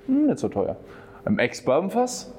Hm, 0.08 0.28
nicht 0.28 0.40
so 0.40 0.48
teuer. 0.48 0.78
Ein 1.26 1.40
Ex-Bourbon-Fass, 1.40 2.34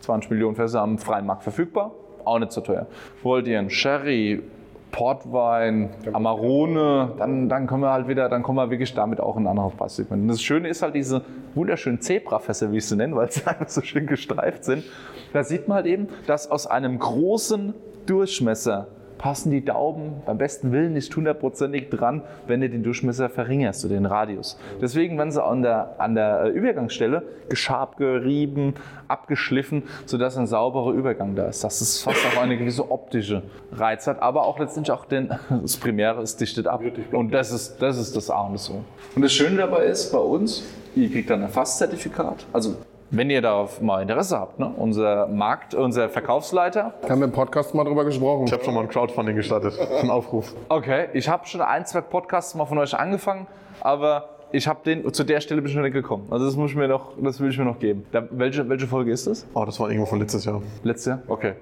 20 0.00 0.30
Millionen 0.30 0.56
Fässer 0.56 0.82
am 0.82 0.98
freien 0.98 1.26
Markt 1.26 1.42
verfügbar, 1.42 1.92
auch 2.24 2.38
nicht 2.38 2.52
so 2.52 2.60
teuer. 2.60 2.86
Wollt 3.22 3.46
ihr 3.46 3.58
ein 3.58 3.70
Sherry, 3.70 4.42
Portwein, 4.90 5.90
Amarone, 6.12 7.12
dann, 7.16 7.48
dann 7.48 7.66
kommen 7.66 7.82
wir 7.82 7.92
halt 7.92 8.08
wieder, 8.08 8.28
dann 8.28 8.42
kommen 8.42 8.58
wir 8.58 8.70
wirklich 8.70 8.92
damit 8.94 9.20
auch 9.20 9.36
in 9.36 9.44
ein 9.44 9.48
anderes 9.48 9.74
Preissegment. 9.74 10.22
Und 10.22 10.28
das 10.28 10.42
Schöne 10.42 10.68
ist 10.68 10.82
halt 10.82 10.94
diese 10.94 11.22
wunderschönen 11.54 12.00
Zebrafässer, 12.00 12.72
wie 12.72 12.78
ich 12.78 12.86
sie 12.86 12.96
nenne, 12.96 13.14
weil 13.14 13.30
sie 13.30 13.42
einfach 13.46 13.68
so 13.68 13.82
schön 13.82 14.06
gestreift 14.06 14.64
sind. 14.64 14.84
Da 15.32 15.44
sieht 15.44 15.68
man 15.68 15.76
halt 15.76 15.86
eben, 15.86 16.08
dass 16.26 16.50
aus 16.50 16.66
einem 16.66 16.98
großen 16.98 17.74
Durchmesser 18.06 18.88
passen 19.20 19.50
die 19.50 19.62
Daumen 19.62 20.22
beim 20.24 20.38
besten 20.38 20.72
Willen 20.72 20.94
nicht 20.94 21.14
hundertprozentig 21.14 21.90
dran, 21.90 22.22
wenn 22.46 22.62
du 22.62 22.70
den 22.70 22.82
Durchmesser 22.82 23.28
verringerst, 23.28 23.84
oder 23.84 23.92
den 23.92 24.06
Radius. 24.06 24.58
Deswegen 24.80 25.18
werden 25.18 25.30
sie 25.30 25.44
an 25.44 25.60
der, 25.60 25.96
an 25.98 26.14
der 26.14 26.44
äh, 26.44 26.48
Übergangsstelle 26.48 27.22
geschabt, 27.50 27.98
gerieben, 27.98 28.76
abgeschliffen, 29.08 29.82
sodass 30.06 30.38
ein 30.38 30.46
sauberer 30.46 30.92
Übergang 30.92 31.34
da 31.34 31.48
ist. 31.48 31.62
Dass 31.62 31.82
es 31.82 32.00
fast 32.00 32.24
auch 32.32 32.40
eine 32.40 32.56
gewisse 32.56 32.90
optische 32.90 33.42
Reiz 33.72 34.06
hat, 34.06 34.22
aber 34.22 34.46
auch 34.46 34.58
letztendlich 34.58 34.90
auch 34.90 35.04
den, 35.04 35.28
das 35.50 35.76
Primäre, 35.76 36.22
es 36.22 36.36
dichtet 36.36 36.66
ab. 36.66 36.80
Und 37.12 37.34
das 37.34 37.52
ist, 37.52 37.76
das 37.82 37.98
ist 37.98 38.16
das 38.16 38.30
A 38.30 38.40
und 38.46 38.54
das 38.54 38.70
O. 38.70 38.82
Und 39.14 39.20
das 39.20 39.34
Schöne 39.34 39.58
dabei 39.58 39.84
ist, 39.84 40.12
bei 40.12 40.18
uns, 40.18 40.64
ihr 40.96 41.10
kriegt 41.10 41.28
dann 41.28 41.42
ein 41.42 41.50
Fasszertifikat. 41.50 42.46
Also 42.54 42.76
wenn 43.10 43.28
ihr 43.30 43.42
darauf 43.42 43.80
mal 43.80 44.02
Interesse 44.02 44.38
habt, 44.38 44.58
ne? 44.58 44.72
unser 44.76 45.26
Markt, 45.26 45.74
unser 45.74 46.08
Verkaufsleiter, 46.08 46.94
Haben 47.08 47.20
wir 47.20 47.26
im 47.26 47.32
Podcast 47.32 47.74
mal 47.74 47.84
drüber 47.84 48.04
gesprochen. 48.04 48.44
Ich 48.46 48.52
habe 48.52 48.64
schon 48.64 48.74
mal 48.74 48.82
ein 48.82 48.88
Crowdfunding 48.88 49.36
gestartet, 49.36 49.78
einen 50.00 50.10
Aufruf. 50.10 50.54
Okay, 50.68 51.08
ich 51.12 51.28
habe 51.28 51.46
schon 51.46 51.60
ein, 51.60 51.84
zwei 51.86 52.00
Podcasts 52.00 52.54
mal 52.54 52.66
von 52.66 52.78
euch 52.78 52.96
angefangen, 52.96 53.46
aber 53.80 54.28
ich 54.52 54.66
habe 54.66 54.80
den 54.84 55.12
zu 55.12 55.24
der 55.24 55.40
Stelle 55.40 55.60
bin 55.60 55.70
ich 55.70 55.76
noch 55.76 55.82
nicht 55.82 55.92
gekommen. 55.92 56.26
Also 56.30 56.44
das 56.44 56.56
muss 56.56 56.70
ich 56.70 56.76
mir 56.76 56.88
noch, 56.88 57.12
das 57.20 57.40
will 57.40 57.50
ich 57.50 57.58
mir 57.58 57.64
noch 57.64 57.78
geben. 57.78 58.06
Da, 58.12 58.26
welche, 58.30 58.68
welche 58.68 58.86
Folge 58.86 59.12
ist 59.12 59.26
das? 59.26 59.46
Oh, 59.54 59.64
das 59.64 59.78
war 59.80 59.88
irgendwo 59.88 60.06
von 60.06 60.20
letztes 60.20 60.44
Jahr. 60.44 60.62
Letztes 60.82 61.06
Jahr? 61.06 61.22
Okay. 61.28 61.54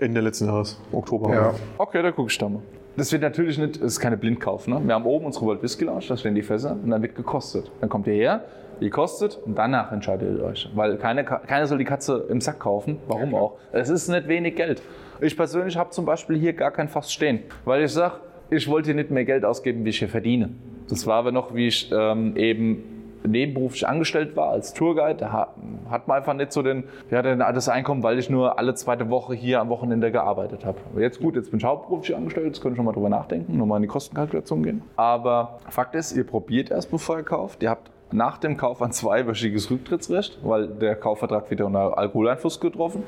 Ende 0.00 0.20
letzten 0.20 0.46
Jahres, 0.46 0.80
Oktober. 0.92 1.32
Ja. 1.32 1.54
Okay, 1.78 2.02
da 2.02 2.12
gucke 2.12 2.30
ich 2.30 2.38
da 2.38 2.48
mal. 2.48 2.62
Das 2.96 3.12
wird 3.12 3.22
natürlich 3.22 3.58
nicht, 3.58 3.76
das 3.76 3.92
ist 3.92 4.00
keine 4.00 4.16
Blindkauf. 4.16 4.66
Ne? 4.66 4.80
Wir 4.84 4.94
haben 4.94 5.04
oben 5.06 5.26
unsere 5.26 5.46
World 5.46 5.62
Whisky 5.62 5.84
Lounge, 5.84 6.04
da 6.08 6.16
stehen 6.16 6.34
die 6.34 6.42
Fässer 6.42 6.72
und 6.72 6.90
dann 6.90 7.00
wird 7.02 7.14
gekostet. 7.14 7.70
Dann 7.80 7.88
kommt 7.88 8.08
ihr 8.08 8.14
her, 8.14 8.44
die 8.80 8.90
kostet 8.90 9.38
und 9.44 9.56
danach 9.56 9.92
entscheidet 9.92 10.38
ihr 10.38 10.44
euch. 10.44 10.68
Weil 10.74 10.96
keine, 10.96 11.24
keiner 11.24 11.66
soll 11.66 11.78
die 11.78 11.84
Katze 11.84 12.26
im 12.28 12.40
Sack 12.40 12.60
kaufen. 12.60 12.98
Warum 13.06 13.34
auch? 13.34 13.54
Es 13.72 13.88
ist 13.88 14.08
nicht 14.08 14.28
wenig 14.28 14.56
Geld. 14.56 14.82
Ich 15.20 15.36
persönlich 15.36 15.76
habe 15.76 15.90
zum 15.90 16.04
Beispiel 16.04 16.38
hier 16.38 16.52
gar 16.52 16.70
kein 16.70 16.88
Fass 16.88 17.12
stehen, 17.12 17.40
weil 17.64 17.82
ich 17.82 17.92
sage, 17.92 18.14
ich 18.50 18.68
wollte 18.68 18.94
nicht 18.94 19.10
mehr 19.10 19.24
Geld 19.24 19.44
ausgeben, 19.44 19.84
wie 19.84 19.90
ich 19.90 19.98
hier 19.98 20.08
verdiene. 20.08 20.50
Das 20.88 21.06
war 21.06 21.16
aber 21.16 21.32
noch, 21.32 21.54
wie 21.54 21.66
ich 21.66 21.90
ähm, 21.92 22.36
eben 22.36 22.98
nebenberuflich 23.26 23.86
angestellt 23.86 24.36
war 24.36 24.50
als 24.50 24.72
Tourguide, 24.72 25.16
da 25.18 25.48
hat 25.90 26.08
man 26.08 26.18
einfach 26.18 26.34
nicht 26.34 26.52
so 26.52 26.62
den, 26.62 26.84
ja, 27.10 27.22
das 27.22 27.68
Einkommen, 27.68 28.02
weil 28.02 28.18
ich 28.18 28.30
nur 28.30 28.58
alle 28.58 28.74
zweite 28.74 29.10
Woche 29.10 29.34
hier 29.34 29.60
am 29.60 29.68
Wochenende 29.68 30.10
gearbeitet 30.10 30.64
habe. 30.64 30.78
Jetzt 30.98 31.20
gut, 31.20 31.36
jetzt 31.36 31.50
bin 31.50 31.58
ich 31.58 31.64
hauptberuflich 31.64 32.16
angestellt, 32.16 32.46
jetzt 32.46 32.60
können 32.60 32.74
ich 32.74 32.76
schon 32.76 32.86
mal 32.86 32.92
drüber 32.92 33.08
nachdenken, 33.08 33.56
nochmal 33.56 33.78
in 33.78 33.82
die 33.82 33.88
Kostenkalkulation 33.88 34.62
gehen. 34.62 34.82
Aber 34.96 35.58
Fakt 35.68 35.94
ist, 35.94 36.16
ihr 36.16 36.24
probiert 36.24 36.70
erst, 36.70 36.90
bevor 36.90 37.18
ihr 37.18 37.24
kauft. 37.24 37.62
Ihr 37.62 37.70
habt 37.70 37.90
nach 38.10 38.38
dem 38.38 38.56
Kauf 38.56 38.80
ein 38.80 38.92
zweiwöchiges 38.92 39.70
Rücktrittsrecht, 39.70 40.38
weil 40.42 40.66
der 40.66 40.96
Kaufvertrag 40.96 41.50
wird 41.50 41.60
unter 41.60 41.98
Alkoholeinfluss 41.98 42.58
getroffen. 42.60 43.02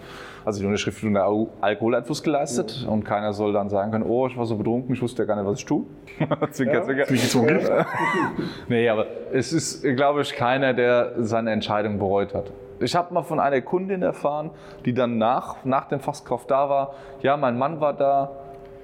Also 0.44 0.60
die 0.60 0.66
Unterschrift 0.66 1.02
wird 1.02 1.16
unter 1.16 1.48
Alkoholeinfluss 1.60 2.22
geleistet 2.22 2.86
und 2.88 3.04
keiner 3.04 3.32
soll 3.32 3.52
dann 3.52 3.70
sagen 3.70 3.92
können, 3.92 4.04
oh, 4.04 4.26
ich 4.26 4.36
war 4.36 4.46
so 4.46 4.56
betrunken, 4.56 4.94
ich 4.94 5.02
wusste 5.02 5.22
ja 5.22 5.26
gar 5.26 5.36
nicht, 5.36 5.46
was 5.46 5.58
ich 5.58 5.64
tue. 5.64 5.84
zwinker, 6.50 6.82
zwinker. 6.82 7.86
nee, 8.68 8.88
aber 8.88 9.06
es 9.32 9.52
ist, 9.52 9.82
glaube 9.82 10.22
ich, 10.22 10.34
keiner, 10.34 10.74
der 10.74 11.14
seine 11.18 11.52
Entscheidung 11.52 11.98
bereut 11.98 12.34
hat. 12.34 12.52
Ich 12.80 12.94
habe 12.94 13.12
mal 13.12 13.22
von 13.22 13.40
einer 13.40 13.60
Kundin 13.60 14.02
erfahren, 14.02 14.50
die 14.84 14.94
dann 14.94 15.18
nach, 15.18 15.64
nach 15.64 15.86
dem 15.88 16.00
Fasskauf 16.00 16.46
da 16.46 16.68
war. 16.68 16.94
Ja, 17.22 17.36
mein 17.36 17.58
Mann 17.58 17.80
war 17.80 17.92
da, 17.92 18.30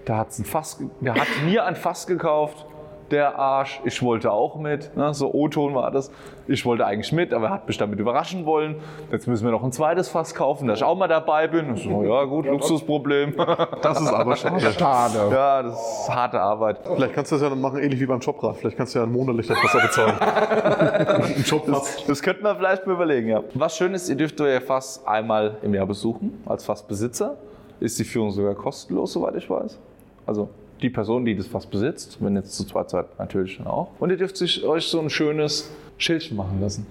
der, 0.07 0.19
hat's 0.19 0.39
ein 0.39 0.45
Fass, 0.45 0.79
der 1.01 1.15
hat 1.15 1.29
mir 1.45 1.65
ein 1.65 1.77
Fass 1.77 2.07
gekauft 2.07 2.67
der 3.11 3.39
Arsch, 3.39 3.81
ich 3.85 4.03
wollte 4.03 4.33
auch 4.33 4.57
mit, 4.57 4.97
ne? 4.97 5.15
so 5.15 5.33
O-Ton 5.33 5.75
war 5.75 5.91
das. 5.91 6.11
Ich 6.49 6.65
wollte 6.65 6.87
eigentlich 6.87 7.13
mit, 7.13 7.33
aber 7.33 7.47
er 7.47 7.53
hat 7.53 7.67
mich 7.67 7.77
damit 7.77 7.99
überraschen 7.99 8.47
wollen. 8.47 8.77
Jetzt 9.11 9.27
müssen 9.27 9.45
wir 9.45 9.51
noch 9.51 9.65
ein 9.65 9.73
zweites 9.73 10.09
Fass 10.09 10.35
kaufen, 10.35 10.69
dass 10.69 10.79
ich 10.79 10.85
auch 10.85 10.97
mal 10.97 11.09
dabei 11.09 11.49
bin. 11.49 11.77
So, 11.77 12.05
ja 12.05 12.25
gut, 12.25 12.47
Luxusproblem. 12.47 13.35
Das 13.83 14.01
ist 14.01 14.13
aber 14.13 14.37
schade. 14.37 14.73
Schade. 14.73 15.19
Ja, 15.31 15.63
das 15.63 15.75
ist 15.75 16.11
harte 16.15 16.41
Arbeit. 16.41 16.79
Vielleicht 16.95 17.15
kannst 17.15 17.31
du 17.31 17.37
das 17.37 17.43
ja 17.43 17.49
dann 17.51 17.61
machen, 17.61 17.79
ähnlich 17.79 18.01
wie 18.01 18.07
beim 18.07 18.21
Jobrad. 18.21 18.57
Vielleicht 18.57 18.77
kannst 18.77 18.95
du 18.95 18.99
ja 18.99 19.05
ein 19.05 19.13
monatlich 19.13 19.47
das 19.47 19.63
Wasser 19.63 19.81
bezahlen. 19.81 20.19
ein 21.35 21.43
Jobrad. 21.45 22.09
Das 22.09 22.23
könnte 22.23 22.43
man 22.43 22.57
vielleicht 22.57 22.87
mal 22.87 22.95
überlegen, 22.95 23.29
ja. 23.29 23.43
Was 23.55 23.77
schön 23.77 23.95
ist, 23.95 24.09
ihr 24.09 24.17
dürft 24.17 24.41
euer 24.41 24.61
Fass 24.61 25.05
einmal 25.07 25.59
im 25.63 25.75
Jahr 25.75 25.87
besuchen, 25.87 26.43
als 26.47 26.65
Fassbesitzer. 26.65 27.37
Ist 27.81 27.99
die 27.99 28.05
Führung 28.05 28.31
sogar 28.31 28.55
kostenlos, 28.55 29.13
soweit 29.13 29.37
ich 29.37 29.49
weiß. 29.49 29.79
Also 30.27 30.49
die 30.83 30.91
Person, 30.91 31.25
die 31.25 31.37
das 31.37 31.47
Fass 31.47 31.67
besitzt, 31.67 32.19
wenn 32.21 32.37
jetzt 32.37 32.57
zu 32.57 32.65
zweit 32.65 32.91
seid, 32.91 33.19
natürlich 33.19 33.61
auch. 33.65 33.91
Und 33.99 34.11
ihr 34.11 34.17
dürft 34.17 34.41
euch 34.41 34.87
so 34.87 35.01
ein 35.01 35.11
schönes 35.11 35.71
Schildchen 35.99 36.37
machen 36.37 36.61
lassen. 36.61 36.87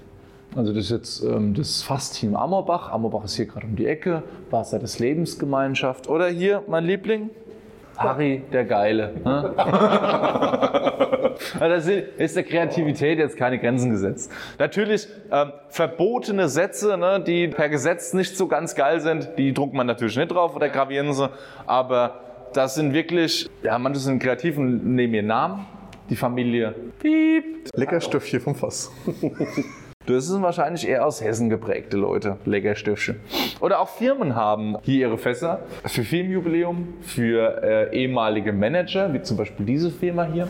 Also 0.56 0.74
das 0.74 0.86
ist 0.86 0.92
jetzt 0.92 1.24
ähm, 1.24 1.54
das 1.54 1.84
Fassteam 1.84 2.36
Amorbach. 2.36 2.92
Amorbach 2.92 3.26
ist 3.26 3.36
hier 3.36 3.46
gerade 3.46 3.68
um 3.68 3.76
die 3.76 3.88
Ecke. 3.88 4.24
Wasser 4.50 4.80
des 4.80 5.00
Lebensgemeinschaft. 5.00 6.08
Oder 6.08 6.28
hier, 6.28 6.64
mein 6.68 6.86
Liebling, 6.86 7.30
Harry 7.98 8.42
der 8.52 8.66
Geile. 8.66 9.14
Ne? 9.24 9.54
da 11.60 11.66
ist 11.76 12.36
der 12.36 12.44
Kreativität 12.44 13.20
jetzt 13.20 13.38
keine 13.38 13.60
Grenzen 13.60 13.92
gesetzt. 13.92 14.32
Natürlich 14.60 15.08
ähm, 15.32 15.54
verbotene 15.70 16.50
Sätze, 16.50 16.98
ne, 16.98 17.24
die 17.26 17.48
per 17.48 17.70
Gesetz 17.70 18.14
nicht 18.14 18.36
so 18.38 18.48
ganz 18.48 18.76
geil 18.76 19.00
sind, 19.00 19.30
die 19.38 19.54
druckt 19.54 19.74
man 19.74 19.88
natürlich 19.88 20.18
nicht 20.18 20.32
drauf 20.32 20.56
oder 20.56 20.70
gravieren 20.70 21.14
sie. 21.14 21.30
Aber 21.66 22.25
das 22.56 22.76
sind 22.76 22.94
wirklich, 22.94 23.50
ja, 23.64 23.78
manche 23.78 24.00
sind 24.00 24.20
kreativ 24.20 24.58
und 24.58 24.96
nehmen 24.96 25.14
ihren 25.14 25.28
Namen. 25.28 25.66
Die 26.10 26.16
Familie 26.16 26.74
Piep. 27.00 27.70
Leckerstöffchen 27.76 28.40
vom 28.40 28.56
Fass. 28.56 28.92
Das 30.08 30.28
sind 30.28 30.44
wahrscheinlich 30.44 30.88
eher 30.88 31.04
aus 31.04 31.20
Hessen 31.24 31.50
geprägte 31.50 31.98
Leute, 31.98 32.38
Leckerstöffchen. 32.46 33.20
Oder 33.60 33.80
auch 33.80 33.90
Firmen 33.90 34.36
haben 34.36 34.78
hier 34.84 35.08
ihre 35.08 35.18
Fässer 35.18 35.62
für 35.84 36.04
Firmenjubiläum, 36.04 36.94
für 37.02 37.64
äh, 37.64 37.98
ehemalige 38.04 38.54
Manager, 38.54 39.12
wie 39.16 39.24
zum 39.24 39.36
Beispiel 39.36 39.66
diese 39.66 39.90
Firma 39.90 40.26
hier. 40.26 40.48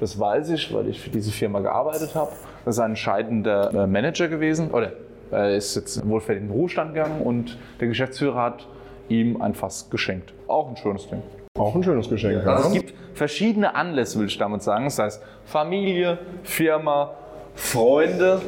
Das 0.00 0.18
weiß 0.18 0.50
ich, 0.50 0.74
weil 0.74 0.88
ich 0.88 1.00
für 1.00 1.10
diese 1.10 1.30
Firma 1.30 1.60
gearbeitet 1.60 2.16
habe. 2.16 2.32
Das 2.64 2.74
ist 2.74 2.80
ein 2.80 2.90
entscheidender 2.90 3.72
äh, 3.72 3.86
Manager 3.86 4.26
gewesen, 4.26 4.72
oder 4.72 4.94
er 5.30 5.54
ist 5.54 5.76
jetzt 5.76 6.04
wohlfähig 6.04 6.40
in 6.40 6.48
den 6.48 6.52
Ruhestand 6.52 6.94
gegangen 6.94 7.22
und 7.22 7.56
der 7.78 7.86
Geschäftsführer 7.86 8.42
hat 8.42 8.66
ihm 9.08 9.40
ein 9.40 9.54
Fass 9.54 9.90
geschenkt. 9.90 10.34
Auch 10.48 10.70
ein 10.70 10.76
schönes 10.76 11.08
Ding. 11.08 11.22
Auch 11.58 11.74
ein 11.74 11.82
schönes 11.82 12.08
Geschenk. 12.08 12.44
Ja. 12.44 12.54
Also 12.54 12.68
es 12.68 12.74
gibt 12.74 12.94
verschiedene 13.14 13.74
Anlässe, 13.74 14.18
will 14.18 14.26
ich 14.26 14.38
damit 14.38 14.62
sagen. 14.62 14.84
Das 14.84 14.98
heißt 14.98 15.22
Familie, 15.44 16.18
Firma, 16.42 17.12
Freunde, 17.54 18.40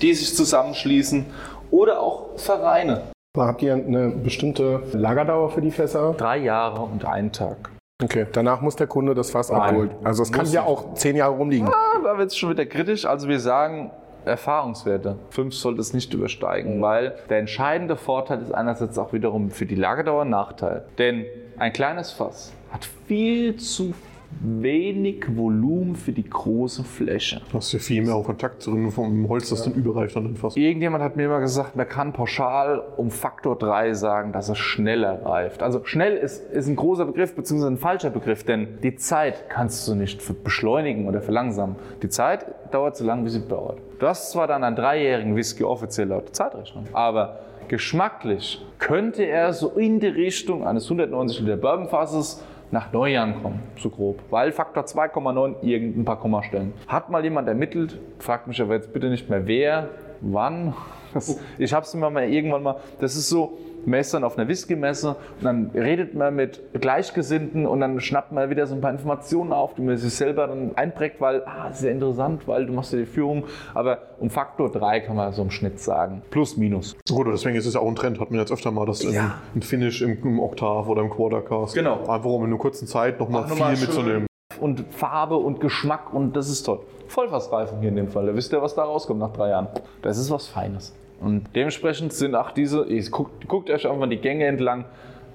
die 0.00 0.14
sich 0.14 0.34
zusammenschließen 0.34 1.26
oder 1.70 2.00
auch 2.00 2.38
Vereine. 2.38 3.02
Habt 3.36 3.62
ihr 3.62 3.74
eine 3.74 4.10
bestimmte 4.10 4.82
Lagerdauer 4.92 5.50
für 5.50 5.62
die 5.62 5.70
Fässer? 5.70 6.14
Drei 6.16 6.38
Jahre 6.38 6.82
und 6.82 7.04
einen 7.04 7.32
Tag. 7.32 7.70
Okay, 8.02 8.26
danach 8.32 8.60
muss 8.60 8.76
der 8.76 8.86
Kunde 8.86 9.14
das 9.14 9.30
Fass 9.30 9.50
abholen. 9.50 9.90
Also 10.04 10.22
es 10.22 10.32
kann 10.32 10.46
ja 10.46 10.64
auch 10.64 10.94
zehn 10.94 11.16
Jahre 11.16 11.34
rumliegen. 11.34 11.68
Ah, 11.68 12.00
da 12.02 12.18
wird 12.18 12.28
es 12.30 12.36
schon 12.36 12.50
wieder 12.50 12.66
kritisch. 12.66 13.06
Also 13.06 13.28
wir 13.28 13.40
sagen, 13.40 13.90
Erfahrungswerte. 14.24 15.16
Fünf 15.30 15.54
sollte 15.54 15.80
es 15.80 15.92
nicht 15.94 16.12
übersteigen, 16.12 16.82
weil 16.82 17.14
der 17.30 17.38
entscheidende 17.38 17.96
Vorteil 17.96 18.42
ist 18.42 18.52
einerseits 18.52 18.98
auch 18.98 19.12
wiederum 19.12 19.50
für 19.50 19.66
die 19.66 19.74
Lagerdauer 19.74 20.24
Nachteil. 20.24 20.84
Denn 20.98 21.24
ein 21.62 21.72
kleines 21.72 22.10
Fass 22.10 22.52
hat 22.72 22.88
viel 23.06 23.54
zu 23.54 23.94
wenig 24.40 25.36
Volumen 25.36 25.94
für 25.94 26.10
die 26.10 26.28
große 26.28 26.82
Fläche. 26.82 27.40
Du 27.52 27.58
hast 27.58 27.70
ja 27.70 27.78
viel 27.78 28.02
mehr 28.02 28.20
Kontakt 28.24 28.66
drin 28.66 28.90
vom 28.90 29.28
Holz, 29.28 29.50
das 29.50 29.62
dann 29.62 29.74
überreift 29.74 30.16
an 30.16 30.24
den 30.24 30.36
Fass. 30.36 30.56
Irgendjemand 30.56 31.04
hat 31.04 31.14
mir 31.14 31.26
immer 31.26 31.38
gesagt, 31.38 31.76
man 31.76 31.88
kann 31.88 32.12
pauschal 32.12 32.82
um 32.96 33.12
Faktor 33.12 33.56
3 33.56 33.94
sagen, 33.94 34.32
dass 34.32 34.48
es 34.48 34.58
schneller 34.58 35.24
reift. 35.24 35.62
Also 35.62 35.84
schnell 35.84 36.16
ist, 36.16 36.50
ist 36.50 36.66
ein 36.66 36.74
großer 36.74 37.04
Begriff 37.04 37.36
bzw. 37.36 37.66
ein 37.68 37.78
falscher 37.78 38.10
Begriff, 38.10 38.42
denn 38.42 38.78
die 38.82 38.96
Zeit 38.96 39.48
kannst 39.48 39.86
du 39.86 39.94
nicht 39.94 40.20
beschleunigen 40.42 41.06
oder 41.06 41.22
verlangsamen. 41.22 41.76
Die 42.02 42.08
Zeit 42.08 42.46
dauert 42.72 42.96
so 42.96 43.04
lange, 43.04 43.24
wie 43.24 43.30
sie 43.30 43.46
dauert. 43.46 43.78
Du 44.00 44.08
hast 44.08 44.32
zwar 44.32 44.48
dann 44.48 44.64
einen 44.64 44.74
dreijährigen 44.74 45.36
Whisky 45.36 45.62
offiziell 45.62 46.08
laut 46.08 46.34
Zeitrechnung, 46.34 46.86
aber 46.92 47.38
geschmacklich 47.72 48.62
könnte 48.78 49.24
er 49.24 49.54
so 49.54 49.70
in 49.70 49.98
die 49.98 50.08
Richtung 50.08 50.66
eines 50.66 50.84
190 50.84 51.40
Liter 51.40 51.56
Bourbonfasses 51.56 52.44
nach 52.70 52.92
Neujahren 52.92 53.42
kommen, 53.42 53.62
so 53.78 53.88
grob. 53.88 54.18
Weil 54.28 54.52
Faktor 54.52 54.84
2,9 54.84 55.62
irgendein 55.62 56.04
paar 56.04 56.20
Kommastellen. 56.20 56.74
Hat 56.86 57.08
mal 57.08 57.24
jemand 57.24 57.48
ermittelt, 57.48 57.98
fragt 58.18 58.46
mich 58.46 58.60
aber 58.60 58.74
jetzt 58.74 58.92
bitte 58.92 59.08
nicht 59.08 59.30
mehr 59.30 59.46
wer, 59.46 59.88
wann. 60.20 60.74
Das, 61.14 61.40
ich 61.58 61.72
habe 61.72 61.86
es 61.86 61.94
immer 61.94 62.10
mal 62.10 62.24
irgendwann 62.24 62.62
mal, 62.62 62.76
das 63.00 63.16
ist 63.16 63.30
so, 63.30 63.58
dann 63.86 64.24
auf 64.24 64.38
einer 64.38 64.48
Whisky-Messe 64.48 65.10
und 65.10 65.44
dann 65.44 65.70
redet 65.74 66.14
man 66.14 66.34
mit 66.34 66.60
Gleichgesinnten 66.80 67.66
und 67.66 67.80
dann 67.80 68.00
schnappt 68.00 68.32
man 68.32 68.50
wieder 68.50 68.66
so 68.66 68.74
ein 68.74 68.80
paar 68.80 68.90
Informationen 68.90 69.52
auf, 69.52 69.74
die 69.74 69.82
man 69.82 69.96
sich 69.96 70.14
selber 70.14 70.46
dann 70.46 70.76
einprägt, 70.76 71.20
weil, 71.20 71.42
ah, 71.46 71.68
das 71.68 71.78
ist 71.78 71.84
ja 71.84 71.90
interessant, 71.90 72.46
weil 72.46 72.66
du 72.66 72.72
machst 72.72 72.92
ja 72.92 72.98
die 72.98 73.06
Führung, 73.06 73.44
aber 73.74 73.98
um 74.18 74.30
Faktor 74.30 74.70
3 74.70 75.00
kann 75.00 75.16
man 75.16 75.32
so 75.32 75.42
im 75.42 75.50
Schnitt 75.50 75.80
sagen. 75.80 76.22
Plus, 76.30 76.56
minus. 76.56 76.96
Gut, 77.08 77.26
deswegen 77.26 77.56
ist 77.56 77.66
es 77.66 77.74
ja 77.74 77.80
auch 77.80 77.88
ein 77.88 77.96
Trend, 77.96 78.20
hat 78.20 78.30
man 78.30 78.40
jetzt 78.40 78.52
öfter 78.52 78.70
mal, 78.70 78.86
dass 78.86 79.02
ja. 79.02 79.38
ein 79.54 79.62
Finish 79.62 80.02
im, 80.02 80.18
im 80.22 80.40
Oktav 80.40 80.88
oder 80.88 81.02
im 81.02 81.10
Quartercast. 81.10 81.74
Genau. 81.74 82.06
Einfach 82.06 82.30
um 82.30 82.42
in 82.42 82.50
einer 82.50 82.58
kurzen 82.58 82.86
Zeit 82.86 83.18
nochmal 83.18 83.48
viel 83.48 83.86
mitzunehmen. 83.86 84.26
Und 84.60 84.84
Farbe 84.90 85.36
und 85.36 85.60
Geschmack 85.60 86.12
und 86.12 86.36
das 86.36 86.48
ist 86.48 86.62
toll. 86.64 86.80
Vollfassreifung 87.08 87.80
hier 87.80 87.88
in 87.88 87.96
dem 87.96 88.08
Fall. 88.08 88.26
Da 88.26 88.34
wisst 88.34 88.52
ihr, 88.52 88.62
was 88.62 88.74
da 88.74 88.84
rauskommt 88.84 89.18
nach 89.18 89.32
drei 89.32 89.50
Jahren. 89.50 89.68
Das 90.02 90.18
ist 90.18 90.30
was 90.30 90.46
Feines. 90.46 90.94
Und 91.22 91.44
dementsprechend 91.54 92.12
sind 92.12 92.34
auch 92.34 92.50
diese, 92.50 92.86
guckt, 93.10 93.46
guckt 93.48 93.70
euch 93.70 93.88
einfach 93.88 94.08
die 94.08 94.16
Gänge 94.16 94.46
entlang, 94.46 94.84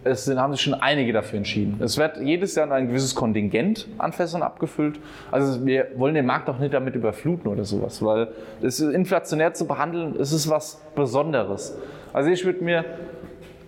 es 0.03 0.25
sind, 0.25 0.39
haben 0.39 0.53
sich 0.53 0.61
schon 0.61 0.73
einige 0.73 1.13
dafür 1.13 1.37
entschieden. 1.37 1.79
Es 1.81 1.97
wird 1.97 2.17
jedes 2.17 2.55
Jahr 2.55 2.71
ein 2.71 2.87
gewisses 2.87 3.15
Kontingent 3.15 3.87
an 3.97 4.13
Fässern 4.13 4.41
abgefüllt. 4.41 4.99
Also 5.31 5.65
wir 5.65 5.87
wollen 5.95 6.15
den 6.15 6.25
Markt 6.25 6.49
auch 6.49 6.59
nicht 6.59 6.73
damit 6.73 6.95
überfluten 6.95 7.51
oder 7.51 7.63
sowas, 7.63 8.03
weil 8.03 8.29
es 8.61 8.79
inflationär 8.79 9.53
zu 9.53 9.67
behandeln, 9.67 10.15
es 10.19 10.31
ist 10.31 10.49
was 10.49 10.81
Besonderes. 10.95 11.77
Also 12.13 12.29
ich 12.29 12.45
würde 12.45 12.63
mir 12.63 12.85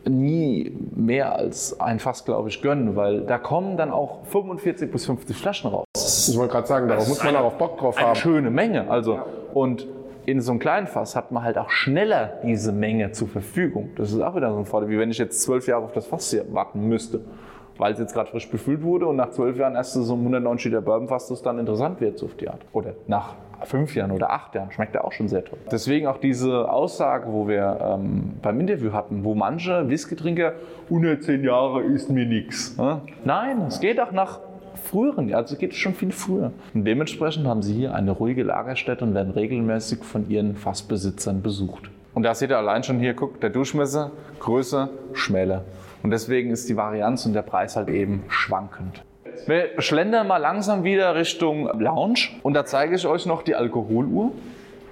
nie 0.07 0.71
mehr 0.95 1.35
als 1.35 1.79
ein 1.79 1.99
Fass, 1.99 2.25
glaube 2.25 2.49
ich, 2.49 2.61
gönnen, 2.61 2.95
weil 2.95 3.21
da 3.21 3.37
kommen 3.37 3.77
dann 3.77 3.91
auch 3.91 4.25
45 4.25 4.91
bis 4.91 5.05
50 5.05 5.35
Flaschen 5.35 5.69
raus. 5.69 6.29
Ich 6.29 6.37
wollte 6.37 6.53
gerade 6.53 6.67
sagen, 6.67 6.87
darauf 6.87 7.07
muss 7.07 7.23
man 7.23 7.35
auch 7.35 7.53
Bock 7.53 7.77
drauf 7.77 7.97
eine 7.97 8.07
haben. 8.07 8.13
Eine 8.13 8.21
schöne 8.21 8.49
Menge. 8.49 8.89
Also, 8.89 9.19
und 9.53 9.87
in 10.29 10.41
so 10.41 10.51
einem 10.51 10.59
kleinen 10.59 10.87
Fass 10.87 11.15
hat 11.15 11.31
man 11.31 11.43
halt 11.43 11.57
auch 11.57 11.69
schneller 11.69 12.33
diese 12.43 12.71
Menge 12.71 13.11
zur 13.11 13.27
Verfügung. 13.27 13.89
Das 13.95 14.11
ist 14.11 14.21
auch 14.21 14.35
wieder 14.35 14.51
so 14.51 14.59
ein 14.59 14.65
Vorteil, 14.65 14.89
wie 14.89 14.99
wenn 14.99 15.09
ich 15.09 15.17
jetzt 15.17 15.41
zwölf 15.41 15.67
Jahre 15.67 15.85
auf 15.85 15.93
das 15.93 16.05
Fass 16.05 16.29
hier 16.29 16.45
warten 16.53 16.87
müsste, 16.87 17.21
weil 17.77 17.93
es 17.93 17.99
jetzt 17.99 18.13
gerade 18.13 18.29
frisch 18.29 18.49
befüllt 18.49 18.83
wurde 18.83 19.07
und 19.07 19.15
nach 19.15 19.31
zwölf 19.31 19.57
Jahren 19.57 19.75
erst 19.75 19.93
so 19.93 20.13
ein 20.13 20.19
190 20.19 20.65
Liter 20.65 20.81
Bourbonfass, 20.81 21.27
das 21.29 21.41
dann 21.41 21.57
interessant 21.57 21.99
wird, 22.01 22.19
so 22.19 22.27
auf 22.27 22.35
die 22.35 22.47
Art. 22.47 22.61
Oder 22.73 22.93
nach 23.07 23.35
fünf 23.63 23.95
Jahren 23.95 24.11
oder 24.11 24.29
acht 24.31 24.55
Jahren 24.55 24.71
schmeckt 24.71 24.95
er 24.95 25.03
auch 25.03 25.11
schon 25.11 25.27
sehr 25.27 25.43
toll. 25.43 25.59
Deswegen 25.71 26.07
auch 26.07 26.17
diese 26.17 26.71
Aussage, 26.71 27.31
wo 27.31 27.47
wir 27.47 27.79
ähm, 27.81 28.33
beim 28.41 28.59
Interview 28.59 28.93
hatten, 28.93 29.23
wo 29.23 29.35
manche 29.35 29.89
Whisky-Trinker, 29.89 30.53
110 30.85 31.43
Jahre 31.43 31.81
ist 31.81 32.09
mir 32.09 32.25
nichts. 32.25 32.77
Nein, 33.25 33.63
es 33.67 33.79
geht 33.79 33.99
auch 33.99 34.11
nach 34.11 34.39
früheren, 34.89 35.33
also 35.33 35.55
geht 35.55 35.71
es 35.71 35.77
schon 35.77 35.93
viel 35.93 36.11
früher. 36.11 36.51
Und 36.73 36.85
dementsprechend 36.85 37.47
haben 37.47 37.61
sie 37.61 37.73
hier 37.73 37.93
eine 37.93 38.11
ruhige 38.11 38.43
Lagerstätte 38.43 39.05
und 39.05 39.13
werden 39.13 39.31
regelmäßig 39.31 40.03
von 40.03 40.29
ihren 40.29 40.55
Fassbesitzern 40.55 41.41
besucht. 41.41 41.89
Und 42.13 42.23
da 42.23 42.33
seht 42.33 42.49
ihr 42.49 42.57
allein 42.57 42.83
schon 42.83 42.99
hier, 42.99 43.13
guckt, 43.13 43.43
der 43.43 43.49
Durchmesser 43.51 44.11
größer, 44.39 44.89
schmäler. 45.13 45.63
Und 46.01 46.11
deswegen 46.11 46.51
ist 46.51 46.67
die 46.69 46.75
Varianz 46.75 47.25
und 47.25 47.33
der 47.33 47.43
Preis 47.43 47.75
halt 47.75 47.89
eben 47.89 48.23
schwankend. 48.29 49.03
Wir 49.45 49.69
schlendern 49.79 50.27
mal 50.27 50.37
langsam 50.37 50.83
wieder 50.83 51.15
Richtung 51.15 51.69
Lounge 51.79 52.29
und 52.43 52.53
da 52.53 52.65
zeige 52.65 52.95
ich 52.95 53.05
euch 53.05 53.25
noch 53.25 53.41
die 53.41 53.55
Alkoholuhr. 53.55 54.31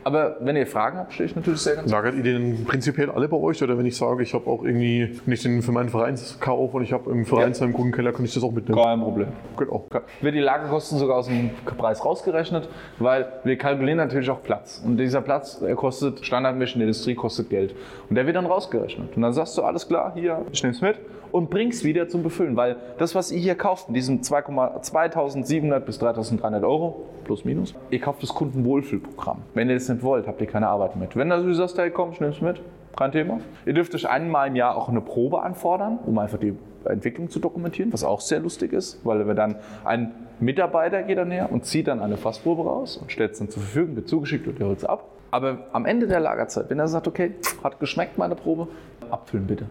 Aber 0.07 0.37
wenn 0.39 0.55
ihr 0.55 0.65
Fragen 0.65 0.99
habt, 0.99 1.11
stehe 1.11 1.27
ich 1.27 1.35
natürlich 1.35 1.59
sehr 1.59 1.75
ganz. 1.75 1.91
Lagert 1.91 2.15
ihr 2.15 2.23
den 2.23 2.63
prinzipiell 2.63 3.11
alle 3.11 3.27
bei 3.27 3.35
euch? 3.35 3.61
Oder 3.61 3.77
wenn 3.77 3.85
ich 3.85 3.97
sage, 3.97 4.23
ich 4.23 4.33
habe 4.33 4.49
auch 4.49 4.63
irgendwie 4.63 5.19
nicht 5.25 5.43
den 5.43 5.61
für 5.61 5.73
meinen 5.73 5.89
Vereinskauf 5.89 6.73
und 6.73 6.81
ich 6.81 6.93
habe 6.93 7.11
im 7.11 7.25
Vereinsheim 7.25 7.65
einen 7.65 7.73
guten 7.73 7.91
Keller, 7.91 8.13
kann 8.13 8.23
ich 8.23 8.33
das 8.33 8.41
auch 8.41 8.53
mitnehmen? 8.53 8.81
Kein 8.81 9.01
Problem. 9.01 9.27
Geht 9.57 9.69
auch. 9.69 9.87
Wird 10.21 10.33
die 10.33 10.39
Lagerkosten 10.39 10.97
sogar 10.97 11.17
aus 11.17 11.27
dem 11.27 11.49
Preis 11.77 12.05
rausgerechnet, 12.05 12.69
weil 12.99 13.27
wir 13.43 13.57
kalkulieren 13.57 13.97
natürlich 13.97 14.29
auch 14.29 14.41
Platz. 14.41 14.81
Und 14.85 14.95
dieser 14.95 15.19
Platz, 15.19 15.59
der 15.59 15.75
kostet 15.75 16.25
standardmäßig 16.25 16.75
in 16.75 16.79
der 16.79 16.87
Industrie, 16.87 17.13
kostet 17.13 17.49
Geld. 17.49 17.75
Und 18.09 18.15
der 18.15 18.25
wird 18.25 18.37
dann 18.37 18.45
rausgerechnet. 18.45 19.13
Und 19.13 19.21
dann 19.21 19.33
sagst 19.33 19.57
du, 19.57 19.63
alles 19.63 19.89
klar, 19.89 20.13
hier, 20.15 20.45
ich 20.53 20.63
nehme 20.63 20.73
es 20.73 20.79
mit 20.79 20.95
und 21.31 21.49
bring's 21.49 21.83
wieder 21.83 22.07
zum 22.07 22.23
Befüllen. 22.23 22.55
Weil 22.55 22.77
das, 22.97 23.15
was 23.15 23.31
ihr 23.31 23.39
hier 23.39 23.55
kauft, 23.55 23.89
mit 23.89 23.97
diesen 23.97 24.21
2,- 24.21 24.81
2700 24.81 25.85
bis 25.85 25.99
3300 25.99 26.63
Euro, 26.63 27.05
plus 27.25 27.45
minus, 27.45 27.75
ihr 27.89 27.99
kauft 27.99 28.23
das 28.23 28.29
Kundenwohlfühlprogramm. 28.29 29.39
Wenn 29.53 29.69
ihr 29.69 29.75
das 29.75 29.89
nicht 29.89 30.03
wollt, 30.03 30.27
habt 30.27 30.41
ihr 30.41 30.47
keine 30.47 30.67
Arbeit 30.67 30.95
mit. 30.95 31.15
Wenn 31.15 31.29
du 31.29 31.53
sagst, 31.53 31.77
hey 31.77 31.89
komm, 31.89 32.11
ich 32.11 32.21
nehm's 32.21 32.41
mit, 32.41 32.61
kein 32.95 33.11
Thema. 33.11 33.39
Ihr 33.65 33.73
dürft 33.73 33.93
euch 33.95 34.09
einmal 34.09 34.47
im 34.47 34.55
Jahr 34.55 34.75
auch 34.75 34.89
eine 34.89 35.01
Probe 35.01 35.41
anfordern, 35.43 35.99
um 36.05 36.17
einfach 36.17 36.39
die 36.39 36.53
Entwicklung 36.85 37.29
zu 37.29 37.39
dokumentieren, 37.39 37.93
was 37.93 38.03
auch 38.03 38.21
sehr 38.21 38.39
lustig 38.39 38.73
ist, 38.73 38.99
weil 39.05 39.27
wir 39.27 39.33
dann 39.33 39.55
ein 39.83 40.13
Mitarbeiter 40.39 41.03
geht 41.03 41.17
dann 41.17 41.31
her 41.31 41.49
und 41.51 41.65
zieht 41.65 41.87
dann 41.87 41.99
eine 42.01 42.17
Fassprobe 42.17 42.63
raus 42.63 42.97
und 42.97 43.11
stellt 43.11 43.33
es 43.33 43.39
dann 43.39 43.49
zur 43.49 43.61
Verfügung, 43.63 43.95
wird 43.95 44.07
zugeschickt 44.07 44.47
und 44.47 44.59
ihr 44.59 44.67
holt 44.67 44.77
es 44.79 44.85
ab. 44.85 45.05
Aber 45.31 45.59
am 45.73 45.85
Ende 45.85 46.07
der 46.07 46.19
Lagerzeit, 46.19 46.69
wenn 46.69 46.79
er 46.79 46.87
sagt, 46.87 47.07
okay, 47.07 47.33
hat 47.63 47.79
geschmeckt 47.79 48.17
meine 48.17 48.35
Probe, 48.35 48.67
abfüllen 49.09 49.45
bitte. 49.47 49.65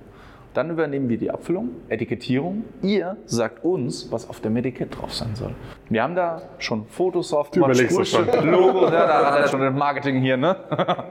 Dann 0.56 0.70
übernehmen 0.70 1.10
wir 1.10 1.18
die 1.18 1.30
Abfüllung, 1.30 1.68
Etikettierung. 1.90 2.64
Ihr 2.80 3.18
sagt 3.26 3.62
uns, 3.62 4.10
was 4.10 4.30
auf 4.30 4.40
dem 4.40 4.56
Etikett 4.56 4.98
drauf 4.98 5.12
sein 5.12 5.34
soll. 5.34 5.54
Wir 5.90 6.02
haben 6.02 6.14
da 6.14 6.40
schon 6.58 6.86
Fotos 6.86 7.28
drauf 7.28 7.50
gemacht, 7.50 7.74
überlegst 7.74 7.98
das 7.98 8.08
Sprüche, 8.08 8.40
Logos, 8.40 8.90
ja, 8.90 9.06
da 9.06 9.32
hat 9.32 9.40
er 9.40 9.48
schon 9.48 9.60
das 9.60 9.74
Marketing 9.74 10.18
hier. 10.22 10.38
Ne? 10.38 10.56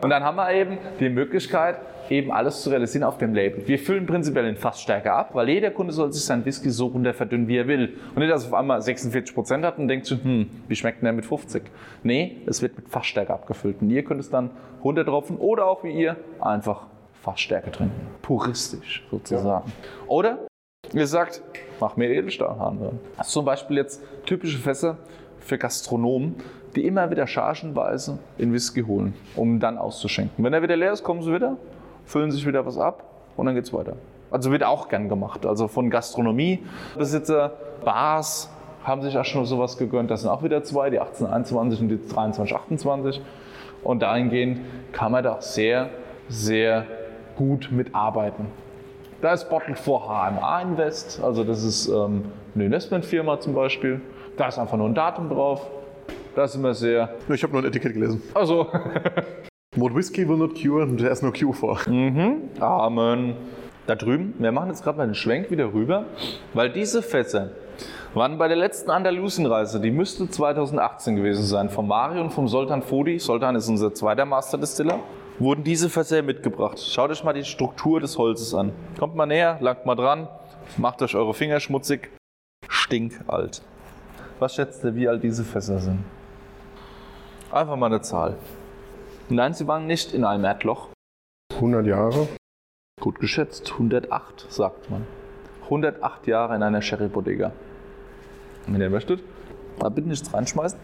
Und 0.01 0.09
dann 0.09 0.23
haben 0.23 0.37
wir 0.37 0.51
eben 0.51 0.79
die 0.99 1.09
Möglichkeit, 1.09 1.75
eben 2.09 2.31
alles 2.31 2.63
zu 2.63 2.71
realisieren 2.71 3.03
auf 3.03 3.19
dem 3.19 3.35
Label. 3.35 3.67
Wir 3.67 3.77
füllen 3.77 4.07
prinzipiell 4.07 4.47
in 4.47 4.55
Fassstärke 4.55 5.13
ab, 5.13 5.35
weil 5.35 5.47
jeder 5.47 5.69
Kunde 5.69 5.93
soll 5.93 6.11
sich 6.11 6.25
seinen 6.25 6.43
Whisky 6.43 6.71
so 6.71 6.87
runter 6.87 7.13
verdünnen, 7.13 7.47
wie 7.47 7.57
er 7.57 7.67
will. 7.67 7.97
Und 8.15 8.21
nicht, 8.21 8.31
dass 8.31 8.45
er 8.45 8.47
auf 8.47 8.53
einmal 8.55 8.81
46 8.81 9.35
Prozent 9.35 9.63
hat 9.63 9.77
und 9.77 9.87
denkt, 9.87 10.07
so, 10.07 10.15
hm, 10.15 10.49
wie 10.67 10.75
schmeckt 10.75 11.01
denn 11.01 11.05
der 11.05 11.13
mit 11.13 11.25
50? 11.27 11.61
Nee, 12.01 12.37
es 12.47 12.63
wird 12.63 12.75
mit 12.77 12.89
Fassstärke 12.89 13.31
abgefüllt. 13.31 13.79
Und 13.79 13.91
ihr 13.91 14.03
könnt 14.03 14.21
es 14.21 14.31
dann 14.31 14.49
runtertropfen 14.83 15.37
oder 15.37 15.67
auch 15.67 15.83
wie 15.83 15.91
ihr 15.91 16.15
einfach 16.39 16.87
Fassstärke 17.25 17.71
trinken. 17.71 18.07
Puristisch 18.21 19.03
sozusagen. 19.09 19.71
Oder 20.05 20.45
ihr 20.93 21.07
sagt, 21.07 21.41
mach 21.79 21.97
mir 21.97 22.07
Edelstahlhahn 22.09 22.77
drin. 22.77 22.99
Zum 23.23 23.45
Beispiel 23.45 23.77
jetzt 23.77 24.03
typische 24.27 24.59
Fässer 24.59 24.97
für 25.39 25.57
Gastronomen, 25.57 26.35
die 26.75 26.85
immer 26.85 27.09
wieder 27.09 27.25
chargenweise 27.25 28.19
in 28.37 28.53
Whisky 28.53 28.83
holen, 28.83 29.15
um 29.35 29.59
dann 29.59 29.79
auszuschenken. 29.79 30.45
Wenn 30.45 30.53
er 30.53 30.61
wieder 30.61 30.75
leer 30.75 30.93
ist, 30.93 31.03
kommen 31.03 31.23
sie 31.23 31.33
wieder, 31.33 31.57
füllen 32.05 32.29
sich 32.31 32.45
wieder 32.45 32.63
was 32.63 32.77
ab 32.77 33.03
und 33.37 33.47
dann 33.47 33.55
geht's 33.55 33.73
weiter. 33.73 33.95
Also 34.29 34.51
wird 34.51 34.63
auch 34.63 34.87
gern 34.87 35.09
gemacht. 35.09 35.47
Also 35.47 35.67
von 35.67 35.89
Gastronomiebesitzer, 35.89 37.53
Bars 37.83 38.51
haben 38.83 39.01
sich 39.01 39.17
auch 39.17 39.25
schon 39.25 39.45
sowas 39.47 39.79
gegönnt. 39.79 40.11
Das 40.11 40.21
sind 40.21 40.29
auch 40.29 40.43
wieder 40.43 40.63
zwei, 40.63 40.91
die 40.91 40.99
1821 40.99 41.81
und 41.81 41.89
die 41.89 42.05
2328. 42.05 43.19
Und 43.83 44.03
dahingehend 44.03 44.59
kann 44.91 45.11
man 45.11 45.23
da 45.23 45.41
sehr, 45.41 45.89
sehr 46.27 46.85
gut 47.35 47.69
mitarbeiten. 47.71 48.47
Da 49.21 49.33
ist 49.33 49.49
Bottle 49.49 49.75
vor 49.75 50.07
HMA 50.07 50.61
Invest, 50.61 51.21
also 51.23 51.43
das 51.43 51.63
ist 51.63 51.87
ähm, 51.87 52.25
eine 52.53 52.65
Investmentfirma 52.65 53.39
zum 53.39 53.53
Beispiel. 53.53 54.01
Da 54.37 54.47
ist 54.47 54.59
einfach 54.59 54.77
nur 54.77 54.87
ein 54.87 54.95
Datum 54.95 55.29
drauf. 55.29 55.67
Da 56.35 56.43
ist 56.43 56.55
immer 56.55 56.73
sehr. 56.73 57.15
Ich 57.29 57.41
habe 57.43 57.53
nur 57.53 57.61
ein 57.61 57.67
Etikett 57.67 57.93
gelesen. 57.93 58.21
Also, 58.33 58.67
What 59.77 59.93
whiskey 59.93 60.25
will 60.27 60.37
not 60.37 60.55
cure, 60.55 60.87
there 60.95 61.09
is 61.09 61.21
no 61.21 61.31
cure 61.31 61.53
for. 61.53 61.77
Amen. 62.61 63.35
Da 63.87 63.95
drüben, 63.95 64.33
wir 64.39 64.51
machen 64.53 64.69
jetzt 64.69 64.83
gerade 64.83 64.97
mal 64.97 65.05
den 65.05 65.15
Schwenk 65.15 65.51
wieder 65.51 65.73
rüber, 65.73 66.05
weil 66.53 66.71
diese 66.71 67.01
Fässer 67.01 67.51
waren 68.13 68.37
bei 68.37 68.47
der 68.47 68.55
letzten 68.55 68.89
Andalusienreise, 68.89 69.81
die 69.81 69.91
müsste 69.91 70.29
2018 70.29 71.17
gewesen 71.17 71.43
sein, 71.43 71.69
von 71.69 71.87
Mario 71.87 72.21
und 72.21 72.31
vom 72.31 72.47
Sultan 72.47 72.81
Fodi. 72.81 73.19
Sultan 73.19 73.55
ist 73.55 73.67
unser 73.67 73.93
zweiter 73.93 74.23
Master 74.23 74.57
Distiller. 74.57 75.01
Wurden 75.37 75.65
diese 75.65 75.89
Fässer 75.89 76.21
mitgebracht. 76.21 76.79
Schaut 76.79 77.11
euch 77.11 77.23
mal 77.23 77.33
die 77.33 77.43
Struktur 77.43 77.99
des 77.99 78.17
Holzes 78.17 78.53
an. 78.53 78.71
Kommt 78.97 79.15
mal 79.15 79.25
näher, 79.25 79.57
langt 79.59 79.85
mal 79.85 79.95
dran, 79.95 80.29
macht 80.77 81.01
euch 81.01 81.13
eure 81.15 81.33
Finger 81.33 81.59
schmutzig. 81.59 82.09
Stinkalt. 82.69 83.61
Was 84.39 84.55
schätzt 84.55 84.83
ihr, 84.85 84.95
wie 84.95 85.09
alt 85.09 85.23
diese 85.23 85.43
Fässer 85.43 85.79
sind? 85.79 86.05
Einfach 87.51 87.75
mal 87.75 87.87
eine 87.87 88.01
Zahl. 88.01 88.37
Nein, 89.27 89.53
sie 89.53 89.67
waren 89.67 89.87
nicht 89.87 90.13
in 90.13 90.23
einem 90.23 90.45
Erdloch. 90.45 90.89
100 91.53 91.85
Jahre. 91.85 92.27
Gut 93.01 93.19
geschätzt, 93.19 93.73
108, 93.73 94.47
sagt 94.49 94.89
man. 94.89 95.05
108 95.65 96.27
Jahre 96.27 96.55
in 96.55 96.63
einer 96.63 96.81
Sherry 96.81 97.09
Bodega. 97.09 97.51
Wenn 98.67 98.79
ihr 98.79 98.89
möchtet, 98.89 99.21
da 99.79 99.89
bitte 99.89 100.07
nichts 100.07 100.33
reinschmeißen. 100.33 100.79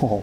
Oh, 0.00 0.22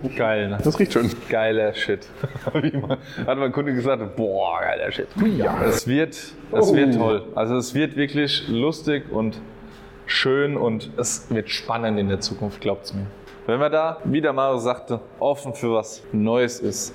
Geil, 0.16 0.48
ne? 0.48 0.58
das 0.62 0.78
riecht 0.78 0.92
schön. 0.92 1.10
Geiler 1.28 1.74
Shit. 1.74 2.08
Hat 3.26 3.38
mein 3.38 3.52
Kunde 3.52 3.74
gesagt, 3.74 4.16
boah, 4.16 4.60
geiler 4.60 4.90
Shit. 4.92 5.08
Ja, 5.36 5.62
es 5.64 5.86
wird, 5.86 6.16
es 6.52 6.74
wird 6.74 6.94
toll. 6.94 7.24
Also 7.34 7.56
es 7.56 7.74
wird 7.74 7.96
wirklich 7.96 8.48
lustig 8.48 9.10
und 9.10 9.40
schön 10.06 10.56
und 10.56 10.90
es 10.96 11.30
wird 11.30 11.50
spannend 11.50 11.98
in 11.98 12.08
der 12.08 12.20
Zukunft, 12.20 12.60
glaubt's 12.60 12.92
mir. 12.92 13.06
Wenn 13.46 13.58
man 13.58 13.72
da, 13.72 13.98
wie 14.04 14.20
der 14.20 14.32
Mario 14.32 14.58
sagte, 14.58 15.00
offen 15.18 15.54
für 15.54 15.74
was 15.74 16.02
Neues 16.12 16.60
ist. 16.60 16.94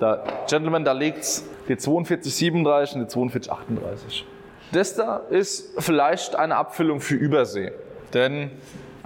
Da, 0.00 0.22
Gentlemen, 0.48 0.84
da 0.84 0.92
liegt's 0.92 1.48
die 1.68 1.76
4237 1.76 2.96
und 2.96 3.06
die 3.06 3.12
4238. 3.12 4.26
Das 4.72 4.94
da 4.94 5.18
ist 5.30 5.72
vielleicht 5.78 6.36
eine 6.36 6.56
Abfüllung 6.56 7.00
für 7.00 7.14
Übersee. 7.14 7.72
Denn 8.12 8.50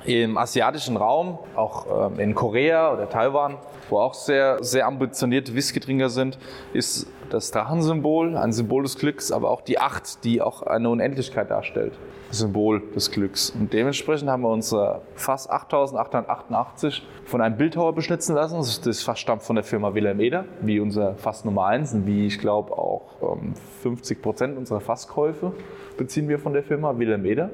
im 0.04 0.36
asiatischen 0.38 0.96
Raum, 0.96 1.38
auch 1.54 2.10
ähm, 2.10 2.18
in 2.18 2.34
Korea 2.34 2.92
oder 2.92 3.08
Taiwan, 3.08 3.56
wo 3.88 3.98
auch 3.98 4.14
sehr, 4.14 4.62
sehr 4.62 4.86
ambitionierte 4.86 5.54
Whisky-Trinker 5.54 6.08
sind, 6.08 6.38
ist 6.72 7.06
das 7.30 7.50
Drachensymbol 7.50 8.36
ein 8.36 8.52
Symbol 8.52 8.82
des 8.82 8.98
Glücks, 8.98 9.32
aber 9.32 9.50
auch 9.50 9.62
die 9.62 9.78
Acht, 9.78 10.24
die 10.24 10.42
auch 10.42 10.62
eine 10.62 10.90
Unendlichkeit 10.90 11.50
darstellt. 11.50 11.94
Symbol 12.30 12.82
des 12.94 13.10
Glücks. 13.10 13.50
Und 13.50 13.72
dementsprechend 13.72 14.28
haben 14.30 14.42
wir 14.42 14.48
unser 14.48 15.02
Fass 15.14 15.48
8888 15.48 17.06
von 17.24 17.40
einem 17.40 17.56
Bildhauer 17.56 17.94
beschnitzen 17.94 18.34
lassen. 18.34 18.56
Das 18.56 19.02
Fass 19.02 19.18
stammt 19.18 19.42
von 19.42 19.56
der 19.56 19.64
Firma 19.64 19.94
Wilhelm 19.94 20.20
Eder, 20.20 20.44
wie 20.60 20.80
unser 20.80 21.14
Fass 21.16 21.44
Nummer 21.44 21.66
1 21.66 21.94
und 21.94 22.06
wie 22.06 22.26
ich 22.26 22.38
glaube 22.38 22.72
auch 22.72 23.36
ähm, 23.36 23.54
50 23.82 24.22
Prozent 24.22 24.56
unserer 24.58 24.80
Fasskäufe 24.80 25.52
beziehen 25.96 26.28
wir 26.28 26.38
von 26.38 26.52
der 26.52 26.62
Firma 26.62 26.98
Wilhelm 26.98 27.24
Eder. 27.24 27.50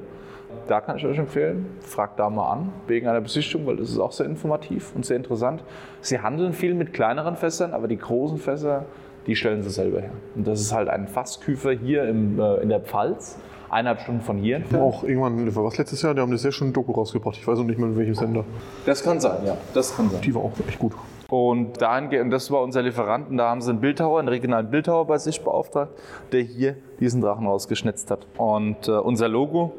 Da 0.67 0.81
kann 0.81 0.97
ich 0.97 1.05
euch 1.05 1.17
empfehlen, 1.17 1.65
fragt 1.81 2.19
da 2.19 2.29
mal 2.29 2.51
an, 2.51 2.73
wegen 2.87 3.07
einer 3.07 3.21
Besichtigung, 3.21 3.65
weil 3.65 3.77
das 3.77 3.89
ist 3.89 3.99
auch 3.99 4.11
sehr 4.11 4.27
informativ 4.27 4.91
und 4.95 5.05
sehr 5.05 5.17
interessant. 5.17 5.63
Sie 6.01 6.19
handeln 6.19 6.53
viel 6.53 6.75
mit 6.75 6.93
kleineren 6.93 7.35
Fässern, 7.35 7.73
aber 7.73 7.87
die 7.87 7.97
großen 7.97 8.37
Fässer, 8.37 8.85
die 9.25 9.35
stellen 9.35 9.63
sie 9.63 9.69
selber 9.71 10.01
her. 10.01 10.11
Und 10.35 10.47
das 10.47 10.61
ist 10.61 10.73
halt 10.73 10.87
ein 10.87 11.07
Fassküfer 11.07 11.71
hier 11.71 12.03
im, 12.07 12.39
äh, 12.39 12.57
in 12.57 12.69
der 12.69 12.81
Pfalz, 12.81 13.39
eineinhalb 13.69 14.01
Stunden 14.01 14.21
von 14.21 14.37
hier 14.37 14.57
entfernt. 14.57 14.83
Auch 14.83 15.03
irgendwann, 15.03 15.55
was 15.55 15.77
letztes 15.77 16.01
Jahr, 16.01 16.13
die 16.13 16.21
haben 16.21 16.29
eine 16.29 16.37
sehr 16.37 16.51
schöne 16.51 16.71
Doku 16.71 16.91
rausgebracht. 16.91 17.37
Ich 17.37 17.47
weiß 17.47 17.57
noch 17.57 17.65
nicht 17.65 17.79
mehr, 17.79 17.89
in 17.89 17.97
welchem 17.97 18.15
Sender. 18.15 18.45
Das 18.85 19.03
kann 19.03 19.19
sein, 19.19 19.45
ja, 19.45 19.57
das 19.73 19.95
kann 19.95 20.09
sein. 20.09 20.21
Die 20.21 20.33
war 20.33 20.43
auch 20.43 20.53
echt 20.67 20.79
gut. 20.79 20.93
Und 21.29 21.79
dahingehend, 21.79 22.33
das 22.33 22.49
war 22.49 22.63
unser 22.63 22.81
Lieferanten, 22.81 23.37
da 23.37 23.49
haben 23.49 23.61
sie 23.61 23.69
einen 23.69 23.81
Bildhauer, 23.81 24.19
einen 24.19 24.29
regionalen 24.29 24.71
Bildhauer 24.71 25.05
bei 25.05 25.19
sich 25.19 25.43
beauftragt, 25.43 25.91
der 26.31 26.41
hier 26.41 26.75
diesen 26.99 27.21
Drachen 27.21 27.45
rausgeschnitzt 27.45 28.09
hat. 28.09 28.25
Und 28.37 28.87
äh, 28.87 28.91
unser 28.91 29.27
Logo 29.27 29.73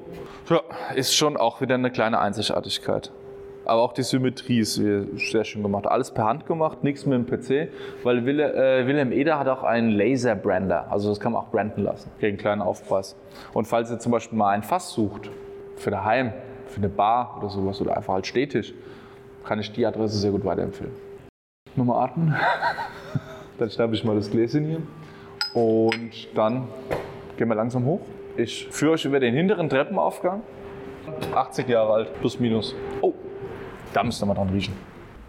ja, 0.48 0.60
ist 0.94 1.14
schon 1.14 1.36
auch 1.36 1.60
wieder 1.60 1.74
eine 1.74 1.90
kleine 1.90 2.20
Einzigartigkeit. 2.20 3.10
Aber 3.64 3.82
auch 3.82 3.92
die 3.92 4.02
Symmetrie 4.02 4.60
ist 4.60 4.74
sehr 4.74 5.44
schön 5.44 5.62
gemacht. 5.62 5.86
Alles 5.86 6.12
per 6.12 6.24
Hand 6.24 6.46
gemacht, 6.46 6.82
nichts 6.82 7.04
mit 7.04 7.18
dem 7.18 7.26
PC, 7.26 7.70
weil 8.04 8.24
Wille, 8.24 8.54
äh, 8.54 8.86
Wilhelm 8.86 9.12
Eder 9.12 9.38
hat 9.38 9.48
auch 9.48 9.64
einen 9.64 9.90
Laserbrander. 9.90 10.90
Also 10.90 11.08
das 11.08 11.20
kann 11.20 11.32
man 11.32 11.42
auch 11.42 11.48
branden 11.48 11.82
lassen, 11.82 12.10
gegen 12.20 12.30
einen 12.30 12.38
kleinen 12.38 12.62
Aufpreis. 12.62 13.16
Und 13.52 13.66
falls 13.66 13.90
ihr 13.90 13.98
zum 13.98 14.12
Beispiel 14.12 14.38
mal 14.38 14.50
ein 14.50 14.62
Fass 14.62 14.92
sucht, 14.92 15.30
für 15.76 15.90
daheim, 15.90 16.32
für 16.66 16.78
eine 16.78 16.88
Bar 16.88 17.36
oder 17.38 17.48
sowas 17.48 17.80
oder 17.80 17.96
einfach 17.96 18.14
als 18.14 18.28
Stehtisch, 18.28 18.72
kann 19.44 19.58
ich 19.58 19.72
die 19.72 19.84
Adresse 19.84 20.16
sehr 20.16 20.30
gut 20.30 20.44
weiterempfehlen. 20.44 21.09
Nochmal 21.76 22.04
atmen. 22.04 22.34
Dann 23.58 23.70
schnappe 23.70 23.94
ich 23.94 24.04
mal 24.04 24.16
das 24.16 24.30
Gläschen 24.30 24.64
hier. 24.64 24.82
Und 25.54 26.34
dann 26.34 26.68
gehen 27.36 27.48
wir 27.48 27.56
langsam 27.56 27.84
hoch. 27.84 28.00
Ich 28.36 28.68
führe 28.70 28.92
euch 28.92 29.04
über 29.04 29.20
den 29.20 29.34
hinteren 29.34 29.68
Treppenaufgang. 29.68 30.42
80 31.34 31.68
Jahre 31.68 31.92
alt, 31.92 32.20
plus 32.20 32.38
minus. 32.38 32.74
Oh, 33.00 33.12
da 33.92 34.04
müsste 34.04 34.24
man 34.26 34.36
dran 34.36 34.48
riechen. 34.50 34.74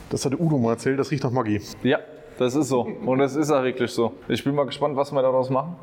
Das 0.10 0.26
hatte 0.26 0.40
Udo 0.40 0.58
mal 0.58 0.72
erzählt, 0.72 1.00
das 1.00 1.10
riecht 1.10 1.24
nach 1.24 1.32
Magie. 1.32 1.62
Ja, 1.84 2.00
das 2.38 2.56
ist 2.56 2.70
so. 2.70 2.82
Und 2.82 3.20
das 3.20 3.36
ist 3.36 3.52
auch 3.52 3.64
wirklich 3.64 3.92
so. 3.92 4.14
Ich 4.28 4.44
bin 4.44 4.54
mal 4.54 4.66
gespannt, 4.66 4.96
was 4.96 5.12
wir 5.12 5.22
daraus 5.22 5.50
machen. 5.50 5.76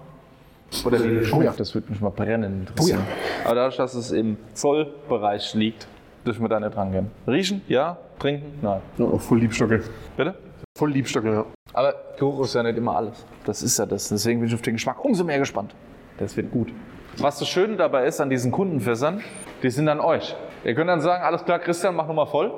Oder 0.84 1.02
wie 1.02 1.32
oh 1.32 1.42
ja. 1.42 1.52
Das 1.56 1.74
würde 1.74 1.90
mich 1.90 2.00
mal 2.00 2.10
brennend 2.10 2.68
interessieren. 2.68 3.02
Aber 3.44 3.54
dadurch, 3.54 3.76
dass 3.76 3.94
es 3.94 4.12
im 4.12 4.36
Zollbereich 4.52 5.54
liegt, 5.54 5.88
dürfen 6.26 6.42
wir 6.42 6.48
da 6.48 6.60
nicht 6.60 6.76
rangehen. 6.76 7.10
Riechen? 7.26 7.62
Ja. 7.68 7.96
Trinken? 8.18 8.58
Nein. 8.60 8.80
Ja, 8.98 9.06
auch 9.06 9.20
voll 9.20 9.38
Liebstöcke. 9.38 9.82
Bitte? 10.16 10.34
Voll 10.78 10.92
Liebstöcke, 10.92 11.32
ja. 11.32 11.44
Aber 11.72 11.92
Geruch 12.16 12.44
ist 12.44 12.54
ja 12.54 12.62
nicht 12.62 12.78
immer 12.78 12.94
alles. 12.94 13.26
Das 13.44 13.64
ist 13.64 13.76
ja 13.80 13.84
das. 13.84 14.10
Deswegen 14.10 14.38
bin 14.38 14.48
ich 14.48 14.54
auf 14.54 14.62
den 14.62 14.74
Geschmack 14.74 15.04
umso 15.04 15.24
mehr 15.24 15.40
gespannt. 15.40 15.74
Das 16.18 16.36
wird 16.36 16.52
gut. 16.52 16.72
Was 17.16 17.40
das 17.40 17.48
Schöne 17.48 17.74
dabei 17.74 18.06
ist 18.06 18.20
an 18.20 18.30
diesen 18.30 18.52
Kundenfässern, 18.52 19.20
die 19.60 19.70
sind 19.70 19.88
an 19.88 19.98
euch. 19.98 20.36
Ihr 20.62 20.76
könnt 20.76 20.88
dann 20.88 21.00
sagen, 21.00 21.24
alles 21.24 21.44
klar, 21.44 21.58
Christian, 21.58 21.96
mach 21.96 22.06
nochmal 22.06 22.26
voll. 22.26 22.52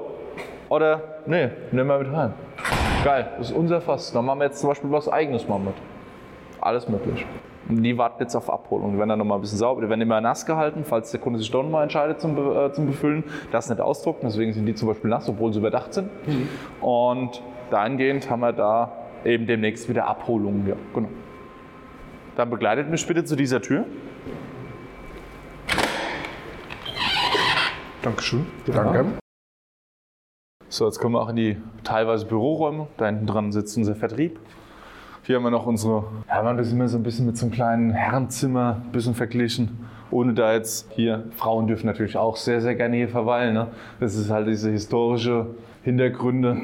Oder, 0.69 1.23
nee, 1.25 1.49
nimm 1.73 1.87
mal 1.87 1.99
mit 1.99 2.13
rein. 2.13 2.35
Geil, 3.05 3.31
das 3.39 3.53
ist 3.53 3.57
unser 3.57 3.81
Fass. 3.81 4.13
Dann 4.13 4.27
machen 4.27 4.41
wir 4.41 4.45
jetzt 4.45 4.61
zum 4.61 4.69
Beispiel 4.69 4.91
was 4.91 5.09
Eigenes 5.09 5.49
mal 5.49 5.59
mit. 5.59 5.75
Alles 6.61 6.91
möglich. 6.91 7.25
Und 7.71 7.83
die 7.83 7.97
warten 7.97 8.23
jetzt 8.23 8.35
auf 8.37 8.51
Abholung. 8.51 8.93
Die 8.93 8.99
werden 8.99 9.09
dann 9.09 9.19
nochmal 9.19 9.39
ein 9.39 9.41
bisschen 9.41 9.57
sauber. 9.57 9.81
Die 9.81 9.89
werden 9.89 10.03
immer 10.03 10.21
nass 10.21 10.45
gehalten, 10.45 10.85
falls 10.85 11.11
der 11.11 11.21
Kunde 11.21 11.39
sich 11.39 11.51
doch 11.51 11.63
nochmal 11.63 11.85
entscheidet 11.85 12.21
zum, 12.21 12.37
äh, 12.37 12.71
zum 12.71 12.85
Befüllen. 12.85 13.25
Das 13.51 13.71
nicht 13.71 13.81
ausdrucken, 13.81 14.27
deswegen 14.27 14.53
sind 14.53 14.67
die 14.67 14.75
zum 14.75 14.89
Beispiel 14.89 15.09
nass, 15.09 15.27
obwohl 15.27 15.55
sie 15.55 15.61
überdacht 15.61 15.95
sind. 15.95 16.11
Mhm. 16.27 16.49
Und 16.87 17.43
dahingehend 17.71 18.31
haben 18.31 18.41
wir 18.41 18.53
da 18.53 18.93
eben 19.25 19.47
demnächst 19.47 19.89
wieder 19.89 20.07
Abholungen. 20.07 20.67
Ja, 20.67 20.77
genau. 20.95 21.09
Dann 22.37 22.51
begleitet 22.51 22.89
mich 22.91 23.07
bitte 23.07 23.25
zu 23.25 23.37
dieser 23.37 23.61
Tür. 23.61 23.85
Dankeschön. 28.03 28.47
Danke. 28.67 29.05
So, 30.69 30.87
jetzt 30.87 31.01
kommen 31.01 31.15
wir 31.15 31.21
auch 31.21 31.29
in 31.29 31.37
die 31.37 31.57
teilweise 31.85 32.25
Büroräume. 32.27 32.87
Da 32.97 33.07
hinten 33.07 33.27
dran 33.27 33.53
sitzt 33.53 33.77
unser 33.77 33.95
Vertrieb. 33.95 34.39
Hier 35.25 35.37
haben 35.37 35.43
wir 35.43 35.51
noch 35.51 35.67
unsere, 35.67 36.05
ja, 36.29 36.43
wir 36.43 36.49
haben 36.49 36.57
das 36.57 36.73
immer 36.73 36.89
so 36.89 36.97
ein 36.97 37.03
bisschen 37.03 37.27
mit 37.27 37.37
so 37.37 37.47
einem 37.47 37.53
kleinen 37.53 37.91
Herrenzimmer 37.91 38.81
ein 38.85 38.93
bisschen 38.93 39.15
verglichen. 39.15 39.87
Ohne 40.11 40.33
da 40.33 40.55
jetzt 40.55 40.91
hier, 40.93 41.25
Frauen 41.37 41.67
dürfen 41.67 41.87
natürlich 41.87 42.17
auch 42.17 42.37
sehr, 42.37 42.61
sehr 42.61 42.75
gerne 42.75 42.97
hier 42.97 43.09
verweilen. 43.09 43.55
Ne? 43.55 43.69
Das 44.01 44.15
ist 44.15 44.31
halt 44.31 44.49
diese 44.49 44.71
historische 44.71 45.49
Hintergründe. 45.83 46.57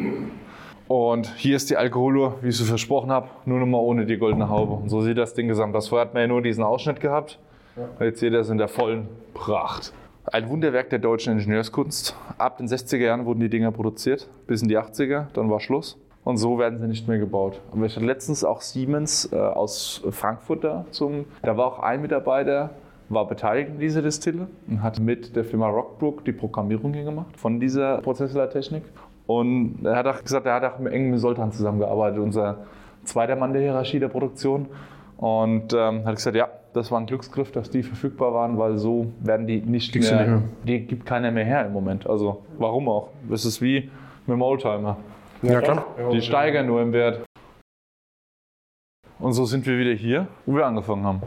Und 0.88 1.34
hier 1.36 1.56
ist 1.56 1.70
die 1.70 1.76
Alkoholuhr, 1.76 2.36
wie 2.42 2.48
ich 2.48 2.60
es 2.60 2.68
versprochen 2.68 3.10
habe, 3.10 3.28
nur 3.44 3.58
noch 3.58 3.66
mal 3.66 3.78
ohne 3.78 4.06
die 4.06 4.18
goldene 4.18 4.48
Haube. 4.48 4.74
Und 4.74 4.88
so 4.88 5.00
sieht 5.00 5.18
das 5.18 5.34
Ding 5.34 5.48
gesamt. 5.48 5.74
Das 5.74 5.88
vorher 5.88 6.06
hat 6.06 6.14
man 6.14 6.22
ja 6.22 6.28
nur 6.28 6.42
diesen 6.42 6.62
Ausschnitt 6.62 7.00
gehabt. 7.00 7.38
Ja. 7.76 8.06
Jetzt 8.06 8.20
seht 8.20 8.32
ihr 8.32 8.38
das 8.38 8.50
in 8.50 8.58
der 8.58 8.68
vollen 8.68 9.08
Pracht. 9.34 9.92
Ein 10.24 10.48
Wunderwerk 10.48 10.90
der 10.90 10.98
deutschen 10.98 11.34
Ingenieurskunst. 11.34 12.16
Ab 12.38 12.58
den 12.58 12.68
60er 12.68 12.98
Jahren 12.98 13.26
wurden 13.26 13.40
die 13.40 13.48
Dinger 13.48 13.70
produziert, 13.70 14.28
bis 14.46 14.62
in 14.62 14.68
die 14.68 14.78
80er, 14.78 15.26
dann 15.34 15.50
war 15.50 15.60
Schluss. 15.60 15.98
Und 16.24 16.38
so 16.38 16.58
werden 16.58 16.80
sie 16.80 16.88
nicht 16.88 17.06
mehr 17.06 17.18
gebaut. 17.18 17.60
Aber 17.70 17.86
ich 17.86 17.94
hatte 17.94 18.04
letztens 18.04 18.42
auch 18.42 18.60
Siemens 18.60 19.30
äh, 19.32 19.36
aus 19.36 20.02
Frankfurt 20.10 20.64
da. 20.64 20.84
Zum, 20.90 21.26
da 21.42 21.56
war 21.56 21.66
auch 21.66 21.78
ein 21.78 22.02
Mitarbeiter, 22.02 22.70
war 23.08 23.28
beteiligt 23.28 23.70
in 23.70 23.78
dieser 23.78 24.02
Distille 24.02 24.48
und 24.66 24.82
hat 24.82 24.98
mit 24.98 25.36
der 25.36 25.44
Firma 25.44 25.68
Rockbrook 25.68 26.24
die 26.24 26.32
Programmierung 26.32 26.92
hier 26.94 27.04
gemacht 27.04 27.36
von 27.36 27.60
dieser 27.60 27.98
Prozessortechnik. 27.98 28.82
Und 29.26 29.84
er 29.84 29.96
hat 29.96 30.06
auch 30.06 30.22
gesagt, 30.22 30.46
er 30.46 30.54
hat 30.54 30.64
auch 30.64 30.78
eng 30.80 31.10
mit 31.10 31.20
Soltan 31.20 31.52
zusammengearbeitet, 31.52 32.20
unser 32.20 32.58
zweiter 33.04 33.36
Mann 33.36 33.52
der 33.52 33.62
Hierarchie 33.62 33.98
der 33.98 34.08
Produktion. 34.08 34.68
Und 35.16 35.72
ähm, 35.72 36.04
hat 36.04 36.16
gesagt, 36.16 36.36
ja, 36.36 36.48
das 36.74 36.90
war 36.90 37.00
ein 37.00 37.06
Glücksgriff, 37.06 37.50
dass 37.50 37.70
die 37.70 37.82
verfügbar 37.82 38.34
waren, 38.34 38.58
weil 38.58 38.76
so 38.76 39.12
werden 39.20 39.46
die 39.46 39.62
nicht 39.62 39.94
mehr, 39.94 40.02
nicht 40.02 40.28
mehr. 40.28 40.42
Die 40.64 40.80
gibt 40.80 41.06
keiner 41.06 41.30
mehr 41.30 41.44
her 41.44 41.64
im 41.66 41.72
Moment. 41.72 42.06
Also 42.06 42.44
warum 42.58 42.88
auch? 42.88 43.08
Das 43.30 43.46
ist 43.46 43.62
wie 43.62 43.90
mit 44.26 44.34
dem 44.34 44.42
Oldtimer. 44.42 44.98
Ja, 45.42 45.60
klar. 45.60 45.86
Die 46.12 46.20
steigern 46.20 46.66
nur 46.66 46.82
im 46.82 46.92
Wert. 46.92 47.24
Und 49.18 49.32
so 49.32 49.46
sind 49.46 49.66
wir 49.66 49.78
wieder 49.78 49.92
hier, 49.92 50.28
wo 50.44 50.56
wir 50.56 50.66
angefangen 50.66 51.04
haben. 51.04 51.22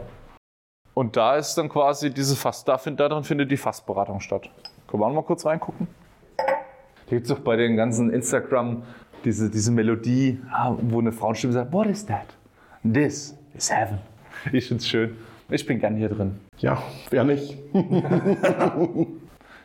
Und 0.94 1.16
da 1.16 1.36
ist 1.36 1.56
dann 1.56 1.68
quasi 1.68 2.12
diese 2.12 2.36
Fass, 2.36 2.64
da, 2.64 2.78
find, 2.78 3.00
darin 3.00 3.24
findet 3.24 3.50
die 3.50 3.56
Fassberatung 3.56 4.20
statt. 4.20 4.48
Können 4.86 5.02
wir 5.02 5.06
auch 5.06 5.12
mal 5.12 5.22
kurz 5.22 5.44
reingucken? 5.46 5.88
Gibt 7.10 7.22
es 7.22 7.28
doch 7.28 7.40
bei 7.40 7.56
den 7.56 7.76
ganzen 7.76 8.10
Instagram 8.10 8.84
diese, 9.24 9.50
diese 9.50 9.72
Melodie, 9.72 10.38
ah, 10.52 10.76
wo 10.80 11.00
eine 11.00 11.10
Frauenstimme 11.10 11.52
sagt, 11.52 11.72
What 11.72 11.88
is 11.88 12.06
that? 12.06 12.26
This 12.84 13.36
is 13.54 13.70
heaven. 13.70 13.98
Ich 14.52 14.68
finde 14.68 14.80
es 14.80 14.88
schön. 14.88 15.16
Ich 15.50 15.66
bin 15.66 15.80
gern 15.80 15.96
hier 15.96 16.08
drin. 16.08 16.36
Ja, 16.58 16.80
wer 17.10 17.24
nicht? 17.24 17.58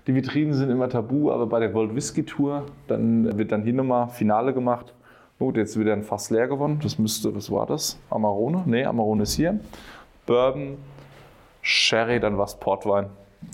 Die 0.08 0.14
Vitrinen 0.16 0.54
sind 0.54 0.72
immer 0.72 0.90
tabu, 0.90 1.32
aber 1.32 1.46
bei 1.46 1.60
der 1.60 1.72
World 1.76 1.96
Whisky 1.96 2.26
Tour 2.26 2.66
dann 2.88 3.38
wird 3.38 3.52
dann 3.52 3.62
hier 3.64 3.74
nochmal 3.74 4.10
Finale 4.10 4.52
gemacht. 4.52 4.94
Gut, 5.38 5.56
jetzt 5.56 5.80
wieder 5.80 5.94
ein 5.94 6.02
Fass 6.04 6.32
leer 6.32 6.48
gewonnen. 6.48 6.80
Das 6.82 6.98
müsste, 6.98 7.36
was 7.36 7.52
war 7.52 7.68
das? 7.68 8.00
Amarone? 8.10 8.64
Ne, 8.66 8.86
Amarone 8.86 9.22
ist 9.24 9.36
hier. 9.36 9.60
Bourbon, 10.26 10.78
Sherry, 11.62 12.20
dann 12.20 12.40
was 12.40 12.60
Portwein. 12.60 13.06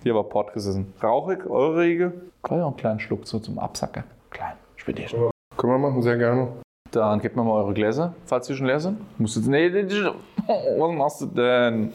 Hier 0.04 0.16
war 0.16 0.24
Port 0.24 0.54
gesessen. 0.54 0.94
Rauchig, 1.02 1.46
eurige. 1.50 2.14
Gleich 2.44 2.62
auch 2.62 2.68
einen 2.68 2.78
kleinen 2.78 3.00
Schluck 3.00 3.28
so 3.28 3.40
zum 3.40 3.60
Absacken. 3.60 4.04
Klein, 4.30 4.54
spediert. 4.76 5.16
Können 5.58 5.74
wir 5.74 5.78
machen, 5.78 6.02
sehr 6.02 6.18
gerne. 6.18 6.48
Dann 6.92 7.22
gebt 7.22 7.36
mir 7.36 7.44
mal 7.44 7.54
eure 7.54 7.74
Gläser, 7.74 8.14
falls 8.26 8.48
sie 8.48 8.56
schon 8.56 8.68
leer 8.68 8.80
sind. 8.80 8.98
Musst 9.20 9.38
jetzt, 9.38 9.48
nee, 9.48 9.72
was 9.74 10.96
machst 10.96 11.22
du 11.22 11.26
denn? 11.28 11.94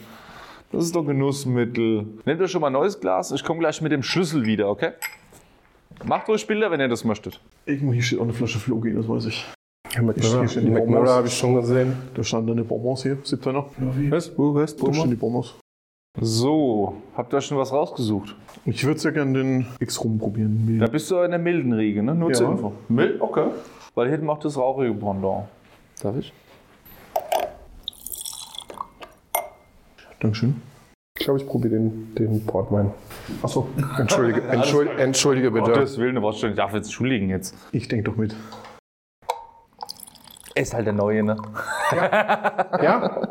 Das 0.73 0.85
ist 0.85 0.97
doch 0.97 1.05
Genussmittel. 1.05 2.06
Nehmt 2.24 2.40
euch 2.40 2.51
schon 2.51 2.60
mal 2.60 2.68
ein 2.68 2.73
neues 2.73 2.98
Glas. 2.98 3.31
Ich 3.32 3.44
komme 3.44 3.60
gleich 3.60 3.81
mit 3.82 3.93
dem 3.93 4.02
Schlüssel 4.02 4.47
wieder, 4.47 4.68
okay? 4.68 4.93
Macht 6.05 6.28
euch 6.28 6.47
Bilder, 6.47 6.70
wenn 6.70 6.81
ihr 6.81 6.89
das 6.89 7.05
möchtet. 7.05 7.40
Irgendwo 7.64 7.93
hier 7.93 8.02
steht 8.02 8.18
auch 8.18 8.24
eine 8.24 8.32
Flasche 8.32 8.59
Flogi, 8.59 8.94
das 8.94 9.09
weiß 9.09 9.27
ich. 9.27 9.47
Ja, 9.94 10.02
McMurray, 10.02 10.47
die 10.47 10.70
McMurray 10.70 11.09
habe 11.09 11.27
ich 11.28 11.36
schon 11.36 11.55
gesehen. 11.55 11.97
Da 12.14 12.23
standen 12.23 12.51
eine 12.51 12.64
Bonbons 12.64 13.02
hier, 13.02 13.16
17er. 13.16 13.64
Was? 14.10 14.36
Wo 14.36 14.52
du? 14.52 14.86
Da 14.86 14.93
stehen 14.93 15.10
die 15.10 15.16
Bonbons. 15.16 15.55
So, 16.18 16.97
habt 17.14 17.32
ihr 17.34 17.40
schon 17.43 17.59
was 17.59 17.72
rausgesucht? 17.72 18.34
Ich 18.64 18.84
würde 18.84 18.98
sehr 18.98 19.12
gerne 19.12 19.38
den 19.38 19.66
X-Rum 19.80 20.18
probieren. 20.18 20.78
Da 20.80 20.86
bist 20.86 21.10
du 21.10 21.18
in 21.20 21.30
der 21.30 21.38
milden 21.38 21.72
Riege, 21.74 22.02
ne? 22.02 22.14
Nur 22.14 22.30
ja. 22.30 22.34
zur 22.34 22.51
Info. 22.51 22.72
Mild? 22.88 23.20
Okay. 23.20 23.48
Weil 23.94 24.09
hier 24.09 24.18
macht 24.18 24.44
das 24.44 24.56
rauchige 24.56 24.94
Pendant. 24.94 25.44
Darf 26.02 26.16
ich? 26.16 26.32
Dankeschön. 30.20 30.60
Ich 31.18 31.24
glaube, 31.24 31.40
ich 31.40 31.47
probiere 31.47 31.74
den, 31.74 32.14
den 32.14 32.47
Portwein. 32.47 32.90
Achso. 33.43 33.68
Entschuldige, 33.98 34.43
entschuldige, 34.48 34.98
entschuldige 35.01 35.51
bitte. 35.51 35.70
Gottes 35.70 35.98
Willen, 35.98 36.14
du 36.14 36.30
ich 36.30 36.55
darf 36.55 36.72
jetzt 36.72 36.86
entschuldigen 36.86 37.30
jetzt. 37.30 37.55
Ich 37.72 37.88
denke 37.88 38.10
doch 38.10 38.16
mit. 38.16 38.34
Ist 40.56 40.74
halt 40.74 40.86
der 40.86 40.94
Neue, 40.94 41.22
ne? 41.22 41.36
Ja. 41.94 42.82
ja. 42.82 43.28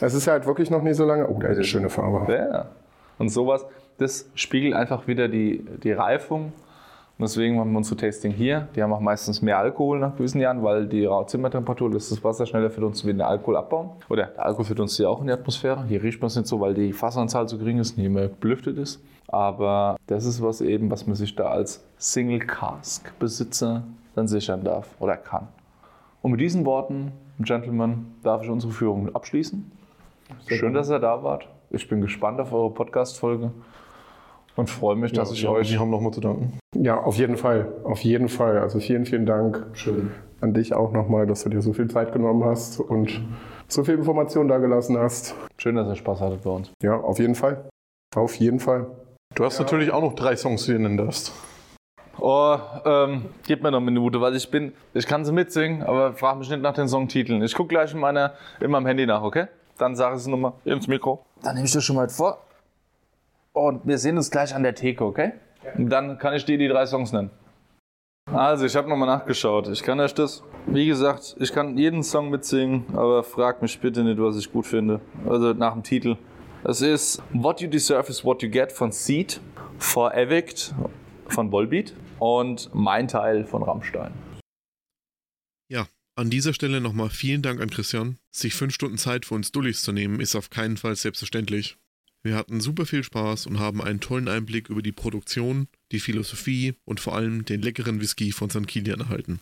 Es 0.00 0.14
ist 0.14 0.26
halt 0.26 0.46
wirklich 0.46 0.70
noch 0.70 0.82
nicht 0.82 0.96
so 0.96 1.04
lange. 1.04 1.26
Oh, 1.26 1.38
da 1.40 1.48
ist 1.48 1.56
eine 1.56 1.64
schöne 1.64 1.88
Farbe. 1.88 2.32
Ja. 2.32 2.66
Und 3.18 3.30
sowas, 3.30 3.64
das 3.98 4.28
spiegelt 4.34 4.74
einfach 4.74 5.06
wieder 5.06 5.26
die, 5.28 5.64
die 5.82 5.92
Reifung 5.92 6.52
und 7.18 7.22
deswegen 7.22 7.56
machen 7.56 7.72
wir 7.72 7.78
unsere 7.78 7.96
Tasting 7.96 8.30
hier. 8.30 8.68
Die 8.76 8.82
haben 8.82 8.92
auch 8.92 9.00
meistens 9.00 9.40
mehr 9.40 9.56
Alkohol 9.56 10.00
nach 10.00 10.14
gewissen 10.16 10.38
Jahren, 10.38 10.62
weil 10.62 10.86
die 10.86 11.08
Zimmertemperatur 11.26 11.90
lässt 11.90 12.12
das 12.12 12.22
Wasser 12.22 12.44
schneller 12.44 12.68
für 12.68 12.84
uns 12.84 13.06
wie 13.06 13.12
den 13.12 13.22
Alkohol 13.22 13.56
abbauen. 13.56 13.90
Oder 14.10 14.26
der 14.26 14.44
Alkohol 14.44 14.66
führt 14.66 14.80
uns 14.80 14.98
hier 14.98 15.08
auch 15.08 15.22
in 15.22 15.28
die 15.28 15.32
Atmosphäre. 15.32 15.84
Hier 15.88 16.02
riecht 16.02 16.20
man 16.20 16.26
es 16.26 16.36
nicht 16.36 16.46
so, 16.46 16.60
weil 16.60 16.74
die 16.74 16.92
Fassanzahl 16.92 17.48
so 17.48 17.56
gering 17.56 17.78
ist 17.78 17.96
und 17.96 18.02
hier 18.02 18.10
mehr 18.10 18.28
belüftet 18.28 18.76
ist. 18.76 19.02
Aber 19.28 19.96
das 20.08 20.26
ist 20.26 20.42
was 20.42 20.60
eben, 20.60 20.90
was 20.90 21.06
man 21.06 21.16
sich 21.16 21.34
da 21.34 21.46
als 21.46 21.82
Single 21.96 22.40
Cask 22.40 23.18
Besitzer 23.18 23.82
dann 24.14 24.28
sichern 24.28 24.62
darf 24.62 24.86
oder 25.00 25.16
kann. 25.16 25.48
Und 26.26 26.32
mit 26.32 26.40
diesen 26.40 26.66
Worten, 26.66 27.12
Gentlemen, 27.38 28.16
darf 28.24 28.42
ich 28.42 28.50
unsere 28.50 28.72
Führung 28.72 29.14
abschließen. 29.14 29.70
Schön, 30.48 30.74
dass 30.74 30.90
ihr 30.90 30.98
da 30.98 31.22
wart. 31.22 31.48
Ich 31.70 31.88
bin 31.88 32.00
gespannt 32.00 32.40
auf 32.40 32.52
eure 32.52 32.74
Podcast-Folge 32.74 33.52
und 34.56 34.68
freue 34.68 34.96
mich, 34.96 35.12
dass 35.12 35.28
ja, 35.28 35.34
ich 35.34 35.42
ja, 35.42 35.50
euch. 35.50 35.68
Sie 35.68 35.78
haben 35.78 35.90
nochmal 35.90 36.10
zu 36.12 36.20
danken. 36.20 36.58
Ja, 36.74 37.00
auf 37.00 37.16
jeden 37.16 37.36
Fall. 37.36 37.72
Auf 37.84 38.00
jeden 38.00 38.28
Fall. 38.28 38.58
Also 38.58 38.80
vielen, 38.80 39.06
vielen 39.06 39.24
Dank. 39.24 39.68
Schön. 39.74 40.10
An 40.40 40.52
dich 40.52 40.74
auch 40.74 40.90
nochmal, 40.90 41.28
dass 41.28 41.44
du 41.44 41.48
dir 41.48 41.62
so 41.62 41.72
viel 41.72 41.88
Zeit 41.88 42.12
genommen 42.12 42.42
hast 42.42 42.80
und 42.80 43.22
so 43.68 43.84
viel 43.84 43.94
Information 43.94 44.48
da 44.48 44.58
gelassen 44.58 44.98
hast. 44.98 45.36
Schön, 45.58 45.76
dass 45.76 45.86
ihr 45.86 45.94
Spaß 45.94 46.20
hattet 46.20 46.42
bei 46.42 46.50
uns. 46.50 46.72
Ja, 46.82 46.96
auf 46.96 47.20
jeden 47.20 47.36
Fall. 47.36 47.68
Auf 48.16 48.34
jeden 48.34 48.58
Fall. 48.58 48.88
Du 49.36 49.44
hast 49.44 49.58
ja. 49.58 49.62
natürlich 49.64 49.92
auch 49.92 50.02
noch 50.02 50.14
drei 50.14 50.34
Songs, 50.34 50.66
die 50.66 50.72
du 50.72 50.80
nennen 50.80 50.96
darfst. 50.96 51.32
Oh, 52.18 52.56
ähm, 52.84 53.26
gib 53.46 53.62
mir 53.62 53.70
noch 53.70 53.78
eine 53.78 53.90
Minute, 53.90 54.20
weil 54.20 54.34
ich 54.36 54.50
bin, 54.50 54.72
ich 54.94 55.06
kann 55.06 55.24
sie 55.24 55.32
mitsingen, 55.32 55.82
aber 55.82 56.14
frag 56.14 56.38
mich 56.38 56.48
nicht 56.48 56.62
nach 56.62 56.74
den 56.74 56.88
Songtiteln. 56.88 57.42
Ich 57.42 57.54
gucke 57.54 57.68
gleich 57.68 57.92
in, 57.92 58.00
meiner, 58.00 58.34
in 58.60 58.70
meinem 58.70 58.86
Handy 58.86 59.04
nach, 59.06 59.22
okay? 59.22 59.48
Dann 59.78 59.94
sage 59.94 60.16
ich 60.16 60.22
es 60.22 60.26
nochmal 60.26 60.52
ins 60.64 60.88
Mikro. 60.88 61.24
Dann 61.42 61.54
nehme 61.54 61.66
ich 61.66 61.72
das 61.72 61.84
schon 61.84 61.96
mal 61.96 62.08
vor. 62.08 62.38
Und 63.52 63.86
wir 63.86 63.98
sehen 63.98 64.16
uns 64.16 64.30
gleich 64.30 64.54
an 64.54 64.62
der 64.62 64.74
Theke, 64.74 65.04
okay? 65.04 65.32
Und 65.76 65.90
dann 65.90 66.18
kann 66.18 66.34
ich 66.34 66.44
dir 66.44 66.56
die 66.56 66.68
drei 66.68 66.86
Songs 66.86 67.12
nennen. 67.12 67.30
Also, 68.32 68.66
ich 68.66 68.74
habe 68.74 68.88
nochmal 68.88 69.06
nachgeschaut. 69.06 69.68
Ich 69.68 69.82
kann 69.82 70.00
euch 70.00 70.12
das, 70.12 70.42
wie 70.66 70.86
gesagt, 70.86 71.36
ich 71.38 71.52
kann 71.52 71.78
jeden 71.78 72.02
Song 72.02 72.30
mitsingen, 72.30 72.84
aber 72.94 73.22
fragt 73.22 73.62
mich 73.62 73.78
bitte 73.78 74.02
nicht, 74.02 74.20
was 74.20 74.36
ich 74.36 74.50
gut 74.50 74.66
finde. 74.66 75.00
Also 75.28 75.52
nach 75.52 75.74
dem 75.74 75.82
Titel. 75.82 76.16
Es 76.64 76.80
ist 76.80 77.22
What 77.32 77.60
You 77.60 77.68
Deserve 77.68 78.08
is 78.08 78.24
What 78.24 78.42
You 78.42 78.50
Get 78.50 78.72
von 78.72 78.90
Seed 78.90 79.40
Forevict 79.78 80.74
von 81.28 81.52
Volbeat 81.52 81.94
und 82.18 82.70
mein 82.72 83.08
Teil 83.08 83.44
von 83.44 83.62
Rammstein. 83.62 84.12
Ja, 85.68 85.86
an 86.14 86.30
dieser 86.30 86.54
Stelle 86.54 86.80
nochmal 86.80 87.10
vielen 87.10 87.42
Dank 87.42 87.60
an 87.60 87.70
Christian. 87.70 88.18
Sich 88.30 88.54
fünf 88.54 88.74
Stunden 88.74 88.98
Zeit 88.98 89.26
für 89.26 89.34
uns 89.34 89.52
Dullis 89.52 89.82
zu 89.82 89.92
nehmen, 89.92 90.20
ist 90.20 90.36
auf 90.36 90.50
keinen 90.50 90.76
Fall 90.76 90.96
selbstverständlich. 90.96 91.76
Wir 92.22 92.34
hatten 92.34 92.60
super 92.60 92.86
viel 92.86 93.04
Spaß 93.04 93.46
und 93.46 93.60
haben 93.60 93.80
einen 93.80 94.00
tollen 94.00 94.26
Einblick 94.26 94.68
über 94.68 94.82
die 94.82 94.92
Produktion, 94.92 95.68
die 95.92 96.00
Philosophie 96.00 96.74
und 96.84 96.98
vor 96.98 97.14
allem 97.14 97.44
den 97.44 97.62
leckeren 97.62 98.00
Whisky 98.00 98.32
von 98.32 98.50
St. 98.50 98.66
Kilian 98.66 99.00
erhalten. 99.00 99.40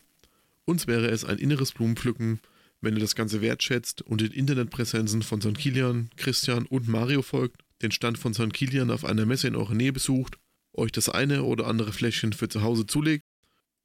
Uns 0.67 0.87
wäre 0.87 1.07
es 1.07 1.25
ein 1.25 1.39
inneres 1.39 1.73
Blumenpflücken, 1.73 2.41
wenn 2.81 2.95
ihr 2.95 3.01
das 3.01 3.15
Ganze 3.15 3.41
wertschätzt 3.41 4.03
und 4.03 4.21
den 4.21 4.33
Internetpräsenzen 4.33 5.23
von 5.23 5.41
St. 5.41 5.57
Kilian, 5.57 6.11
Christian 6.17 6.67
und 6.67 6.89
Mario 6.89 7.23
folgt, 7.23 7.63
den 7.83 7.91
Stand 7.91 8.19
von 8.19 8.35
St. 8.35 8.53
Kilian 8.53 8.91
auf 8.91 9.05
einer 9.05 9.27
Messe 9.27 9.49
in 9.49 9.57
eurer 9.57 9.75
Nähe 9.75 9.93
besucht, 9.93 10.39
euch 10.77 10.93
das 10.93 11.09
eine 11.09 11.43
oder 11.43 11.67
andere 11.67 11.93
Fläschchen 11.93 12.33
für 12.33 12.49
zu 12.49 12.63
Hause 12.63 12.87
zulegt 12.87 13.25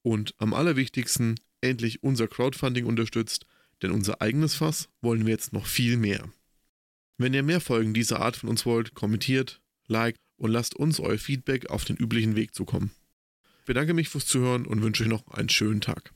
und 0.01 0.33
am 0.37 0.53
allerwichtigsten 0.53 1.35
endlich 1.61 2.03
unser 2.03 2.27
Crowdfunding 2.27 2.85
unterstützt, 2.85 3.45
denn 3.81 3.91
unser 3.91 4.21
eigenes 4.21 4.55
Fass 4.55 4.89
wollen 5.01 5.25
wir 5.25 5.31
jetzt 5.31 5.53
noch 5.53 5.65
viel 5.65 5.97
mehr. 5.97 6.29
Wenn 7.17 7.33
ihr 7.33 7.43
mehr 7.43 7.61
Folgen 7.61 7.93
dieser 7.93 8.21
Art 8.21 8.37
von 8.37 8.49
uns 8.49 8.65
wollt, 8.65 8.93
kommentiert, 8.93 9.61
liked 9.87 10.19
und 10.37 10.51
lasst 10.51 10.75
uns 10.75 10.99
euer 10.99 11.17
Feedback 11.17 11.69
auf 11.69 11.85
den 11.85 11.97
üblichen 11.97 12.35
Weg 12.35 12.55
zukommen. 12.55 12.91
Ich 13.59 13.65
bedanke 13.65 13.93
mich 13.93 14.09
fürs 14.09 14.25
Zuhören 14.25 14.65
und 14.65 14.81
wünsche 14.81 15.03
euch 15.03 15.09
noch 15.09 15.27
einen 15.27 15.49
schönen 15.49 15.81
Tag. 15.81 16.13